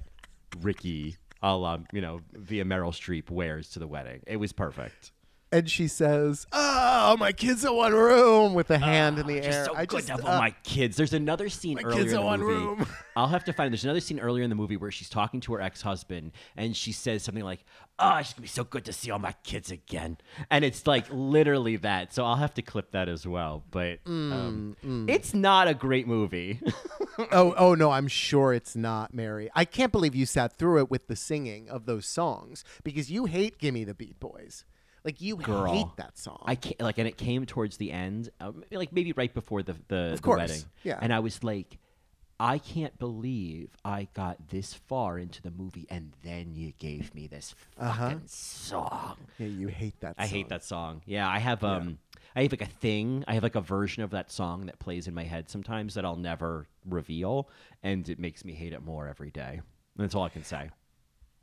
Ricki, 0.59 1.17
a 1.41 1.55
la, 1.55 1.77
you 1.91 2.01
know, 2.01 2.21
via 2.33 2.65
Meryl 2.65 2.91
Streep 2.91 3.29
wears 3.29 3.69
to 3.69 3.79
the 3.79 3.87
wedding. 3.87 4.21
It 4.25 4.37
was 4.37 4.53
perfect. 4.53 5.11
And 5.53 5.69
she 5.69 5.87
says, 5.87 6.47
"Oh, 6.51 7.15
my 7.19 7.31
kids 7.31 7.63
in 7.63 7.75
one 7.75 7.93
room," 7.93 8.55
with 8.55 8.71
a 8.71 8.79
hand 8.79 9.19
in 9.19 9.27
the 9.27 9.39
Just 9.39 9.57
air. 9.59 9.65
so 9.65 9.75
I 9.75 9.85
good 9.85 9.97
just, 9.97 10.07
to 10.07 10.13
have 10.13 10.25
uh, 10.25 10.29
all 10.29 10.39
my 10.39 10.49
kids. 10.63 10.97
There's 10.97 11.13
another 11.13 11.47
scene 11.47 11.75
my 11.75 11.83
earlier 11.83 12.01
kids 12.01 12.13
in 12.13 12.23
one 12.23 12.39
movie. 12.39 12.53
room. 12.53 12.87
I'll 13.15 13.27
have 13.27 13.43
to 13.43 13.53
find. 13.53 13.71
There's 13.71 13.83
another 13.83 13.99
scene 13.99 14.19
earlier 14.19 14.43
in 14.43 14.49
the 14.49 14.55
movie 14.55 14.77
where 14.77 14.89
she's 14.89 15.09
talking 15.09 15.39
to 15.41 15.53
her 15.53 15.61
ex-husband, 15.61 16.31
and 16.57 16.75
she 16.75 16.91
says 16.91 17.21
something 17.21 17.43
like, 17.43 17.63
"Oh, 17.99 18.15
it's 18.17 18.33
gonna 18.33 18.41
be 18.41 18.47
so 18.47 18.63
good 18.63 18.83
to 18.85 18.93
see 18.93 19.11
all 19.11 19.19
my 19.19 19.35
kids 19.43 19.69
again," 19.69 20.17
and 20.49 20.65
it's 20.65 20.87
like 20.87 21.05
literally 21.11 21.75
that. 21.77 22.13
So 22.15 22.25
I'll 22.25 22.37
have 22.37 22.55
to 22.55 22.63
clip 22.63 22.89
that 22.93 23.07
as 23.07 23.27
well. 23.27 23.63
But 23.69 23.99
um, 24.07 24.75
Mm, 24.83 25.07
it's 25.07 25.35
not 25.35 25.67
a 25.67 25.75
great 25.75 26.07
movie. 26.07 26.59
oh, 27.31 27.53
oh 27.57 27.75
no, 27.75 27.91
I'm 27.91 28.07
sure 28.07 28.53
it's 28.53 28.75
not, 28.75 29.13
Mary. 29.13 29.51
I 29.53 29.65
can't 29.65 29.91
believe 29.91 30.15
you 30.15 30.25
sat 30.25 30.57
through 30.57 30.79
it 30.79 30.89
with 30.89 31.07
the 31.07 31.15
singing 31.15 31.69
of 31.69 31.85
those 31.85 32.07
songs 32.07 32.63
because 32.83 33.11
you 33.11 33.25
hate 33.25 33.59
"Gimme 33.59 33.83
the 33.83 33.93
Beat 33.93 34.19
Boys." 34.19 34.65
Like 35.03 35.19
you 35.21 35.35
Girl. 35.35 35.73
hate 35.73 35.97
that 35.97 36.17
song. 36.17 36.41
I 36.45 36.55
can't 36.55 36.79
like, 36.81 36.97
and 36.97 37.07
it 37.07 37.17
came 37.17 37.45
towards 37.45 37.77
the 37.77 37.91
end, 37.91 38.29
um, 38.39 38.63
like 38.71 38.93
maybe 38.93 39.11
right 39.13 39.33
before 39.33 39.61
the 39.61 39.73
the, 39.87 40.13
the 40.15 40.19
course, 40.21 40.39
wedding. 40.39 40.63
yeah. 40.83 40.99
and 41.01 41.13
I 41.13 41.19
was 41.19 41.43
like, 41.43 41.77
I 42.39 42.57
can't 42.57 42.97
believe 42.97 43.69
I 43.83 44.07
got 44.13 44.49
this 44.49 44.73
far 44.73 45.17
into 45.17 45.41
the 45.41 45.51
movie, 45.51 45.85
and 45.89 46.13
then 46.23 46.55
you 46.55 46.73
gave 46.79 47.13
me 47.13 47.27
this 47.27 47.53
fucking 47.77 48.23
song. 48.27 49.17
yeah, 49.37 49.47
you 49.47 49.67
hate 49.67 49.99
that. 49.99 50.15
Song. 50.15 50.23
I 50.23 50.27
hate 50.27 50.43
song. 50.43 50.49
that 50.49 50.63
song. 50.63 51.01
Yeah, 51.05 51.29
I 51.29 51.39
have 51.39 51.63
um, 51.63 51.99
I 52.35 52.43
have 52.43 52.51
like 52.51 52.61
a 52.61 52.65
thing. 52.65 53.23
I 53.27 53.33
have 53.33 53.43
like 53.43 53.55
a 53.55 53.61
version 53.61 54.03
of 54.03 54.11
that 54.11 54.31
song 54.31 54.65
that 54.67 54.79
plays 54.79 55.07
in 55.07 55.13
my 55.13 55.23
head 55.23 55.49
sometimes 55.49 55.93
that 55.95 56.05
I'll 56.05 56.15
never 56.15 56.67
reveal, 56.85 57.49
and 57.83 58.07
it 58.07 58.19
makes 58.19 58.43
me 58.45 58.53
hate 58.53 58.73
it 58.73 58.83
more 58.83 59.07
every 59.07 59.31
day. 59.31 59.61
That's 59.95 60.15
all 60.15 60.23
I 60.23 60.29
can 60.29 60.43
say. 60.43 60.69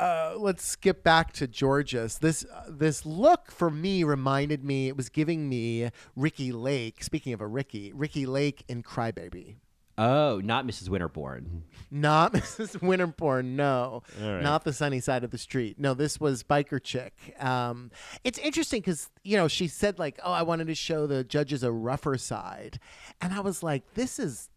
Uh, 0.01 0.35
let's 0.39 0.65
skip 0.65 1.05
back 1.05 1.31
to 1.35 1.47
Jorgeous. 1.47 2.17
This 2.17 2.47
uh, 2.47 2.65
this 2.71 3.05
look 3.05 3.51
for 3.51 3.71
me 3.71 4.03
reminded 4.03 4.65
me. 4.65 4.89
It 4.89 4.97
was 4.97 5.11
giving 5.11 5.47
me 5.47 5.91
Ricki 6.17 6.53
Lake. 6.53 7.05
Speaking 7.05 7.35
of 7.35 7.43
a 7.43 7.47
Ricki, 7.47 7.93
Ricki 7.93 8.25
Lake 8.25 8.65
in 8.67 8.83
Crybaby. 8.83 9.57
Oh, 9.99 10.41
not 10.43 10.67
Mrs. 10.67 10.89
Winterborn. 10.89 11.65
Not 11.91 12.33
Mrs. 12.33 12.79
Winterborn, 12.81 13.57
no. 13.57 14.03
All 14.23 14.33
right. 14.33 14.43
Not 14.43 14.65
the 14.65 14.73
sunny 14.73 15.01
side 15.01 15.25
of 15.25 15.31
the 15.31 15.37
street. 15.37 15.79
No, 15.79 15.93
this 15.93 16.19
was 16.19 16.43
Biker 16.43 16.83
Chick. 16.83 17.35
Um, 17.39 17.91
it's 18.25 18.39
interesting 18.39 18.81
because, 18.81 19.11
you 19.23 19.37
know, 19.37 19.47
she 19.47 19.69
said, 19.69 19.99
like, 19.99 20.19
oh, 20.25 20.33
I 20.33 20.41
wanted 20.41 20.69
to 20.69 20.75
show 20.75 21.07
the 21.07 21.23
judges 21.23 21.63
a 21.63 21.71
rougher 21.71 22.17
side. 22.17 22.81
And 23.21 23.35
I 23.35 23.41
was 23.41 23.63
like, 23.63 23.93
this 23.93 24.19
is, 24.19 24.49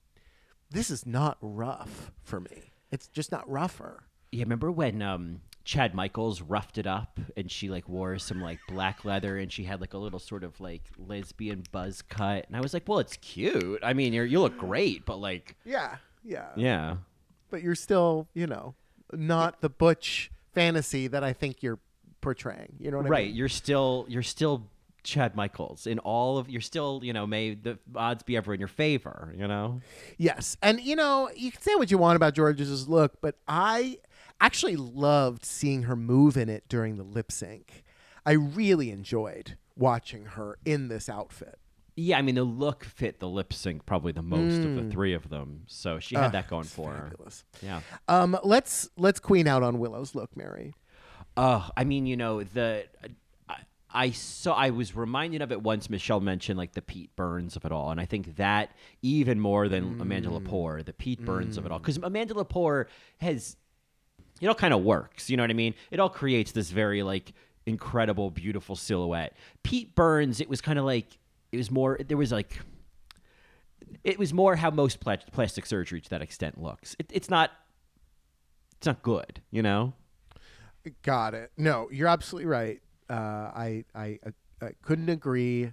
this 0.72 0.89
is 0.89 1.06
not 1.06 1.38
rough 1.41 2.14
for 2.24 2.39
me. 2.39 2.72
It's 2.89 3.10
just 3.10 3.30
not 3.30 3.50
rougher. 3.50 4.06
Yeah, 4.34 4.44
remember 4.44 4.72
when 4.72 5.02
um, 5.02 5.42
Chad 5.64 5.94
Michaels 5.96 6.42
roughed 6.42 6.78
it 6.78 6.88
up 6.88 7.20
and 7.38 7.50
she 7.50 7.70
like 7.70 7.88
wore 7.88 8.18
some 8.20 8.42
like 8.42 8.60
black 8.68 9.06
leather 9.06 9.38
and 9.38 9.52
she 9.52 9.64
had 9.64 9.80
like 9.80 9.94
a 9.94 9.98
little 9.98 10.20
sort 10.20 10.44
of 10.44 10.60
like 10.60 10.84
lesbian 10.98 11.64
buzz 11.72 12.02
cut 12.02 12.46
and 12.48 12.58
I 12.58 12.62
was 12.62 12.74
like, 12.74 12.88
well, 12.88 13.00
it's 13.00 13.18
cute. 13.18 13.80
I 13.84 13.94
mean, 13.94 14.12
you're, 14.14 14.26
you 14.26 14.40
look 14.42 14.58
great, 14.58 15.06
but 15.06 15.18
like, 15.18 15.56
Yeah, 15.64 15.98
yeah. 16.24 16.50
yeah, 16.56 16.96
But 17.50 17.62
you're 17.62 17.76
still, 17.76 18.28
you 18.34 18.48
know, 18.48 18.76
not 19.14 19.62
the 19.62 19.70
butch 19.70 20.32
fantasy 20.54 21.08
that 21.08 21.24
I 21.24 21.34
think 21.34 21.62
you're 21.64 21.80
portraying. 22.22 22.74
You 22.80 22.90
know 22.92 22.98
what 22.98 23.04
I 23.04 23.06
mean? 23.06 23.12
right. 23.12 23.34
You're 23.34 23.50
still 23.50 24.06
you're 24.10 24.24
still 24.24 24.68
Chad 25.04 25.36
Michaels 25.36 25.86
in 25.86 26.00
all 26.00 26.38
of 26.38 26.50
you're 26.50 26.62
still 26.62 27.02
you 27.04 27.12
know 27.12 27.28
may 27.28 27.56
the 27.56 27.78
odds 27.96 28.24
be 28.24 28.38
ever 28.38 28.54
in 28.54 28.60
your 28.60 28.70
favor. 28.70 29.34
You 29.38 29.48
know. 29.48 29.82
Yes. 30.18 30.58
And 30.62 30.80
you 30.80 30.96
know, 30.96 31.30
you 31.36 31.52
can 31.52 31.62
say 31.62 31.76
what 31.76 31.92
you 31.92 31.98
want 31.98 32.16
about 32.16 32.36
Jorgeous's 32.36 32.88
look, 32.88 33.20
but 33.22 33.36
I 33.48 33.98
actually 34.46 34.76
loved 34.76 35.46
seeing 35.46 35.84
her 35.84 35.96
move 35.96 36.38
in 36.38 36.50
it 36.50 36.64
during 36.70 36.98
the 36.98 37.04
lip 37.04 37.32
sync. 37.32 37.84
I 38.26 38.34
really 38.34 38.91
enjoyed 38.91 39.58
watching 39.76 40.26
her 40.26 40.58
in 40.66 40.88
this 40.89 41.10
outfit. 41.10 41.58
Yeah, 41.96 42.18
I 42.18 42.22
mean 42.24 42.36
the 42.36 42.44
look 42.44 42.84
fit 42.84 43.20
the 43.20 43.28
lip 43.30 43.54
sync 43.54 43.86
probably 43.86 44.12
the 44.12 44.22
most 44.24 44.60
of 44.60 44.66
Mm. 44.72 44.76
the 44.88 44.91
three 44.91 45.14
of 45.14 45.30
them, 45.30 45.64
so 45.68 46.00
she 46.00 46.16
had 46.16 46.26
Ugh, 46.26 46.32
that 46.34 46.48
going 46.48 46.64
for 46.64 46.91
her. 46.91 47.12
Yeah. 47.62 47.82
Um, 48.08 48.38
let's 48.44 48.89
let's 48.98 49.20
queen 49.20 49.48
out 49.48 49.62
on 49.64 49.78
Willow's 49.80 50.16
look, 50.16 50.36
Mary. 50.36 50.74
Oh, 51.38 51.70
I 51.78 51.84
mean, 51.84 52.06
you 52.08 52.18
know, 52.18 52.44
the 52.44 52.86
I, 53.48 53.56
I 53.91 54.10
saw 54.12 54.56
I 54.56 54.72
was 54.72 54.96
reminded 54.96 55.44
of 55.44 55.52
it 55.52 55.62
once 55.62 55.88
Michelle 55.88 56.20
mentioned 56.20 56.58
like 56.58 56.72
the 56.74 56.82
Pete 56.82 57.16
Burns 57.16 57.56
of 57.56 57.64
it 57.64 57.72
all, 57.72 57.91
and 57.91 58.02
I 58.02 58.06
think 58.06 58.38
that 58.38 58.72
even 59.04 59.39
more 59.39 59.70
than 59.70 60.02
Amanda 60.02 60.30
Lepore, 60.30 60.84
the 60.84 60.94
Pete 60.94 61.24
Burns 61.24 61.58
of 61.58 61.66
it 61.68 61.72
all, 61.72 61.78
because 61.80 61.98
Amanda 61.98 62.34
Lepore 62.34 62.86
has 63.20 63.56
it 64.42 64.48
all 64.48 64.56
kind 64.56 64.74
of 64.74 64.82
works. 64.84 65.30
You 65.30 65.38
know 65.38 65.44
what 65.44 65.50
I 65.50 65.54
mean? 65.54 65.74
It 65.92 66.00
all 66.00 66.10
creates 66.10 66.52
this 66.52 66.72
very 66.72 67.04
like 67.04 67.34
incredible, 67.66 68.30
beautiful 68.32 68.76
silhouette. 68.76 69.36
Pete 69.64 69.96
Burns, 69.96 70.42
it 70.42 70.50
was 70.50 70.62
kind 70.62 70.78
of 70.80 70.86
like 70.86 71.18
it 71.52 71.58
was 71.58 71.72
more. 71.72 72.00
There 72.06 72.18
was 72.18 72.32
like 72.32 72.60
it 74.04 74.18
was 74.20 74.34
more 74.34 74.56
how 74.56 74.70
most 74.72 75.00
pla- 75.00 75.18
plastic 75.32 75.66
surgery 75.66 76.02
to 76.02 76.10
that 76.10 76.22
extent 76.22 76.62
looks. 76.62 76.96
It, 77.00 77.08
it's 77.12 77.30
not. 77.30 77.52
It's 78.78 78.88
not 78.88 79.02
good, 79.02 79.42
you 79.50 79.62
know. 79.62 79.94
Got 81.04 81.34
it. 81.34 81.52
No, 81.56 81.88
you're 81.90 82.10
absolutely 82.10 82.48
right. 82.48 82.82
Uh, 83.10 83.14
I, 83.14 83.86
I 83.96 84.20
I 84.62 84.72
couldn't 84.82 85.10
agree 85.10 85.72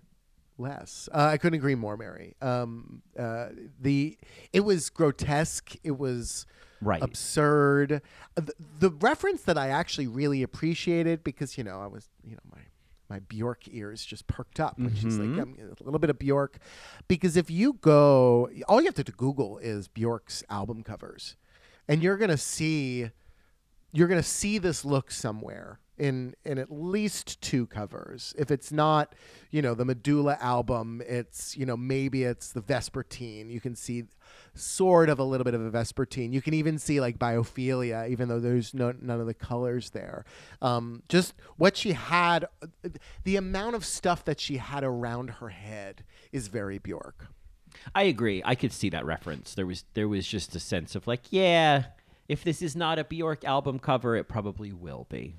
less. 0.59 1.09
Uh, 1.13 1.31
I 1.33 1.37
couldn't 1.39 1.59
agree 1.59 1.75
more, 1.75 1.97
Mary. 1.97 2.37
Um, 2.41 3.03
uh, 3.19 3.49
the 3.81 4.17
it 4.53 4.61
was 4.61 4.91
grotesque. 4.91 5.75
It 5.83 5.99
was 5.99 6.47
Right. 6.83 7.03
absurd. 7.03 8.01
Uh, 8.37 8.41
The, 8.41 8.55
the 8.79 8.91
reference 8.91 9.43
that 9.43 9.59
I 9.59 9.69
actually 9.69 10.07
really 10.07 10.43
appreciated 10.43 11.23
because 11.25 11.59
you 11.59 11.65
know 11.65 11.81
I 11.81 11.87
was 11.87 12.09
you 12.25 12.33
know 12.33 12.43
my 12.51 12.61
my 13.09 13.19
Bjork 13.21 13.65
ears 13.69 14.05
just 14.05 14.27
perked 14.29 14.61
up 14.61 14.79
when 14.79 14.95
she's 14.95 15.19
like 15.19 15.37
um, 15.43 15.57
a 15.59 15.85
little 15.85 15.99
bit 15.99 16.11
of 16.11 16.19
Bjork, 16.19 16.59
because 17.09 17.37
if 17.37 17.51
you 17.51 17.73
go, 17.81 18.49
all 18.69 18.81
you 18.81 18.87
have 18.87 18.95
to 18.95 19.05
do 19.05 19.13
Google 19.13 19.59
is 19.59 19.89
Bjork's 19.89 20.45
album 20.49 20.83
covers, 20.85 21.37
and 21.89 22.03
you're 22.03 22.17
gonna 22.17 22.37
see 22.37 23.11
you're 23.93 24.07
going 24.07 24.23
to 24.23 24.29
see 24.29 24.57
this 24.59 24.85
look 24.85 25.11
somewhere 25.11 25.81
in 26.01 26.35
in 26.45 26.59
at 26.59 26.73
least 26.73 27.41
two 27.43 27.67
covers. 27.67 28.35
If 28.39 28.51
it's 28.51 28.73
not, 28.73 29.15
you 29.51 29.61
know, 29.61 29.75
the 29.75 29.85
Medulla 29.85 30.39
album, 30.41 31.03
it's 31.07 31.57
you 31.57 31.67
know 31.67 31.77
maybe 31.77 32.25
it's 32.25 32.53
the 32.53 32.63
Vespertine. 32.63 33.51
You 33.51 33.61
can 33.61 33.77
see 33.77 34.05
sort 34.55 35.11
of 35.11 35.19
a 35.19 35.25
little 35.25 35.45
bit 35.45 35.53
of 35.53 35.61
a 35.61 35.71
Vespertine. 35.71 36.33
You 36.33 36.41
can 36.41 36.55
even 36.55 36.79
see 36.79 37.01
like 37.01 37.19
Biophilia, 37.19 38.09
even 38.09 38.29
though 38.29 38.41
there's 38.41 38.73
no 38.73 38.95
none 38.99 39.21
of 39.21 39.27
the 39.27 39.35
colors 39.35 39.91
there. 39.91 40.25
Um, 40.63 41.03
just 41.09 41.35
what 41.57 41.77
she 41.77 41.93
had, 41.93 42.47
the 43.25 43.37
amount 43.37 43.77
of 43.77 43.85
stuff 43.85 44.25
that 44.25 44.41
she 44.41 44.57
had 44.57 44.83
around 44.83 45.31
her 45.31 45.51
head 45.51 46.03
is 46.33 46.49
very 46.49 46.79
Bjork. 46.79 47.27
I 47.95 48.05
agree. 48.05 48.43
I 48.45 48.55
could 48.55 48.73
see 48.73 48.89
that 48.89 49.05
reference. 49.05 49.55
There 49.55 49.67
was 49.67 49.85
there 49.93 50.09
was 50.09 50.27
just 50.27 50.57
a 50.57 50.61
sense 50.61 50.95
of 50.95 51.07
like, 51.07 51.25
yeah, 51.31 51.85
if 52.27 52.43
this 52.43 52.63
is 52.63 52.75
not 52.75 52.99
a 52.99 53.05
Bjork 53.05 53.45
album 53.45 53.79
cover, 53.79 54.17
it 54.17 54.29
probably 54.29 54.73
will 54.73 55.07
be. 55.11 55.35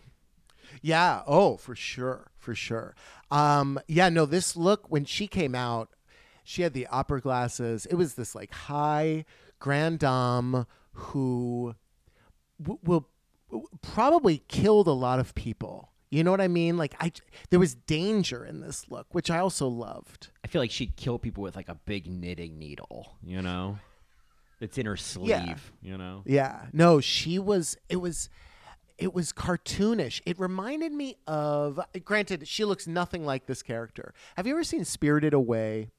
Yeah. 0.82 1.22
Oh, 1.28 1.58
for 1.58 1.76
sure. 1.76 2.32
For 2.38 2.56
sure. 2.56 2.96
Um, 3.30 3.80
yeah, 3.88 4.10
no, 4.10 4.26
this 4.26 4.56
look, 4.56 4.90
when 4.90 5.06
she 5.06 5.28
came 5.28 5.56
out, 5.56 5.90
she 6.44 6.62
had 6.64 6.74
the 6.74 6.88
opera 6.88 7.22
glasses. 7.22 7.86
It 7.86 7.96
was 7.96 8.16
this 8.16 8.34
like 8.36 8.52
high 8.52 9.26
grand 9.60 10.00
dame 10.00 10.66
who 10.94 11.76
w- 12.62 12.80
will 12.84 13.08
w- 13.50 13.68
probably 13.82 14.40
killed 14.48 14.88
a 14.88 14.92
lot 14.92 15.20
of 15.20 15.36
people. 15.36 15.90
You 16.10 16.24
know 16.26 16.32
what 16.32 16.42
I 16.42 16.48
mean? 16.50 16.76
Like 16.78 16.96
I, 17.00 17.12
there 17.52 17.60
was 17.60 17.76
danger 17.76 18.44
in 18.44 18.60
this 18.60 18.90
look, 18.90 19.08
which 19.14 19.30
I 19.32 19.38
also 19.38 19.68
loved. 19.68 20.30
I 20.44 20.48
feel 20.48 20.62
like 20.62 20.72
she'd 20.72 20.96
kill 20.98 21.20
people 21.20 21.42
with 21.44 21.56
like 21.56 21.70
a 21.70 21.76
big 21.86 22.08
knitting 22.08 22.60
needle, 22.60 23.16
you 23.24 23.42
know? 23.42 23.78
It's 24.60 24.78
in 24.78 24.86
her 24.88 24.98
sleeve, 24.98 25.30
Yeah. 25.30 25.56
you 25.82 25.98
know? 25.98 26.24
Yeah. 26.26 26.66
No, 26.74 27.00
she 27.00 27.40
was 27.40 27.78
it 27.88 27.96
was 27.98 28.30
it 29.02 29.14
was 29.14 29.34
cartoonish. 29.34 30.22
It 30.26 30.40
reminded 30.40 30.92
me 30.94 31.18
of 31.28 31.80
granted, 32.06 32.48
she 32.48 32.64
looks 32.66 32.88
nothing 32.88 33.26
like 33.26 33.48
this 33.48 33.64
character. 33.64 34.14
Have 34.38 34.46
you 34.48 34.54
ever 34.54 34.64
seen 34.64 34.86
Spirited 34.86 35.34
Away? 35.34 35.90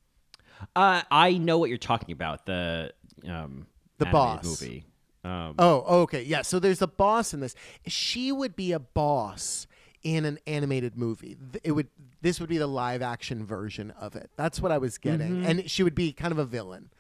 Uh, 0.77 1.03
I 1.11 1.39
know 1.39 1.59
what 1.59 1.69
you're 1.69 1.79
talking 1.79 2.13
about. 2.13 2.47
The 2.47 2.93
um, 3.29 3.67
The 3.99 4.07
boss. 4.07 4.45
movie. 4.45 4.85
Um, 5.25 5.55
Oh, 5.59 6.03
okay. 6.03 6.23
Yeah. 6.23 6.43
So 6.43 6.59
there's 6.59 6.83
a 6.83 6.87
boss 6.87 7.35
in 7.35 7.41
this. 7.41 7.55
She 7.87 8.33
would 8.33 8.55
be 8.57 8.73
a 8.73 8.79
boss 8.79 9.67
in 10.03 10.25
an 10.25 10.39
animated 10.47 10.97
movie. 10.97 11.37
It 11.63 11.73
would 11.73 11.89
this 12.21 12.39
would 12.41 12.49
be 12.49 12.59
the 12.59 12.67
live 12.69 13.03
action 13.03 13.45
version 13.45 13.91
of 13.93 14.15
it. 14.17 14.31
That's 14.37 14.61
what 14.61 14.71
I 14.73 14.79
was 14.79 14.99
getting. 14.99 15.45
And 15.45 15.69
she 15.71 15.83
would 15.83 15.95
be 15.95 16.13
kind 16.13 16.33
of 16.33 16.39
a 16.39 16.45
villain. 16.45 16.91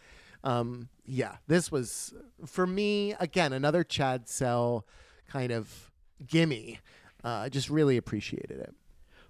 Um, 0.44 0.88
yeah, 1.05 1.36
this 1.46 1.70
was 1.70 2.12
for 2.44 2.66
me 2.66 3.14
again 3.20 3.53
another 3.53 3.84
Chad 3.84 4.28
Cell 4.28 4.84
kind 5.28 5.53
of 5.53 5.90
gimme. 6.27 6.79
Uh, 7.25 7.29
I 7.29 7.49
just 7.49 7.70
really 7.70 7.97
appreciated 7.97 8.59
it. 8.61 8.75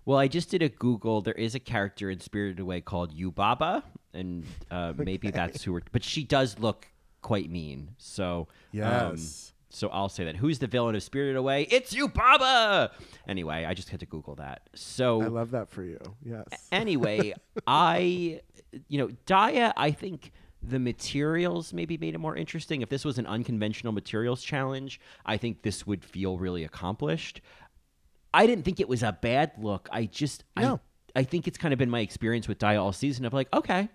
Well, 0.04 0.18
I 0.18 0.26
just 0.28 0.50
did 0.50 0.62
a 0.62 0.68
Google. 0.68 1.20
There 1.20 1.34
is 1.34 1.54
a 1.54 1.60
character 1.60 2.10
in 2.10 2.18
Spirited 2.20 2.58
Away 2.60 2.80
called 2.80 3.14
Yubaba, 3.16 3.82
and 4.12 4.44
uh, 4.70 4.92
maybe 4.96 5.30
that's 5.30 5.62
who 5.62 5.72
we're. 5.74 5.82
But 5.92 6.02
she 6.02 6.24
does 6.24 6.58
look 6.58 6.88
quite 7.20 7.50
mean. 7.50 7.90
So 7.98 8.40
um, 8.40 8.46
Yes. 8.72 9.52
so 9.68 9.88
I'll 9.90 10.08
say 10.08 10.24
that. 10.24 10.36
Who's 10.36 10.58
the 10.58 10.66
villain 10.66 10.96
of 10.96 11.02
Spirited 11.04 11.36
Away? 11.36 11.68
It's 11.70 11.94
Yubaba. 11.94 12.90
Anyway, 13.28 13.64
I 13.64 13.74
just 13.74 13.90
had 13.90 14.00
to 14.00 14.06
Google 14.06 14.34
that. 14.36 14.68
So 14.74 15.22
I 15.22 15.26
love 15.26 15.52
that 15.52 15.68
for 15.70 15.84
you. 15.84 16.00
Yes. 16.24 16.46
anyway, 16.72 17.34
I, 17.66 18.40
you 18.88 18.98
know, 18.98 19.08
Daya, 19.26 19.72
I 19.76 19.92
think 19.92 20.32
the 20.62 20.78
materials 20.78 21.72
maybe 21.72 21.98
made 21.98 22.14
it 22.14 22.18
more 22.18 22.36
interesting. 22.36 22.82
If 22.82 22.88
this 22.88 23.04
was 23.04 23.18
an 23.18 23.26
unconventional 23.26 23.92
materials 23.92 24.42
challenge, 24.42 25.00
I 25.26 25.36
think 25.36 25.62
this 25.62 25.86
would 25.86 26.04
feel 26.04 26.38
really 26.38 26.64
accomplished. 26.64 27.40
I 28.32 28.46
didn't 28.46 28.64
think 28.64 28.80
it 28.80 28.88
was 28.88 29.02
a 29.02 29.12
bad 29.12 29.52
look. 29.58 29.88
I 29.92 30.06
just, 30.06 30.44
No. 30.56 30.80
I, 31.14 31.20
I 31.20 31.22
think 31.24 31.46
it's 31.48 31.58
kind 31.58 31.72
of 31.74 31.78
been 31.78 31.90
my 31.90 32.00
experience 32.00 32.48
with 32.48 32.58
Daya 32.58 32.80
all 32.80 32.92
season 32.92 33.24
of 33.24 33.32
like, 33.32 33.48
okay, 33.52 33.88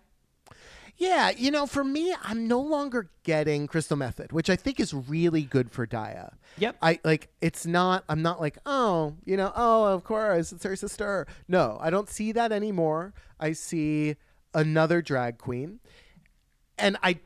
Yeah, 0.97 1.29
you 1.29 1.51
know, 1.51 1.67
for 1.67 1.83
me, 1.83 2.15
I'm 2.23 2.47
no 2.47 2.59
longer 2.59 3.09
getting 3.23 3.67
Crystal 3.67 3.95
Methyd, 3.97 4.31
which 4.31 4.49
I 4.49 4.55
think 4.55 4.79
is 4.79 4.93
really 4.93 5.43
good 5.43 5.71
for 5.71 5.85
Daya. 5.85 6.33
Yep. 6.57 6.77
I 6.81 6.99
like 7.03 7.29
it's 7.39 7.65
not 7.67 8.03
I'm 8.09 8.21
not 8.23 8.41
like, 8.41 8.57
oh, 8.65 9.13
you 9.23 9.37
know, 9.37 9.51
oh, 9.55 9.85
of 9.93 10.03
course, 10.03 10.51
it's 10.51 10.63
her 10.63 10.75
sister. 10.75 11.27
No, 11.47 11.77
I 11.81 11.91
don't 11.91 12.09
see 12.09 12.31
that 12.31 12.51
anymore. 12.51 13.13
I 13.39 13.51
see 13.53 14.15
another 14.55 15.01
drag 15.03 15.37
queen. 15.37 15.79
And 16.77 16.97
I 17.03 17.19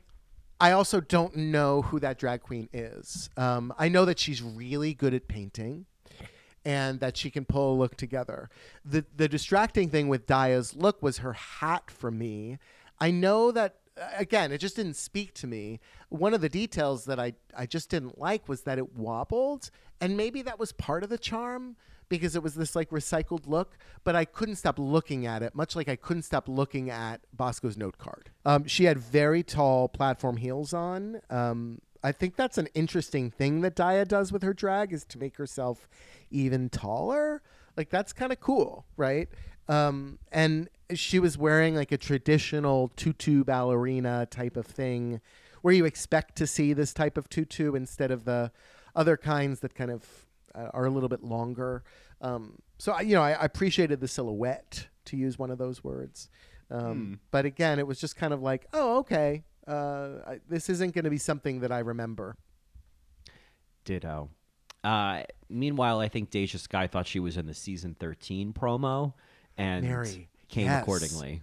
I 0.60 0.74
also 0.74 1.02
don't 1.02 1.36
know 1.36 1.82
who 1.82 2.00
that 2.02 2.20
drag 2.20 2.42
queen 2.42 2.70
is. 2.72 3.30
Um, 3.36 3.74
I 3.80 3.90
know 3.90 4.06
that 4.06 4.20
she's 4.20 4.44
really 4.44 4.94
good 4.94 5.14
at 5.14 5.28
painting 5.28 5.88
and 6.64 7.00
that 7.00 7.18
she 7.18 7.32
can 7.32 7.46
pull 7.46 7.74
a 7.74 7.78
look 7.78 7.96
together. 7.96 8.50
The 8.86 9.06
the 9.16 9.28
distracting 9.28 9.90
thing 9.90 10.08
with 10.08 10.28
Daya's 10.28 10.76
look 10.76 11.02
was 11.02 11.20
her 11.20 11.34
hat 11.34 11.90
for 11.90 12.12
me. 12.12 12.60
I 13.00 13.12
know 13.12 13.52
that 13.52 13.78
again, 14.16 14.52
it 14.52 14.60
just 14.60 14.76
didn't 14.76 14.96
speak 14.96 15.34
to 15.36 15.48
me. 15.48 15.80
One 16.10 16.34
of 16.34 16.42
the 16.42 16.50
details 16.50 17.06
that 17.06 17.20
I 17.20 17.34
I 17.58 17.66
just 17.66 17.90
didn't 17.90 18.20
like 18.20 18.48
was 18.48 18.62
that 18.62 18.78
it 18.78 18.94
wobbled, 18.96 19.72
and 20.00 20.16
maybe 20.16 20.42
that 20.44 20.60
was 20.60 20.72
part 20.72 21.04
of 21.04 21.10
the 21.10 21.18
charm 21.18 21.76
because 22.12 22.36
it 22.36 22.44
was 22.44 22.56
this 22.56 22.76
like 22.76 22.90
recycled 22.90 23.48
look, 23.48 23.78
but 24.04 24.16
I 24.16 24.26
couldn't 24.26 24.58
stop 24.58 24.78
looking 24.78 25.26
at 25.26 25.42
it, 25.42 25.56
much 25.56 25.76
like 25.76 25.88
I 25.88 25.96
couldn't 25.96 26.24
stop 26.24 26.50
looking 26.50 26.90
at 26.90 27.22
Bosco's 27.34 27.78
note 27.78 27.98
card. 27.98 28.30
Um, 28.46 28.66
she 28.68 28.84
had 28.84 29.00
very 29.00 29.44
tall 29.44 29.88
platform 29.88 30.38
heels 30.38 30.74
on. 30.74 31.22
Um, 31.30 31.80
I 32.04 32.12
think 32.12 32.36
that's 32.36 32.58
an 32.58 32.68
interesting 32.74 33.32
thing 33.32 33.62
that 33.62 33.76
Daya 33.76 34.06
does 34.06 34.32
with 34.32 34.44
her 34.44 34.54
drag 34.54 34.92
is 34.92 35.06
to 35.06 35.18
make 35.18 35.38
herself 35.38 35.88
even 36.30 36.70
taller. 36.70 37.42
Like 37.78 37.90
that's 37.90 38.12
kind 38.12 38.34
of 38.34 38.42
cool, 38.42 38.86
right? 38.98 39.30
Um, 39.70 40.20
and 40.34 40.70
she 40.94 41.18
was 41.18 41.38
wearing 41.38 41.76
like 41.76 41.94
a 41.94 41.98
traditional 41.98 42.90
tutu 42.98 43.46
ballerina 43.46 44.28
type 44.30 44.58
of 44.58 44.66
thing, 44.66 45.22
where 45.62 45.74
you 45.74 45.86
expect 45.86 46.36
to 46.36 46.48
see 46.48 46.74
this 46.74 46.94
type 46.94 47.18
of 47.18 47.30
tutu 47.30 47.74
instead 47.74 48.12
of 48.12 48.26
the 48.26 48.52
other 48.96 49.16
kinds 49.16 49.62
that 49.62 49.74
kind 49.74 49.92
of 49.92 50.26
are 50.56 50.86
a 50.86 50.90
little 50.90 51.10
bit 51.10 51.24
longer. 51.24 51.84
Um, 52.22 52.60
so 52.78 52.92
I, 52.94 53.02
you 53.02 53.16
know, 53.16 53.22
I, 53.22 53.32
I 53.32 53.46
appreciated 53.46 54.00
the 54.00 54.08
silhouette 54.08 54.88
to 55.06 55.18
use 55.18 55.40
one 55.40 55.52
of 55.52 55.58
those 55.58 55.84
words. 55.84 56.30
Um, 56.70 57.20
But 57.32 57.46
again, 57.46 57.80
it 57.80 57.88
was 57.88 58.00
just 58.00 58.16
kind 58.16 58.34
of 58.34 58.42
like, 58.42 58.66
oh, 58.74 59.00
okay, 59.00 59.44
uh, 59.68 60.10
I, 60.26 60.40
this 60.48 60.70
isn't 60.70 60.94
going 60.94 61.04
to 61.04 61.10
be 61.10 61.18
something 61.18 61.60
that 61.62 61.72
I 61.72 61.80
remember. 61.80 62.38
ditto. 63.86 64.30
Uh, 64.84 65.24
meanwhile, 65.50 66.00
I 66.00 66.08
think 66.08 66.32
Deja 66.32 66.58
Skye 66.58 66.88
thought 66.88 67.08
she 67.08 67.20
was 67.20 67.38
in 67.38 67.46
the 67.46 67.54
season 67.54 67.96
13 68.00 68.54
promo 68.54 69.14
and 69.58 69.86
Mary, 69.86 70.30
came 70.50 70.66
yes. 70.66 70.82
accordingly. 70.82 71.42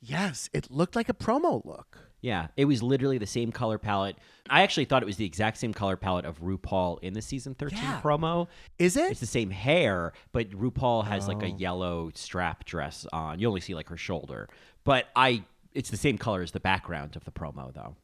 Yes, 0.00 0.50
it 0.52 0.70
looked 0.70 0.96
like 0.96 1.08
a 1.08 1.14
promo 1.14 1.64
look. 1.64 2.11
Yeah, 2.22 2.46
it 2.56 2.64
was 2.66 2.82
literally 2.82 3.18
the 3.18 3.26
same 3.26 3.50
color 3.52 3.78
palette. 3.78 4.16
I 4.48 4.62
actually 4.62 4.84
thought 4.84 5.02
it 5.02 5.06
was 5.06 5.16
the 5.16 5.24
exact 5.26 5.58
same 5.58 5.74
color 5.74 5.96
palette 5.96 6.24
of 6.24 6.40
RuPaul 6.40 6.98
in 7.02 7.12
the 7.14 7.20
season 7.22 7.54
13 7.56 7.78
Yeah. 7.78 8.00
promo. 8.00 8.46
Is 8.78 8.96
it? 8.96 9.10
It's 9.10 9.20
the 9.20 9.26
same 9.26 9.50
hair, 9.50 10.12
but 10.32 10.48
RuPaul 10.50 11.04
has 11.06 11.26
like 11.28 11.42
a 11.42 11.46
Oh. 11.52 11.56
yellow 11.56 12.10
strap 12.14 12.64
dress 12.64 13.06
on. 13.12 13.40
You 13.40 13.48
only 13.48 13.60
see 13.60 13.74
like 13.74 13.88
her 13.88 13.96
shoulder. 13.96 14.48
But 14.84 15.08
I 15.16 15.44
it's 15.74 15.90
the 15.90 15.96
same 15.96 16.16
color 16.16 16.42
as 16.42 16.52
the 16.52 16.60
background 16.60 17.16
of 17.16 17.24
the 17.24 17.32
promo 17.32 17.72
though. 17.74 17.96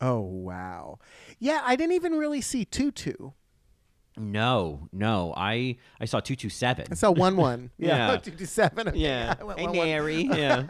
Oh 0.00 0.20
wow. 0.20 0.98
Yeah, 1.38 1.62
I 1.64 1.74
didn't 1.76 1.92
even 1.94 2.12
really 2.18 2.40
see 2.42 2.64
Tutu. 2.66 3.30
No, 4.18 4.88
no. 4.92 5.32
I 5.36 5.78
I 6.00 6.04
saw 6.04 6.20
227. 6.20 6.88
I 6.90 6.94
saw 6.94 7.10
one 7.10 7.36
one. 7.36 7.70
Yeah, 7.78 8.10
Yeah. 8.12 8.16
two 8.22 8.32
two 8.32 8.44
seven. 8.46 8.88
Okay, 8.88 8.98
yeah. 8.98 9.36
I 9.40 9.44
went 9.44 9.58
Hey 9.58 9.66
one, 9.66 9.76
one. 9.78 10.38
Yeah. 10.38 10.66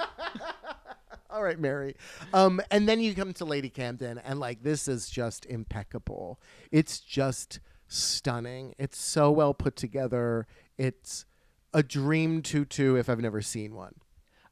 All 1.33 1.43
right, 1.43 1.59
Mary. 1.59 1.97
Um, 2.35 2.61
and 2.70 2.87
then 2.87 3.01
you 3.01 3.14
come 3.14 3.33
to 3.35 3.47
Lady 3.47 3.70
Camden, 3.70 4.18
and 4.18 4.39
like 4.39 4.62
this 4.62 4.87
is 4.87 5.09
just 5.09 5.47
impeccable. 5.47 6.39
It's 6.70 7.01
just 7.01 7.59
stunning. 7.89 8.74
It's 8.78 8.99
so 8.99 9.30
well 9.30 9.55
put 9.55 9.74
together. 9.74 10.47
It's 10.76 11.24
a 11.72 11.83
dream 11.83 12.43
tutu 12.43 12.97
if 12.97 13.09
I've 13.09 13.20
never 13.20 13.41
seen 13.41 13.74
one. 13.74 13.95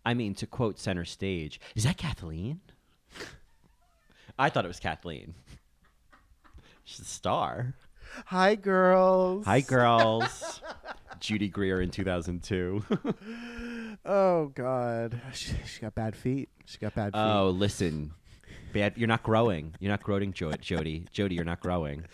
I 0.06 0.14
mean, 0.14 0.34
to 0.36 0.46
quote 0.46 0.78
Center 0.78 1.04
Stage, 1.04 1.60
is 1.74 1.84
that 1.84 1.98
Kathleen? 1.98 2.60
I 4.38 4.48
thought 4.48 4.64
it 4.64 4.68
was 4.68 4.80
Kathleen. 4.80 5.34
She's 6.84 7.00
a 7.00 7.04
star. 7.04 7.74
Hi, 8.26 8.54
girls. 8.54 9.44
Hi, 9.44 9.60
girls. 9.60 10.60
Judy 11.20 11.48
Greer 11.48 11.80
in 11.82 11.90
2002. 11.90 12.82
Oh 14.06 14.46
God, 14.54 15.20
she, 15.34 15.52
she 15.66 15.80
got 15.80 15.94
bad 15.94 16.16
feet. 16.16 16.48
She 16.64 16.78
got 16.78 16.94
bad 16.94 17.12
feet. 17.12 17.18
oh, 17.20 17.50
listen. 17.50 18.12
Bad, 18.72 18.94
you're 18.96 19.08
not 19.08 19.22
growing. 19.22 19.74
You're 19.80 19.90
not 19.90 20.02
growing, 20.02 20.32
jo- 20.32 20.52
Jody. 20.52 21.06
Jody, 21.12 21.34
you're 21.34 21.44
not 21.44 21.60
growing. 21.60 22.04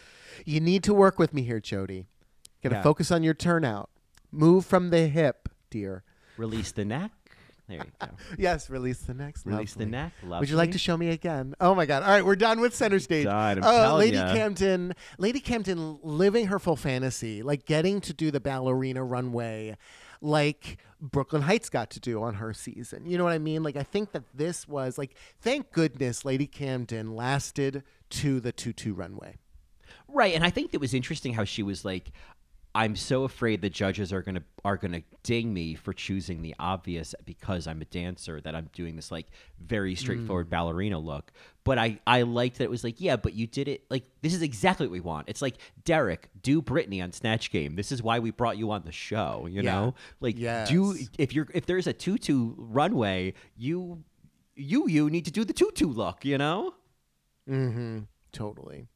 You 0.44 0.59
need 0.61 0.82
to 0.84 0.94
work 0.94 1.18
with 1.18 1.32
me 1.34 1.42
here, 1.42 1.61
Jody. 1.61 2.07
Got 2.62 2.70
to 2.70 2.74
Yeah. 2.76 2.82
focus 2.82 3.11
on 3.12 3.22
your 3.22 3.34
turnout. 3.34 3.90
Move 4.32 4.64
from 4.66 4.90
the 4.90 5.07
hip, 5.07 5.49
dear. 5.70 6.03
Release 6.36 6.72
the 6.72 6.84
neck. 6.84 7.12
There 7.69 7.79
you 7.79 7.85
go. 8.01 8.09
Yes, 8.39 8.71
release 8.71 9.01
the 9.01 9.14
next. 9.14 9.45
Release 9.45 9.75
the 9.75 9.81
lovely. 9.87 9.91
neck. 9.91 10.12
Would 10.41 10.49
you 10.51 10.57
like 10.57 10.73
to 10.73 10.79
show 10.79 10.97
me 10.97 11.11
again? 11.11 11.55
Oh 11.61 11.75
my 11.75 11.85
God! 11.87 12.03
All 12.03 12.11
right, 12.11 12.25
we're 12.25 12.37
done 12.37 12.61
with 12.61 12.75
center 12.75 13.01
stage. 13.01 13.27
I'm 13.27 13.62
Uh, 13.62 13.95
Lady 13.97 14.17
ya. 14.17 14.33
Camden, 14.33 14.95
Lady 15.19 15.41
Camden, 15.41 15.99
living 16.03 16.47
her 16.47 16.59
full 16.59 16.77
fantasy, 16.77 17.43
like 17.43 17.64
getting 17.67 18.01
to 18.03 18.12
do 18.12 18.31
the 18.31 18.39
ballerina 18.41 19.03
runway, 19.03 19.77
like 20.21 20.79
Brooklyn 21.01 21.43
Hytes 21.43 21.69
got 21.69 21.91
to 21.91 22.01
do 22.01 22.23
on 22.23 22.35
her 22.35 22.53
season. 22.53 23.05
You 23.07 23.19
know 23.19 23.25
what 23.25 23.33
I 23.33 23.39
mean? 23.39 23.62
Like 23.64 23.77
I 23.77 23.83
think 23.83 24.12
that 24.12 24.23
this 24.33 24.69
was 24.69 24.97
like, 24.97 25.17
thank 25.41 25.73
goodness 25.73 26.25
Lady 26.25 26.47
Camden 26.47 27.17
lasted 27.17 27.83
to 28.11 28.39
the 28.41 28.53
tutu 28.53 28.95
runway. 28.95 29.37
Right, 30.09 30.35
and 30.37 30.45
I 30.45 30.51
think 30.51 30.73
it 30.73 30.81
was 30.81 30.95
interesting 30.95 31.33
how 31.33 31.43
she 31.45 31.64
was 31.64 31.85
like, 31.85 32.12
"I'm 32.77 32.95
so 32.95 33.24
afraid 33.24 33.62
the 33.62 33.70
judges 33.70 34.12
are 34.12 34.22
gonna 34.22 34.43
are 34.64 34.77
gonna 34.77 35.03
ding 35.22 35.53
me 35.55 35.74
for 35.74 35.93
choosing 35.93 36.43
the 36.43 36.55
obvious 36.59 37.14
because 37.24 37.66
I'm 37.66 37.81
a 37.81 37.85
dancer 37.87 38.41
that 38.43 38.55
I'm 38.55 38.68
doing 38.72 38.97
this 38.97 39.11
like 39.11 39.27
very 39.59 39.95
straightforward 39.95 40.51
ballerina 40.51 40.99
look." 40.99 41.33
But 41.64 41.79
I 41.79 41.99
I 42.07 42.22
liked 42.22 42.59
that 42.59 42.64
it 42.64 42.70
was 42.70 42.85
like, 42.85 43.01
yeah, 43.01 43.16
but 43.16 43.35
you 43.35 43.47
did 43.47 43.66
it 43.66 43.85
like 43.91 44.05
this 44.22 44.35
is 44.35 44.43
exactly 44.43 44.87
what 44.87 44.93
we 44.93 45.01
want. 45.01 45.29
It's 45.29 45.43
like 45.43 45.57
Derrick, 45.85 46.29
do 46.43 46.62
Britney 46.62 47.03
on 47.03 47.12
Snatch 47.12 47.51
Game. 47.51 47.74
This 47.77 47.91
is 47.91 48.03
why 48.03 48.18
we 48.20 48.31
brought 48.31 48.57
you 48.59 48.70
on 48.70 48.83
the 48.85 48.93
show. 48.93 49.47
You 49.51 49.62
Yeah. 49.62 49.72
know, 49.74 49.95
like 50.20 50.37
do 50.66 50.97
if 51.18 51.33
you're 51.35 51.49
if 51.55 51.66
there's 51.66 51.87
a 51.87 51.93
tutu 51.93 52.55
runway, 52.57 53.35
you 53.57 54.05
you 54.55 54.87
you 54.89 55.11
need 55.11 55.24
to 55.24 55.31
do 55.33 55.45
the 55.45 55.53
tutu 55.53 55.87
look. 55.89 56.24
You 56.24 56.39
know. 56.39 56.74
Mm-hmm. 57.49 58.01
Totally. 58.33 58.87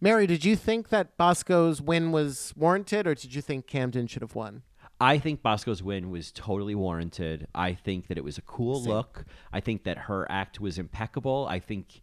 Mary, 0.00 0.26
did 0.26 0.44
you 0.44 0.56
think 0.56 0.88
that 0.88 1.16
Bosco's 1.16 1.82
win 1.82 2.10
was 2.10 2.54
warranted, 2.56 3.06
or 3.06 3.14
did 3.14 3.34
you 3.34 3.42
think 3.42 3.66
Camden 3.66 4.06
should 4.06 4.22
have 4.22 4.34
won? 4.34 4.62
I 5.00 5.18
think 5.18 5.42
Bosco's 5.42 5.82
win 5.82 6.10
was 6.10 6.30
totally 6.30 6.74
warranted. 6.74 7.46
I 7.54 7.72
think 7.72 8.08
that 8.08 8.18
it 8.18 8.24
was 8.24 8.36
a 8.36 8.42
cool 8.42 8.82
look. 8.82 9.24
I 9.52 9.60
think 9.60 9.84
that 9.84 9.96
her 9.96 10.30
act 10.30 10.60
was 10.60 10.78
impeccable. 10.78 11.46
I 11.48 11.58
think, 11.58 12.02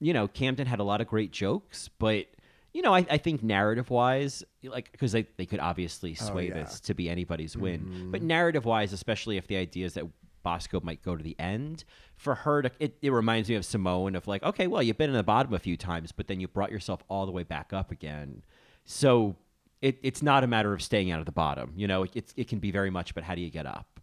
you 0.00 0.14
know, 0.14 0.28
Camden 0.28 0.66
had 0.66 0.80
a 0.80 0.84
lot 0.84 1.02
of 1.02 1.06
great 1.06 1.30
jokes, 1.30 1.90
but, 1.98 2.26
you 2.72 2.80
know, 2.80 2.94
I, 2.94 3.06
I 3.10 3.18
think 3.18 3.42
narrative 3.42 3.90
wise, 3.90 4.42
like, 4.62 4.92
because 4.92 5.12
they, 5.12 5.26
they 5.36 5.44
could 5.44 5.60
obviously 5.60 6.16
oh, 6.18 6.24
sway 6.24 6.48
yeah. 6.48 6.54
this 6.54 6.80
to 6.80 6.94
be 6.94 7.10
anybody's 7.10 7.54
win. 7.54 8.08
But 8.10 8.20
mm-hmm. 8.20 8.28
narrative 8.28 8.64
wise, 8.64 8.94
especially 8.94 9.36
if 9.36 9.46
the 9.46 9.56
idea 9.56 9.84
is 9.84 9.94
that 9.94 10.04
Bosco 10.42 10.80
might 10.82 11.02
go 11.02 11.16
to 11.16 11.22
the 11.22 11.36
end, 11.38 11.84
for 12.22 12.36
her 12.36 12.62
to, 12.62 12.70
it, 12.78 12.96
it 13.02 13.10
reminds 13.10 13.48
me 13.48 13.56
of 13.56 13.64
Simone 13.64 14.14
of 14.14 14.28
like, 14.28 14.42
okay, 14.44 14.68
well, 14.68 14.82
you've 14.82 14.96
been 14.96 15.10
in 15.10 15.16
the 15.16 15.24
bottom 15.24 15.52
a 15.52 15.58
few 15.58 15.76
times, 15.76 16.12
but 16.12 16.28
then 16.28 16.38
you 16.38 16.46
brought 16.46 16.70
yourself 16.70 17.02
all 17.08 17.26
the 17.26 17.32
way 17.32 17.42
back 17.42 17.72
up 17.72 17.90
again. 17.90 18.42
So 18.84 19.34
it, 19.80 19.98
it's 20.04 20.22
not 20.22 20.44
a 20.44 20.46
matter 20.46 20.72
of 20.72 20.82
staying 20.82 21.10
out 21.10 21.18
of 21.18 21.26
the 21.26 21.32
bottom. 21.32 21.72
You 21.76 21.88
know, 21.88 22.04
it, 22.04 22.12
it's, 22.14 22.34
it 22.36 22.48
can 22.48 22.60
be 22.60 22.70
very 22.70 22.90
much, 22.90 23.12
but 23.14 23.24
how 23.24 23.34
do 23.34 23.40
you 23.40 23.50
get 23.50 23.66
up? 23.66 24.00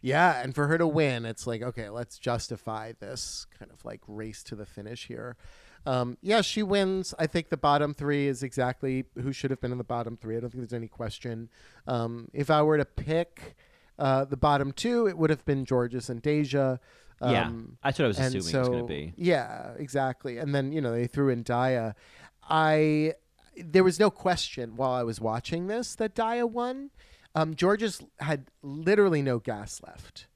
Yeah, 0.00 0.40
and 0.40 0.54
for 0.54 0.68
her 0.68 0.78
to 0.78 0.86
win, 0.86 1.24
it's 1.24 1.46
like, 1.46 1.62
okay, 1.62 1.88
let's 1.88 2.18
justify 2.18 2.92
this 3.00 3.46
kind 3.58 3.72
of 3.72 3.84
like 3.84 4.00
race 4.06 4.44
to 4.44 4.54
the 4.54 4.66
finish 4.66 5.08
here. 5.08 5.36
Um, 5.86 6.18
yeah, 6.22 6.42
she 6.42 6.62
wins. 6.62 7.14
I 7.18 7.26
think 7.26 7.48
the 7.48 7.56
bottom 7.56 7.94
three 7.94 8.28
is 8.28 8.42
exactly 8.44 9.06
who 9.20 9.32
should 9.32 9.50
have 9.50 9.60
been 9.60 9.72
in 9.72 9.78
the 9.78 9.84
bottom 9.84 10.16
three. 10.16 10.36
I 10.36 10.40
don't 10.40 10.50
think 10.50 10.62
there's 10.62 10.72
any 10.72 10.88
question. 10.88 11.48
Um, 11.86 12.28
if 12.32 12.50
I 12.50 12.62
were 12.62 12.78
to 12.78 12.84
pick 12.84 13.56
uh, 13.98 14.24
the 14.24 14.36
bottom 14.36 14.72
two, 14.72 15.06
it 15.06 15.16
would 15.18 15.30
have 15.30 15.44
been 15.44 15.64
Jorgeous 15.64 16.08
and 16.08 16.22
Deja. 16.22 16.78
Yeah, 17.20 17.46
Um, 17.46 17.78
that's 17.82 17.98
what 17.98 18.04
I 18.04 18.08
was 18.08 18.18
assuming 18.18 18.42
so, 18.42 18.58
it 18.58 18.60
was 18.60 18.68
going 18.68 18.80
to 18.82 18.86
be. 18.86 19.12
Yeah, 19.16 19.72
exactly. 19.76 20.38
And 20.38 20.54
then 20.54 20.72
you 20.72 20.80
know 20.80 20.92
they 20.92 21.06
threw 21.06 21.30
in 21.30 21.44
Daya. 21.44 21.94
I 22.48 23.14
there 23.56 23.82
was 23.84 23.98
no 23.98 24.10
question 24.10 24.76
while 24.76 24.92
I 24.92 25.02
was 25.02 25.20
watching 25.20 25.66
this 25.66 25.94
that 25.96 26.14
Daya 26.14 26.48
won. 26.48 26.90
Um, 27.34 27.54
Jorgeous 27.54 28.02
had 28.20 28.46
literally 28.62 29.22
no 29.22 29.38
gas 29.38 29.80
left. 29.86 30.26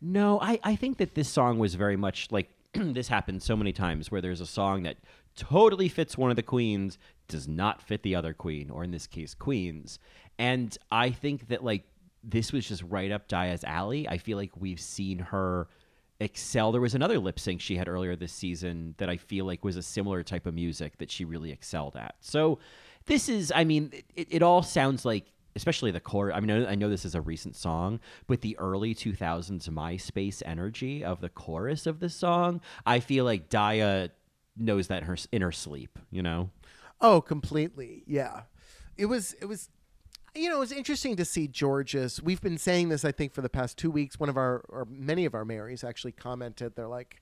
No, 0.00 0.40
I, 0.40 0.58
I 0.64 0.76
think 0.76 0.98
that 0.98 1.14
this 1.14 1.28
song 1.28 1.58
was 1.58 1.76
very 1.76 1.96
much 1.96 2.28
like 2.30 2.50
this 2.74 3.08
happens 3.08 3.44
so 3.44 3.56
many 3.56 3.72
times 3.72 4.10
where 4.10 4.20
there's 4.20 4.40
a 4.40 4.46
song 4.46 4.82
that 4.82 4.96
totally 5.36 5.88
fits 5.88 6.18
one 6.18 6.30
of 6.30 6.36
the 6.36 6.42
queens, 6.42 6.98
does 7.28 7.46
not 7.48 7.80
fit 7.80 8.02
the 8.02 8.14
other 8.14 8.34
queen, 8.34 8.68
or 8.70 8.84
in 8.84 8.90
this 8.90 9.06
case, 9.06 9.34
queens. 9.34 9.98
And 10.38 10.76
I 10.90 11.10
think 11.10 11.48
that 11.48 11.62
like 11.64 11.84
this 12.24 12.52
was 12.52 12.66
just 12.66 12.82
right 12.82 13.10
up 13.10 13.28
Daya's 13.28 13.64
alley. 13.64 14.08
I 14.08 14.18
feel 14.18 14.36
like 14.36 14.50
we've 14.56 14.80
seen 14.80 15.18
her 15.20 15.68
excel. 16.22 16.72
There 16.72 16.80
was 16.80 16.94
another 16.94 17.18
lip 17.18 17.38
sync 17.38 17.60
she 17.60 17.76
had 17.76 17.88
earlier 17.88 18.16
this 18.16 18.32
season 18.32 18.94
that 18.98 19.08
I 19.08 19.16
feel 19.16 19.44
like 19.44 19.64
was 19.64 19.76
a 19.76 19.82
similar 19.82 20.22
type 20.22 20.46
of 20.46 20.54
music 20.54 20.98
that 20.98 21.10
she 21.10 21.24
really 21.24 21.52
excelled 21.52 21.96
at. 21.96 22.14
So 22.20 22.58
this 23.06 23.28
is, 23.28 23.52
I 23.54 23.64
mean, 23.64 23.92
it, 24.14 24.28
it 24.30 24.42
all 24.42 24.62
sounds 24.62 25.04
like 25.04 25.26
especially 25.54 25.90
the 25.90 26.00
core. 26.00 26.32
I 26.32 26.40
mean, 26.40 26.66
I 26.66 26.74
know, 26.74 26.88
this 26.88 27.04
is 27.04 27.14
a 27.14 27.20
recent 27.20 27.56
song, 27.56 28.00
but 28.26 28.40
the 28.40 28.58
early 28.58 28.94
2000s 28.94 29.68
MySpace 29.68 30.42
energy 30.46 31.04
of 31.04 31.20
the 31.20 31.28
chorus 31.28 31.86
of 31.86 32.00
the 32.00 32.08
song, 32.08 32.60
I 32.86 33.00
feel 33.00 33.24
like 33.24 33.50
Daya 33.50 34.10
knows 34.56 34.88
that 34.88 35.02
in 35.02 35.08
her 35.08 35.16
in 35.30 35.42
her 35.42 35.52
sleep. 35.52 35.98
You 36.10 36.22
know? 36.22 36.50
Oh, 37.00 37.20
completely. 37.20 38.04
Yeah. 38.06 38.42
It 38.96 39.06
was 39.06 39.34
it 39.40 39.46
was 39.46 39.68
you 40.34 40.48
know, 40.48 40.62
it's 40.62 40.72
interesting 40.72 41.16
to 41.16 41.24
see 41.24 41.48
Jorgeous. 41.48 42.20
We've 42.22 42.40
been 42.40 42.58
saying 42.58 42.88
this 42.88 43.04
I 43.04 43.12
think 43.12 43.34
for 43.34 43.42
the 43.42 43.48
past 43.48 43.78
2 43.78 43.90
weeks. 43.90 44.18
One 44.18 44.28
of 44.28 44.36
our 44.36 44.64
or 44.68 44.86
many 44.88 45.24
of 45.24 45.34
our 45.34 45.44
Marys 45.44 45.84
actually 45.84 46.12
commented 46.12 46.74
they're 46.76 46.88
like 46.88 47.20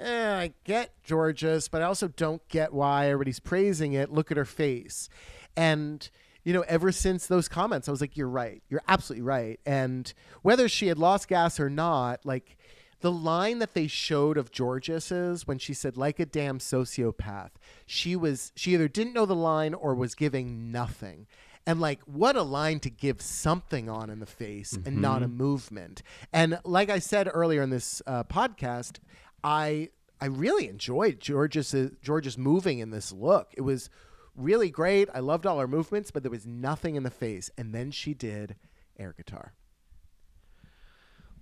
Eh, 0.00 0.34
I 0.34 0.52
get 0.64 0.94
Jorgeous, 1.06 1.68
but 1.68 1.82
I 1.82 1.84
also 1.84 2.08
don't 2.08 2.46
get 2.48 2.72
why 2.72 3.10
everybody's 3.10 3.40
praising 3.40 3.92
it. 3.92 4.10
Look 4.10 4.30
at 4.30 4.38
her 4.38 4.46
face. 4.46 5.08
And 5.56 6.08
you 6.42 6.54
know, 6.54 6.62
ever 6.62 6.90
since 6.90 7.26
those 7.26 7.48
comments, 7.48 7.86
I 7.86 7.90
was 7.90 8.00
like, 8.00 8.16
you're 8.16 8.28
right. 8.28 8.62
You're 8.70 8.82
absolutely 8.88 9.24
right. 9.24 9.60
And 9.66 10.10
whether 10.40 10.68
she 10.68 10.86
had 10.86 10.98
lost 10.98 11.28
gas 11.28 11.60
or 11.60 11.68
not, 11.68 12.24
like 12.24 12.56
the 13.00 13.12
line 13.12 13.58
that 13.58 13.74
they 13.74 13.86
showed 13.86 14.38
of 14.38 14.50
Jorgeous's 14.56 15.46
when 15.46 15.58
she 15.58 15.74
said, 15.74 15.98
like 15.98 16.18
a 16.18 16.24
damn 16.24 16.58
sociopath, 16.58 17.50
she 17.84 18.16
was, 18.16 18.52
she 18.56 18.72
either 18.72 18.88
didn't 18.88 19.12
know 19.12 19.26
the 19.26 19.34
line 19.34 19.74
or 19.74 19.94
was 19.94 20.14
giving 20.14 20.72
nothing. 20.72 21.26
And 21.66 21.80
like, 21.80 22.00
what 22.02 22.36
a 22.36 22.42
line 22.42 22.80
to 22.80 22.90
give 22.90 23.20
something 23.20 23.88
on 23.88 24.10
in 24.10 24.18
the 24.18 24.26
face 24.26 24.78
and 24.84 25.00
not 25.00 25.22
a 25.22 25.28
movement. 25.28 26.02
And 26.32 26.58
like 26.64 26.90
I 26.90 26.98
said 26.98 27.28
earlier 27.32 27.62
in 27.62 27.70
this 27.70 28.02
uh, 28.06 28.24
podcast, 28.24 28.98
I 29.44 29.90
I 30.20 30.26
really 30.26 30.68
enjoyed 30.68 31.22
Jorgeous 31.24 31.74
Jorgeous 32.04 32.36
moving 32.36 32.78
in 32.78 32.90
this 32.90 33.12
look. 33.12 33.54
It 33.56 33.62
was 33.62 33.88
really 34.34 34.70
great. 34.70 35.08
I 35.14 35.20
loved 35.20 35.46
all 35.46 35.58
her 35.58 35.68
movements, 35.68 36.10
but 36.10 36.22
there 36.22 36.30
was 36.30 36.46
nothing 36.46 36.96
in 36.96 37.02
the 37.02 37.10
face. 37.10 37.50
And 37.56 37.74
then 37.74 37.90
she 37.90 38.14
did 38.14 38.56
air 38.98 39.14
guitar. 39.16 39.54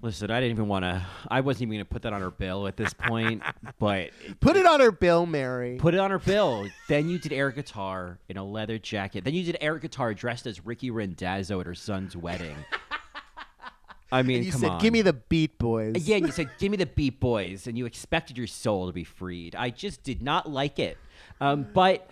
Listen, 0.00 0.30
I 0.30 0.38
didn't 0.40 0.52
even 0.52 0.68
want 0.68 0.84
to. 0.84 1.04
I 1.28 1.40
wasn't 1.40 1.62
even 1.62 1.70
going 1.78 1.84
to 1.86 1.90
put 1.90 2.02
that 2.02 2.12
on 2.12 2.20
her 2.20 2.30
bill 2.30 2.68
at 2.68 2.76
this 2.76 2.94
point, 2.94 3.42
but 3.80 4.10
Put 4.40 4.56
it 4.56 4.64
on 4.64 4.78
her 4.78 4.92
bill, 4.92 5.26
Mary. 5.26 5.76
put 5.76 5.92
it 5.92 5.98
on 5.98 6.12
her 6.12 6.20
bill. 6.20 6.68
then 6.88 7.08
you 7.08 7.18
did 7.18 7.32
air 7.32 7.50
guitar 7.50 8.18
in 8.28 8.36
a 8.36 8.44
leather 8.44 8.78
jacket. 8.78 9.24
Then 9.24 9.34
you 9.34 9.42
did 9.42 9.56
air 9.60 9.76
guitar 9.78 10.14
dressed 10.14 10.46
as 10.46 10.64
Ricki 10.64 10.90
Rendazzo 10.92 11.58
at 11.60 11.66
her 11.66 11.74
son's 11.74 12.16
wedding. 12.16 12.54
I 14.12 14.22
mean, 14.22 14.36
And 14.38 14.46
you 14.46 14.52
come 14.52 14.60
said, 14.62 14.70
on. 14.70 14.80
"Give 14.80 14.92
me 14.92 15.02
the 15.02 15.12
Beat 15.12 15.58
Boys." 15.58 15.96
Again, 15.96 16.24
you 16.24 16.30
said, 16.32 16.48
"Give 16.58 16.70
me 16.70 16.78
the 16.78 16.86
Beat 16.86 17.20
Boys," 17.20 17.66
and 17.66 17.76
you 17.76 17.84
expected 17.84 18.38
your 18.38 18.46
soul 18.46 18.86
to 18.86 18.92
be 18.92 19.04
freed. 19.04 19.54
I 19.54 19.68
just 19.68 20.02
did 20.02 20.22
not 20.22 20.48
like 20.48 20.78
it. 20.78 20.96
Um, 21.42 21.66
but 21.74 22.08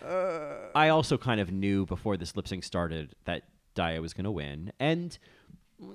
I 0.74 0.88
also 0.90 1.16
kind 1.16 1.40
of 1.40 1.50
knew 1.52 1.86
before 1.86 2.16
this 2.18 2.36
lip 2.36 2.48
sync 2.48 2.64
started 2.64 3.14
that 3.24 3.44
Daya 3.74 4.02
was 4.02 4.12
going 4.12 4.24
to 4.24 4.30
win, 4.30 4.72
and 4.78 5.16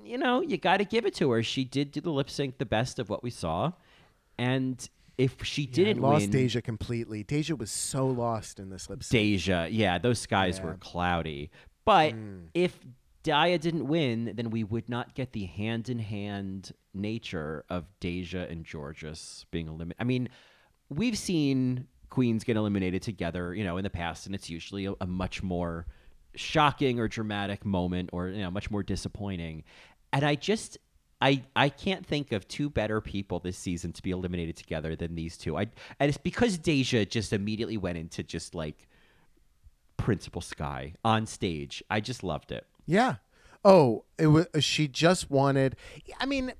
you 0.04 0.18
know, 0.18 0.40
you 0.40 0.56
got 0.56 0.78
to 0.78 0.84
give 0.84 1.06
it 1.06 1.14
to 1.16 1.30
her. 1.30 1.42
She 1.42 1.64
did 1.64 1.90
do 1.90 2.00
the 2.00 2.10
lip 2.10 2.30
sync 2.30 2.58
the 2.58 2.66
best 2.66 2.98
of 2.98 3.08
what 3.08 3.22
we 3.22 3.30
saw, 3.30 3.72
and 4.38 4.88
if 5.18 5.44
she 5.44 5.64
I 5.64 5.74
didn't 5.74 6.02
lost 6.02 6.22
win, 6.22 6.30
Deja 6.30 6.60
completely. 6.60 7.22
Deja 7.22 7.54
was 7.54 7.70
so 7.70 8.06
lost 8.06 8.58
in 8.58 8.70
this 8.70 8.88
lip 8.88 9.02
sync. 9.02 9.20
Deja, 9.20 9.68
yeah, 9.70 9.98
those 9.98 10.18
skies 10.18 10.60
were 10.60 10.76
cloudy. 10.80 11.50
But 11.84 12.14
mm. 12.14 12.48
if 12.54 12.78
Daya 13.24 13.60
didn't 13.60 13.86
win, 13.86 14.32
then 14.34 14.50
we 14.50 14.64
would 14.64 14.88
not 14.88 15.14
get 15.14 15.32
the 15.32 15.44
hand 15.44 15.88
in 15.88 15.98
hand 15.98 16.72
nature 16.94 17.64
of 17.68 17.84
Deja 18.00 18.46
and 18.48 18.64
Jorgeous 18.64 19.46
being 19.50 19.68
eliminated. 19.68 19.96
I 20.00 20.04
mean, 20.04 20.28
we've 20.88 21.18
seen 21.18 21.86
queens 22.10 22.44
get 22.44 22.56
eliminated 22.56 23.02
together, 23.02 23.54
you 23.54 23.64
know, 23.64 23.76
in 23.76 23.84
the 23.84 23.90
past, 23.90 24.26
and 24.26 24.34
it's 24.34 24.50
usually 24.50 24.86
a, 24.86 24.94
a 25.00 25.06
much 25.06 25.42
more 25.42 25.86
shocking 26.34 26.98
or 26.98 27.08
dramatic 27.08 27.64
moment 27.64 28.10
or, 28.12 28.28
you 28.28 28.42
know, 28.42 28.50
much 28.50 28.70
more 28.70 28.82
disappointing. 28.82 29.64
And 30.12 30.24
I 30.24 30.34
just. 30.34 30.78
I, 31.24 31.44
I 31.54 31.68
can't 31.68 32.04
think 32.04 32.32
of 32.32 32.48
two 32.48 32.68
better 32.68 33.00
people 33.00 33.38
this 33.38 33.56
season 33.56 33.92
to 33.92 34.02
be 34.02 34.10
eliminated 34.10 34.56
together 34.56 34.96
than 34.96 35.14
these 35.14 35.36
two. 35.36 35.56
I 35.56 35.68
and 36.00 36.08
it's 36.08 36.18
because 36.18 36.58
Deja 36.58 37.04
just 37.04 37.32
immediately 37.32 37.76
went 37.76 37.96
into 37.96 38.24
just 38.24 38.56
like 38.56 38.88
Principal 39.96 40.40
Skye 40.40 40.94
on 41.04 41.26
stage. 41.26 41.80
I 41.88 42.00
just 42.00 42.24
loved 42.24 42.50
it. 42.50 42.66
Yeah. 42.86 43.16
Oh, 43.64 44.04
it 44.18 44.26
was. 44.26 44.48
She 44.58 44.88
just 44.88 45.30
wanted. 45.30 45.76
I 46.18 46.26
mean, 46.26 46.54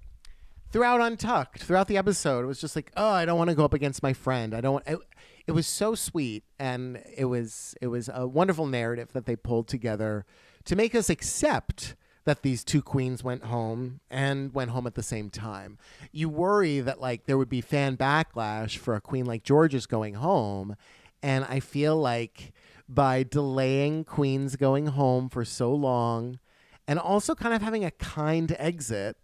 throughout 0.73 1.01
Untucked, 1.01 1.63
throughout 1.63 1.87
the 1.87 1.99
episode, 1.99 2.43
it 2.43 2.47
was 2.47 2.61
just 2.61 2.75
like, 2.75 2.91
oh, 2.97 3.11
I 3.11 3.25
don't 3.25 3.39
want 3.39 3.51
to 3.51 3.57
go 3.57 3.65
up 3.65 3.75
against 3.75 4.03
my 4.03 4.13
friend. 4.13 4.55
I 4.55 4.61
don't. 4.61 4.73
Want, 4.73 4.89
it, 4.89 4.99
it 5.47 5.53
was 5.53 5.67
so 5.67 5.95
sweet, 5.95 6.45
and 6.59 7.03
it 7.17 7.27
was 7.27 7.75
it 7.81 7.89
was 7.89 8.11
a 8.13 8.27
wonderful 8.27 8.67
narrative 8.67 9.13
that 9.13 9.27
they 9.27 9.37
pulled 9.37 9.69
together 9.69 10.25
to 10.65 10.75
make 10.75 10.95
us 10.95 11.11
accept 11.11 11.95
that 12.25 12.43
these 12.43 12.63
two 12.63 12.81
queens 12.81 13.25
went 13.25 13.45
home 13.45 14.01
and 14.09 14.55
went 14.55 14.71
home 14.71 14.87
at 14.87 14.95
the 14.95 15.03
same 15.03 15.29
time. 15.29 15.77
You 16.13 16.29
worry 16.29 16.81
that 16.81 17.01
like 17.01 17.27
there 17.27 17.37
would 17.37 17.49
be 17.49 17.61
fan 17.61 17.97
backlash 17.97 18.79
for 18.79 18.95
a 18.95 19.01
queen 19.01 19.27
like 19.27 19.45
Jorgeous 19.47 19.87
going 19.87 20.15
home, 20.15 20.77
and 21.23 21.45
I 21.45 21.61
feel 21.61 21.97
like 21.97 22.53
by 22.89 23.23
delaying 23.23 24.05
queens 24.05 24.57
going 24.57 24.87
home 24.87 25.29
for 25.29 25.45
so 25.45 25.75
long 25.75 26.39
and 26.87 26.99
also 26.99 27.35
kind 27.35 27.55
of 27.55 27.63
having 27.63 27.85
a 27.85 27.91
kind 27.91 28.55
exit 28.59 29.17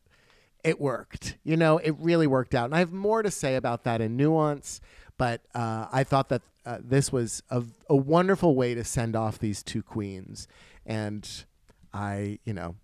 it 0.64 0.80
worked 0.80 1.36
you 1.44 1.56
know 1.56 1.78
it 1.78 1.94
really 1.98 2.26
worked 2.26 2.54
out. 2.54 2.66
And 2.66 2.74
i 2.74 2.78
have 2.78 2.92
more 2.92 3.22
to 3.22 3.30
say 3.30 3.56
about 3.56 3.84
that 3.84 4.00
in 4.00 4.16
nuance 4.16 4.80
but 5.16 5.40
uh, 5.54 5.86
i 5.92 6.04
thought 6.04 6.28
that 6.28 6.42
uh, 6.66 6.78
this 6.82 7.10
was 7.10 7.42
a, 7.48 7.64
a 7.88 7.96
wonderful 7.96 8.54
way 8.54 8.74
to 8.74 8.84
send 8.84 9.16
off 9.16 9.38
these 9.38 9.62
two 9.62 9.82
queens. 9.82 10.46
And 10.84 11.28
i 11.94 12.38
you 12.44 12.52
know 12.52 12.74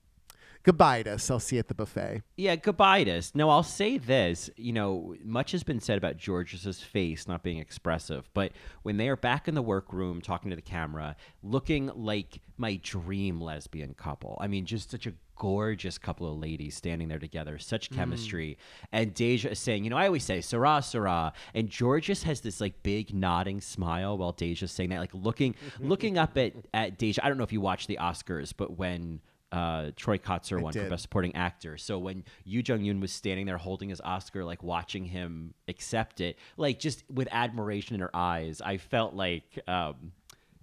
goodbye 0.64 1.02
to 1.02 1.12
us 1.12 1.30
i'll 1.30 1.38
see 1.38 1.56
you 1.56 1.60
at 1.60 1.68
the 1.68 1.74
buffet 1.74 2.22
Yeah, 2.36 2.56
goodbye, 2.56 3.04
this. 3.04 3.34
No, 3.34 3.48
I'll 3.48 3.62
say 3.62 3.96
this. 3.96 4.50
You 4.56 4.72
know, 4.72 5.14
much 5.22 5.52
has 5.52 5.62
been 5.62 5.80
said 5.80 5.98
about 5.98 6.22
Jorgeous's 6.22 6.80
face 6.80 7.28
not 7.28 7.42
being 7.42 7.58
expressive, 7.58 8.28
but 8.34 8.52
when 8.82 8.96
they 8.96 9.08
are 9.08 9.16
back 9.16 9.46
in 9.46 9.54
the 9.54 9.62
workroom 9.62 10.20
talking 10.20 10.50
to 10.50 10.56
the 10.56 10.62
camera, 10.62 11.14
looking 11.42 11.90
like 11.94 12.40
my 12.56 12.80
dream 12.82 13.40
lesbian 13.40 13.94
couple. 13.94 14.36
I 14.40 14.48
mean, 14.48 14.66
just 14.66 14.90
such 14.90 15.06
a 15.06 15.12
gorgeous 15.36 15.96
couple 15.96 16.30
of 16.30 16.38
ladies 16.38 16.76
standing 16.76 17.08
there 17.08 17.18
together, 17.18 17.58
such 17.58 17.90
mm. 17.90 17.96
chemistry. 17.96 18.58
And 18.90 19.14
Deja 19.14 19.50
is 19.50 19.58
saying, 19.58 19.84
you 19.84 19.90
know, 19.90 19.96
I 19.96 20.06
always 20.06 20.24
say, 20.24 20.40
Sarah, 20.40 20.82
Sarah. 20.82 21.32
And 21.54 21.70
Jorgeous 21.70 22.24
has 22.24 22.40
this 22.40 22.60
like 22.60 22.82
big 22.82 23.14
nodding 23.14 23.60
smile 23.60 24.18
while 24.18 24.32
Deja's 24.32 24.72
saying 24.72 24.90
that, 24.90 24.98
like 24.98 25.14
looking 25.14 25.54
looking 25.78 26.18
up 26.18 26.36
at, 26.36 26.52
at 26.72 26.98
Deja. 26.98 27.24
I 27.24 27.28
don't 27.28 27.38
know 27.38 27.44
if 27.44 27.52
you 27.52 27.60
watch 27.60 27.86
the 27.86 27.98
Oscars, 28.00 28.52
but 28.56 28.76
when 28.76 29.20
uh, 29.54 29.92
Troy 29.94 30.18
Kotsur 30.18 30.60
won 30.60 30.72
for. 30.72 30.88
Best 30.88 31.02
Supporting 31.02 31.36
Actor. 31.36 31.78
So 31.78 31.96
when 31.96 32.24
Yuh-jung 32.44 32.82
Youn 32.82 33.00
was 33.00 33.12
standing 33.12 33.46
there 33.46 33.56
holding 33.56 33.88
his 33.88 34.00
Oscar, 34.00 34.44
like 34.44 34.64
watching 34.64 35.04
him 35.04 35.54
accept 35.68 36.20
it, 36.20 36.36
like 36.56 36.80
just 36.80 37.04
with 37.08 37.28
admiration 37.30 37.94
in 37.94 38.00
her 38.00 38.10
eyes, 38.12 38.60
I 38.60 38.78
felt 38.78 39.14
like 39.14 39.60
um, 39.68 40.10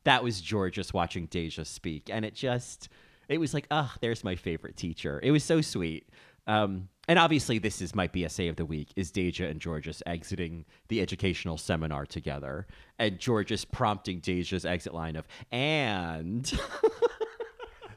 that 0.03 0.25
was 0.25 0.41
Jorgeous 0.41 0.93
watching 0.93 1.27
Deja 1.27 1.63
speak, 1.63 2.09
and 2.11 2.25
it 2.25 2.35
just 2.35 2.89
it 3.29 3.37
was 3.37 3.53
like, 3.53 3.65
ah, 3.71 3.95
there's 4.01 4.25
my 4.25 4.35
favorite 4.35 4.75
teacher. 4.75 5.21
It 5.23 5.31
was 5.31 5.45
so 5.45 5.61
sweet. 5.61 6.09
Um, 6.45 6.89
and 7.07 7.17
obviously, 7.17 7.59
this 7.59 7.81
is 7.81 7.95
my 7.95 8.09
BSA 8.09 8.49
of 8.49 8.57
the 8.57 8.65
week: 8.65 8.89
is 8.97 9.09
Deja 9.09 9.45
and 9.45 9.61
Jorgeous 9.61 10.03
exiting 10.05 10.65
the 10.89 10.99
educational 10.99 11.57
seminar 11.57 12.05
together, 12.05 12.67
and 12.99 13.19
Jorgeous 13.25 13.63
prompting 13.63 14.19
Deja's 14.19 14.65
exit 14.65 14.93
line 14.93 15.15
of 15.15 15.29
"and." 15.49 16.51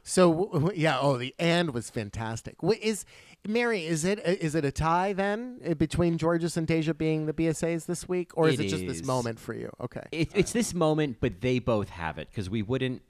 so 0.05 0.71
yeah 0.75 0.99
oh 1.01 1.17
the 1.19 1.35
and 1.39 1.73
was 1.75 1.91
fantastic. 1.91 2.57
Is 2.81 3.05
mary 3.47 3.85
is 3.87 4.05
it 4.05 4.21
is 4.21 4.55
it 4.55 4.65
a 4.65 4.71
tie 4.71 5.13
then 5.13 5.61
uh, 5.69 5.75
between 5.75 6.19
jorgeous 6.19 6.57
and 6.57 6.67
deja 6.67 6.93
being 6.95 7.27
the 7.27 7.33
bsas 7.33 7.87
this 7.87 8.09
week? 8.09 8.31
Or 8.37 8.49
is 8.49 8.61
It 8.61 8.67
it 8.67 8.69
just 8.69 8.87
this 8.87 9.05
moment 9.05 9.41
for 9.41 9.55
you? 9.55 9.71
Okay. 9.81 10.05
It, 10.13 10.31
it's 10.35 10.53
this 10.53 10.73
moment, 10.75 11.17
but 11.21 11.41
they 11.41 11.59
both 11.59 11.89
have 11.89 12.19
it 12.19 12.29
because 12.31 12.49
we 12.49 12.63
wouldn't 12.63 13.03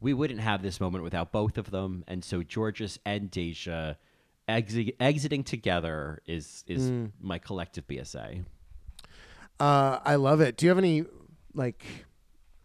we 0.00 0.12
wouldn't 0.12 0.40
have 0.40 0.62
this 0.62 0.80
moment 0.80 1.04
without 1.04 1.32
both 1.32 1.56
of 1.56 1.70
them, 1.70 2.04
and 2.08 2.24
so 2.24 2.42
Jorgeous 2.42 2.98
and 3.06 3.30
Deja 3.30 3.94
exi- 4.48 4.94
exiting 5.00 5.44
together 5.44 6.20
is 6.26 6.64
is 6.66 6.90
my 7.20 7.38
collective 7.38 7.86
BSA. 7.86 8.44
Uh, 9.60 10.00
I 10.04 10.16
love 10.16 10.40
it. 10.40 10.56
Do 10.56 10.66
you 10.66 10.70
have 10.70 10.78
any 10.78 11.04
like 11.54 11.84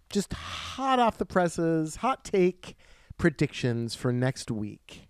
just 0.10 0.34
hot 0.34 1.00
off 1.00 1.18
the 1.18 1.26
presses, 1.26 1.98
hot 1.98 2.24
take 2.26 2.76
predictions 3.18 3.96
for 3.96 4.12
next 4.12 4.52
week? 4.52 5.08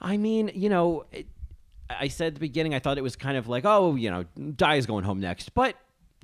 I 0.00 0.16
mean, 0.16 0.50
you 0.54 0.68
know, 0.68 1.04
it, 1.12 1.26
I 1.88 2.08
said 2.08 2.28
at 2.28 2.34
the 2.34 2.40
beginning 2.40 2.74
I 2.74 2.78
thought 2.78 2.98
it 2.98 3.02
was 3.02 3.16
kind 3.16 3.36
of 3.36 3.48
like, 3.48 3.64
oh, 3.64 3.94
you 3.94 4.10
know, 4.10 4.24
Di 4.56 4.76
is 4.76 4.86
going 4.86 5.04
home 5.04 5.20
next, 5.20 5.54
but 5.54 5.76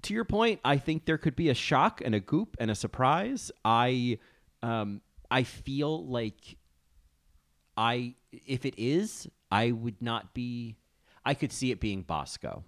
to 0.03 0.15
your 0.15 0.25
point, 0.25 0.61
I 0.65 0.79
think 0.79 1.05
there 1.05 1.19
could 1.19 1.37
be 1.37 1.49
a 1.49 1.55
shock 1.55 2.01
and 2.05 2.15
a 2.15 2.20
goop 2.20 2.57
and 2.61 2.70
a 2.70 2.75
surprise. 2.75 3.51
I 3.65 4.19
um 4.62 5.01
I 5.31 5.43
feel 5.43 6.07
like 6.07 6.57
I 7.77 8.15
if 8.33 8.65
it 8.65 8.75
is, 8.77 9.29
I 9.51 9.73
would 9.73 10.01
not 10.01 10.35
be 10.35 10.77
I 11.25 11.35
could 11.35 11.53
see 11.53 11.70
it 11.70 11.81
being 11.81 12.03
Bosco. 12.03 12.65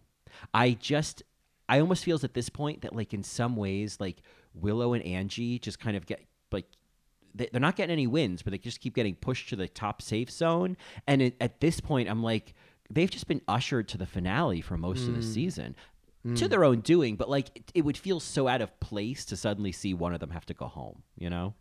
I 0.53 0.73
just 0.73 1.23
I 1.69 1.81
almost 1.81 2.05
feels 2.05 2.25
at 2.25 2.35
this 2.35 2.49
point 2.49 2.83
that 2.83 2.95
like 2.95 3.15
in 3.15 3.23
some 3.23 3.57
ways 3.57 3.99
like 4.01 4.23
Willow 4.55 4.93
and 4.93 5.05
Angie 5.05 5.59
just 5.59 5.79
kind 5.79 5.97
of 5.97 6.07
get 6.07 6.25
like 6.51 6.67
they're 7.35 7.61
not 7.61 7.77
getting 7.77 7.93
any 7.93 8.07
wins, 8.07 8.43
but 8.43 8.51
they 8.51 8.59
just 8.59 8.81
keep 8.81 8.95
getting 8.95 9.15
pushed 9.15 9.49
to 9.51 9.57
the 9.57 9.69
top 9.69 10.03
safe 10.03 10.31
zone. 10.31 10.77
And 11.07 11.23
it, 11.23 11.37
at 11.41 11.61
this 11.61 11.81
point, 11.81 12.09
I'm 12.09 12.23
like, 12.23 12.55
they've 12.91 13.11
just 13.11 13.29
been 13.29 13.41
ushered 13.49 13.89
to 13.89 13.99
the 13.99 14.07
finale 14.07 14.61
for 14.61 14.77
most 14.77 15.07
of 15.09 15.15
the 15.15 15.23
season 15.23 15.77
to 16.37 16.49
their 16.49 16.65
own 16.65 16.81
doing. 16.81 17.17
But 17.17 17.31
like, 17.31 17.49
it, 17.55 17.73
it 17.75 17.85
would 17.85 17.97
feel 17.97 18.21
so 18.21 18.47
out 18.49 18.61
of 18.61 18.79
place 18.81 19.25
to 19.27 19.37
suddenly 19.37 19.73
see 19.73 19.95
one 19.95 20.13
of 20.13 20.21
them 20.21 20.31
have 20.31 20.45
to 20.47 20.55
go 20.55 20.67
home, 20.67 21.03
you 21.17 21.31
know? 21.31 21.55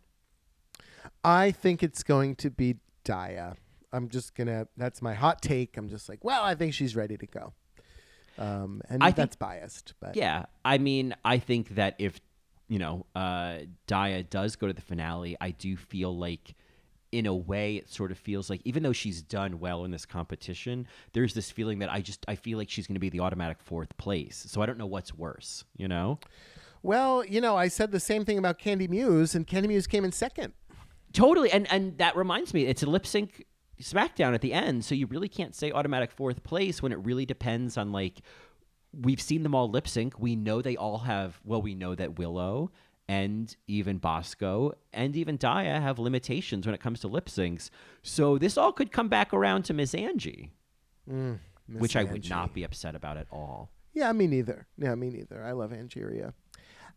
I 1.24 1.50
think 1.50 1.82
it's 1.82 2.02
going 2.02 2.36
to 2.36 2.50
be 2.50 2.76
Daya. 3.04 3.54
I'm 3.92 4.08
just 4.08 4.34
gonna. 4.34 4.68
That's 4.76 5.02
my 5.02 5.14
hot 5.14 5.42
take. 5.42 5.76
I'm 5.76 5.88
just 5.88 6.08
like, 6.08 6.22
well, 6.24 6.42
I 6.42 6.54
think 6.54 6.74
she's 6.74 6.94
ready 6.94 7.16
to 7.16 7.26
go. 7.26 7.52
Um, 8.38 8.80
and 8.88 9.02
I 9.02 9.06
think- 9.06 9.16
that's 9.16 9.36
biased, 9.36 9.94
but 10.00 10.16
Yeah. 10.16 10.46
I 10.64 10.78
mean, 10.78 11.14
I 11.24 11.38
think 11.38 11.70
that 11.74 11.96
if, 11.98 12.20
you 12.70 12.78
know, 12.78 13.04
uh, 13.14 13.58
Daya 13.86 14.30
does 14.30 14.56
go 14.56 14.68
to 14.68 14.72
the 14.72 14.80
finale, 14.80 15.36
I 15.40 15.50
do 15.50 15.76
feel 15.76 16.16
like. 16.16 16.54
In 17.12 17.26
a 17.26 17.34
way, 17.34 17.74
it 17.74 17.90
sort 17.90 18.12
of 18.12 18.18
feels 18.18 18.48
like 18.48 18.60
even 18.64 18.84
though 18.84 18.92
she's 18.92 19.20
done 19.20 19.58
well 19.58 19.84
in 19.84 19.90
this 19.90 20.06
competition, 20.06 20.86
there's 21.12 21.34
this 21.34 21.50
feeling 21.50 21.80
that 21.80 21.90
I 21.90 22.00
just 22.00 22.24
I 22.28 22.36
feel 22.36 22.56
like 22.56 22.70
she's 22.70 22.86
going 22.86 22.94
to 22.94 23.00
be 23.00 23.08
the 23.08 23.18
automatic 23.18 23.60
fourth 23.60 23.96
place. 23.96 24.44
So 24.46 24.62
I 24.62 24.66
don't 24.66 24.78
know 24.78 24.86
what's 24.86 25.12
worse, 25.12 25.64
you 25.76 25.88
know. 25.88 26.20
well, 26.84 27.24
you 27.24 27.40
know, 27.40 27.56
I 27.56 27.66
said 27.66 27.90
the 27.90 27.98
same 27.98 28.24
thing 28.24 28.38
about 28.38 28.60
Kandy 28.60 28.88
Muse, 28.88 29.34
and 29.34 29.44
Kandy 29.44 29.66
Muse 29.66 29.88
came 29.88 30.04
in 30.04 30.12
second. 30.12 30.52
Totally, 31.12 31.50
and 31.50 31.66
and 31.72 31.98
that 31.98 32.14
reminds 32.14 32.54
me, 32.54 32.66
it's 32.66 32.84
a 32.84 32.86
lip 32.86 33.04
sync 33.04 33.44
SmackDown 33.80 34.32
at 34.32 34.40
the 34.40 34.52
end, 34.52 34.84
so 34.84 34.94
you 34.94 35.08
really 35.08 35.28
can't 35.28 35.54
say 35.56 35.72
automatic 35.72 36.12
fourth 36.12 36.44
place 36.44 36.80
when 36.80 36.92
it 36.92 36.98
really 37.04 37.26
depends 37.26 37.76
on 37.76 37.90
like 37.90 38.20
we've 38.92 39.20
seen 39.20 39.42
them 39.42 39.54
all 39.54 39.70
lip 39.70 39.88
sync. 39.88 40.18
We 40.18 40.36
know 40.36 40.62
they 40.62 40.76
all 40.76 40.98
have. 40.98 41.40
Well, 41.44 41.62
we 41.62 41.74
know 41.74 41.94
that 41.94 42.18
Willow 42.18 42.70
and 43.08 43.56
even 43.66 43.98
Bosco 43.98 44.72
and 44.92 45.16
even 45.16 45.36
Daya 45.36 45.82
have 45.82 45.98
limitations 45.98 46.64
when 46.64 46.74
it 46.74 46.80
comes 46.80 47.00
to 47.00 47.08
lip 47.08 47.26
syncs. 47.26 47.70
So 48.02 48.38
this 48.38 48.56
all 48.56 48.72
could 48.72 48.92
come 48.92 49.08
back 49.08 49.32
around 49.32 49.64
to 49.64 49.74
Miss 49.74 49.94
Angie, 49.94 50.52
Miss 51.06 51.38
which 51.68 51.96
I 51.96 52.04
would 52.04 52.30
not 52.30 52.54
be 52.54 52.62
upset 52.62 52.94
about 52.94 53.16
at 53.16 53.26
all. 53.32 53.70
Yeah, 53.92 54.12
me 54.12 54.28
neither. 54.28 54.66
Yeah, 54.78 54.94
me 54.94 55.10
neither. 55.10 55.42
I 55.44 55.52
love 55.52 55.72
Angeria. 55.72 56.34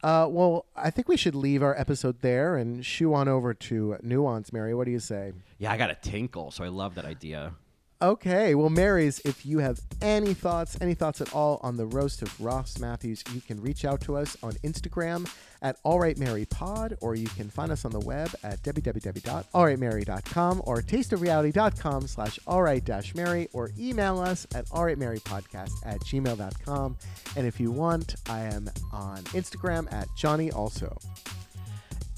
Uh, 0.03 0.27
well, 0.29 0.65
I 0.75 0.89
think 0.89 1.07
we 1.07 1.17
should 1.17 1.33
leave 1.33 1.63
our 1.63 1.79
episode 1.79 2.21
there 2.21 2.57
and 2.57 2.85
shoo 2.85 3.13
on 3.13 3.27
over 3.27 3.53
to 3.53 3.97
Nuance. 4.03 4.51
Mary, 4.53 4.75
what 4.75 4.85
do 4.85 4.91
you 4.91 4.99
say? 4.99 5.31
Yeah, 5.57 5.71
I 5.71 5.77
got 5.77 5.89
a 5.89 5.95
tinkle, 5.95 6.51
so 6.51 6.63
I 6.63 6.67
love 6.67 6.93
that 6.95 7.05
idea. 7.05 7.53
Okay, 8.03 8.53
well, 8.53 8.69
Marys, 8.69 9.21
if 9.23 9.45
you 9.45 9.59
have 9.59 9.79
any 10.01 10.33
thoughts, 10.33 10.77
any 10.81 10.93
thoughts 10.93 11.21
at 11.21 11.33
all 11.33 11.61
on 11.63 11.77
the 11.77 11.85
roast 11.85 12.21
of 12.21 12.41
Ross 12.41 12.77
Mathews, 12.77 13.23
you 13.33 13.39
can 13.39 13.61
reach 13.61 13.85
out 13.85 14.01
to 14.01 14.17
us 14.17 14.35
on 14.43 14.51
Instagram 14.55 15.25
at 15.61 15.81
AllRightMaryPod, 15.83 16.97
or 16.99 17.15
you 17.15 17.27
can 17.27 17.49
find 17.49 17.71
us 17.71 17.85
on 17.85 17.91
the 17.91 18.01
web 18.01 18.29
at 18.43 18.61
www.allrightmary.com 18.61 20.61
or 20.65 20.81
tasteofreality.com 20.81 22.07
slash 22.07 22.39
allright-mary, 22.45 23.47
or 23.53 23.71
email 23.79 24.19
us 24.19 24.45
at 24.53 24.67
allrightmarypodcast 24.67 25.71
at 25.85 26.01
gmail.com. 26.01 26.97
And 27.37 27.47
if 27.47 27.57
you 27.57 27.71
want, 27.71 28.15
I 28.27 28.41
am 28.41 28.69
on 28.91 29.19
Instagram 29.31 29.89
at 29.93 30.09
Johnny 30.17 30.51
also. 30.51 30.97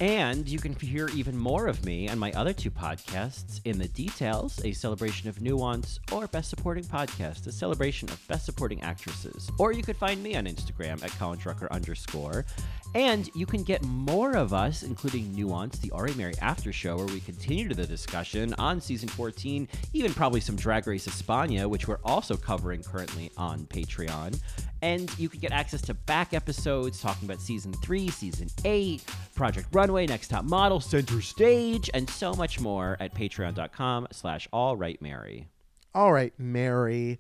And 0.01 0.49
you 0.49 0.59
can 0.59 0.73
hear 0.73 1.09
even 1.15 1.37
more 1.37 1.67
of 1.67 1.85
me 1.85 2.09
and 2.09 2.19
my 2.19 2.31
other 2.33 2.51
two 2.51 2.69
podcasts 2.69 3.61
in 3.63 3.77
the 3.79 3.87
details, 3.87 4.59
a 4.65 4.73
celebration 4.73 5.29
of 5.29 5.41
nuance, 5.41 6.01
or 6.11 6.27
Best 6.27 6.49
Supporting 6.49 6.83
Podcast, 6.83 7.47
a 7.47 7.51
celebration 7.51 8.09
of 8.09 8.27
Best 8.27 8.45
Supporting 8.45 8.81
Actresses. 8.81 9.49
Or 9.57 9.71
you 9.71 9.83
could 9.83 9.95
find 9.95 10.21
me 10.21 10.35
on 10.35 10.47
Instagram 10.47 11.01
at 11.01 11.11
Colin 11.11 11.39
Drucker 11.39 11.69
underscore. 11.71 12.45
And 12.93 13.29
you 13.35 13.45
can 13.45 13.63
get 13.63 13.83
more 13.83 14.35
of 14.35 14.53
us, 14.53 14.83
including 14.83 15.33
Nuance, 15.33 15.79
the 15.79 15.91
Ari 15.91 16.13
Mary 16.15 16.33
After 16.41 16.73
Show, 16.73 16.97
where 16.97 17.05
we 17.05 17.21
continue 17.21 17.73
the 17.73 17.85
discussion 17.85 18.53
on 18.55 18.81
season 18.81 19.07
14, 19.07 19.67
even 19.93 20.13
probably 20.13 20.41
some 20.41 20.57
Drag 20.57 20.87
Race 20.87 21.07
España, 21.07 21.69
which 21.69 21.87
we're 21.87 21.99
also 22.03 22.35
covering 22.35 22.83
currently 22.83 23.31
on 23.37 23.65
Patreon. 23.67 24.39
And 24.85 25.09
you 25.17 25.29
can 25.29 25.39
get 25.39 25.51
access 25.51 25.81
to 25.81 25.95
back 25.95 26.35
episodes 26.35 27.01
talking 27.01 27.27
about 27.27 27.41
season 27.41 27.73
3, 27.73 28.07
season 28.09 28.49
8, 28.63 29.03
Project 29.33 29.67
Runway, 29.71 30.05
Next 30.05 30.27
Top 30.27 30.45
Model, 30.45 30.79
Center 30.79 31.21
Stage, 31.21 31.89
and 31.95 32.07
so 32.07 32.35
much 32.35 32.59
more 32.59 32.95
at 32.99 33.15
patreon.com 33.15 34.09
slash 34.11 34.47
all 34.53 34.77
right 34.77 35.01
Mary. 35.01 35.47
All 35.95 36.13
right, 36.13 36.33
Mary. 36.37 37.19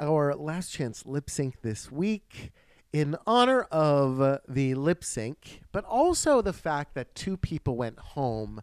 Our 0.00 0.34
last 0.34 0.72
chance 0.72 1.06
lip 1.06 1.30
sync 1.30 1.62
this 1.62 1.92
week 1.92 2.50
in 2.92 3.14
honor 3.28 3.62
of 3.70 4.40
the 4.48 4.74
lip 4.74 5.04
sync, 5.04 5.60
but 5.70 5.84
also 5.84 6.42
the 6.42 6.52
fact 6.52 6.94
that 6.94 7.14
two 7.14 7.36
people 7.36 7.76
went 7.76 8.00
home. 8.00 8.60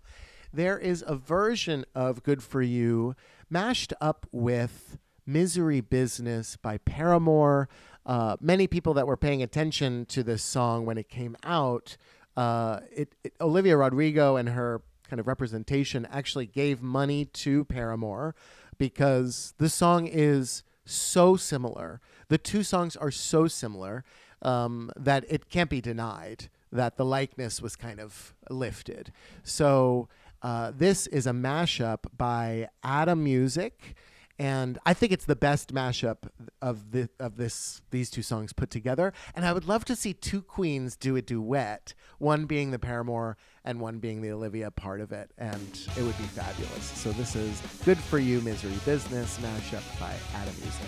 There 0.52 0.78
is 0.78 1.06
a 1.08 1.16
version 1.16 1.86
of 1.96 2.22
Good 2.22 2.44
For 2.44 2.62
You 2.62 3.16
mashed 3.50 3.94
up 4.02 4.28
with 4.34 4.98
Misery 5.26 5.80
Business 5.82 6.58
by 6.58 6.80
Paramore. 6.80 7.70
Uh, 8.06 8.36
many 8.42 8.68
people 8.68 8.94
that 8.96 9.06
were 9.08 9.18
paying 9.18 9.44
attention 9.44 10.06
to 10.08 10.24
this 10.24 10.44
song 10.44 10.86
when 10.86 10.98
it 10.98 11.10
came 11.10 11.36
out, 11.44 11.98
uh, 12.36 12.80
it, 12.92 13.14
it, 13.24 13.34
Olivia 13.40 13.78
Rodrigo 13.78 14.36
and 14.36 14.50
her 14.50 14.82
kind 15.08 15.20
of 15.20 15.28
representation 15.28 16.08
actually 16.12 16.46
gave 16.46 16.82
money 16.82 17.26
to 17.26 17.66
Paramore 17.66 18.34
because 18.78 19.54
the 19.58 19.70
song 19.70 20.08
is 20.08 20.64
so 20.86 21.36
similar. 21.36 22.02
The 22.30 22.38
two 22.38 22.64
songs 22.64 22.96
are 22.96 23.12
so 23.12 23.48
similar 23.48 24.04
um, 24.42 24.92
that 24.96 25.26
it 25.30 25.50
can't 25.50 25.70
be 25.70 25.82
denied 25.82 26.50
that 26.72 26.98
the 26.98 27.06
likeness 27.06 27.62
was 27.62 27.76
kind 27.76 28.00
of 28.00 28.34
lifted. 28.50 29.12
So 29.44 30.08
uh, 30.42 30.72
this 30.76 31.08
is 31.08 31.28
a 31.28 31.32
mashup 31.32 32.06
by 32.18 32.70
Adam 32.84 33.24
Music. 33.24 33.96
And 34.42 34.80
I 34.88 34.96
think 34.96 35.12
it's 35.12 35.26
the 35.26 35.36
best 35.36 35.72
mashup 35.72 36.28
of 36.64 36.94
the 36.94 37.10
of 37.20 37.38
this 37.38 37.84
these 37.92 38.10
two 38.10 38.24
songs 38.24 38.54
put 38.54 38.72
together. 38.72 39.14
And 39.36 39.46
I 39.46 39.54
would 39.54 39.68
love 39.68 39.86
to 39.86 39.96
see 39.96 40.14
two 40.16 40.42
queens 40.42 40.96
do 40.96 41.16
a 41.16 41.22
duet, 41.22 41.94
one 42.18 42.48
being 42.48 42.72
the 42.72 42.80
Paramore 42.80 43.38
and 43.64 43.80
one 43.80 44.00
being 44.00 44.24
the 44.24 44.32
Olivia 44.32 44.72
part 44.72 45.00
of 45.00 45.12
it, 45.12 45.30
and 45.38 45.80
it 45.96 46.02
would 46.02 46.18
be 46.18 46.24
fabulous. 46.24 46.86
So 46.86 47.12
this 47.12 47.36
is 47.36 47.62
Good 47.86 48.00
for 48.00 48.18
You, 48.18 48.42
Misery 48.42 48.74
Business 48.84 49.38
mashup 49.38 49.84
by 50.00 50.16
Adam 50.34 50.56
Music. 50.60 50.88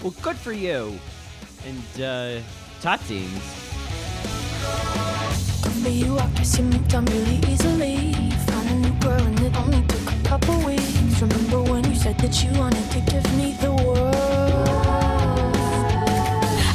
Well, 0.00 0.14
good 0.22 0.36
for 0.36 0.52
you. 0.52 0.96
And, 1.66 2.02
uh, 2.04 2.40
Tatines. 2.80 3.64
It 11.16 11.22
weeks. 11.22 11.34
Remember 11.34 11.70
when 11.70 11.84
you 11.84 11.94
said 11.94 12.16
that 12.18 12.42
you 12.42 12.58
wanted 12.58 12.90
to 12.90 13.00
give 13.00 13.36
me 13.36 13.52
the 13.52 13.70
world? 13.70 14.14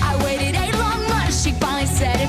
I 0.01 0.21
waited 0.23 0.55
eight 0.55 0.73
long 0.75 1.07
months, 1.09 1.43
she 1.43 1.51
finally 1.51 1.85
set 1.85 2.17
him 2.17 2.28